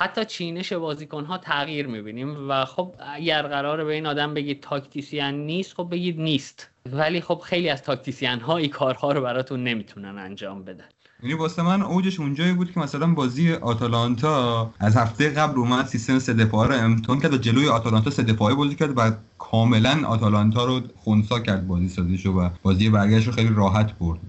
حتی 0.02 0.26
چینش 0.26 0.74
بازیکن 0.74 1.26
ها 1.26 1.38
تغییر 1.38 1.88
می‌بینیم 1.88 2.50
و 2.50 2.66
خب 2.66 2.94
اگر 3.16 3.42
قراره 3.42 3.84
به 3.84 3.94
این 3.94 4.06
آدم 4.06 4.34
بگید 4.34 4.62
تاکتیسیان 4.62 5.34
نیست 5.34 5.74
خب 5.74 5.88
بگید 5.92 6.20
نیست. 6.20 6.70
ولی 6.92 7.22
خب 7.22 7.42
خیلی 7.46 7.70
از 7.70 7.84
تاکتیسیان 7.84 8.40
ها 8.40 8.58
این 8.58 8.70
کارها 8.70 9.12
رو 9.12 9.22
براتون 9.22 9.64
نمی‌تونن 9.64 10.18
انجام 10.18 10.64
بدن. 10.64 10.86
یعنی 11.24 11.36
واسه 11.36 11.62
من 11.62 11.82
اوجش 11.82 12.20
اونجایی 12.20 12.54
بود 12.54 12.72
که 12.72 12.80
مثلا 12.80 13.14
بازی 13.14 13.54
آتالانتا 13.54 14.74
از 14.80 14.98
هفته 14.98 15.30
قبل 15.30 15.60
اومد 15.60 15.86
سیستم 15.86 16.20
سه 16.20 16.34
دفاعه 16.34 16.68
رو 16.68 16.76
امتحان 16.76 17.20
کرد 17.20 17.34
و 17.34 17.38
جلوی 17.38 17.68
آتالانتا 17.68 18.10
سه 18.10 18.24
دفاعه 18.24 18.56
بازی 18.56 18.76
کرد 18.76 18.98
و 18.98 19.12
کاملا 19.38 20.08
آتالانتا 20.08 20.66
رو 20.66 20.82
خونسا 20.96 21.40
کرد 21.40 21.68
بازی 21.68 21.90
سازیشو 21.90 22.32
و 22.32 22.50
بازی 22.62 22.90
برگشت 22.90 23.28
رو 23.28 23.34
خیلی 23.34 23.54
راحت 23.56 23.94
برد. 23.94 24.20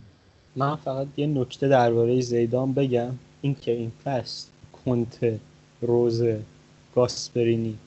من 0.56 0.76
فقط 0.76 1.06
یه 1.16 1.26
نکته 1.26 1.68
درباره 1.68 2.20
زیدان 2.20 2.72
بگم 2.72 3.10
اینکه 3.40 3.72
این 3.72 3.92
فصل 4.04 4.48
کنته 4.84 5.40
روزه 5.82 6.40
گاسپرینی 6.94 7.78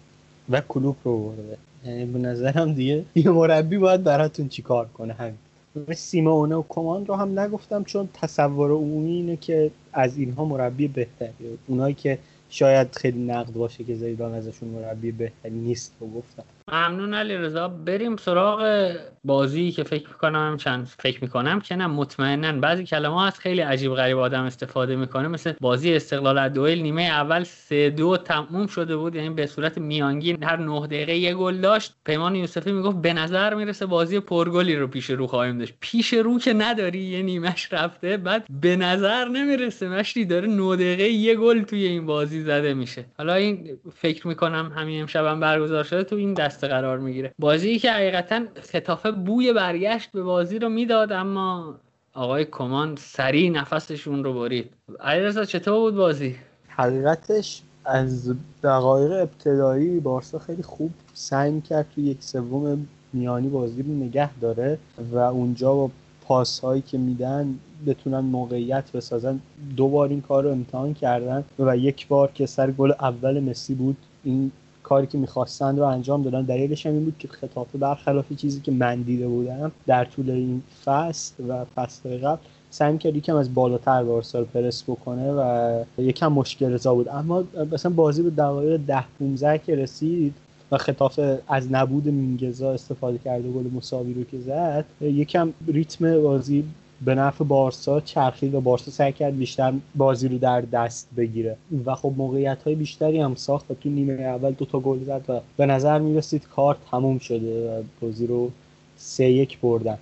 و 0.50 0.62
کلوب 0.62 0.96
رو 1.04 1.30
برده. 1.30 1.58
یعنی 1.86 2.06
به 2.06 2.20
نظرم 2.20 2.74
دیگه 2.74 3.06
یه 3.16 3.30
مربی 3.30 3.78
باید 3.78 4.04
براتون 4.04 4.50
چیکار 4.50 4.88
کنه 4.88 5.14
همین. 5.14 5.38
و 5.88 5.94
سیمونه 5.94 6.56
و 6.56 6.64
کمان 6.70 7.06
رو 7.06 7.16
هم 7.16 7.40
نگفتم 7.40 7.84
چون 7.84 8.10
تصور 8.14 8.72
عمومی 8.72 9.12
اینه 9.12 9.36
که 9.36 9.72
از 9.94 10.18
اینها 10.18 10.46
مربی 10.46 10.88
بهتریه. 10.88 11.50
اونایی 11.68 11.94
که 11.94 12.18
شاید 12.50 12.96
خیلی 12.96 13.20
نقد 13.20 13.54
باشه 13.54 13.84
که 13.84 13.96
زیدان 13.96 14.34
ازشون 14.34 14.70
مربی 14.70 15.12
بهتری 15.12 15.52
نیست 15.52 15.94
رو 16.00 16.08
گفتم. 16.08 16.44
ممنون 16.68 17.14
علی 17.14 17.38
رضا 17.38 17.68
بریم 17.68 18.18
سراغ 18.18 18.92
بازی 19.26 19.72
که 19.72 19.84
فکر 19.84 20.08
می‌کنم 20.08 20.58
چند 20.58 20.88
فکر 21.00 21.24
می‌کنم 21.24 21.60
که 21.62 21.76
نه 21.76 21.88
مطمئنا 21.88 22.52
بعضی 22.60 22.84
کلمه 22.84 23.28
هست 23.28 23.40
خیلی 23.40 23.62
عجیب 23.62 23.94
غریب 23.94 24.18
آدم 24.18 24.44
استفاده 24.44 24.96
می‌کنه. 24.96 25.28
مثل 25.28 25.54
بازی 25.62 25.94
استقلال 25.94 26.38
از 26.38 26.54
دوئل 26.54 26.82
نیمه 26.82 27.02
اول 27.02 27.44
سه 27.44 27.90
دو 27.90 28.18
تموم 28.18 28.68
شده 28.68 28.96
بود 28.98 29.16
یعنی 29.16 29.30
به 29.30 29.46
صورت 29.46 29.78
میانگین 29.78 30.44
هر 30.44 30.56
نه 30.56 30.88
دقیقه 30.88 31.16
یه 31.16 31.34
گل 31.34 31.58
داشت. 31.58 31.94
پیمان 32.06 32.36
یوسفی 32.36 32.72
می‌گفت 32.72 32.98
به 32.98 33.14
نظر 33.14 33.54
می‌رسه 33.54 33.86
بازی 33.86 34.20
پرگلی 34.20 34.76
رو 34.76 34.88
پیش 34.88 35.10
رو 35.10 35.28
خواهیم 35.28 35.58
داشت. 35.58 35.74
پیش 35.80 36.14
رو 36.14 36.40
که 36.40 36.54
نداری 36.54 37.00
یه 37.00 37.22
نیمش 37.22 37.74
رفته 37.74 38.18
بعد 38.18 38.46
به 38.62 38.76
نظر 38.76 39.28
نمی‌رسه 39.28 39.90
مشتی 39.90 40.26
داره 40.26 40.48
نه 40.48 40.76
دقیقه 40.76 41.04
یه 41.04 41.36
گل 41.36 41.62
توی 41.62 41.86
این 41.86 42.06
بازی 42.06 42.42
زده 42.42 42.74
میشه. 42.74 43.06
حالا 43.18 43.34
این 43.34 43.70
فکر 43.96 44.28
می‌کنم 44.28 44.72
همین 44.76 45.02
امشبم 45.02 45.40
برگزار 45.40 45.84
شده 45.84 46.04
تو 46.04 46.16
این 46.16 46.34
دسته 46.34 46.68
قرار 46.68 46.98
می‌گیره. 47.00 47.34
بازی 47.40 47.80
که 47.80 47.92
حقیقتا 47.92 48.42
خطافه 48.72 49.13
بوی 49.14 49.54
برگشت 49.54 50.12
به 50.12 50.24
بازی 50.24 50.60
رو 50.60 50.70
می‌داد 50.70 51.12
اما 51.12 51.76
آقای 52.14 52.46
کمان 52.46 52.96
سریع 52.96 53.52
نفسشون 53.52 54.24
رو 54.24 54.34
برید. 54.34 54.72
علیرضا 55.00 55.46
چطور 55.46 55.80
بود 55.80 55.96
بازی؟ 55.96 56.36
حقیقتش 56.68 57.62
از 57.86 58.34
دقایق 58.64 59.12
ابتدایی 59.12 60.00
بارسا 60.00 60.40
خیلی 60.40 60.64
خوب 60.64 60.92
سعی 61.14 61.52
می‌کرد 61.52 61.86
تو 61.96 62.02
یک 62.02 62.18
سوم 62.24 62.88
میانی 63.14 63.48
بازی 63.48 63.82
رو 63.82 63.90
نگه 63.90 64.40
داره 64.40 64.78
و 65.12 65.18
اونجا 65.18 65.74
با 65.74 65.90
پاس 66.22 66.60
هایی 66.60 66.82
که 66.82 66.98
میدن 66.98 67.60
بتونن 67.88 68.20
موقعیت 68.20 68.92
بسازن. 68.92 69.40
دو 69.78 69.88
بار 69.88 70.10
این 70.10 70.22
کار 70.22 70.44
رو 70.44 70.50
امتحان 70.50 70.94
کردن 70.94 71.44
و 71.60 71.78
یک 71.78 72.08
بار 72.08 72.32
که 72.32 72.46
سر 72.46 72.72
گل 72.72 72.92
اول 72.92 73.40
مسی 73.40 73.74
بود 73.74 73.98
این 74.24 74.52
کاری 74.94 75.08
که 75.08 75.18
می‌خواستن 75.18 75.78
رو 75.78 75.84
انجام 75.84 76.24
دادن. 76.24 76.42
دلیلش 76.42 76.86
هم 76.86 76.94
این 76.94 77.04
بود 77.04 77.16
که 77.20 77.28
خطافه 77.28 77.78
برخلاف 77.78 78.34
چیزی 78.34 78.62
که 78.62 78.72
من 78.72 79.02
دیده 79.02 79.28
بودم 79.28 79.72
در 79.88 80.06
طول 80.06 80.30
این 80.30 80.64
فصل 80.86 81.34
و 81.50 81.66
فصل 81.66 82.18
قبل 82.18 82.42
سعی 82.70 82.98
کرد 82.98 83.16
یکم 83.16 83.36
از 83.36 83.54
بالاتر 83.54 84.04
بارسا 84.04 84.40
رو 84.40 84.46
پرس 84.46 84.84
بکنه 84.84 85.32
و 85.32 85.84
یکم 85.98 86.28
مشکل 86.28 86.74
رضا 86.74 86.94
بود. 86.94 87.10
اما 87.10 87.44
مثلا 87.72 87.92
بازی 87.92 88.24
به 88.24 88.30
دقایق 88.30 88.80
ده 88.88 89.04
15 89.20 89.58
که 89.58 89.76
رسید 89.76 90.34
و 90.72 90.78
خطافه 90.78 91.40
از 91.48 91.72
نبود 91.72 92.08
مینگزا 92.08 92.72
استفاده 92.72 93.18
کرده 93.18 93.50
گل 93.50 93.70
مساوی 93.76 94.14
رو 94.14 94.24
که 94.24 94.40
زد 94.40 94.86
یکم 95.02 95.54
ریتم 95.68 96.22
بازی 96.22 96.64
به 97.06 97.16
نفع 97.16 97.44
بارسا 97.44 98.00
چرخید 98.00 98.56
و 98.56 98.62
بارسا 98.62 98.92
سعی 98.92 99.12
کرد 99.12 99.38
بیشتر 99.38 99.74
بازی 99.96 100.28
رو 100.28 100.38
در 100.38 100.62
دست 100.62 101.08
بگیره. 101.18 101.58
و 101.86 101.96
خب 101.96 102.14
موقعیت 102.18 102.64
های 102.64 102.76
بیشتری 102.76 103.20
هم 103.20 103.36
ساخت 103.36 103.72
و 103.72 103.74
تو 103.74 103.90
نیمه 103.90 104.14
اول 104.14 104.52
دوتا 104.52 104.80
گل 104.80 105.04
زد 105.04 105.22
و 105.28 105.40
به 105.58 105.66
نظر 105.66 106.00
می‌رسید 106.00 106.48
کار 106.56 106.78
تموم 106.92 107.20
شده 107.20 107.80
و 107.80 107.84
بازی 108.02 108.28
رو 108.28 108.52
سه 108.98 109.26
یک 109.26 109.60
بردن. 109.60 109.98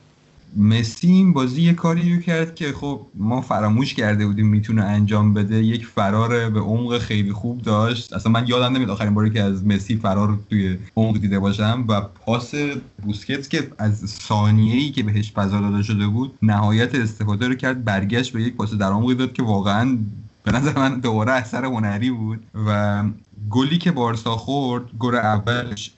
مسی 0.56 1.08
این 1.08 1.34
بازی 1.34 1.62
یه 1.62 1.74
کاری 1.74 2.16
رو 2.16 2.22
کرد 2.22 2.56
که 2.56 2.72
خب 2.72 3.08
ما 3.16 3.42
فراموش 3.42 3.94
کرده 3.94 4.26
بودیم 4.26 4.48
می‌تونه 4.48 4.84
انجام 4.84 5.34
بده. 5.34 5.64
یک 5.64 5.86
فرار 5.86 6.50
به 6.50 6.60
عمق 6.60 6.98
خیلی 6.98 7.34
خوب 7.34 7.62
داشت. 7.62 8.14
اصلا 8.14 8.32
من 8.32 8.48
یادم 8.48 8.74
نمیاد 8.76 8.90
آخرین 8.90 9.14
باری 9.14 9.30
که 9.30 9.42
از 9.42 9.66
مسی 9.66 9.96
فرار 9.96 10.40
توی 10.50 10.78
عمق 10.96 11.18
دیده 11.18 11.40
باشم 11.40 11.86
و 11.90 12.02
پاس 12.02 12.54
بوسکتس 13.04 13.50
که 13.50 13.72
از 13.78 14.10
ثانیه 14.10 14.76
ای 14.76 14.92
که 14.92 15.04
بهش 15.04 15.32
فضا 15.32 15.62
داده 15.62 15.84
شده 15.84 16.08
بود 16.08 16.38
نهایت 16.42 16.96
استفاده 16.96 17.48
رو 17.48 17.56
کرد 17.56 17.84
برگشت 17.84 18.34
به 18.34 18.44
یک 18.44 18.56
پاس 18.56 18.74
در 18.74 18.92
عمقی 18.92 19.16
داد 19.16 19.34
که 19.34 19.44
واقعا 19.44 19.98
به 20.44 20.52
نظر 20.52 20.80
من 20.80 21.00
دوباره 21.00 21.32
اثر 21.32 21.66
هنری 21.66 22.12
بود 22.12 22.44
و 22.68 23.04
گلی 23.52 23.78
که 23.78 23.92
بارسا 23.92 24.36
خورد 24.36 24.84
گل 25.00 25.16
اولش 25.16 25.92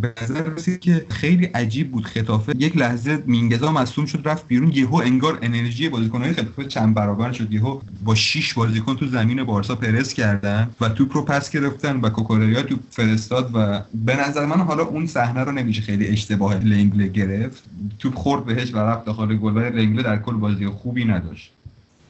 به 0.00 0.14
نظر 0.22 0.42
رسید 0.42 0.80
که 0.80 1.06
خیلی 1.10 1.44
عجیب 1.44 1.92
بود 1.92 2.04
خطافه. 2.04 2.52
یک 2.58 2.76
لحظه 2.76 3.22
مینگزا 3.26 3.72
مصوم 3.72 4.06
شد 4.06 4.20
رفت 4.24 4.48
بیرون. 4.48 4.72
یهو 4.72 4.94
انگار 4.94 5.38
انرژی 5.42 5.88
بازیکنهای 5.88 6.32
خطافه 6.32 6.64
چند 6.64 6.94
برابر 6.94 7.32
شد. 7.32 7.52
یهو 7.52 7.80
با 8.04 8.14
6 8.14 8.54
بازیکن 8.54 8.96
تو 8.96 9.06
زمین 9.06 9.44
بارسا 9.44 9.74
پرس 9.74 10.14
کردن 10.14 10.70
و 10.80 10.88
توپ 10.88 11.16
رو 11.16 11.22
پس 11.22 11.50
گرفتن 11.50 12.00
و 12.00 12.08
کوکوریا 12.08 12.62
توپ 12.62 12.80
فرستاد 12.90 13.50
و 13.54 13.82
به 13.94 14.28
نظر 14.28 14.46
من 14.46 14.60
حالا 14.60 14.84
اون 14.84 15.06
صحنه 15.06 15.44
رو 15.44 15.52
نمیشه 15.52 15.82
خیلی 15.82 16.06
اشتباه 16.06 16.64
لنگله 16.64 17.08
گرفت. 17.08 17.64
توپ 17.98 18.14
خورد 18.14 18.44
بهش 18.44 18.74
و 18.74 18.78
رفت 18.78 19.04
داخل 19.04 19.36
گل 19.36 19.58
لنگله 19.58 20.02
در 20.02 20.16
کل 20.16 20.34
بازی 20.34 20.66
خوبی 20.66 21.04
نداشت. 21.04 21.52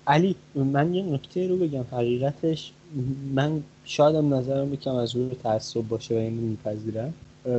علی 0.07 0.37
من 0.55 0.95
یه 0.95 1.03
نکته 1.03 1.49
رو 1.49 1.57
بگم 1.57 1.85
حقیقتش 1.93 2.73
من 3.35 3.63
شایدم 3.89 4.35
نظرم 4.35 4.75
یکم 4.75 4.95
از 4.95 5.17
روی 5.17 5.31
تعصب 5.43 5.81
باشه 5.81 6.15
و 6.15 6.19
اینو 6.19 6.41
میپذیرم. 6.41 7.15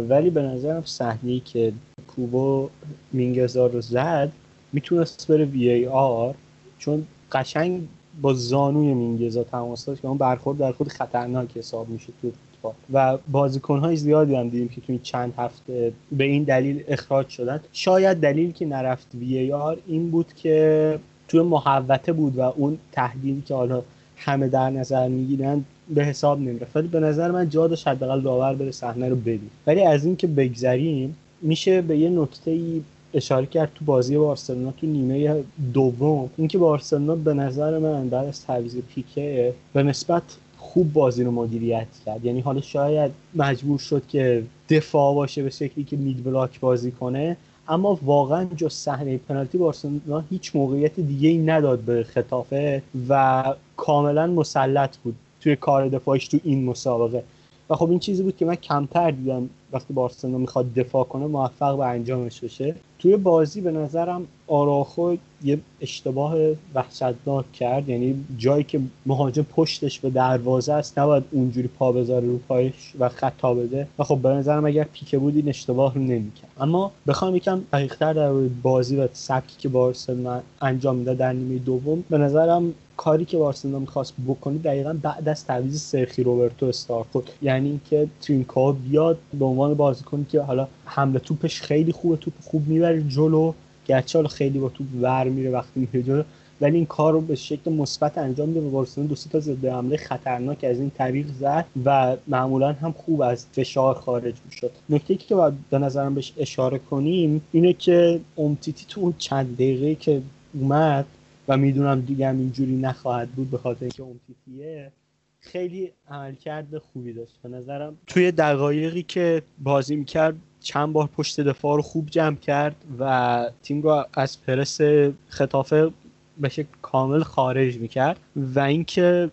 ولی 0.09 0.29
به 0.29 0.41
نظرم 0.41 0.83
صحنه 0.85 1.39
که 1.39 1.73
کوبو 2.07 2.69
مینگزا 3.13 3.67
رو 3.67 3.81
زد 3.81 4.31
می‌تونست 4.73 5.27
بره 5.27 5.45
وی 5.45 5.69
ای 5.69 5.87
آر 5.87 6.35
چون 6.79 7.07
قشنگ 7.31 7.87
با 8.21 8.33
زانوی 8.33 8.93
مینگزا 8.93 9.43
تماس 9.43 9.85
داشت 9.85 10.01
که 10.01 10.07
اون 10.07 10.17
برخورد 10.17 10.57
در 10.57 10.71
خود 10.71 10.87
خطرناک 10.87 11.57
حساب 11.57 11.89
میشه 11.89 12.07
تو 12.21 12.31
فوتبال 12.31 12.73
و 12.93 13.17
بازیکن 13.31 13.79
های 13.79 13.95
زیادی 13.95 14.35
هم 14.35 14.49
دیدیم 14.49 14.67
که 14.67 14.81
تو 14.81 14.85
این 14.87 14.99
چند 15.03 15.33
هفته 15.37 15.93
به 16.11 16.23
این 16.23 16.43
دلیل 16.43 16.83
اخراج 16.87 17.29
شدن. 17.29 17.59
شاید 17.73 18.17
دلیل 18.17 18.51
که 18.51 18.65
نرفت 18.65 19.07
وی 19.15 19.37
ای 19.37 19.51
آر 19.51 19.77
این 19.87 20.11
بود 20.11 20.33
که 20.33 20.99
توی 21.27 21.41
محوطه 21.41 22.13
بود 22.13 22.37
و 22.37 22.41
اون 22.41 22.77
تحلیلی 22.91 23.41
که 23.41 23.53
حالا 23.53 23.83
همه 24.15 24.47
در 24.47 24.69
نظر 24.69 25.07
می‌گیرن 25.07 25.65
به 25.89 26.05
حساب 26.05 26.39
نمی‌رفت 26.39 26.75
ولی 26.75 26.87
به 26.87 26.99
نظر 26.99 27.31
من 27.31 27.49
جا 27.49 27.67
داشت 27.67 27.87
حداقل 27.87 28.21
داور 28.21 28.53
بره 28.53 28.71
صحنه 28.71 29.09
رو 29.09 29.15
ببین 29.15 29.49
ولی 29.67 29.81
از 29.81 30.05
این 30.05 30.15
که 30.15 30.27
بگذریم 30.27 31.15
میشه 31.41 31.81
به 31.81 31.97
یه 31.97 32.09
نکته 32.09 32.51
ای 32.51 32.81
اشاره 33.13 33.45
کرد 33.45 33.71
تو 33.75 33.85
بازی 33.85 34.17
بارسلونا 34.17 34.71
تو 34.71 34.87
نیمه 34.87 35.43
دوم. 35.73 36.29
اینکه 36.37 36.57
بارسلونا 36.57 37.15
به 37.15 37.33
نظر 37.33 37.77
من 37.77 38.09
بعد 38.09 38.27
از 38.27 38.45
تعویض 38.45 38.77
پیکه 38.77 39.53
به 39.73 39.83
نسبت 39.83 40.23
خوب 40.57 40.93
بازی 40.93 41.23
رو 41.23 41.31
مدیریت 41.31 41.87
کرد. 42.05 42.25
یعنی 42.25 42.39
حالا 42.39 42.61
شاید 42.61 43.11
مجبور 43.35 43.79
شد 43.79 44.03
که 44.07 44.43
دفاع 44.69 45.15
باشه 45.15 45.43
به 45.43 45.49
شکلی 45.49 45.83
که 45.83 45.97
مید 45.97 46.23
بلاک 46.23 46.59
بازی 46.59 46.91
کنه 46.91 47.37
اما 47.67 47.99
واقعا 48.05 48.45
جز 48.55 48.73
صحنه 48.73 49.17
پنالتی 49.17 49.57
بارسلونا 49.57 50.23
هیچ 50.29 50.55
موقعیت 50.55 50.99
دیگه 50.99 51.29
ای 51.29 51.37
نداد 51.37 51.79
به 51.79 52.03
خطافه 52.03 52.81
و 53.09 53.43
کاملا 53.77 54.27
مسلط 54.27 54.97
بود. 54.97 55.15
توی 55.47 55.55
کار 55.55 55.87
دفاعش 55.87 56.27
تو 56.27 56.39
این 56.43 56.65
مسابقه. 56.65 57.23
و 57.69 57.75
خب 57.75 57.89
این 57.89 57.99
چیزی 57.99 58.23
بود 58.23 58.37
که 58.37 58.45
من 58.45 58.55
کمتر 58.55 59.11
دیدم 59.11 59.49
وقتی 59.73 59.93
بارسلونا 59.93 60.37
می‌خواد 60.37 60.73
دفاع 60.73 61.03
کنه 61.03 61.25
موفق 61.25 61.77
به 61.77 61.85
انجامش 61.85 62.39
بشه. 62.39 62.75
توی 62.99 63.17
بازی 63.17 63.61
به 63.61 63.71
نظرم 63.71 64.27
آراخو 64.47 65.15
یه 65.43 65.59
اشتباه 65.81 66.35
وحشتناک 66.75 67.51
کرد. 67.51 67.89
یعنی 67.89 68.25
جایی 68.37 68.63
که 68.63 68.79
مهاجم 69.05 69.41
پشتش 69.43 69.99
به 69.99 70.09
دروازه 70.09 70.73
است 70.73 70.99
نباید 70.99 71.23
اونجوری 71.31 71.67
پا 71.67 71.91
بذاره 71.91 72.27
رو 72.27 72.37
پایش 72.37 72.93
و 72.99 73.09
خطا 73.09 73.53
بده. 73.53 73.87
و 73.99 74.03
خب 74.03 74.17
به 74.17 74.29
نظرم 74.29 74.65
اگر 74.65 74.83
پیکه 74.83 75.17
بود 75.17 75.35
این 75.35 75.49
اشتباه 75.49 75.95
رو 75.95 76.01
نمی‌کرد. 76.01 76.51
اما 76.59 76.91
بخوام 77.07 77.35
یکم 77.35 77.61
دقیقتر 77.73 78.13
در 78.13 78.31
بازی 78.63 78.95
و 78.95 79.07
سبکی 79.13 79.55
که 79.57 79.69
بارسلونا 79.69 80.41
انجام 80.61 80.95
میده 80.95 81.13
در 81.13 81.33
نیمه 81.33 81.59
دوم 81.59 82.03
به 82.09 82.17
نظرم 82.17 82.73
کاری 82.97 83.25
که 83.25 83.37
بارسلونا 83.37 83.79
می‌خواست 83.79 84.13
بکنه 84.27 84.57
دقیقا 84.57 84.97
بعد 85.01 85.29
از 85.29 85.45
تعویض 85.45 85.81
سرخی 85.81 86.23
روبرتو 86.23 86.65
استارت 86.65 87.05
شد 87.13 87.29
یعنی 87.41 87.69
اینکه 87.69 88.07
ترینکا 88.21 88.71
بیاد 88.71 89.17
به 89.39 89.45
عنوان 89.45 89.73
بازیکنی 89.73 90.25
که 90.29 90.41
حالا 90.41 90.67
حمله 90.85 91.19
توپش 91.19 91.61
خیلی 91.61 91.91
خوبه 91.91 92.17
توپ 92.17 92.33
خوب 92.43 92.67
می‌بره 92.67 93.03
جلو. 93.03 93.53
گرچه 93.87 94.17
حالا 94.17 94.27
خیلی 94.27 94.59
با 94.59 94.69
توپ 94.69 94.87
ور 95.01 95.23
میره 95.23 95.51
وقتی 95.51 95.79
میره 95.79 96.03
جلو 96.03 96.23
ولی 96.61 96.75
این 96.75 96.85
کار 96.85 97.13
رو 97.13 97.21
به 97.21 97.35
شکل 97.35 97.71
مثبت 97.71 98.17
انجام 98.17 98.49
میده 98.49 98.61
و 98.61 98.69
بارسلونا 98.69 99.09
دو 99.09 99.15
تا 99.31 99.39
ضد 99.39 99.65
حمله 99.65 99.97
خطرناک 99.97 100.63
از 100.63 100.79
این 100.79 100.89
طریق 100.89 101.27
زد 101.39 101.65
و 101.85 102.15
معمولا 102.27 102.73
هم 102.73 102.91
خوب 102.91 103.21
از 103.21 103.45
فشار 103.51 103.95
خارج 103.95 104.35
می‌شد. 104.45 104.71
نکته 104.89 105.15
که 105.15 105.35
باید 105.35 105.53
به 105.69 105.77
نظرم 105.77 106.15
بهش 106.15 106.33
اشاره 106.37 106.79
کنیم 106.79 107.41
اینه 107.51 107.73
که 107.73 108.19
امتیتی 108.37 108.85
تو 108.89 109.01
اون 109.01 109.13
چند 109.17 109.53
دقیقه 109.53 109.95
که 109.95 110.21
اومد 110.53 111.05
و 111.47 111.57
می‌دونم 111.57 112.01
دیگه 112.01 112.27
هم 112.27 112.37
اینجوری 112.37 112.75
نخواهد 112.75 113.29
بود 113.29 113.51
به 113.51 113.57
خاطر 113.57 113.81
اینکه 113.81 114.03
امتیتیه 114.03 114.91
خیلی 115.39 115.91
عملکرد 116.09 116.77
خوبی 116.77 117.13
داشت. 117.13 117.39
به 117.43 117.49
نظرم 117.49 117.97
توی 118.07 118.31
دقایقی 118.31 119.03
که 119.03 119.41
بازی 119.59 119.95
می‌کرد 119.95 120.35
چند 120.59 120.93
بار 120.93 121.09
پشت 121.17 121.41
دفاع 121.41 121.75
رو 121.75 121.81
خوب 121.81 122.09
جمع 122.09 122.35
کرد 122.35 122.75
و 122.99 123.45
تیم 123.63 123.81
رو 123.81 124.05
از 124.13 124.43
پرس 124.43 124.81
خطافه 125.27 125.91
به 126.37 126.49
شکل 126.49 126.67
کامل 126.81 127.23
خارج 127.23 127.77
می‌کرد. 127.77 128.19
و 128.35 128.59
اینکه 128.59 129.31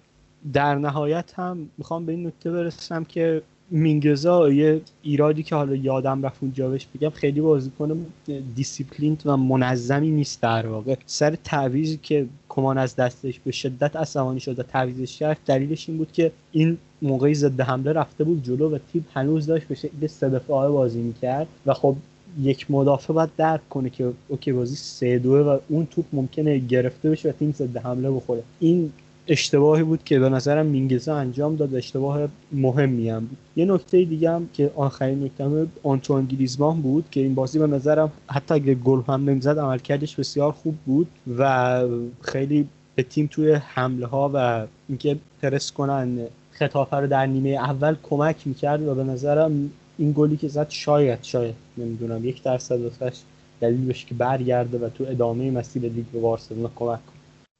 در 0.53 0.75
نهایت 0.75 1.33
هم 1.37 1.71
می‌خوام 1.79 2.07
به 2.07 2.13
این 2.13 2.27
نکته 2.27 2.51
برسم 2.51 3.05
که 3.05 3.43
مینگزا 3.75 4.53
یه 4.53 4.81
ایرادی 5.03 5.43
که 5.43 5.55
حالا 5.55 5.75
یادم 5.75 6.27
رفت 6.27 6.39
اونجا 6.43 6.69
بهش 6.69 6.87
بگم 6.95 7.11
خیلی 7.11 7.41
بازیکن 7.41 8.07
دیسیپلین 8.55 9.19
و 9.25 9.37
منظمی 9.37 10.11
نیست 10.11 10.41
در 10.41 10.67
واقع. 10.67 10.97
سر 11.07 11.37
تعویضی 11.45 11.99
که 12.03 12.27
کومان 12.49 12.79
از 12.79 12.97
دستش 12.97 13.41
به 13.41 13.53
شدت 13.53 13.97
عصبانی 13.97 14.41
شد 14.41 14.59
و 14.59 14.63
تعویضش 14.63 15.19
کرد 15.19 15.39
دلیلش 15.47 15.89
این 15.89 15.99
بود 15.99 16.13
که 16.13 16.33
این 16.53 16.79
موقعی 17.03 17.35
ضد 17.35 17.61
حمله 17.61 17.93
رفته 17.93 18.25
بود 18.25 18.45
جلو 18.45 18.75
و 18.75 18.79
تیم 18.93 19.07
هنوز 19.15 19.47
داشت 19.47 19.67
به 19.67 19.75
شکل 19.75 20.07
سه 20.07 20.29
بازی 20.49 21.01
می‌کرد 21.01 21.47
و 21.67 21.75
خب 21.75 21.97
یک 22.43 22.71
مدافع 22.71 23.13
باید 23.13 23.31
درک 23.37 23.69
کنه 23.69 23.91
که 23.91 24.13
okay 24.29 24.53
بازی 24.53 24.77
سه 24.77 25.19
دوه 25.19 25.39
و 25.39 25.59
اون 25.69 25.87
توپ 25.87 26.05
ممکنه 26.13 26.59
گرفته 26.59 27.11
بشه 27.11 27.29
و 27.29 27.33
تیم 27.33 27.53
ضد 27.53 27.77
حمله 27.77 28.11
بخوره. 28.11 28.43
این 28.61 28.93
اشتباهی 29.29 29.83
بود 29.83 30.05
که 30.05 30.19
به 30.19 30.29
نظرم 30.29 30.67
مینگزا 30.67 31.17
انجام 31.17 31.57
داد 31.57 31.75
اشتباه 31.75 32.29
مهمی 32.53 33.11
هم 33.11 33.21
بود. 33.21 33.39
یه 33.57 33.65
نکته 33.65 34.05
دیگه 34.05 34.31
هم 34.31 34.49
که 34.53 34.71
آخرین 34.77 35.25
نکته 35.25 35.67
آنتوان 35.83 36.27
گریزمان 36.27 36.81
بود 36.81 37.05
که 37.11 37.21
این 37.21 37.35
بازی 37.35 37.59
به 37.59 37.67
نظرم 37.67 38.13
حتی 38.27 38.55
اگه 38.55 38.75
گل 38.75 39.01
هم 39.09 39.31
نمی‌زد 39.31 39.59
عملکردش 39.59 40.17
بسیار 40.17 40.53
خوب 40.53 40.75
بود 40.87 41.07
و 41.39 41.83
خیلی 42.21 42.69
به 42.95 43.03
تیم 43.03 43.29
توی 43.33 43.53
حمله 43.53 44.07
ها 44.07 44.31
و 44.35 44.67
اینکه 44.89 45.17
پرس 45.43 45.73
کنن 45.73 46.19
خطافه 46.51 46.97
رو 46.97 47.07
در 47.07 47.27
نیمه 47.27 47.51
اول 47.51 47.97
کمک 48.03 48.37
می‌کرد 48.47 48.83
و 48.83 48.95
به 48.95 49.05
نظرم 49.05 49.71
این 49.99 50.13
گلی 50.17 50.37
که 50.37 50.49
زد 50.49 50.71
شاید 50.71 51.19
شاید 51.23 51.55
نمی‌دونم. 51.79 52.25
یک 52.25 52.43
درصد 52.43 52.81
واسش 52.81 53.19
دلیل 53.61 53.87
بشه 53.87 54.07
که 54.07 54.15
برگرده 54.15 54.79
و 54.79 54.89
تو 54.89 55.05
ادامه 55.09 55.51
مسیر 55.51 55.83
لیگ 55.83 56.05
به 56.13 56.21
بارسلونا 56.21 56.71
کمک 56.77 56.99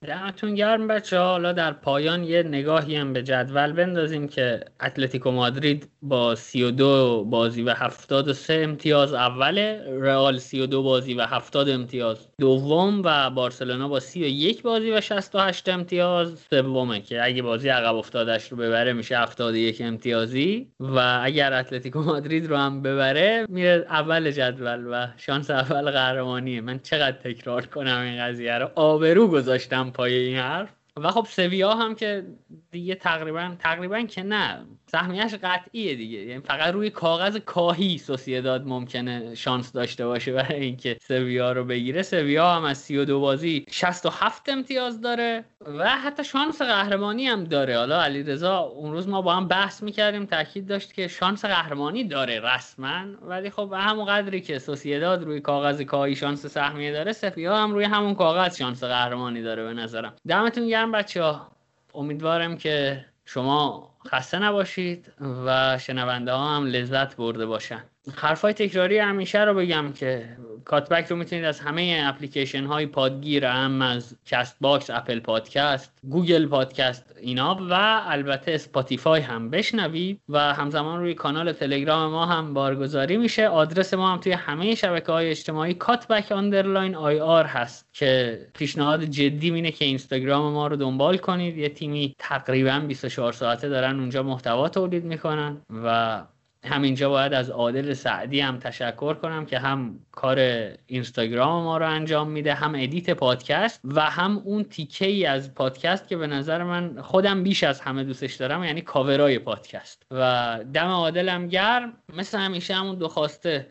دمتون 0.05 0.55
گرم 0.55 0.89
بچه 0.89 1.19
حالا 1.19 1.53
در 1.53 1.73
پایان 1.73 2.25
یه 2.25 2.43
نگاهی 2.43 2.97
هم 2.97 3.13
به 3.13 3.23
جدول 3.23 3.73
بندازیم 3.73 4.29
که 4.29 4.61
اتلتیکو 4.81 5.31
مادرید 5.31 5.89
با 6.03 6.35
32 6.35 7.25
بازی 7.25 7.63
و 7.63 7.71
73 7.71 8.55
امتیاز 8.55 9.15
اوله 9.15 9.85
رئال 10.01 10.39
32 10.39 10.83
بازی 10.83 11.15
و 11.15 11.23
70 11.23 11.69
امتیاز 11.69 12.29
دوم 12.39 13.03
و 13.05 13.31
بارسلونا 13.31 13.89
با 13.89 14.01
31 14.01 14.63
بازی 14.63 14.91
و 14.91 15.01
68 15.01 15.69
امتیاز. 15.69 16.39
سومه 16.51 17.01
که 17.01 17.25
اگه 17.25 17.43
بازی 17.43 17.69
عقب 17.69 17.95
افتادش 17.95 18.53
رو 18.53 18.57
ببره 18.57 18.93
میشه 18.93 19.19
71 19.19 19.81
امتیازی 19.81 20.69
و 20.81 21.21
اگر 21.23 21.53
اتلتیکو 21.53 22.03
مادرید 22.03 22.47
رو 22.47 22.57
هم 22.57 22.83
ببره 22.83 23.47
میره 23.49 23.87
اول 23.91 24.31
جدول 24.31 24.87
و 24.87 25.07
شانس 25.17 25.51
اول 25.51 25.91
قهرمانیه. 25.91 26.61
من 26.61 26.79
چقدر 26.79 27.17
تکرار 27.17 27.67
کنم 27.67 28.01
این 28.01 28.23
قضیه 28.23 28.59
رو؟ 28.59 28.71
آبرو 28.75 29.29
گذاشتم 29.29 29.91
پای 29.95 30.15
این 30.15 30.37
حرف. 30.37 30.69
و 30.97 31.11
خب 31.11 31.27
سویا 31.31 31.75
هم 31.75 31.95
که 31.95 32.27
دیگه 32.71 32.95
تقریبا 32.95 33.57
تقریبا 33.59 34.03
که 34.03 34.23
نه. 34.23 34.67
سهمیش 34.95 35.35
قطعیه 35.35 35.95
دیگه. 35.95 36.19
یعنی 36.19 36.41
فقط 36.41 36.75
روی 36.75 36.91
کاغذ 36.91 37.37
کاهی 37.37 37.99
سوسیداد 37.99 38.67
ممکنه 38.67 39.35
شانس 39.35 39.73
داشته 39.73 40.07
باشه 40.07 40.33
برای 40.33 40.61
اینکه 40.61 40.97
سویا 41.09 41.53
رو 41.53 41.65
بگیره. 41.65 42.03
سویا 42.03 42.51
هم 42.51 42.65
از 42.65 42.79
32 42.79 43.21
بازی 43.21 43.65
67 43.71 44.49
امتیاز 44.49 45.01
داره 45.01 45.45
و 45.79 45.89
حتی 45.89 46.25
شانس 46.25 46.63
قهرمانی 46.63 47.27
هم 47.27 47.45
داره. 47.45 47.79
حالا 47.79 48.03
علیرضا 48.03 48.59
اون 48.59 48.93
روز 48.93 49.09
ما 49.09 49.23
با 49.23 49.35
هم 49.35 49.49
بحث 49.49 49.83
می‌کردیم 49.83 50.27
تاکید 50.27 50.67
داشت 50.67 50.93
که 50.93 51.09
شانس 51.09 51.45
قهرمانی 51.45 52.05
داره 52.05 52.41
رسما. 52.41 53.05
ولی 53.23 53.51
خب 53.51 53.69
به 53.71 53.79
همون 53.79 54.05
قدری 54.05 54.41
که 54.41 54.59
سوسیداد 54.59 55.25
روی 55.25 55.41
کاغذ 55.41 55.83
کاهی 55.83 56.17
شانس 56.17 56.47
سهمیه 56.47 56.93
داره 56.93 57.13
سفیا 57.13 57.57
هم 57.57 57.73
روی 57.73 57.85
همون 57.85 58.15
کاغذ 58.15 58.59
شانس 58.59 58.85
قهرمانی 58.85 59.43
داره 59.43 59.65
به 59.65 59.73
نظرم. 59.73 60.15
دمتون 60.29 60.69
گرم 60.69 60.93
بچه 60.93 61.23
ها 61.23 61.51
امیدوارم 61.95 62.57
که 62.57 63.05
شما 63.25 63.91
خسته 64.09 64.39
نباشید 64.39 65.13
و 65.21 65.79
شنونده 65.79 66.33
ها 66.33 66.57
هم 66.57 66.67
لذت 66.67 67.17
برده 67.17 67.47
باشن. 67.47 67.85
حرفای 68.17 68.53
تکراری 68.53 68.99
همیشه 68.99 69.45
رو 69.45 69.55
بگم 69.55 69.93
که 69.93 70.29
کاتبک 70.65 71.07
رو 71.07 71.17
می‌تونید 71.17 71.45
از 71.45 71.61
همه 71.61 72.03
اپلیکیشن 72.07 72.65
های 72.65 72.87
پادگیر 72.87 73.45
هم 73.45 73.83
از 73.83 74.17
کست 74.27 74.57
باکس 74.61 74.91
اپل 74.91 75.21
پادکست 75.21 75.93
گوگل 76.11 76.47
پادکست 76.47 77.17
اینا 77.21 77.55
و 77.71 78.03
البته 78.07 78.53
اسپاتیفای 78.53 79.21
هم 79.21 79.51
بشنوید 79.51 80.21
و 80.29 80.55
همزمان 80.55 81.01
روی 81.01 81.15
کانال 81.15 81.53
تلگرام 81.53 82.13
ما 82.13 82.27
هم 82.27 82.55
بارگذاری 82.55 83.17
میشه. 83.17 83.49
آدرس 83.49 83.95
ما 83.95 84.13
هم 84.13 84.21
توی 84.21 84.33
همه 84.33 84.75
شبکه 84.75 85.13
های 85.13 85.31
اجتماعی 85.31 85.75
کاتبک 85.75 86.33
underline 86.33 86.95
IR 86.95 87.47
هست 87.47 87.89
که 87.93 88.41
پیشنهاد 88.55 89.05
جدی 89.05 89.51
اینه 89.51 89.71
که 89.71 89.85
اینستاگرام 89.85 90.53
ما 90.53 90.67
رو 90.67 90.77
دنبال 90.77 91.17
کنید. 91.17 91.57
یه 91.57 91.69
تیمی 91.69 92.15
تقریبا 92.19 92.85
24 92.89 93.33
ساعته 93.33 93.69
دارن 93.69 94.01
اونجا 94.01 94.23
محتوا 94.23 94.69
تولید 94.69 95.05
می‌کنن 95.05 95.57
و 95.85 96.23
همینجا 96.65 97.11
باید 97.11 97.35
از 97.35 97.51
عادل 97.51 97.93
سعدی 97.93 98.41
هم 98.41 98.59
تشکر 98.59 99.15
کنم 99.15 99.47
که 99.47 99.59
هم 99.59 99.99
کار 100.13 100.39
اینستاگرام 100.87 101.65
ما 101.65 101.79
رو 101.79 101.91
انجام 101.91 102.31
میده 102.31 102.55
هم 102.55 102.75
edit 102.75 103.11
پادکست 103.11 103.81
و 103.85 104.01
هم 104.01 104.43
اون 104.45 104.65
تیکه 104.65 105.07
ای 105.07 105.27
از 105.27 105.55
پادکست 105.55 106.09
که 106.09 106.17
به 106.17 106.27
نظر 106.27 106.63
من 106.63 107.03
خودم 107.03 107.43
بیش 107.43 107.65
از 107.65 107.81
همه 107.81 108.05
دوستش 108.05 108.35
دارم 108.35 108.65
یعنی 108.65 108.81
کاورای 108.81 109.39
پادکست. 109.39 110.07
و 110.11 110.59
دم 110.75 110.89
عادلم 110.89 111.49
گرم 111.49 111.93
مثل 112.17 112.39
همیشه 112.39 112.75
همون 112.75 112.99
دو 112.99 113.09
خواسته 113.09 113.67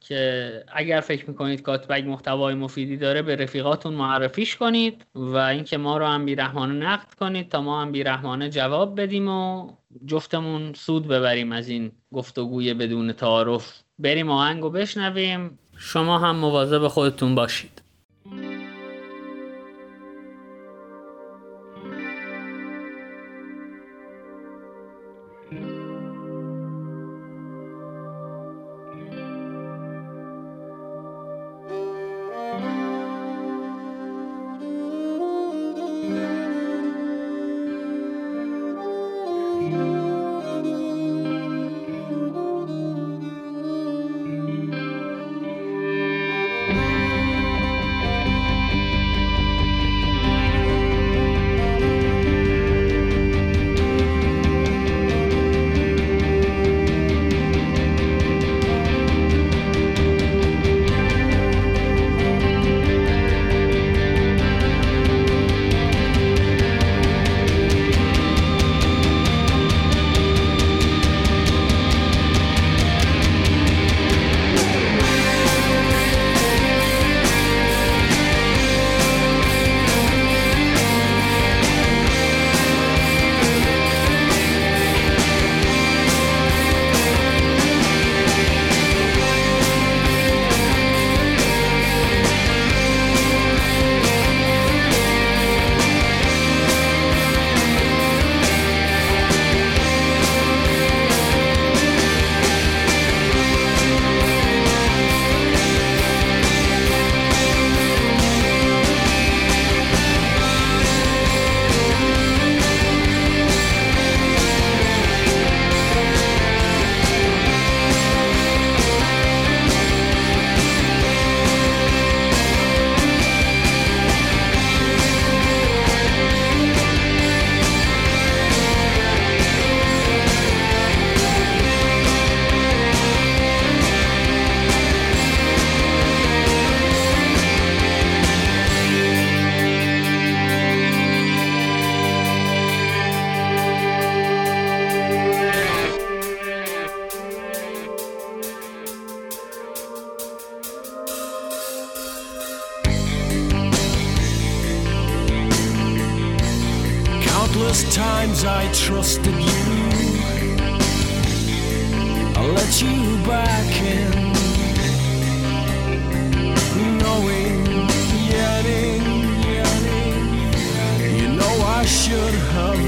که 0.00 0.64
اگر 0.72 1.00
فکر 1.00 1.30
می‌کنید 1.30 1.62
کاتبک 1.62 2.04
محتوای 2.08 2.54
مفیدی 2.54 2.96
داره 2.96 3.22
به 3.22 3.36
رفیقاتون 3.36 3.94
معرفیش 3.94 4.56
کنید 4.56 5.06
و 5.14 5.36
اینکه 5.36 5.78
ما 5.78 5.98
رو 5.98 6.06
هم 6.06 6.24
بیرحمانه 6.24 6.74
نقد 6.74 7.14
کنید 7.14 7.48
تا 7.48 7.60
ما 7.60 7.82
هم 7.82 7.92
بیرحمانه 7.92 8.50
جواب 8.50 9.00
بدیم 9.00 9.28
و 9.28 9.72
جفتمون 10.06 10.72
سود 10.74 11.08
ببریم 11.08 11.52
از 11.52 11.68
این 11.68 11.92
گفتگوی 12.12 12.74
بدون 12.74 13.12
تعارف. 13.12 13.82
بریم 13.98 14.30
آهنگ 14.30 14.64
و 14.64 14.70
بشنویم. 14.70 15.58
شما 15.76 16.18
هم 16.18 16.36
مواظب 16.36 16.88
خودتون 16.88 17.34
باشید. 17.34 17.82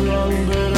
wrong, 0.07 0.70